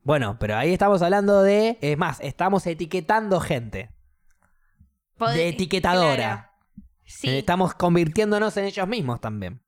Bueno, 0.03 0.37
pero 0.39 0.55
ahí 0.57 0.71
estamos 0.71 1.01
hablando 1.01 1.41
de, 1.41 1.79
es 1.81 1.97
más, 1.97 2.19
estamos 2.21 2.67
etiquetando 2.67 3.39
gente. 3.39 3.89
Pod- 5.17 5.33
De 5.33 5.49
etiquetadora. 5.49 6.15
Claro. 6.15 6.51
Sí. 7.05 7.29
Estamos 7.37 7.73
convirtiéndonos 7.73 8.55
en 8.57 8.65
ellos 8.65 8.87
mismos 8.87 9.19
también. 9.19 9.61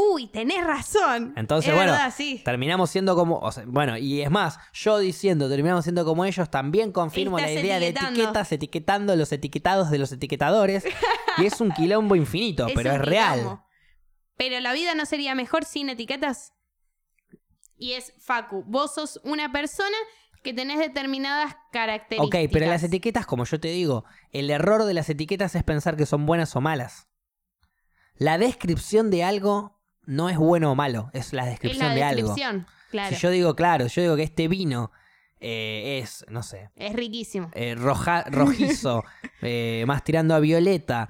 Uy, 0.00 0.28
tenés 0.28 0.64
razón. 0.64 1.32
Entonces, 1.34 1.70
Es 1.70 1.74
bueno, 1.74 1.90
verdad, 1.90 2.14
sí. 2.16 2.40
Terminamos 2.44 2.88
siendo 2.88 3.16
como. 3.16 3.40
o 3.40 3.50
sea, 3.50 3.64
bueno, 3.66 3.98
y 3.98 4.20
es 4.22 4.30
más, 4.30 4.60
yo 4.72 4.96
diciendo 4.98 5.48
terminamos 5.48 5.82
siendo 5.84 6.04
como 6.04 6.24
ellos, 6.24 6.48
también 6.52 6.92
confirmo 6.92 7.36
la 7.36 7.50
idea 7.50 7.80
de 7.80 7.88
etiquetas, 7.88 8.52
etiquetando 8.52 9.16
los 9.16 9.32
etiquetados 9.32 9.90
de 9.90 9.98
los 9.98 10.12
etiquetadores. 10.12 10.84
y 11.38 11.46
es 11.46 11.60
un 11.60 11.72
quilombo 11.72 12.14
infinito, 12.14 12.68
pero 12.76 12.92
es 12.92 13.00
real. 13.00 13.40
quilombo. 13.40 13.66
Pero 14.36 14.60
la 14.60 14.72
vida 14.72 14.94
no 14.94 15.04
sería 15.04 15.34
mejor 15.34 15.64
sin 15.64 15.88
etiquetas. 15.88 16.52
Y 17.76 17.94
es 17.94 18.14
Facu, 18.20 18.62
vos 18.68 18.94
sos 18.94 19.20
una 19.24 19.50
persona 19.50 19.96
que 20.44 20.54
tenés 20.54 20.78
determinadas 20.78 21.56
características. 21.72 22.44
Ok, 22.44 22.52
pero 22.52 22.66
las 22.66 22.84
etiquetas, 22.84 23.26
como 23.26 23.44
yo 23.46 23.58
te 23.58 23.68
digo, 23.68 24.04
el 24.30 24.50
error 24.50 24.84
de 24.84 24.94
las 24.94 25.10
etiquetas 25.10 25.56
es 25.56 25.64
pensar 25.64 25.96
que 25.96 26.06
son 26.06 26.24
buenas 26.24 26.54
o 26.54 26.60
malas. 26.60 27.08
La 28.14 28.38
descripción 28.38 29.10
de 29.10 29.24
algo 29.24 29.77
no 30.08 30.28
es 30.30 30.36
bueno 30.38 30.72
o 30.72 30.74
malo, 30.74 31.10
es 31.12 31.32
la 31.32 31.42
es 31.44 31.50
descripción 31.50 31.88
la 31.88 31.94
de 31.94 32.02
algo. 32.02 32.28
descripción, 32.34 32.66
claro. 32.90 33.14
Si 33.14 33.20
yo 33.22 33.30
digo, 33.30 33.54
claro, 33.54 33.86
yo 33.86 34.02
digo 34.02 34.16
que 34.16 34.22
este 34.22 34.48
vino 34.48 34.90
eh, 35.40 36.00
es, 36.02 36.24
no 36.28 36.42
sé, 36.42 36.70
Es 36.74 36.94
riquísimo. 36.94 37.50
eh, 37.54 37.74
roja- 37.76 38.24
rojizo, 38.30 39.04
eh, 39.42 39.84
más 39.86 40.02
tirando 40.04 40.34
a 40.34 40.40
violeta, 40.40 41.08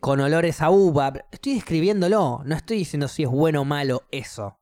con 0.00 0.20
olores 0.20 0.60
a 0.62 0.70
uva. 0.70 1.12
Estoy 1.30 1.54
describiéndolo, 1.54 2.42
no 2.44 2.54
estoy 2.54 2.78
diciendo 2.78 3.08
si 3.08 3.22
es 3.24 3.28
bueno 3.28 3.62
o 3.62 3.64
malo 3.64 4.02
eso. 4.10 4.58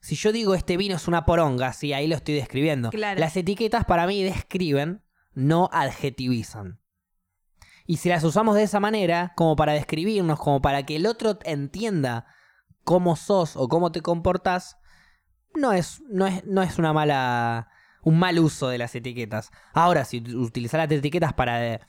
Si 0.00 0.14
yo 0.14 0.30
digo 0.32 0.54
este 0.54 0.76
vino 0.76 0.94
es 0.96 1.08
una 1.08 1.24
poronga, 1.26 1.72
sí, 1.72 1.92
ahí 1.92 2.06
lo 2.06 2.14
estoy 2.16 2.34
describiendo. 2.36 2.90
Claro. 2.90 3.18
Las 3.20 3.36
etiquetas 3.36 3.84
para 3.84 4.06
mí 4.06 4.22
describen, 4.22 5.02
no 5.34 5.68
adjetivizan. 5.72 6.80
Y 7.86 7.98
si 7.98 8.08
las 8.08 8.24
usamos 8.24 8.54
de 8.56 8.64
esa 8.64 8.80
manera, 8.80 9.32
como 9.36 9.56
para 9.56 9.72
describirnos, 9.72 10.38
como 10.38 10.60
para 10.60 10.84
que 10.84 10.96
el 10.96 11.06
otro 11.06 11.38
entienda 11.44 12.26
cómo 12.84 13.16
sos 13.16 13.56
o 13.56 13.68
cómo 13.68 13.92
te 13.92 14.00
comportás, 14.02 14.76
no 15.54 15.72
es, 15.72 16.02
no 16.08 16.26
es, 16.26 16.44
no 16.44 16.62
es 16.62 16.78
una 16.78 16.92
mala. 16.92 17.68
un 18.02 18.18
mal 18.18 18.38
uso 18.38 18.68
de 18.68 18.78
las 18.78 18.94
etiquetas. 18.94 19.50
Ahora, 19.72 20.04
si 20.04 20.20
ut- 20.22 20.34
utilizar 20.34 20.78
las 20.78 20.90
etiquetas 20.90 21.32
para, 21.32 21.88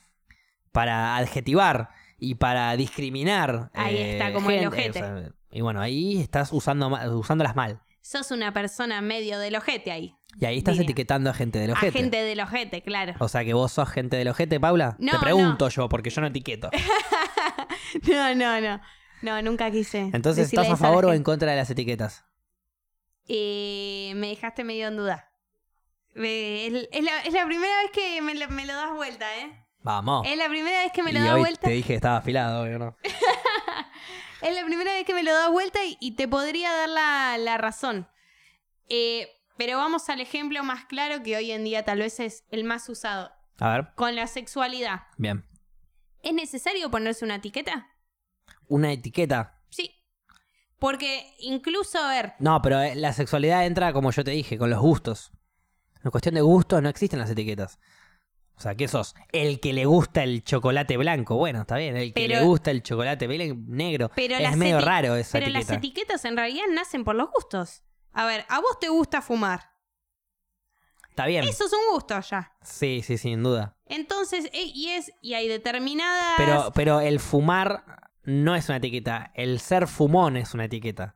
para 0.72 1.16
adjetivar 1.16 1.90
y 2.18 2.34
para 2.34 2.76
discriminar. 2.76 3.70
Ahí 3.74 3.96
eh, 3.96 4.12
está, 4.14 4.32
como 4.32 4.50
el 4.50 4.66
ojete. 4.66 4.90
o 4.90 4.92
sea, 4.92 5.32
y 5.50 5.60
bueno, 5.60 5.80
ahí 5.80 6.20
estás 6.20 6.52
usando, 6.52 6.88
usándolas 7.16 7.54
mal. 7.54 7.80
Sos 8.00 8.30
una 8.32 8.52
persona 8.52 9.00
medio 9.00 9.38
del 9.38 9.54
ojete 9.56 9.92
ahí. 9.92 10.17
Y 10.40 10.44
ahí 10.44 10.58
estás 10.58 10.78
etiquetando 10.78 11.30
a 11.30 11.34
gente 11.34 11.58
del 11.58 11.72
ojete. 11.72 11.98
A 11.98 12.00
gente 12.00 12.22
del 12.22 12.40
ojete, 12.40 12.82
claro. 12.82 13.14
O 13.18 13.28
sea 13.28 13.44
que 13.44 13.54
vos 13.54 13.72
sos 13.72 13.88
gente 13.88 14.16
del 14.16 14.28
ojete, 14.28 14.60
Paula. 14.60 14.96
No, 15.00 15.12
Te 15.12 15.18
pregunto 15.18 15.68
yo, 15.68 15.88
porque 15.88 16.10
yo 16.10 16.20
no 16.20 16.28
etiqueto. 16.28 16.70
No, 18.06 18.34
no, 18.34 18.60
no. 18.60 18.80
No, 19.22 19.42
nunca 19.42 19.70
quise. 19.70 20.10
Entonces, 20.12 20.46
¿estás 20.46 20.68
a 20.68 20.76
favor 20.76 21.06
o 21.06 21.12
en 21.12 21.22
contra 21.22 21.50
de 21.50 21.56
las 21.56 21.70
etiquetas? 21.70 22.24
Eh, 23.26 24.12
me 24.14 24.28
dejaste 24.28 24.62
medio 24.62 24.88
en 24.88 24.96
duda. 24.96 25.32
Eh, 26.14 26.66
es, 26.66 26.88
es 26.92 27.04
la, 27.04 27.20
es 27.22 27.32
la 27.32 27.46
primera 27.46 27.72
vez 27.82 27.90
que 27.92 28.20
me 28.22 28.34
lo, 28.34 28.48
me 28.48 28.66
lo 28.66 28.74
das 28.74 28.92
vuelta, 28.92 29.26
¿eh? 29.38 29.66
Vamos. 29.80 30.26
Es 30.26 30.36
la 30.36 30.48
primera 30.48 30.82
vez 30.82 30.92
que 30.92 31.02
me 31.02 31.12
lo 31.12 31.20
y 31.20 31.22
das 31.22 31.32
hoy 31.32 31.40
vuelta. 31.40 31.60
te 31.68 31.70
dije 31.72 31.88
que 31.88 31.94
estaba 31.94 32.18
afilado, 32.18 32.62
obvio, 32.62 32.78
¿no? 32.78 32.96
Es 34.42 34.54
la 34.54 34.64
primera 34.64 34.92
vez 34.92 35.04
que 35.04 35.14
me 35.14 35.24
lo 35.24 35.32
das 35.32 35.50
vuelta 35.50 35.84
y, 35.84 35.96
y 36.00 36.12
te 36.12 36.28
podría 36.28 36.70
dar 36.72 36.88
la, 36.88 37.38
la 37.38 37.58
razón. 37.58 38.08
Eh, 38.88 39.26
pero 39.58 39.76
vamos 39.76 40.08
al 40.08 40.20
ejemplo 40.20 40.62
más 40.64 40.86
claro 40.86 41.22
que 41.22 41.36
hoy 41.36 41.50
en 41.50 41.64
día 41.64 41.84
tal 41.84 41.98
vez 41.98 42.18
es 42.20 42.44
el 42.50 42.64
más 42.64 42.88
usado. 42.88 43.30
A 43.58 43.70
ver, 43.72 43.88
Con 43.96 44.14
la 44.16 44.26
sexualidad. 44.26 45.02
bien. 45.18 45.44
¿Es 46.22 46.32
necesario 46.32 46.90
ponerse 46.90 47.24
una 47.24 47.36
etiqueta? 47.36 47.88
Una 48.68 48.92
etiqueta. 48.92 49.60
Sí. 49.70 49.94
Porque 50.78 51.34
incluso, 51.40 51.98
a 51.98 52.08
ver, 52.10 52.34
No, 52.38 52.62
pero 52.62 52.80
eh, 52.80 52.94
la 52.94 53.12
sexualidad 53.12 53.66
entra, 53.66 53.92
como 53.92 54.10
yo 54.12 54.22
te 54.24 54.30
dije, 54.30 54.58
con 54.58 54.70
los 54.70 54.80
gustos. 54.80 55.32
En 56.04 56.10
cuestión 56.12 56.36
de 56.36 56.40
gustos 56.40 56.80
no 56.82 56.88
existen 56.88 57.18
las 57.18 57.30
etiquetas. 57.30 57.78
O 58.56 58.60
sea, 58.60 58.74
¿qué 58.74 58.86
sos? 58.88 59.14
El 59.32 59.60
que 59.60 59.72
le 59.72 59.84
gusta 59.86 60.22
el 60.22 60.42
chocolate 60.44 60.96
blanco. 60.96 61.36
Bueno, 61.36 61.60
está 61.62 61.76
bien. 61.76 61.96
El 61.96 62.12
que 62.12 62.26
Pero- 62.26 62.40
le 62.40 62.44
gusta 62.46 62.70
el 62.70 62.82
chocolate 62.82 63.26
negro. 63.28 64.10
pero 64.14 64.36
es 64.36 64.56
medio 64.56 64.80
raro 64.80 65.14
esa 65.16 65.38
pero 65.38 65.50
las 65.50 65.62
etiqueta. 65.70 65.78
etiquetas 65.78 66.24
en 66.24 66.36
realidad 66.36 66.64
nacen 66.72 67.04
por 67.04 67.14
los 67.16 67.28
gustos. 67.30 67.82
A 68.18 68.26
ver, 68.26 68.44
a 68.48 68.58
vos 68.60 68.80
te 68.80 68.88
gusta 68.88 69.22
fumar. 69.22 69.70
Está 71.08 71.26
bien. 71.26 71.44
Eso 71.44 71.66
es 71.66 71.72
un 71.72 71.92
gusto 71.92 72.18
ya. 72.18 72.52
Sí, 72.62 73.00
sí, 73.04 73.16
sin 73.16 73.44
duda. 73.44 73.76
Entonces, 73.86 74.46
eh, 74.46 74.72
y 74.74 74.88
es, 74.88 75.12
y 75.22 75.34
hay 75.34 75.46
determinadas. 75.46 76.34
Pero, 76.36 76.72
pero 76.74 77.00
el 77.00 77.20
fumar 77.20 78.10
no 78.24 78.56
es 78.56 78.68
una 78.68 78.78
etiqueta. 78.78 79.30
El 79.36 79.60
ser 79.60 79.86
fumón 79.86 80.36
es 80.36 80.52
una 80.52 80.64
etiqueta. 80.64 81.14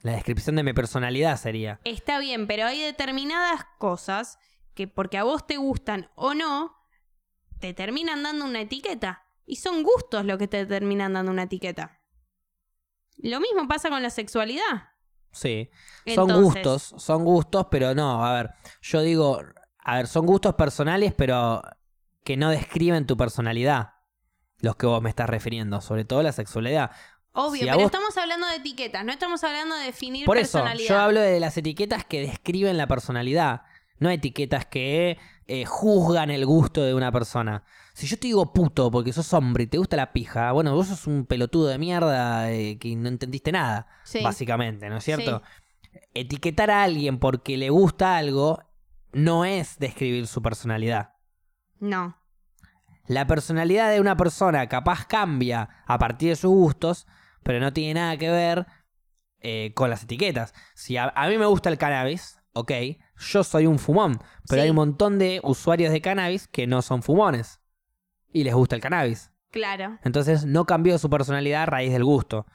La 0.00 0.12
descripción 0.14 0.56
de 0.56 0.64
mi 0.64 0.72
personalidad 0.72 1.36
sería. 1.36 1.78
Está 1.84 2.18
bien, 2.18 2.48
pero 2.48 2.66
hay 2.66 2.80
determinadas 2.80 3.64
cosas 3.78 4.40
que 4.74 4.88
porque 4.88 5.18
a 5.18 5.22
vos 5.22 5.46
te 5.46 5.58
gustan 5.58 6.10
o 6.16 6.34
no, 6.34 6.74
te 7.60 7.72
terminan 7.72 8.24
dando 8.24 8.46
una 8.46 8.62
etiqueta. 8.62 9.22
Y 9.44 9.56
son 9.56 9.84
gustos 9.84 10.24
lo 10.24 10.38
que 10.38 10.48
te 10.48 10.66
terminan 10.66 11.12
dando 11.12 11.30
una 11.30 11.44
etiqueta. 11.44 12.00
Lo 13.18 13.38
mismo 13.38 13.68
pasa 13.68 13.90
con 13.90 14.02
la 14.02 14.10
sexualidad. 14.10 14.95
Sí. 15.36 15.70
Son 16.14 16.30
Entonces- 16.30 16.42
gustos, 16.64 16.94
son 17.02 17.24
gustos, 17.24 17.66
pero 17.70 17.94
no, 17.94 18.24
a 18.24 18.32
ver, 18.34 18.50
yo 18.82 19.00
digo, 19.02 19.40
a 19.78 19.96
ver, 19.96 20.06
son 20.06 20.26
gustos 20.26 20.54
personales, 20.54 21.12
pero 21.16 21.62
que 22.24 22.36
no 22.36 22.50
describen 22.50 23.06
tu 23.06 23.16
personalidad. 23.16 23.90
Los 24.60 24.76
que 24.76 24.86
vos 24.86 25.02
me 25.02 25.10
estás 25.10 25.28
refiriendo, 25.28 25.80
sobre 25.80 26.04
todo 26.04 26.22
la 26.22 26.32
sexualidad. 26.32 26.90
Obvio, 27.32 27.60
Si 27.60 27.64
pero 27.66 27.76
vos- 27.76 27.84
estamos 27.84 28.16
hablando 28.16 28.46
de 28.48 28.56
etiquetas, 28.56 29.04
no 29.04 29.12
estamos 29.12 29.44
hablando 29.44 29.76
de 29.76 29.84
definir 29.84 30.24
Por 30.24 30.38
eso, 30.38 30.58
personalidad. 30.58 30.88
yo 30.88 30.98
hablo 30.98 31.20
de 31.20 31.38
las 31.38 31.56
etiquetas 31.58 32.04
que 32.06 32.22
describen 32.22 32.78
la 32.78 32.86
personalidad, 32.86 33.62
no 33.98 34.08
etiquetas 34.10 34.64
que 34.66 35.18
eh, 35.46 35.64
juzgan 35.66 36.30
el 36.30 36.44
gusto 36.46 36.82
de 36.82 36.94
una 36.94 37.12
persona. 37.12 37.62
Si 37.96 38.06
yo 38.06 38.18
te 38.18 38.26
digo 38.26 38.52
puto 38.52 38.90
porque 38.90 39.10
sos 39.14 39.32
hombre 39.32 39.64
y 39.64 39.66
te 39.68 39.78
gusta 39.78 39.96
la 39.96 40.12
pija, 40.12 40.52
bueno, 40.52 40.74
vos 40.74 40.88
sos 40.88 41.06
un 41.06 41.24
pelotudo 41.24 41.68
de 41.68 41.78
mierda 41.78 42.52
eh, 42.52 42.76
que 42.78 42.94
no 42.94 43.08
entendiste 43.08 43.52
nada, 43.52 43.86
Sí. 44.04 44.22
básicamente, 44.22 44.90
¿no 44.90 44.98
es 44.98 45.04
cierto? 45.04 45.40
Etiquetar 46.12 46.70
a 46.70 46.82
alguien 46.82 47.18
porque 47.18 47.56
le 47.56 47.70
gusta 47.70 48.18
algo 48.18 48.62
no 49.12 49.46
es 49.46 49.78
describir 49.78 50.26
su 50.26 50.42
personalidad. 50.42 51.14
No. 51.80 52.18
La 53.06 53.26
personalidad 53.26 53.90
de 53.90 54.00
una 54.02 54.14
persona 54.14 54.68
capaz 54.68 55.06
cambia 55.06 55.70
a 55.86 55.98
partir 55.98 56.28
de 56.28 56.36
sus 56.36 56.50
gustos, 56.50 57.06
pero 57.42 57.60
no 57.60 57.72
tiene 57.72 57.94
nada 57.94 58.18
que 58.18 58.30
ver 58.30 58.66
eh, 59.40 59.72
con 59.74 59.88
las 59.88 60.02
etiquetas. 60.02 60.52
Si 60.74 60.98
a, 60.98 61.08
a 61.16 61.28
mí 61.28 61.38
me 61.38 61.46
gusta 61.46 61.70
el 61.70 61.78
cannabis, 61.78 62.38
ok, 62.52 62.72
yo 63.16 63.42
soy 63.42 63.64
un 63.66 63.78
fumón, 63.78 64.18
pero 64.48 64.60
Sí. 64.60 64.64
hay 64.64 64.68
un 64.70 64.76
montón 64.76 65.18
de 65.18 65.40
usuarios 65.44 65.92
de 65.94 66.02
cannabis 66.02 66.46
que 66.46 66.66
no 66.66 66.82
son 66.82 67.02
fumones 67.02 67.62
y 68.38 68.44
les 68.44 68.54
gusta 68.54 68.74
el 68.76 68.82
cannabis. 68.82 69.30
Claro, 69.50 69.98
Entonces 70.04 70.44
no 70.44 70.64
cambió 70.66 70.98
su 70.98 71.08
personalidad 71.08 71.62
a 71.62 71.66
raíz 71.66 71.92
del 71.92 72.04
gusto. 72.04 72.46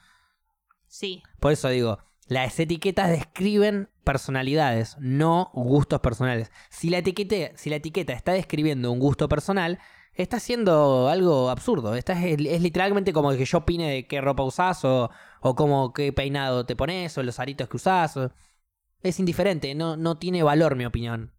sí. 0.86 1.22
Por 1.40 1.52
eso 1.52 1.68
digo, 1.68 1.98
las 2.28 2.58
etiquetas 2.60 3.10
describen 3.10 3.88
personalidades, 4.04 4.96
no 5.00 5.50
gustos 5.54 6.00
personales. 6.00 6.50
Si 6.70 6.90
la 6.90 6.98
etiqueta, 6.98 7.56
si 7.56 7.70
la 7.70 7.76
etiqueta 7.76 8.12
está 8.12 8.32
describiendo 8.32 8.92
un 8.92 8.98
gusto 9.00 9.28
personal, 9.28 9.78
está 10.14 10.36
haciendo 10.36 11.08
algo 11.08 11.50
absurdo. 11.50 11.94
Es, 11.94 12.04
es 12.08 12.60
literalmente 12.62 13.12
como 13.12 13.30
que 13.32 13.44
yo 13.44 13.58
opine 13.58 13.90
de 13.90 14.06
qué 14.06 14.20
ropa 14.20 14.42
usás 14.44 14.84
o, 14.84 15.10
o 15.40 15.54
cómo 15.54 15.92
qué 15.92 16.12
peinado 16.12 16.66
te 16.66 16.76
pones 16.76 17.16
o 17.18 17.22
los 17.22 17.40
aritos 17.40 17.68
que 17.68 17.76
usás. 17.76 18.16
o- 18.16 18.30
Es 19.02 19.18
indiferente, 19.18 19.74
no, 19.74 19.96
no 19.96 20.18
tiene 20.18 20.42
valor 20.42 20.76
mi 20.76 20.84
opinión. 20.84 21.32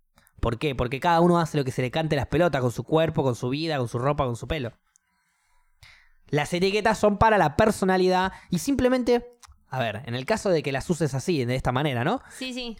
¿Por 0.44 0.58
qué? 0.60 0.76
Porque 0.76 1.00
cada 1.00 1.22
uno 1.22 1.40
hace 1.40 1.58
lo 1.58 1.64
que 1.64 1.72
se 1.72 1.82
le 1.82 1.90
cante 1.90 2.18
las 2.18 2.28
pelotas 2.28 2.60
con 2.62 2.70
su 2.72 2.84
cuerpo, 2.84 3.24
con 3.24 3.34
su 3.34 3.48
vida, 3.48 3.78
con 3.78 3.88
su 3.88 3.98
ropa, 3.98 4.26
con 4.26 4.36
su 4.36 4.46
pelo. 4.46 4.74
Las 6.28 6.54
etiquetas 6.54 6.98
son 6.98 7.18
para 7.18 7.38
la 7.38 7.56
personalidad 7.56 8.34
y 8.50 8.60
simplemente, 8.60 9.38
a 9.70 9.80
ver, 9.80 10.04
en 10.06 10.16
el 10.16 10.26
caso 10.26 10.50
de 10.50 10.62
que 10.62 10.74
las 10.74 10.90
uses 10.90 11.14
así, 11.14 11.46
de 11.46 11.56
esta 11.56 11.72
manera, 11.72 12.04
¿no? 12.04 12.22
Sí, 12.38 12.54
sí. 12.54 12.76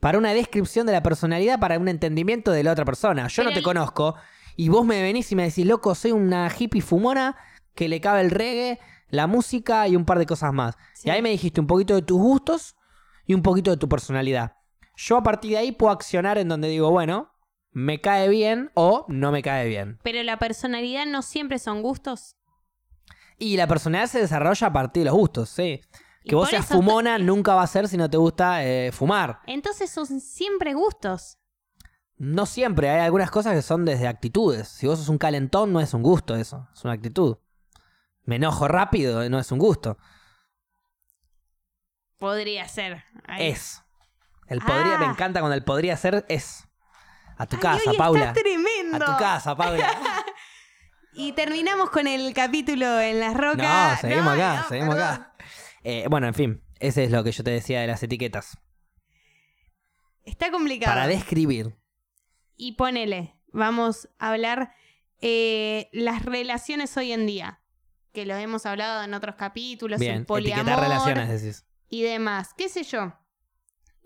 Para 0.00 0.18
una 0.18 0.34
descripción 0.34 0.86
de 0.86 0.92
la 0.92 1.02
personalidad, 1.02 1.58
para 1.58 1.78
un 1.78 1.88
entendimiento 1.88 2.52
de 2.52 2.62
la 2.62 2.72
otra 2.72 2.84
persona. 2.84 3.26
Yo 3.28 3.42
no 3.42 3.50
te 3.52 3.58
el- 3.58 3.64
conozco 3.64 4.14
y 4.56 4.68
vos 4.68 4.84
me 4.84 5.00
venís 5.02 5.32
y 5.32 5.34
me 5.34 5.44
decís, 5.44 5.64
loco, 5.64 5.94
soy 5.94 6.12
una 6.12 6.52
hippie 6.56 6.82
fumona 6.82 7.36
que 7.74 7.88
le 7.88 8.02
cabe 8.02 8.20
el 8.20 8.30
reggae, 8.30 8.78
la 9.08 9.26
música 9.26 9.88
y 9.88 9.96
un 9.96 10.04
par 10.04 10.18
de 10.18 10.26
cosas 10.26 10.52
más. 10.52 10.76
Sí. 10.92 11.08
Y 11.08 11.10
ahí 11.10 11.22
me 11.22 11.30
dijiste 11.30 11.58
un 11.60 11.66
poquito 11.66 11.94
de 11.94 12.02
tus 12.02 12.18
gustos 12.18 12.76
y 13.24 13.32
un 13.32 13.42
poquito 13.42 13.70
de 13.70 13.78
tu 13.78 13.88
personalidad. 13.88 14.56
Yo 15.00 15.16
a 15.16 15.22
partir 15.22 15.52
de 15.52 15.58
ahí 15.58 15.70
puedo 15.70 15.92
accionar 15.92 16.38
en 16.38 16.48
donde 16.48 16.66
digo, 16.66 16.90
bueno, 16.90 17.32
me 17.70 18.00
cae 18.00 18.28
bien 18.28 18.72
o 18.74 19.06
no 19.08 19.30
me 19.30 19.42
cae 19.42 19.68
bien. 19.68 20.00
Pero 20.02 20.20
la 20.24 20.40
personalidad 20.40 21.06
no 21.06 21.22
siempre 21.22 21.60
son 21.60 21.82
gustos. 21.82 22.36
Y 23.38 23.56
la 23.56 23.68
personalidad 23.68 24.10
se 24.10 24.18
desarrolla 24.18 24.66
a 24.66 24.72
partir 24.72 25.04
de 25.04 25.10
los 25.10 25.14
gustos, 25.14 25.50
sí. 25.50 25.80
Que 26.24 26.34
vos 26.34 26.48
seas 26.48 26.66
fumona 26.66 27.16
nunca 27.16 27.54
va 27.54 27.62
a 27.62 27.68
ser 27.68 27.86
si 27.86 27.96
no 27.96 28.10
te 28.10 28.16
gusta 28.16 28.64
eh, 28.64 28.90
fumar. 28.90 29.38
Entonces 29.46 29.88
son 29.88 30.20
siempre 30.20 30.74
gustos. 30.74 31.38
No 32.16 32.44
siempre, 32.44 32.90
hay 32.90 33.02
algunas 33.02 33.30
cosas 33.30 33.54
que 33.54 33.62
son 33.62 33.84
desde 33.84 34.08
actitudes. 34.08 34.66
Si 34.66 34.88
vos 34.88 34.98
sos 34.98 35.08
un 35.08 35.18
calentón, 35.18 35.72
no 35.72 35.80
es 35.80 35.94
un 35.94 36.02
gusto 36.02 36.34
eso, 36.34 36.68
es 36.74 36.82
una 36.82 36.94
actitud. 36.94 37.36
Me 38.24 38.36
enojo 38.36 38.66
rápido, 38.66 39.30
no 39.30 39.38
es 39.38 39.52
un 39.52 39.60
gusto. 39.60 39.96
Podría 42.18 42.66
ser. 42.66 43.04
Ahí. 43.24 43.50
Es. 43.50 43.84
El 44.48 44.60
podría, 44.60 44.94
Ah. 44.94 44.98
me 44.98 45.06
encanta 45.06 45.40
cuando 45.40 45.54
el 45.56 45.62
podría 45.64 45.96
ser 45.96 46.24
es. 46.28 46.66
A 47.36 47.46
tu 47.46 47.56
Ay, 47.56 47.62
casa, 47.62 47.90
hoy 47.90 47.96
Paula. 47.96 48.20
Está 48.28 48.40
tremendo. 48.42 48.96
A 48.96 48.98
tu 48.98 49.16
casa, 49.18 49.56
Paula. 49.56 49.86
Y 51.14 51.32
terminamos 51.32 51.90
con 51.90 52.06
el 52.06 52.32
capítulo 52.32 53.00
en 53.00 53.18
las 53.18 53.34
No, 53.34 53.40
rocas. 53.40 54.00
seguimos 54.02 54.34
acá, 54.34 54.60
no, 54.62 54.68
seguimos 54.68 54.94
perdón. 54.94 55.12
acá. 55.14 55.34
Eh, 55.82 56.06
bueno, 56.08 56.28
en 56.28 56.34
fin, 56.34 56.62
ese 56.78 57.02
es 57.04 57.10
lo 57.10 57.24
que 57.24 57.32
yo 57.32 57.42
te 57.42 57.50
decía 57.50 57.80
de 57.80 57.88
las 57.88 58.00
etiquetas. 58.04 58.56
Está 60.24 60.50
complicado. 60.52 60.92
Para 60.94 61.06
describir. 61.08 61.76
Y 62.56 62.72
ponele, 62.72 63.34
vamos 63.52 64.08
a 64.20 64.28
hablar 64.30 64.74
eh, 65.20 65.88
las 65.92 66.24
relaciones 66.24 66.96
hoy 66.96 67.12
en 67.12 67.26
día. 67.26 67.60
Que 68.12 68.24
lo 68.24 68.36
hemos 68.36 68.64
hablado 68.66 69.02
en 69.02 69.12
otros 69.14 69.34
capítulos. 69.36 69.98
Bien, 69.98 70.16
el 70.18 70.26
poliamor 70.26 70.78
relaciones, 70.78 71.28
decís. 71.42 71.64
y 71.88 72.02
demás. 72.02 72.50
¿Qué 72.56 72.68
sé 72.68 72.84
yo? 72.84 73.12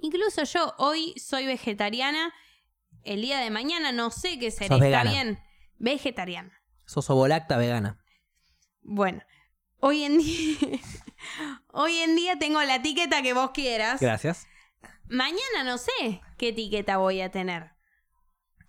Incluso 0.03 0.43
yo 0.45 0.75
hoy 0.79 1.15
soy 1.19 1.47
vegetariana. 1.47 2.33
El 3.05 3.23
día 3.23 3.39
de 3.39 3.51
mañana 3.51 3.91
no 3.93 4.11
sé 4.11 4.39
qué 4.39 4.51
seré. 4.51 4.69
Sos 4.69 4.77
Está 4.77 4.85
vegana. 4.85 5.11
bien. 5.11 5.39
Vegetariana. 5.79 6.53
Sos 6.87 7.09
ovolacta 7.11 7.57
vegana. 7.57 7.99
Bueno, 8.83 9.23
hoy 9.81 10.03
en 10.05 10.19
día. 10.19 10.57
hoy 11.69 11.97
en 11.99 12.17
día 12.17 12.39
tengo 12.39 12.61
la 12.63 12.77
etiqueta 12.77 13.23
que 13.23 13.33
vos 13.33 13.51
quieras. 13.53 14.01
Gracias. 14.01 14.47
Mañana 15.09 15.65
no 15.65 15.79
sé 15.79 16.21
qué 16.39 16.49
etiqueta 16.49 16.97
voy 16.99 17.21
a 17.21 17.31
tener. 17.31 17.71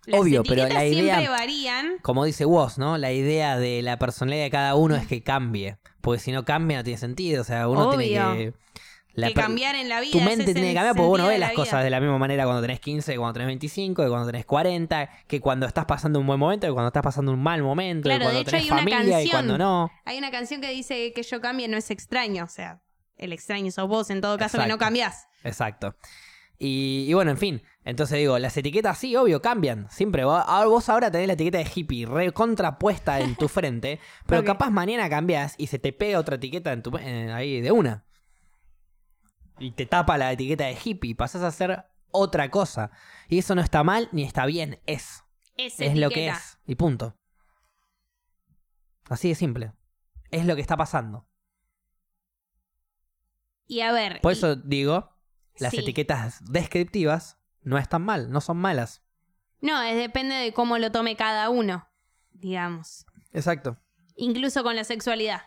Las 0.06 0.20
Obvio, 0.20 0.42
pero 0.42 0.66
la 0.68 0.84
idea- 0.84 1.14
siempre 1.16 1.28
varían. 1.30 1.98
Como 2.02 2.24
dice 2.24 2.44
vos, 2.44 2.76
¿no? 2.78 2.98
La 2.98 3.12
idea 3.12 3.56
de 3.58 3.80
la 3.82 3.98
personalidad 3.98 4.44
de 4.44 4.50
cada 4.50 4.74
uno 4.74 4.96
es 4.96 5.06
que 5.08 5.22
cambie. 5.22 5.78
Porque 6.00 6.20
si 6.20 6.32
no 6.32 6.44
cambia 6.44 6.78
no 6.78 6.84
tiene 6.84 6.98
sentido. 6.98 7.42
O 7.42 7.44
sea, 7.44 7.68
uno 7.68 7.90
tiene 7.90 8.08
que... 8.08 8.54
la 9.14 9.28
que 9.28 9.34
cambiar 9.34 9.74
en 9.76 9.88
la 9.88 10.00
vida. 10.00 10.12
Tu 10.12 10.20
mente 10.20 10.52
tiene 10.52 10.68
que 10.68 10.74
cambiar 10.74 10.94
porque 10.96 11.08
uno 11.08 11.16
sentido 11.16 11.28
ve 11.28 11.32
de 11.34 11.38
la 11.38 11.46
las 11.46 11.50
vida. 11.52 11.64
cosas 11.64 11.84
de 11.84 11.90
la 11.90 12.00
misma 12.00 12.18
manera 12.18 12.44
cuando 12.44 12.62
tenés 12.62 12.80
15, 12.80 13.12
que 13.12 13.18
cuando 13.18 13.32
tenés 13.34 13.46
25, 13.46 14.02
que 14.02 14.08
cuando 14.08 14.26
tenés 14.26 14.44
40, 14.46 15.10
que 15.26 15.40
cuando 15.40 15.66
estás 15.66 15.84
pasando 15.84 16.18
un 16.20 16.26
buen 16.26 16.38
momento, 16.38 16.66
que 16.66 16.72
cuando 16.72 16.88
estás 16.88 17.02
pasando 17.02 17.32
un 17.32 17.42
mal 17.42 17.62
momento, 17.62 18.08
Claro, 18.08 18.18
que 18.18 18.24
cuando 18.24 18.38
de 18.38 18.42
hecho 18.42 18.50
tenés 18.50 18.64
hay 18.64 18.70
una 18.70 18.78
familia 18.78 19.02
y 19.04 19.10
canción. 19.10 19.30
cuando 19.30 19.58
no. 19.58 19.90
Hay 20.04 20.18
una 20.18 20.30
canción 20.30 20.60
que 20.60 20.70
dice 20.70 21.12
que 21.12 21.22
yo 21.22 21.40
cambie 21.40 21.68
no 21.68 21.76
es 21.76 21.90
extraño. 21.90 22.44
O 22.44 22.48
sea, 22.48 22.80
el 23.16 23.32
extraño 23.32 23.70
sos 23.70 23.88
vos 23.88 24.10
en 24.10 24.20
todo 24.20 24.36
caso 24.38 24.58
que 24.58 24.66
no 24.66 24.78
cambiás. 24.78 25.28
Exacto. 25.44 25.94
Y, 26.58 27.06
y 27.08 27.14
bueno, 27.14 27.32
en 27.32 27.38
fin. 27.38 27.62
Entonces 27.84 28.18
digo, 28.18 28.38
las 28.38 28.56
etiquetas 28.56 28.96
sí, 28.96 29.14
obvio, 29.16 29.42
cambian. 29.42 29.88
Siempre. 29.90 30.24
Vos 30.24 30.42
ahora, 30.46 30.66
vos 30.68 30.88
ahora 30.88 31.10
tenés 31.10 31.26
la 31.26 31.32
etiqueta 31.34 31.58
de 31.58 31.66
hippie 31.74 32.06
re 32.06 32.32
contrapuesta 32.32 33.20
en 33.20 33.34
tu 33.36 33.48
frente, 33.48 34.00
pero 34.26 34.42
capaz 34.44 34.70
mañana 34.70 35.08
cambias 35.10 35.54
y 35.58 35.66
se 35.66 35.78
te 35.78 35.92
pega 35.92 36.18
otra 36.18 36.36
etiqueta 36.36 36.72
en 36.72 36.82
tu, 36.82 36.96
ahí 36.96 37.60
de 37.60 37.70
una. 37.72 38.04
Y 39.58 39.72
te 39.72 39.86
tapa 39.86 40.18
la 40.18 40.32
etiqueta 40.32 40.64
de 40.64 40.76
hippie, 40.82 41.14
pasás 41.14 41.42
a 41.42 41.48
hacer 41.48 41.84
otra 42.10 42.50
cosa. 42.50 42.90
Y 43.28 43.38
eso 43.38 43.54
no 43.54 43.60
está 43.62 43.82
mal 43.84 44.08
ni 44.12 44.24
está 44.24 44.46
bien, 44.46 44.80
es. 44.86 45.22
Es, 45.56 45.78
Es 45.80 45.96
lo 45.96 46.10
que 46.10 46.28
es. 46.28 46.58
Y 46.66 46.74
punto. 46.74 47.16
Así 49.08 49.28
de 49.28 49.34
simple. 49.34 49.72
Es 50.30 50.46
lo 50.46 50.56
que 50.56 50.60
está 50.62 50.76
pasando. 50.76 51.28
Y 53.66 53.80
a 53.80 53.92
ver. 53.92 54.20
Por 54.20 54.32
y- 54.32 54.36
eso 54.36 54.56
digo, 54.56 55.12
las 55.58 55.70
Sí. 55.70 55.78
etiquetas 55.78 56.40
descriptivas 56.50 57.38
no 57.62 57.78
están 57.78 58.02
mal, 58.02 58.30
no 58.30 58.40
son 58.40 58.56
malas. 58.58 59.02
No, 59.60 59.80
es 59.82 59.96
depende 59.96 60.34
de 60.34 60.52
cómo 60.52 60.76
lo 60.78 60.92
tome 60.92 61.16
cada 61.16 61.48
uno, 61.48 61.88
digamos. 62.32 63.06
Exacto. 63.32 63.78
Incluso 64.16 64.62
con 64.62 64.76
la 64.76 64.84
sexualidad. 64.84 65.42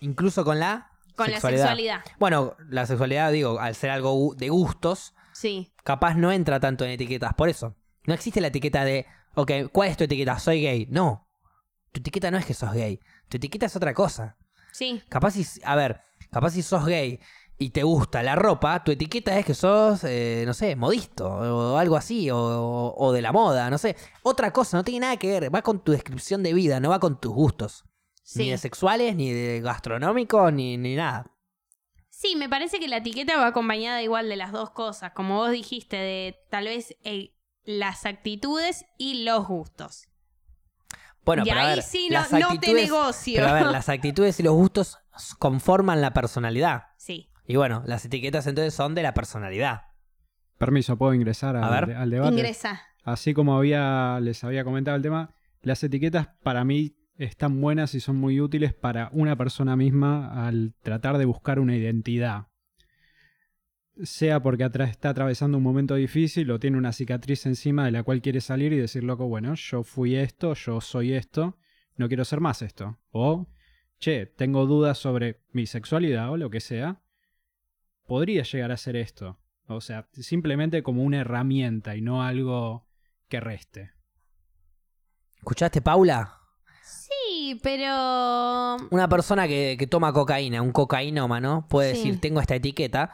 Incluso 0.00 0.44
con 0.44 0.60
la 0.60 0.91
Con 1.16 1.26
sexualidad. 1.26 1.62
la 1.64 1.68
sexualidad. 1.68 2.00
Bueno, 2.18 2.56
la 2.68 2.86
sexualidad, 2.86 3.32
digo, 3.32 3.58
al 3.60 3.74
ser 3.74 3.90
algo 3.90 4.34
de 4.36 4.48
gustos, 4.48 5.14
Sí. 5.32 5.72
capaz 5.84 6.14
no 6.14 6.30
entra 6.32 6.60
tanto 6.60 6.84
en 6.84 6.90
etiquetas. 6.92 7.34
Por 7.34 7.48
eso, 7.48 7.74
no 8.06 8.14
existe 8.14 8.40
la 8.40 8.48
etiqueta 8.48 8.84
de, 8.84 9.06
ok, 9.34 9.50
¿cuál 9.72 9.88
es 9.88 9.96
tu 9.96 10.04
etiqueta? 10.04 10.38
Soy 10.38 10.62
gay. 10.62 10.86
No. 10.90 11.28
Tu 11.92 12.00
etiqueta 12.00 12.30
no 12.30 12.38
es 12.38 12.46
que 12.46 12.54
sos 12.54 12.72
gay. 12.72 13.00
Tu 13.28 13.36
etiqueta 13.36 13.66
es 13.66 13.76
otra 13.76 13.92
cosa. 13.94 14.36
Sí. 14.72 15.02
Capaz 15.08 15.32
si, 15.32 15.44
a 15.64 15.76
ver, 15.76 16.00
capaz 16.30 16.50
si 16.50 16.62
sos 16.62 16.86
gay 16.86 17.20
y 17.58 17.70
te 17.70 17.82
gusta 17.82 18.22
la 18.22 18.34
ropa, 18.34 18.82
tu 18.82 18.90
etiqueta 18.90 19.38
es 19.38 19.44
que 19.44 19.54
sos, 19.54 20.02
eh, 20.04 20.42
no 20.46 20.54
sé, 20.54 20.74
modisto 20.74 21.28
o 21.28 21.76
algo 21.76 21.96
así, 21.96 22.30
o, 22.30 22.94
o 22.96 23.12
de 23.12 23.22
la 23.22 23.30
moda, 23.32 23.68
no 23.70 23.78
sé. 23.78 23.94
Otra 24.22 24.52
cosa, 24.52 24.76
no 24.78 24.84
tiene 24.84 25.00
nada 25.00 25.16
que 25.18 25.28
ver, 25.28 25.54
va 25.54 25.62
con 25.62 25.84
tu 25.84 25.92
descripción 25.92 26.42
de 26.42 26.54
vida, 26.54 26.80
no 26.80 26.88
va 26.88 26.98
con 26.98 27.20
tus 27.20 27.32
gustos. 27.32 27.84
Ni 28.36 28.50
de 28.50 28.58
sexuales, 28.58 29.16
ni 29.16 29.32
de 29.32 29.60
gastronómicos, 29.60 30.52
ni, 30.52 30.76
ni 30.76 30.94
nada. 30.94 31.26
Sí, 32.08 32.36
me 32.36 32.48
parece 32.48 32.78
que 32.78 32.88
la 32.88 32.98
etiqueta 32.98 33.36
va 33.36 33.48
acompañada 33.48 34.02
igual 34.02 34.28
de 34.28 34.36
las 34.36 34.52
dos 34.52 34.70
cosas, 34.70 35.12
como 35.12 35.36
vos 35.36 35.50
dijiste, 35.50 35.96
de 35.96 36.38
tal 36.50 36.66
vez 36.66 36.96
eh, 37.02 37.34
las 37.64 38.06
actitudes 38.06 38.84
y 38.96 39.24
los 39.24 39.46
gustos. 39.46 40.08
Bueno, 41.24 41.42
y 41.44 41.48
pero 41.48 41.60
a 41.60 41.62
ahí 41.64 41.74
ver, 41.76 41.82
sí 41.82 42.08
no, 42.10 42.20
las 42.20 42.32
no 42.32 42.58
te 42.58 42.74
negocio. 42.74 43.34
Pero 43.36 43.48
a 43.48 43.52
ver, 43.54 43.66
las 43.66 43.88
actitudes 43.88 44.38
y 44.40 44.42
los 44.42 44.54
gustos 44.54 44.98
conforman 45.38 46.00
la 46.00 46.12
personalidad. 46.12 46.84
Sí. 46.96 47.28
Y 47.46 47.56
bueno, 47.56 47.82
las 47.86 48.04
etiquetas 48.04 48.46
entonces 48.46 48.74
son 48.74 48.94
de 48.94 49.02
la 49.02 49.14
personalidad. 49.14 49.82
Permiso, 50.58 50.96
puedo 50.96 51.14
ingresar 51.14 51.56
A 51.56 51.66
al, 51.66 51.86
ver. 51.86 51.96
al 51.96 52.10
debate. 52.10 52.34
Ingresa. 52.34 52.82
Así 53.04 53.34
como 53.34 53.56
había, 53.56 54.20
les 54.20 54.44
había 54.44 54.62
comentado 54.62 54.96
el 54.96 55.02
tema, 55.02 55.34
las 55.60 55.82
etiquetas 55.82 56.28
para 56.42 56.64
mí 56.64 56.96
están 57.16 57.60
buenas 57.60 57.94
y 57.94 58.00
son 58.00 58.16
muy 58.16 58.40
útiles 58.40 58.74
para 58.74 59.10
una 59.12 59.36
persona 59.36 59.76
misma 59.76 60.46
al 60.46 60.74
tratar 60.82 61.18
de 61.18 61.24
buscar 61.24 61.58
una 61.58 61.76
identidad. 61.76 62.46
Sea 64.02 64.42
porque 64.42 64.64
está 64.64 65.10
atravesando 65.10 65.58
un 65.58 65.64
momento 65.64 65.94
difícil 65.94 66.50
o 66.50 66.58
tiene 66.58 66.78
una 66.78 66.92
cicatriz 66.92 67.44
encima 67.46 67.84
de 67.84 67.90
la 67.90 68.02
cual 68.02 68.22
quiere 68.22 68.40
salir 68.40 68.72
y 68.72 68.78
decir, 68.78 69.04
loco, 69.04 69.28
bueno, 69.28 69.54
yo 69.54 69.82
fui 69.82 70.16
esto, 70.16 70.54
yo 70.54 70.80
soy 70.80 71.12
esto, 71.12 71.58
no 71.96 72.08
quiero 72.08 72.24
ser 72.24 72.40
más 72.40 72.62
esto. 72.62 72.98
O, 73.10 73.46
che, 73.98 74.26
tengo 74.26 74.66
dudas 74.66 74.98
sobre 74.98 75.42
mi 75.52 75.66
sexualidad 75.66 76.30
o 76.30 76.38
lo 76.38 76.48
que 76.48 76.60
sea, 76.60 77.02
podría 78.06 78.44
llegar 78.44 78.72
a 78.72 78.78
ser 78.78 78.96
esto. 78.96 79.38
O 79.66 79.80
sea, 79.80 80.08
simplemente 80.12 80.82
como 80.82 81.02
una 81.02 81.20
herramienta 81.20 81.94
y 81.94 82.00
no 82.00 82.22
algo 82.22 82.88
que 83.28 83.40
reste. 83.40 83.92
¿Escuchaste, 85.36 85.82
Paula? 85.82 86.41
Sí, 87.52 87.60
pero. 87.62 88.76
Una 88.90 89.08
persona 89.08 89.46
que, 89.46 89.76
que 89.78 89.86
toma 89.86 90.12
cocaína, 90.12 90.62
un 90.62 90.72
cocainómano, 90.72 91.66
puede 91.68 91.92
Sí. 91.94 91.96
decir, 91.98 92.20
tengo 92.20 92.40
esta 92.40 92.54
etiqueta, 92.54 93.10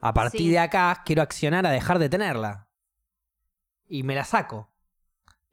a 0.00 0.14
partir 0.14 0.40
Sí. 0.42 0.50
de 0.50 0.58
acá 0.58 1.02
quiero 1.04 1.22
accionar 1.22 1.66
a 1.66 1.70
dejar 1.70 1.98
de 1.98 2.08
tenerla. 2.08 2.68
Y 3.88 4.02
me 4.02 4.14
la 4.14 4.24
saco. 4.24 4.70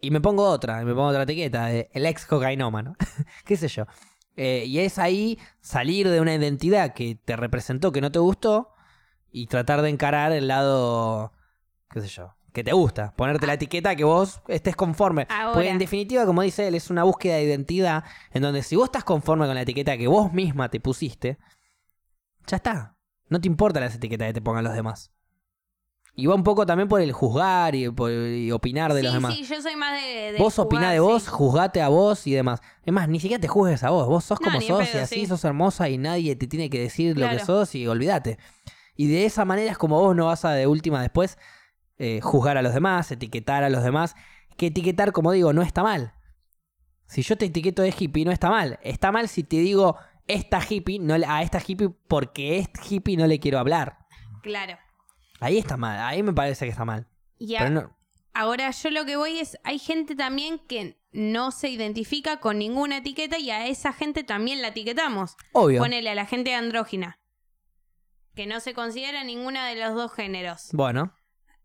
Y 0.01 0.11
me 0.11 0.22
pongo 0.22 0.43
otra, 0.47 0.81
y 0.81 0.85
me 0.85 0.93
pongo 0.93 1.07
otra 1.07 1.23
etiqueta, 1.23 1.72
el 1.72 2.06
ex 2.06 2.26
cocainómano. 2.26 2.95
¿Qué 3.45 3.57
sé 3.57 3.68
yo? 3.68 3.85
Eh, 4.38 4.64
y 4.65 4.80
es 4.80 4.97
ahí 4.97 5.38
salir 5.60 6.07
de 6.07 6.22
una 6.22 6.34
identidad 6.34 6.93
que 6.93 7.15
te 7.15 7.35
representó, 7.35 7.91
que 7.91 7.99
no 7.99 8.11
te 8.11 8.19
gustó, 8.19 8.69
y 9.31 9.47
tratar 9.47 9.81
de 9.81 9.89
encarar 9.89 10.31
el 10.31 10.47
lado, 10.47 11.34
qué 11.89 11.99
sé 12.01 12.07
yo, 12.07 12.34
que 12.53 12.63
te 12.63 12.71
gusta. 12.73 13.13
Ponerte 13.15 13.45
la 13.47 13.53
etiqueta 13.53 13.95
que 13.95 14.03
vos 14.03 14.41
estés 14.47 14.76
conforme. 14.76 15.26
Ahora. 15.30 15.53
Porque 15.53 15.69
en 15.69 15.77
definitiva, 15.80 16.26
como 16.26 16.41
dice 16.41 16.67
él, 16.67 16.76
es 16.76 16.89
una 16.89 17.03
búsqueda 17.03 17.35
de 17.35 17.43
identidad 17.43 18.03
en 18.31 18.41
donde 18.41 18.63
si 18.63 18.76
vos 18.76 18.85
estás 18.85 19.03
conforme 19.03 19.45
con 19.45 19.55
la 19.55 19.61
etiqueta 19.61 19.97
que 19.97 20.07
vos 20.07 20.34
misma 20.34 20.69
te 20.69 20.80
pusiste, 20.80 21.38
ya 22.47 22.57
está. 22.57 22.95
No 23.27 23.39
te 23.39 23.47
importa 23.47 23.80
las 23.80 23.95
etiquetas 23.95 24.27
que 24.27 24.34
te 24.34 24.41
pongan 24.41 24.63
los 24.63 24.73
demás. 24.73 25.11
Y 26.15 26.26
va 26.26 26.35
un 26.35 26.43
poco 26.43 26.65
también 26.65 26.89
por 26.89 26.99
el 26.99 27.13
juzgar 27.13 27.76
y, 27.76 27.89
por- 27.89 28.11
y 28.11 28.51
opinar 28.51 28.91
de 28.93 28.99
sí, 28.99 29.05
los 29.05 29.13
demás. 29.13 29.35
sí, 29.35 29.43
yo 29.45 29.61
soy 29.61 29.76
más 29.77 30.01
de. 30.01 30.34
de 30.34 30.38
Vos 30.39 30.55
jugar, 30.55 30.65
opinás 30.65 30.89
de 30.91 30.97
sí. 30.97 31.01
vos, 31.01 31.27
juzgate 31.30 31.81
a 31.81 31.88
vos 31.88 32.27
y 32.27 32.34
demás. 32.34 32.59
Es 32.84 32.91
más, 32.91 33.07
ni 33.07 33.19
siquiera 33.21 33.39
te 33.39 33.47
juzgues 33.47 33.84
a 33.84 33.91
vos. 33.91 34.07
Vos 34.07 34.26
sos 34.26 34.41
No, 34.41 34.47
como 34.47 34.59
sos 34.59 34.93
y 34.93 34.97
así 34.97 35.15
sí. 35.21 35.26
sos 35.27 35.45
hermosa 35.45 35.88
y 35.88 35.97
nadie 35.97 36.35
te 36.35 36.47
tiene 36.47 36.69
que 36.69 36.80
decir 36.80 37.17
lo 37.17 37.30
que 37.30 37.39
sos 37.39 37.73
y 37.76 37.88
olvídate. 37.88 38.38
Y 38.95 39.07
de 39.07 39.26
esa 39.26 39.45
manera 39.45 39.71
es 39.71 39.77
como 39.77 39.97
vos 40.01 40.13
no 40.13 40.26
vas 40.26 40.43
a 40.43 40.51
de 40.51 40.67
última 40.67 41.01
después 41.01 41.38
eh, 41.99 42.19
juzgar 42.21 42.57
a 42.57 42.61
los 42.63 42.73
demás, 42.73 43.11
etiquetar 43.11 43.63
a 43.63 43.69
los 43.69 43.84
demás. 43.84 44.15
Que 44.57 44.67
etiquetar, 44.67 45.11
como 45.11 45.31
digo, 45.31 45.53
no 45.53 45.61
está 45.61 45.84
mal. 45.84 46.13
Si 47.07 47.21
yo 47.21 47.38
te 47.38 47.45
etiqueto 47.45 47.81
de 47.81 47.93
hippie, 47.97 48.26
no 48.26 48.31
está 48.31 48.49
mal. 48.49 48.80
Está 48.81 49.11
mal 49.11 49.30
si 49.30 49.43
te 49.43 49.57
digo 49.57 49.95
esta 50.27 50.59
hippie, 50.67 50.99
no, 50.99 51.15
a 51.27 51.41
esta 51.43 51.61
hippie 51.65 51.89
porque 52.07 52.59
es 52.59 52.69
hippie 52.89 53.17
no 53.17 53.26
le 53.27 53.39
quiero 53.39 53.59
hablar. 53.59 53.97
Claro. 54.43 54.77
Ahí 55.39 55.57
está 55.57 55.77
mal, 55.77 55.99
ahí 56.01 56.21
me 56.23 56.34
parece 56.34 56.65
que 56.65 56.71
está 56.71 56.85
mal. 56.85 57.07
Y 57.38 57.55
a- 57.55 57.59
Pero 57.59 57.71
no, 57.71 57.97
ahora 58.34 58.69
yo 58.71 58.91
lo 58.91 59.05
que 59.05 59.15
voy 59.15 59.39
es. 59.39 59.57
Hay 59.63 59.80
gente 59.80 60.15
también 60.15 60.59
que 60.59 60.99
no 61.11 61.51
se 61.51 61.69
identifica 61.69 62.39
con 62.39 62.59
ninguna 62.59 62.97
etiqueta 62.97 63.39
y 63.39 63.49
a 63.49 63.65
esa 63.67 63.91
gente 63.93 64.23
también 64.23 64.61
la 64.61 64.67
etiquetamos. 64.67 65.35
obvio. 65.53 65.80
Ponele 65.81 66.09
a 66.11 66.15
la 66.15 66.26
gente 66.26 66.53
andrógina. 66.53 67.19
Que 68.35 68.45
no 68.45 68.59
se 68.59 68.73
considera 68.73 69.23
ninguna 69.23 69.67
de 69.67 69.76
los 69.76 69.95
dos 69.95 70.13
géneros. 70.13 70.69
Bueno, 70.73 71.13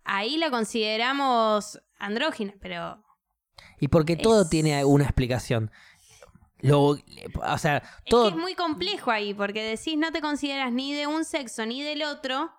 Ahí 0.05 0.37
la 0.37 0.51
consideramos 0.51 1.81
andrógina, 1.99 2.55
pero. 2.61 3.03
y 3.81 3.89
porque 3.89 4.17
todo 4.17 4.43
Es- 4.43 4.51
tiene 4.51 4.85
una 4.85 5.05
explicación. 5.05 5.71
Lo, 6.61 6.81
o 6.83 7.59
sea, 7.59 7.79
Es 7.79 7.85
todo... 8.11 8.25
que 8.25 8.31
es 8.31 8.37
muy 8.37 8.55
complejo 8.55 9.11
ahí, 9.11 9.35
porque 9.35 9.63
decís 9.63 9.99
no 9.99 10.13
te 10.13 10.21
consideras 10.23 10.73
ni 10.73 10.95
de 10.95 11.07
un 11.07 11.25
sexo 11.25 11.67
ni 11.67 11.83
del 11.83 12.03
otro. 12.03 12.53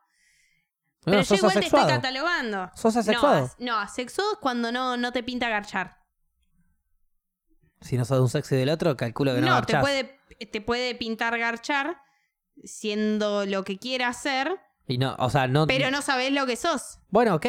Pero 1.03 1.17
No, 1.17 1.21
yo 1.23 1.25
sos 1.25 1.37
igual 1.39 1.53
te 1.53 1.65
estoy 1.65 1.85
catalogando. 1.87 2.69
Sos 2.75 2.93
No, 2.95 2.99
asexuado. 3.01 3.45
as- 3.45 3.55
no, 3.59 3.77
asexuado 3.77 4.33
es 4.33 4.37
cuando 4.39 4.71
no, 4.71 4.97
no 4.97 5.11
te 5.11 5.23
pinta 5.23 5.49
garchar. 5.49 6.03
Si 7.81 7.97
no 7.97 8.05
sos 8.05 8.17
de 8.17 8.21
un 8.23 8.29
sexo 8.29 8.55
y 8.55 8.59
del 8.59 8.69
otro, 8.69 8.95
calculo 8.97 9.33
que 9.35 9.41
no, 9.41 9.47
No, 9.47 9.61
te 9.63 9.79
puede, 9.79 10.19
te 10.51 10.61
puede 10.61 10.95
pintar 10.95 11.37
garchar 11.37 12.01
siendo 12.63 13.45
lo 13.45 13.63
que 13.63 13.77
quiera 13.77 14.07
hacer, 14.07 14.59
Y 14.87 14.97
no, 14.97 15.15
o 15.19 15.29
sea, 15.29 15.47
no... 15.47 15.67
pero 15.67 15.89
no 15.91 16.01
sabes 16.01 16.31
lo 16.31 16.45
que 16.45 16.55
sos. 16.55 16.99
Bueno, 17.09 17.35
ok. 17.35 17.45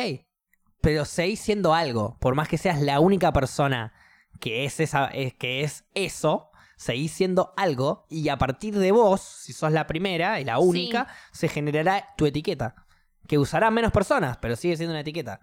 Pero 0.80 1.04
seguís 1.04 1.40
siendo 1.40 1.74
algo. 1.74 2.16
Por 2.20 2.34
más 2.34 2.48
que 2.48 2.58
seas 2.58 2.80
la 2.80 3.00
única 3.00 3.32
persona 3.32 3.92
que 4.40 4.64
es, 4.64 4.80
esa, 4.80 5.06
es, 5.06 5.34
que 5.34 5.62
es 5.62 5.84
eso, 5.94 6.50
seguís 6.76 7.12
siendo 7.12 7.52
algo. 7.56 8.06
Y 8.08 8.28
a 8.28 8.38
partir 8.38 8.78
de 8.78 8.92
vos, 8.92 9.20
si 9.20 9.52
sos 9.52 9.72
la 9.72 9.86
primera 9.86 10.40
y 10.40 10.44
la 10.44 10.58
única, 10.58 11.08
se 11.32 11.48
generará 11.48 12.14
tu 12.16 12.26
etiqueta. 12.26 12.86
Que 13.26 13.38
usarán 13.38 13.74
menos 13.74 13.92
personas, 13.92 14.38
pero 14.38 14.56
sigue 14.56 14.76
siendo 14.76 14.92
una 14.92 15.00
etiqueta. 15.00 15.40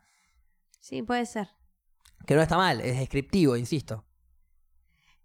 Sí, 0.80 1.02
puede 1.04 1.26
ser. 1.26 1.50
Que 2.26 2.36
no 2.36 2.42
está 2.42 2.58
mal, 2.58 2.82
es 2.82 2.98
descriptivo, 2.98 3.58
insisto. 3.58 4.06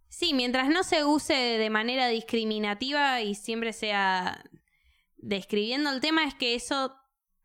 Sí, 0.09 0.35
mientras 0.35 0.69
no 0.69 0.83
se 0.83 1.05
use 1.05 1.35
de 1.35 1.71
manera 1.71 2.09
discriminativa 2.09 3.21
y 3.21 3.35
siempre 3.35 3.73
sea 3.73 4.43
describiendo 5.19 5.91
el 5.91 6.01
tema, 6.01 6.25
es 6.25 6.35
que 6.35 6.55
eso 6.55 6.95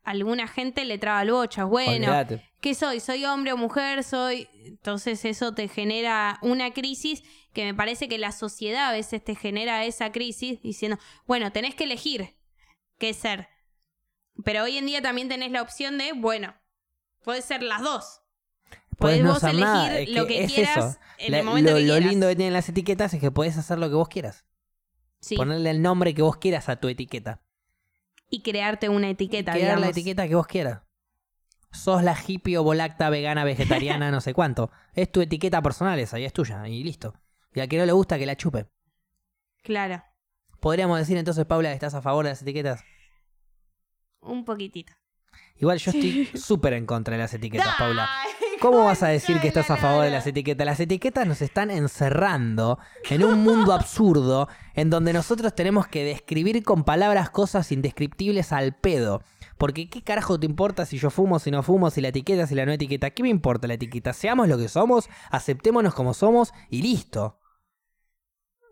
a 0.06 0.10
alguna 0.10 0.46
gente 0.48 0.84
le 0.84 0.98
traba 0.98 1.22
el 1.22 1.30
bocha. 1.30 1.64
Bueno, 1.64 2.06
Olvídate. 2.08 2.50
¿qué 2.60 2.74
soy? 2.74 3.00
¿Soy 3.00 3.24
hombre 3.24 3.52
o 3.52 3.56
mujer? 3.56 4.04
Soy. 4.04 4.48
Entonces 4.64 5.24
eso 5.24 5.54
te 5.54 5.68
genera 5.68 6.38
una 6.42 6.72
crisis 6.72 7.22
que 7.52 7.64
me 7.64 7.74
parece 7.74 8.08
que 8.08 8.18
la 8.18 8.32
sociedad 8.32 8.88
a 8.90 8.92
veces 8.92 9.22
te 9.24 9.34
genera 9.34 9.84
esa 9.84 10.12
crisis 10.12 10.60
diciendo, 10.62 10.98
bueno, 11.26 11.52
tenés 11.52 11.74
que 11.74 11.84
elegir 11.84 12.36
qué 12.98 13.14
ser. 13.14 13.48
Pero 14.44 14.64
hoy 14.64 14.76
en 14.78 14.86
día 14.86 15.00
también 15.00 15.28
tenés 15.28 15.52
la 15.52 15.62
opción 15.62 15.96
de, 15.96 16.12
bueno, 16.12 16.54
puede 17.22 17.40
ser 17.40 17.62
las 17.62 17.80
dos. 17.82 18.20
Podés 18.98 19.22
no 19.22 19.32
vos 19.34 19.42
elegir 19.42 19.60
nada, 19.64 20.00
lo 20.08 20.26
que 20.26 20.46
quieras 20.46 20.76
eso. 20.76 20.98
en 21.18 21.32
La- 21.32 21.38
el 21.40 21.44
momento 21.44 21.70
lo, 21.72 21.76
que 21.78 21.82
lo 21.84 21.98
lindo 22.00 22.28
que 22.28 22.36
tienen 22.36 22.52
las 22.52 22.68
etiquetas 22.68 23.12
es 23.14 23.20
que 23.20 23.30
podés 23.30 23.56
hacer 23.56 23.78
lo 23.78 23.88
que 23.88 23.94
vos 23.94 24.08
quieras. 24.08 24.44
Sí. 25.20 25.36
Ponerle 25.36 25.70
el 25.70 25.80
nombre 25.82 26.14
que 26.14 26.22
vos 26.22 26.36
quieras 26.36 26.68
a 26.68 26.76
tu 26.76 26.88
etiqueta. 26.88 27.40
Y 28.34 28.42
crearte 28.42 28.88
una 28.88 29.08
etiqueta, 29.10 29.52
Crear 29.52 29.78
la 29.78 29.88
etiqueta 29.88 30.26
que 30.26 30.34
vos 30.34 30.46
quieras. 30.46 30.82
Sos 31.70 32.02
la 32.02 32.16
hippie 32.26 32.58
o 32.58 32.62
volacta, 32.62 33.10
vegana, 33.10 33.44
vegetariana, 33.44 34.10
no 34.10 34.20
sé 34.20 34.34
cuánto. 34.34 34.70
Es 34.92 35.10
tu 35.10 35.20
etiqueta 35.20 35.62
personal 35.62 35.98
esa 35.98 36.18
y 36.18 36.24
es 36.24 36.32
tuya 36.32 36.66
y 36.68 36.82
listo. 36.82 37.14
Y 37.52 37.60
al 37.60 37.68
que 37.68 37.78
no 37.78 37.86
le 37.86 37.92
gusta 37.92 38.18
que 38.18 38.26
la 38.26 38.36
chupe. 38.36 38.66
Claro, 39.62 40.02
Podríamos 40.60 40.98
decir 40.98 41.18
entonces, 41.18 41.44
Paula, 41.44 41.68
que 41.68 41.74
estás 41.74 41.92
a 41.94 42.00
favor 42.00 42.24
de 42.24 42.30
las 42.30 42.40
etiquetas. 42.42 42.82
un 44.20 44.44
poquitito. 44.44 44.94
Igual 45.56 45.78
yo 45.78 45.90
estoy 45.90 46.26
súper 46.34 46.72
en 46.72 46.86
contra 46.86 47.16
de 47.16 47.22
las 47.22 47.34
etiquetas, 47.34 47.74
Paula. 47.78 48.08
¿Cómo 48.60 48.84
vas 48.84 49.02
a 49.02 49.08
decir 49.08 49.40
que 49.40 49.48
estás 49.48 49.70
a 49.70 49.76
favor 49.76 50.04
de 50.04 50.10
las 50.10 50.26
etiquetas? 50.26 50.64
Las 50.64 50.80
etiquetas 50.80 51.26
nos 51.26 51.42
están 51.42 51.70
encerrando 51.70 52.78
en 53.10 53.24
un 53.24 53.42
mundo 53.42 53.72
absurdo 53.74 54.48
en 54.74 54.90
donde 54.90 55.12
nosotros 55.12 55.54
tenemos 55.54 55.86
que 55.86 56.04
describir 56.04 56.62
con 56.62 56.84
palabras 56.84 57.30
cosas 57.30 57.70
indescriptibles 57.72 58.52
al 58.52 58.74
pedo. 58.74 59.22
Porque 59.58 59.88
¿qué 59.88 60.02
carajo 60.02 60.38
te 60.38 60.46
importa 60.46 60.86
si 60.86 60.98
yo 60.98 61.10
fumo, 61.10 61.38
si 61.38 61.50
no 61.50 61.62
fumo, 61.62 61.90
si 61.90 62.00
la 62.00 62.08
etiqueta, 62.08 62.46
si 62.46 62.54
la 62.54 62.66
no 62.66 62.72
etiqueta? 62.72 63.10
¿Qué 63.10 63.22
me 63.22 63.28
importa 63.28 63.68
la 63.68 63.74
etiqueta? 63.74 64.12
Seamos 64.12 64.48
lo 64.48 64.58
que 64.58 64.68
somos, 64.68 65.08
aceptémonos 65.30 65.94
como 65.94 66.14
somos 66.14 66.52
y 66.70 66.82
listo. 66.82 67.38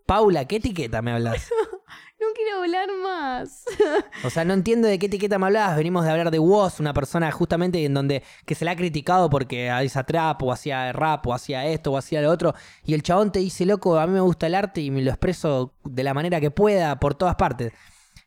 Paula, 0.07 0.47
¿qué 0.47 0.57
etiqueta 0.57 1.03
me 1.03 1.13
hablas? 1.13 1.49
No 2.23 2.33
quiero 2.35 2.59
hablar 2.63 2.89
más. 3.03 3.65
O 4.25 4.31
sea, 4.31 4.45
no 4.45 4.55
entiendo 4.55 4.87
de 4.87 4.99
qué 5.01 5.07
etiqueta 5.07 5.39
me 5.39 5.47
hablabas. 5.47 5.77
Venimos 5.77 6.05
de 6.05 6.11
hablar 6.13 6.31
de 6.31 6.39
Woz, 6.39 6.79
una 6.79 6.95
persona 6.95 7.31
justamente 7.33 7.85
en 7.85 7.93
donde 7.95 8.23
que 8.47 8.55
se 8.55 8.65
la 8.65 8.71
ha 8.73 8.77
criticado 8.77 9.29
porque 9.29 9.69
hacía 9.71 10.05
trap 10.05 10.43
o 10.45 10.53
hacía 10.53 10.93
rap 10.93 11.27
o 11.27 11.35
hacía 11.35 11.67
esto 11.67 11.91
o 11.93 11.97
hacía 11.97 12.23
lo 12.23 12.31
otro. 12.31 12.55
Y 12.85 12.95
el 12.95 13.03
chabón 13.03 13.33
te 13.33 13.41
dice, 13.41 13.67
loco, 13.67 13.99
a 13.99 14.07
mí 14.07 14.13
me 14.13 14.21
gusta 14.21 14.47
el 14.47 14.55
arte 14.55 14.81
y 14.81 14.91
me 14.93 15.03
lo 15.03 15.11
expreso 15.11 15.75
de 15.85 16.05
la 16.05 16.15
manera 16.15 16.41
que 16.41 16.51
pueda 16.53 17.01
por 17.01 17.15
todas 17.15 17.35
partes. 17.35 17.73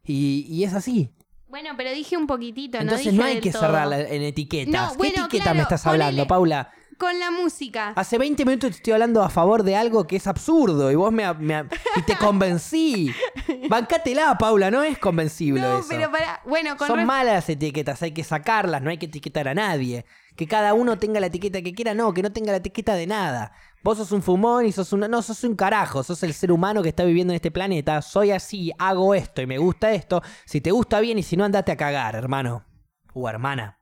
Y, 0.03 0.45
y 0.49 0.63
es 0.65 0.73
así. 0.73 1.11
Bueno, 1.47 1.69
pero 1.77 1.91
dije 1.91 2.17
un 2.17 2.27
poquitito, 2.27 2.77
Entonces 2.79 3.05
no 3.05 3.11
dije 3.11 3.23
no, 3.23 3.29
hay 3.29 3.39
que 3.39 3.51
todo. 3.51 3.61
cerrarla 3.61 4.01
en 4.01 4.21
etiquetas. 4.23 4.73
No, 4.73 4.91
¿Qué 4.91 4.97
bueno, 4.97 5.13
etiqueta 5.21 5.43
claro, 5.43 5.55
me 5.55 5.61
estás 5.63 5.85
ponele- 5.85 5.89
hablando, 5.93 6.27
Paula? 6.27 6.71
Con 6.97 7.19
la 7.19 7.29
música. 7.29 7.93
Hace 7.95 8.17
20 8.17 8.45
minutos 8.45 8.71
te 8.71 8.77
estoy 8.77 8.93
hablando 8.93 9.21
a 9.21 9.29
favor 9.29 9.63
de 9.63 9.75
algo 9.75 10.07
que 10.07 10.15
es 10.15 10.27
absurdo 10.27 10.91
y 10.91 10.95
vos 10.95 11.11
me, 11.11 11.31
me- 11.33 11.65
y 11.97 12.01
te 12.03 12.15
convencí. 12.17 13.13
Bancátela, 13.69 14.37
Paula, 14.37 14.71
no 14.71 14.81
es 14.83 14.97
convencible 14.97 15.61
no, 15.61 15.79
eso. 15.79 15.87
pero 15.89 16.09
para. 16.11 16.41
Bueno, 16.45 16.77
con 16.77 16.87
Son 16.87 17.05
malas 17.05 17.33
las 17.35 17.49
etiquetas, 17.49 18.01
hay 18.01 18.11
que 18.13 18.23
sacarlas, 18.23 18.81
no 18.81 18.89
hay 18.89 18.97
que 18.97 19.07
etiquetar 19.07 19.47
a 19.47 19.53
nadie. 19.53 20.05
Que 20.35 20.47
cada 20.47 20.73
uno 20.73 20.97
tenga 20.97 21.19
la 21.19 21.27
etiqueta 21.27 21.61
que 21.61 21.73
quiera, 21.73 21.93
no, 21.93 22.13
que 22.13 22.21
no 22.21 22.31
tenga 22.31 22.51
la 22.51 22.57
etiqueta 22.57 22.93
de 22.95 23.07
nada. 23.07 23.53
Vos 23.83 23.97
sos 23.97 24.11
un 24.11 24.21
fumón 24.21 24.65
y 24.65 24.71
sos 24.71 24.91
un... 24.93 25.01
No, 25.01 25.21
sos 25.21 25.43
un 25.43 25.55
carajo, 25.55 26.03
sos 26.03 26.23
el 26.23 26.33
ser 26.33 26.51
humano 26.51 26.81
que 26.81 26.89
está 26.89 27.03
viviendo 27.03 27.31
en 27.31 27.35
este 27.35 27.51
planeta. 27.51 28.01
Soy 28.01 28.31
así, 28.31 28.71
hago 28.77 29.13
esto 29.15 29.41
y 29.41 29.47
me 29.47 29.57
gusta 29.59 29.91
esto. 29.93 30.21
Si 30.45 30.59
te 30.59 30.71
gusta 30.71 30.99
bien 30.99 31.19
y 31.19 31.23
si 31.23 31.37
no, 31.37 31.45
andate 31.45 31.71
a 31.71 31.77
cagar, 31.77 32.15
hermano. 32.15 32.65
O 33.13 33.29
hermana. 33.29 33.79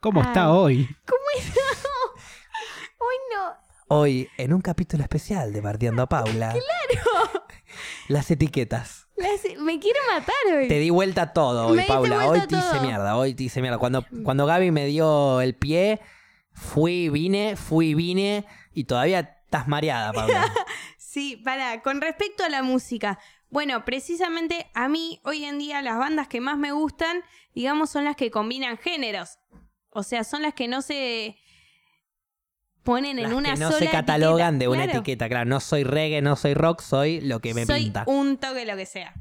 ¿Cómo 0.00 0.20
Ay. 0.20 0.26
está 0.28 0.52
hoy? 0.52 0.88
Uy, 2.98 3.16
no. 3.34 3.52
Hoy, 3.88 4.28
en 4.36 4.52
un 4.52 4.60
capítulo 4.60 5.02
especial 5.02 5.52
de 5.52 5.60
Bardeando 5.60 6.02
a 6.02 6.06
Paula. 6.08 6.52
¡Claro! 6.92 7.44
Las 8.08 8.30
etiquetas. 8.30 9.08
Las- 9.16 9.42
Me 9.58 9.78
quiero 9.78 9.98
matar 10.12 10.34
hoy. 10.56 10.68
Te 10.68 10.78
di 10.78 10.90
vuelta 10.90 11.32
todo 11.32 11.68
hoy, 11.68 11.78
Me 11.78 11.84
Paula. 11.84 12.28
Hoy 12.28 12.40
te 12.46 12.56
hice 12.56 12.70
todo. 12.70 12.80
mierda, 12.82 13.16
hoy 13.16 13.34
te 13.34 13.42
hice 13.44 13.60
mierda. 13.60 13.78
Cuando, 13.78 14.04
cuando 14.24 14.46
Gaby 14.46 14.70
me 14.70 14.86
dio 14.86 15.40
el 15.40 15.54
pie, 15.54 16.00
fui, 16.52 17.08
vine, 17.08 17.56
fui, 17.56 17.94
vine 17.94 18.46
y 18.72 18.84
todavía 18.84 19.20
estás 19.44 19.68
mareada, 19.68 20.12
Paula. 20.12 20.52
Sí, 20.96 21.36
para, 21.44 21.82
con 21.82 22.00
respecto 22.00 22.44
a 22.44 22.48
la 22.48 22.62
música. 22.62 23.18
Bueno, 23.48 23.84
precisamente 23.84 24.70
a 24.74 24.86
mí 24.88 25.20
hoy 25.24 25.44
en 25.44 25.58
día 25.58 25.82
las 25.82 25.98
bandas 25.98 26.28
que 26.28 26.40
más 26.40 26.56
me 26.56 26.70
gustan, 26.70 27.24
digamos, 27.52 27.90
son 27.90 28.04
las 28.04 28.14
que 28.14 28.30
combinan 28.30 28.78
géneros. 28.78 29.40
O 29.90 30.02
sea, 30.02 30.24
son 30.24 30.42
las 30.42 30.54
que 30.54 30.68
no 30.68 30.82
se 30.82 31.36
ponen 32.82 33.18
en 33.18 33.32
una 33.32 33.54
que 33.54 33.60
no 33.60 33.68
sola 33.72 33.78
se 33.78 33.90
catalogan 33.90 34.54
etiqueta. 34.56 34.58
de 34.64 34.68
una 34.68 34.84
Claro. 34.84 34.98
etiqueta, 35.00 35.28
claro. 35.28 35.48
No 35.48 35.60
soy 35.60 35.84
reggae, 35.84 36.22
no 36.22 36.36
soy 36.36 36.54
rock, 36.54 36.80
soy 36.80 37.20
lo 37.20 37.40
que 37.40 37.54
me 37.54 37.66
Soy 37.66 37.84
pinta. 37.84 38.04
un 38.06 38.36
toque 38.38 38.64
lo 38.64 38.76
que 38.76 38.86
sea. 38.86 39.14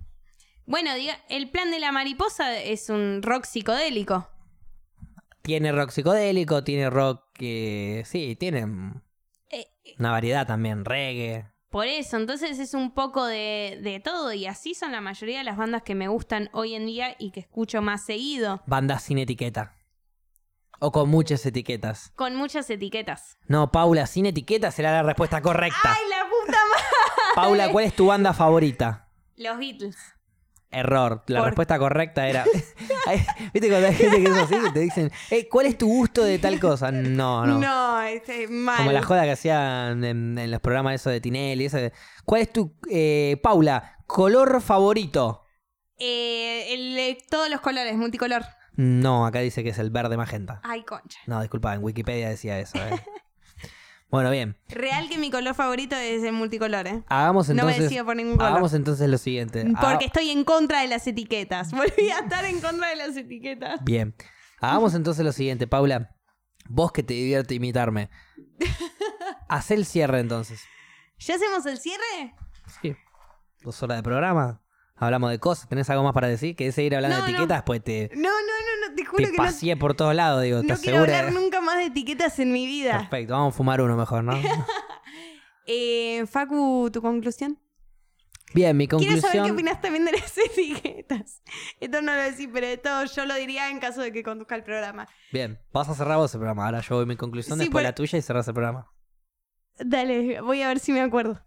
Bueno, 0.66 0.94
diga, 0.96 1.18
el 1.30 1.50
plan 1.50 1.72
de 1.72 1.80
la 1.80 1.92
mariposa 1.92 2.56
es 2.60 2.90
un 2.90 3.22
rock 3.24 3.46
psicodélico. 3.46 4.30
Tiene 5.42 5.72
rock 5.72 5.90
psicodélico, 5.90 6.64
tiene 6.64 6.90
rock 6.90 7.24
que. 7.34 8.04
Sí, 8.06 8.36
tiene 8.40 8.68
Eh, 9.52 9.66
una 9.98 10.12
variedad 10.12 10.46
también. 10.46 10.86
Reggae. 10.86 11.46
Por 11.72 11.86
eso, 11.88 12.18
entonces 12.18 12.58
es 12.60 12.74
un 12.74 12.94
poco 12.94 13.26
de, 13.26 13.80
de 13.84 14.00
todo 14.00 14.34
y 14.34 14.46
así 14.48 14.74
son 14.74 14.92
la 14.92 15.02
mayoría 15.02 15.40
de 15.40 15.44
las 15.44 15.56
bandas 15.58 15.84
que 15.84 15.94
me 15.96 16.08
gustan 16.08 16.50
hoy 16.52 16.74
en 16.76 16.86
día 16.88 17.16
y 17.20 17.30
que 17.32 17.40
escucho 17.42 17.82
más 17.82 18.06
seguido, 18.06 18.62
Bandas 18.66 19.04
sin 19.04 19.20
etiqueta. 19.20 19.76
O 20.80 20.92
con 20.92 21.10
muchas 21.10 21.46
etiquetas. 21.46 22.12
con 22.16 22.36
muchas 22.36 22.70
etiquetas. 22.70 23.38
No, 23.48 23.72
Paula, 23.72 24.08
sin 24.08 24.26
etiqueta 24.26 24.72
será 24.72 24.92
la 24.94 25.04
respuesta 25.04 25.42
correcta. 25.42 25.78
¡Ay, 25.84 26.04
la 26.10 26.24
puta 26.30 26.58
madre! 26.72 26.86
Paula, 27.36 27.70
¿cuál 27.72 27.86
es 27.86 27.94
tu 27.96 28.08
banda 28.08 28.34
favorita? 28.34 29.10
Los 29.36 29.58
Beatles. 29.58 29.98
Error. 30.72 31.24
La 31.28 31.40
Por- 31.40 31.48
respuesta 31.48 31.80
correcta 31.80 32.28
era. 32.28 32.46
¿Viste 33.54 33.70
cuando 33.70 33.88
hay 33.88 33.96
gente 33.96 34.18
que 34.24 34.30
es 34.30 34.38
así? 34.38 34.56
Te 34.74 34.80
dicen, 34.82 35.12
"Eh, 35.32 35.48
¿cuál 35.50 35.66
es 35.66 35.78
tu 35.78 35.88
gusto 35.88 36.24
de 36.24 36.38
tal 36.38 36.60
cosa? 36.60 36.92
No, 36.92 37.46
no. 37.46 37.58
No, 37.58 38.02
este 38.04 38.44
es 38.44 38.50
mal. 38.52 38.78
Como 38.78 38.92
la 38.92 39.02
joda 39.02 39.24
que 39.24 39.32
hacían 39.32 40.04
en, 40.04 40.38
en 40.38 40.52
los 40.52 40.62
programas 40.62 40.94
eso 40.96 41.10
de 41.10 41.20
Tinelli. 41.22 41.66
Eso 41.66 41.78
de- 41.78 41.92
¿Cuál 42.24 42.42
es 42.44 42.54
tu. 42.54 42.76
eh, 42.90 43.40
Paula, 43.42 43.98
color 44.06 44.62
favorito? 44.62 45.44
Eh, 45.98 46.74
el 46.74 47.18
todos 47.30 47.50
los 47.50 47.62
colores, 47.62 47.96
multicolor. 47.98 48.44
No, 48.82 49.26
acá 49.26 49.40
dice 49.40 49.62
que 49.62 49.70
es 49.72 49.78
el 49.80 49.90
verde 49.90 50.16
magenta. 50.16 50.62
Ay, 50.64 50.84
concha. 50.84 51.20
No, 51.28 51.42
disculpa, 51.42 51.74
en 51.76 51.84
Wikipedia 51.84 52.30
decía 52.30 52.58
eso. 52.60 52.78
eh. 52.78 52.92
bueno, 54.10 54.32
bien. 54.32 54.56
Real 54.70 55.10
que 55.10 55.18
mi 55.18 55.30
color 55.30 55.54
favorito 55.54 55.98
es 55.98 56.24
el 56.24 56.32
multicolor, 56.32 56.88
¿eh? 56.88 57.04
Hagamos 57.10 57.50
no 57.50 57.56
me 57.56 57.60
entonces. 57.62 57.84
decido 57.84 58.06
por 58.06 58.16
ningún 58.16 58.38
color. 58.38 58.52
hagamos 58.54 58.74
entonces 58.74 59.10
lo 59.10 59.18
siguiente. 59.18 59.64
Porque 59.66 59.86
Haga- 59.86 60.00
estoy 60.06 60.30
en 60.30 60.46
contra 60.46 60.82
de 60.82 60.88
las 60.88 61.06
etiquetas. 61.08 61.72
Volví 61.74 62.10
a 62.10 62.20
estar 62.20 62.46
en 62.46 62.62
contra 62.62 62.88
de 62.88 62.96
las 62.96 63.18
etiquetas. 63.18 63.84
Bien. 63.84 64.16
Hagamos 64.62 64.94
entonces 64.96 65.26
lo 65.26 65.34
siguiente, 65.34 65.68
Paula. 65.68 66.16
Vos 66.70 66.92
que 66.94 67.04
te 67.04 67.14
divierte 67.16 67.56
imitarme. 67.56 68.10
Haz 69.50 69.72
el 69.72 69.86
cierre 69.86 70.20
entonces. 70.20 70.62
¿Ya 71.18 71.36
hacemos 71.36 71.66
el 71.66 71.80
cierre? 71.80 72.34
Sí. 72.82 72.96
Dos 73.62 73.82
horas 73.84 73.98
de 73.98 74.04
programa. 74.04 74.62
Hablamos 74.96 75.32
de 75.32 75.40
cosas. 75.40 75.68
¿Tenés 75.70 75.90
algo 75.90 76.04
más 76.04 76.14
para 76.14 76.28
decir? 76.28 76.56
¿Querés 76.56 76.76
seguir 76.76 76.94
hablando 76.96 77.18
No, 77.18 77.24
de 77.26 77.32
no. 77.32 77.38
etiquetas? 77.38 77.64
Pues 77.64 77.84
te, 77.84 78.12
No, 78.16 78.22
no, 78.22 78.30
no, 78.30 78.30
no, 78.30 78.59
te 78.96 79.06
juro 79.06 79.24
te 79.24 79.32
que 79.32 79.38
no, 79.38 79.44
paseé 79.44 79.76
por 79.78 79.94
todos 79.96 80.14
lados, 80.16 80.42
digo. 80.44 80.58
no 80.58 80.62
¿Estás 80.62 80.80
quiero 80.82 81.00
segura? 81.00 81.20
hablar 81.20 81.34
nunca 81.34 81.62
más 81.62 81.78
de 81.78 81.86
etiquetas 81.86 82.38
en 82.40 82.52
mi 82.52 82.66
vida. 82.66 82.98
Perfecto, 83.00 83.34
vamos 83.34 83.54
a 83.54 83.58
fumar 83.58 83.82
uno 83.82 83.96
mejor, 83.96 84.24
¿no? 84.24 84.34
Eh, 85.72 86.26
Facu, 86.26 86.90
¿tu 86.92 87.00
conclusión? 87.02 87.60
Bien, 88.56 88.76
mi 88.76 88.88
Quiero 88.88 89.04
saber 89.06 89.20
qué 89.22 89.38
conclusión. 89.38 89.52
opinas 89.56 89.82
también 89.82 90.06
de 90.06 90.14
las 90.14 90.36
etiquetas. 90.46 91.44
Esto 91.80 92.02
no 92.02 92.16
lo 92.16 92.22
decís, 92.24 92.50
pero 92.52 92.66
esto 92.66 93.06
yo 93.06 93.26
lo 93.26 93.36
diría 93.36 93.70
en 93.70 93.80
caso 93.80 94.02
de 94.02 94.12
que 94.12 94.24
conduzca 94.24 94.56
el 94.56 94.64
programa. 94.64 95.08
Bien, 95.32 95.60
vas 95.72 95.88
a 95.90 95.94
cerrar 95.94 96.18
vos 96.18 96.34
el 96.34 96.40
programa. 96.40 96.66
Ahora 96.66 96.82
yo 96.82 96.96
voy 96.96 97.06
mi 97.06 97.16
conclusión, 97.16 97.60
Sí, 97.60 97.66
después 97.66 97.84
por- 97.84 97.84
la 97.84 97.94
tuya 97.94 98.18
y 98.18 98.22
cerrás 98.24 98.48
el 98.48 98.56
programa. 98.56 98.92
Dale, 99.78 100.42
voy 100.42 100.64
a 100.64 100.70
ver 100.70 100.80
si 100.80 100.92
me 100.92 101.02
acuerdo. 101.02 101.40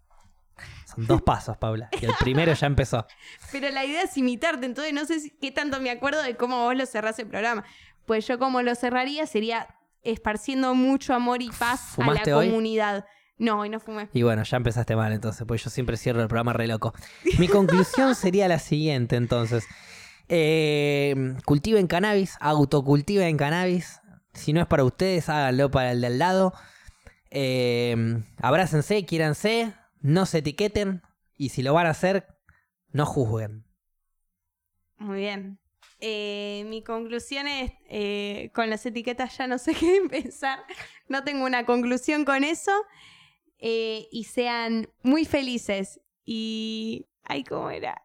Son 0.95 1.07
dos 1.07 1.23
pasos, 1.23 1.57
Paula. 1.57 1.89
Y 2.01 2.05
el 2.05 2.13
primero 2.21 2.53
ya 2.53 2.67
empezó. 2.67 3.07
Pero 3.53 3.71
la 3.71 3.85
idea 3.85 4.03
es 4.03 4.17
imitarte, 4.17 4.67
entonces 4.67 4.93
no 4.93 5.05
sé 5.05 5.21
si- 5.21 5.31
qué 5.31 5.51
tanto 5.51 5.81
me 5.81 5.91
acuerdo 5.91 6.23
de 6.23 6.37
cómo 6.37 6.63
vos 6.65 6.77
lo 6.77 6.87
cerrás 6.87 7.19
el 7.19 7.27
programa. 7.27 7.65
Pues 8.07 8.27
yo 8.27 8.39
como 8.39 8.63
lo 8.63 8.75
cerraría 8.75 9.27
sería 9.27 9.69
esparciendo 10.03 10.75
mucho 10.75 11.15
amor 11.15 11.43
y 11.43 11.51
paz 11.51 11.99
a 11.99 12.11
la 12.13 12.23
comunidad. 12.23 13.05
No, 13.39 13.61
hoy 13.61 13.69
no 13.71 13.81
fumé. 13.81 14.09
Y 14.13 14.23
bueno, 14.23 14.43
ya 14.45 14.57
empezaste 14.57 14.95
mal 14.97 15.13
entonces, 15.13 15.45
pues 15.47 15.63
yo 15.65 15.71
siempre 15.71 15.97
cierro 15.97 16.21
el 16.23 16.29
programa 16.29 16.53
re 16.53 16.67
loco. 16.67 16.93
Mi 17.39 17.49
conclusión 17.49 18.15
sería 18.15 18.47
la 18.49 18.59
siguiente 18.59 19.17
entonces. 19.17 19.65
Eh, 20.29 21.35
cultiven 21.45 21.87
cannabis, 21.87 22.37
autocultiven 22.41 23.37
cannabis. 23.37 24.01
Si 24.35 24.53
no 24.53 24.61
es 24.61 24.67
para 24.67 24.85
ustedes, 24.85 25.29
háganlo 25.29 25.71
para 25.71 25.93
el 25.93 26.01
del 26.01 26.19
lado. 26.19 26.53
Eh, 27.31 28.23
abrácense, 28.41 29.05
quiéranse, 29.05 29.73
no 30.03 30.27
se 30.27 30.39
etiqueten. 30.39 31.03
Y 31.37 31.49
si 31.49 31.63
lo 31.63 31.73
van 31.75 31.87
a 31.87 31.91
hacer, 31.91 32.27
no 32.91 33.07
juzguen. 33.07 33.65
Muy 34.99 35.21
bien. 35.21 35.59
Eh, 36.01 36.65
mi 36.67 36.83
conclusión 36.83 37.47
es, 37.47 37.73
eh, 37.89 38.51
con 38.55 38.69
las 38.69 38.85
etiquetas 38.85 39.39
ya 39.39 39.47
no 39.47 39.59
sé 39.59 39.75
qué 39.81 39.97
empezar. 39.97 40.65
No 41.09 41.25
tengo 41.25 41.45
una 41.45 41.65
conclusión 41.65 42.25
con 42.25 42.45
eso. 42.45 42.73
Eh, 43.59 44.09
y 44.11 44.25
sean 44.25 44.89
muy 45.03 45.25
felices. 45.25 46.01
Y... 46.25 47.07
Ay, 47.25 47.45
¿cómo 47.45 47.71
era? 47.71 48.03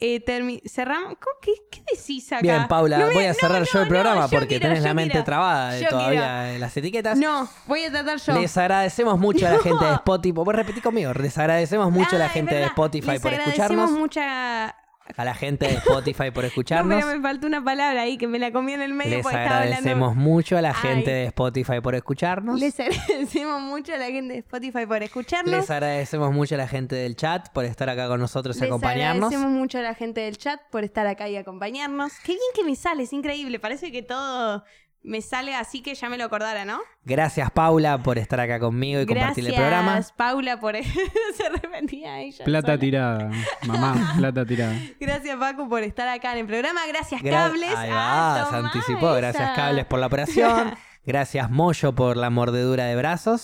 Eh, 0.00 0.62
cerramos. 0.66 1.08
¿Cómo- 1.20 1.36
qué, 1.42 1.52
qué 1.70 1.82
decís 1.94 2.32
acá? 2.32 2.40
Bien, 2.40 2.66
Paula, 2.68 2.98
No 2.98 3.12
voy 3.12 3.26
a 3.26 3.34
cerrar 3.34 3.60
no, 3.60 3.66
yo 3.70 3.82
el 3.82 3.88
programa 3.88 4.22
yo 4.22 4.30
porque 4.30 4.46
quiero, 4.58 4.68
tenés 4.68 4.82
la 4.82 4.94
mente 4.94 5.12
quiero. 5.12 5.24
trabada 5.24 5.72
de 5.72 5.82
Yo 5.82 5.88
todavía 5.90 6.40
de 6.44 6.58
las 6.58 6.74
etiquetas. 6.76 7.18
No, 7.18 7.48
voy 7.66 7.84
a 7.84 7.90
tratar 7.90 8.18
yo. 8.18 8.32
Les 8.40 8.56
agradecemos 8.56 9.18
mucho 9.18 9.46
a 9.46 9.50
la 9.50 9.58
gente 9.62 9.84
de. 9.84 9.92
Spotify. 9.94 10.32
Vos 10.32 10.54
repetí 10.54 10.80
conmigo. 10.80 11.12
Les 11.12 11.36
agradecemos 11.36 11.90
mucho 11.92 12.16
a 12.16 12.18
la 12.18 12.28
gente 12.30 12.54
de. 12.54 12.64
Spotify 12.64 13.10
Les 13.12 13.20
por 13.20 13.32
agradecemos 13.32 13.60
escucharnos. 13.68 13.90
mucha... 13.92 14.74
A 15.16 15.24
la 15.24 15.34
gente 15.34 15.66
de 15.66 15.74
Spotify 15.74 16.30
por 16.30 16.42
No, 16.44 16.48
escucharnos. 16.48 16.94
pero 17.04 17.16
me 17.16 17.22
faltó 17.22 17.46
una 17.46 17.62
palabra 17.64 18.02
ahí 18.02 18.16
que 18.18 18.26
me 18.26 18.38
la 18.38 18.50
comí 18.52 18.72
en 18.72 18.82
el 18.82 18.92
medio 18.94 19.18
Les 19.18 19.26
agradecemos 19.26 20.10
hablando. 20.10 20.14
mucho 20.30 20.56
a 20.56 20.62
la 20.62 20.70
Ay. 20.70 20.74
gente 20.74 21.10
de 21.10 21.24
Spotify 21.26 21.80
por 21.82 21.94
escucharnos. 21.94 22.58
Les 22.60 22.78
agradecemos 22.80 23.60
mucho 23.62 23.94
a 23.94 23.98
la 23.98 24.06
gente 24.06 24.32
de 24.34 24.38
Spotify 24.40 24.86
por 24.86 25.02
escucharnos. 25.02 25.54
Les 25.54 25.70
agradecemos 25.70 26.32
mucho 26.32 26.54
a 26.54 26.58
la 26.58 26.68
gente 26.68 26.96
del 26.96 27.16
chat 27.16 27.48
por 27.52 27.64
estar 27.64 27.88
acá 27.88 28.08
con 28.08 28.20
nosotros 28.20 28.56
y 28.56 28.60
Les 28.60 28.68
acompañarnos. 28.68 29.26
agradecemos 29.28 29.52
mucho 29.52 29.78
a 29.78 29.82
la 29.82 29.94
gente 29.94 30.20
del 30.20 30.36
chat 30.38 30.60
por 30.70 30.84
estar 30.84 31.06
acá 31.06 31.28
y 31.28 31.36
acompañarnos. 31.36 32.12
Qué 32.24 32.32
bien 32.32 32.42
que 32.54 32.64
me 32.64 32.76
sale, 32.76 33.02
es 33.04 33.12
increíble. 33.12 33.58
Parece 33.58 33.90
que 33.92 34.02
todo 34.02 34.64
me 35.02 35.22
sale 35.22 35.54
así 35.54 35.80
que 35.82 35.94
ya 35.94 36.08
me 36.10 36.18
lo 36.18 36.24
acordara, 36.24 36.64
¿no? 36.64 36.78
Gracias, 37.04 37.50
Paula, 37.50 38.02
por 38.02 38.18
estar 38.18 38.38
acá 38.40 38.60
conmigo 38.60 39.00
y 39.00 39.06
compartir 39.06 39.46
el 39.46 39.52
Gracias, 39.52 39.60
programa. 39.70 40.00
Paula, 40.16 40.60
por... 40.60 40.76
Se 41.36 41.46
arrepentía 41.46 42.20
ella. 42.20 42.44
Plata 42.44 42.66
sola. 42.68 42.78
tirada, 42.78 43.30
mamá, 43.66 44.14
plata 44.18 44.44
tirada. 44.44 44.74
Gracias, 45.00 45.36
Paco, 45.38 45.68
por 45.68 45.82
estar 45.82 46.06
acá 46.08 46.32
en 46.32 46.40
el 46.40 46.46
programa. 46.46 46.80
Gracias, 46.86 47.22
Gra- 47.22 47.46
Cables. 47.48 47.74
Ahí 47.74 47.90
Ah, 47.92 48.46
se 48.50 48.56
anticipó. 48.56 49.12
Gracias. 49.14 49.56
Cables, 49.56 49.86
por 49.86 49.98
la 50.00 50.06
operación. 50.06 50.74
Gracias, 51.06 51.50
Moyo, 51.50 51.94
por 51.94 52.16
la 52.18 52.28
mordedura 52.28 52.84
de 52.84 52.94
brazos. 52.96 53.40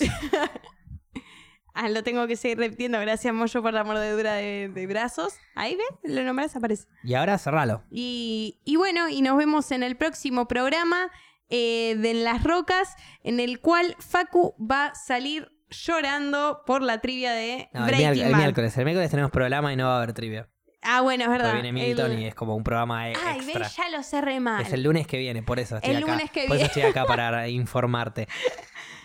Ah, 1.79 1.89
lo 1.89 2.01
tengo 2.03 2.25
que 2.25 2.35
seguir 2.35 2.57
repitiendo. 2.57 2.99
Gracias, 2.99 3.31
Moyo, 3.33 3.61
por 3.61 3.71
la 3.71 3.83
mordedura 3.83 4.33
de, 4.33 4.69
de 4.73 4.87
brazos. 4.87 5.35
Ahí 5.53 5.75
ven, 5.75 6.15
lo 6.15 6.23
nombrás, 6.23 6.55
aparece. 6.55 6.87
Y 7.03 7.13
ahora 7.13 7.37
cerralo. 7.37 7.83
Y, 7.91 8.59
y 8.65 8.77
bueno, 8.77 9.09
y 9.09 9.21
nos 9.21 9.37
vemos 9.37 9.71
en 9.71 9.83
el 9.83 9.95
próximo 9.95 10.47
programa 10.47 11.11
eh, 11.49 11.95
de 11.97 12.11
En 12.11 12.23
las 12.23 12.43
Rocas, 12.43 12.95
en 13.23 13.39
el 13.39 13.59
cual 13.59 13.95
Facu 13.99 14.55
va 14.59 14.87
a 14.87 14.95
salir 14.95 15.51
llorando 15.69 16.61
por 16.65 16.81
la 16.81 16.99
trivia 16.99 17.31
de 17.33 17.69
No, 17.73 17.81
el, 17.81 17.85
Breaking 17.87 18.23
el 18.25 18.31
Bad. 18.31 18.37
miércoles. 18.39 18.77
El 18.77 18.85
miércoles 18.85 19.09
tenemos 19.11 19.31
programa 19.31 19.71
y 19.73 19.75
no 19.75 19.85
va 19.87 19.95
a 19.95 19.97
haber 19.97 20.13
trivia. 20.13 20.49
Ah, 20.81 21.01
bueno, 21.01 21.23
es 21.25 21.29
verdad. 21.29 21.49
Porque 21.51 21.61
viene 21.63 21.83
Milton 21.87 22.11
El- 22.13 22.19
y 22.19 22.25
es 22.25 22.35
como 22.35 22.55
un 22.55 22.63
programa 22.63 23.09
e- 23.09 23.13
Ay, 23.25 23.37
extra. 23.39 23.59
ves, 23.59 23.75
ya 23.75 23.89
lo 23.89 24.03
cerré 24.03 24.39
mal. 24.39 24.61
Es 24.61 24.71
el 24.71 24.83
lunes 24.83 25.07
que 25.07 25.17
viene, 25.17 25.43
por 25.43 25.59
eso 25.59 25.75
estoy 25.77 25.91
El 25.91 25.97
acá. 26.03 26.11
lunes 26.13 26.31
que 26.31 26.41
por 26.47 26.55
eso 26.55 26.65
viene. 26.65 26.65
estoy 26.67 26.83
acá 26.83 27.05
para 27.05 27.47
informarte. 27.49 28.27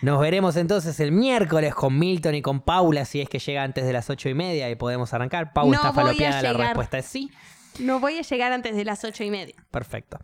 Nos 0.01 0.19
veremos 0.21 0.55
entonces 0.57 0.99
el 0.99 1.11
miércoles 1.11 1.73
con 1.73 1.97
Milton 1.97 2.35
y 2.35 2.41
con 2.41 2.61
Paula, 2.61 3.05
si 3.05 3.21
es 3.21 3.29
que 3.29 3.39
llega 3.39 3.63
antes 3.63 3.85
de 3.85 3.93
las 3.93 4.09
ocho 4.09 4.29
y 4.29 4.33
media 4.33 4.69
y 4.69 4.75
podemos 4.75 5.13
arrancar. 5.13 5.51
Paula 5.53 5.77
No 5.77 5.81
está 5.89 5.93
falopeada, 5.93 6.41
la 6.41 6.53
respuesta 6.53 6.97
es 6.97 7.05
sí. 7.05 7.31
No 7.79 7.99
voy 7.99 8.17
a 8.17 8.21
llegar 8.21 8.51
antes 8.51 8.75
de 8.75 8.85
las 8.85 9.03
ocho 9.03 9.23
y 9.23 9.31
media. 9.31 9.55
Perfecto. 9.71 10.19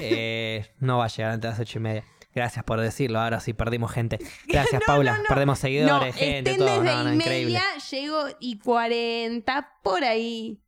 Eh, 0.00 0.66
no 0.78 0.98
va 0.98 1.06
a 1.06 1.08
llegar 1.08 1.32
antes 1.32 1.42
de 1.42 1.50
las 1.50 1.60
ocho 1.60 1.78
y 1.78 1.82
media. 1.82 2.04
Gracias 2.34 2.64
por 2.64 2.80
decirlo, 2.80 3.20
ahora 3.20 3.40
sí 3.40 3.52
perdimos 3.52 3.92
gente. 3.92 4.18
Gracias, 4.46 4.80
No, 4.86 4.86
Paula. 4.86 5.12
no, 5.16 5.22
no. 5.24 5.28
Perdemos 5.28 5.58
seguidores, 5.58 6.14
no, 6.14 6.18
gente, 6.20 6.54
todo. 6.56 6.66
desde 6.80 6.84
No, 6.84 7.04
no, 7.04 7.12
y 7.12 7.16
increíble. 7.16 7.52
media, 7.54 7.64
llego 7.90 8.24
y 8.40 8.58
40, 8.58 9.72
por 9.82 10.02
ahí. 10.04 10.62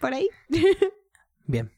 ¿Por 0.00 0.14
ahí? 0.14 0.28
Bien. 1.46 1.70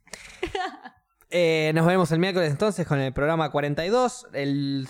Eh, 1.31 1.73
nos 1.75 1.85
vemos 1.87 2.11
el 2.13 2.21
miércoles 2.21 2.51
entonces 2.51 2.87
con 2.87 3.01
el 3.01 3.13
programa 3.13 3.51
42. 3.51 4.29
El 4.33 4.89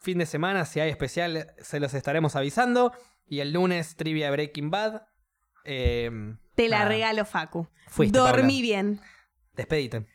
fin 0.00 0.18
de 0.18 0.26
semana, 0.26 0.64
si 0.64 0.80
hay 0.80 0.90
especial, 0.90 1.52
se 1.58 1.78
los 1.78 1.94
estaremos 1.94 2.34
avisando. 2.36 2.92
Y 3.26 3.40
el 3.40 3.52
lunes, 3.52 3.94
trivia 3.96 4.30
Breaking 4.30 4.70
Bad. 4.70 5.02
Eh, 5.64 6.10
Te 6.54 6.68
la 6.68 6.78
nada. 6.78 6.88
regalo, 6.88 7.24
Facu. 7.24 7.68
Fuiste, 7.88 8.16
Dormí 8.18 8.42
Paula. 8.42 8.62
bien. 8.62 9.00
Despedite. 9.54 10.06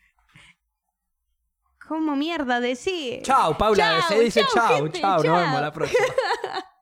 ¿Cómo 1.88 2.16
mierda 2.16 2.60
decís? 2.60 3.22
Chao, 3.24 3.58
Paula. 3.58 4.00
Chao, 4.02 4.10
se 4.10 4.20
dice 4.20 4.42
chao, 4.42 4.54
chao. 4.54 4.76
gente, 4.84 5.00
Chao, 5.02 5.16
nos 5.18 5.24
chao. 5.26 5.36
vemos 5.36 5.62
la 5.62 5.72
próxima. 5.74 6.06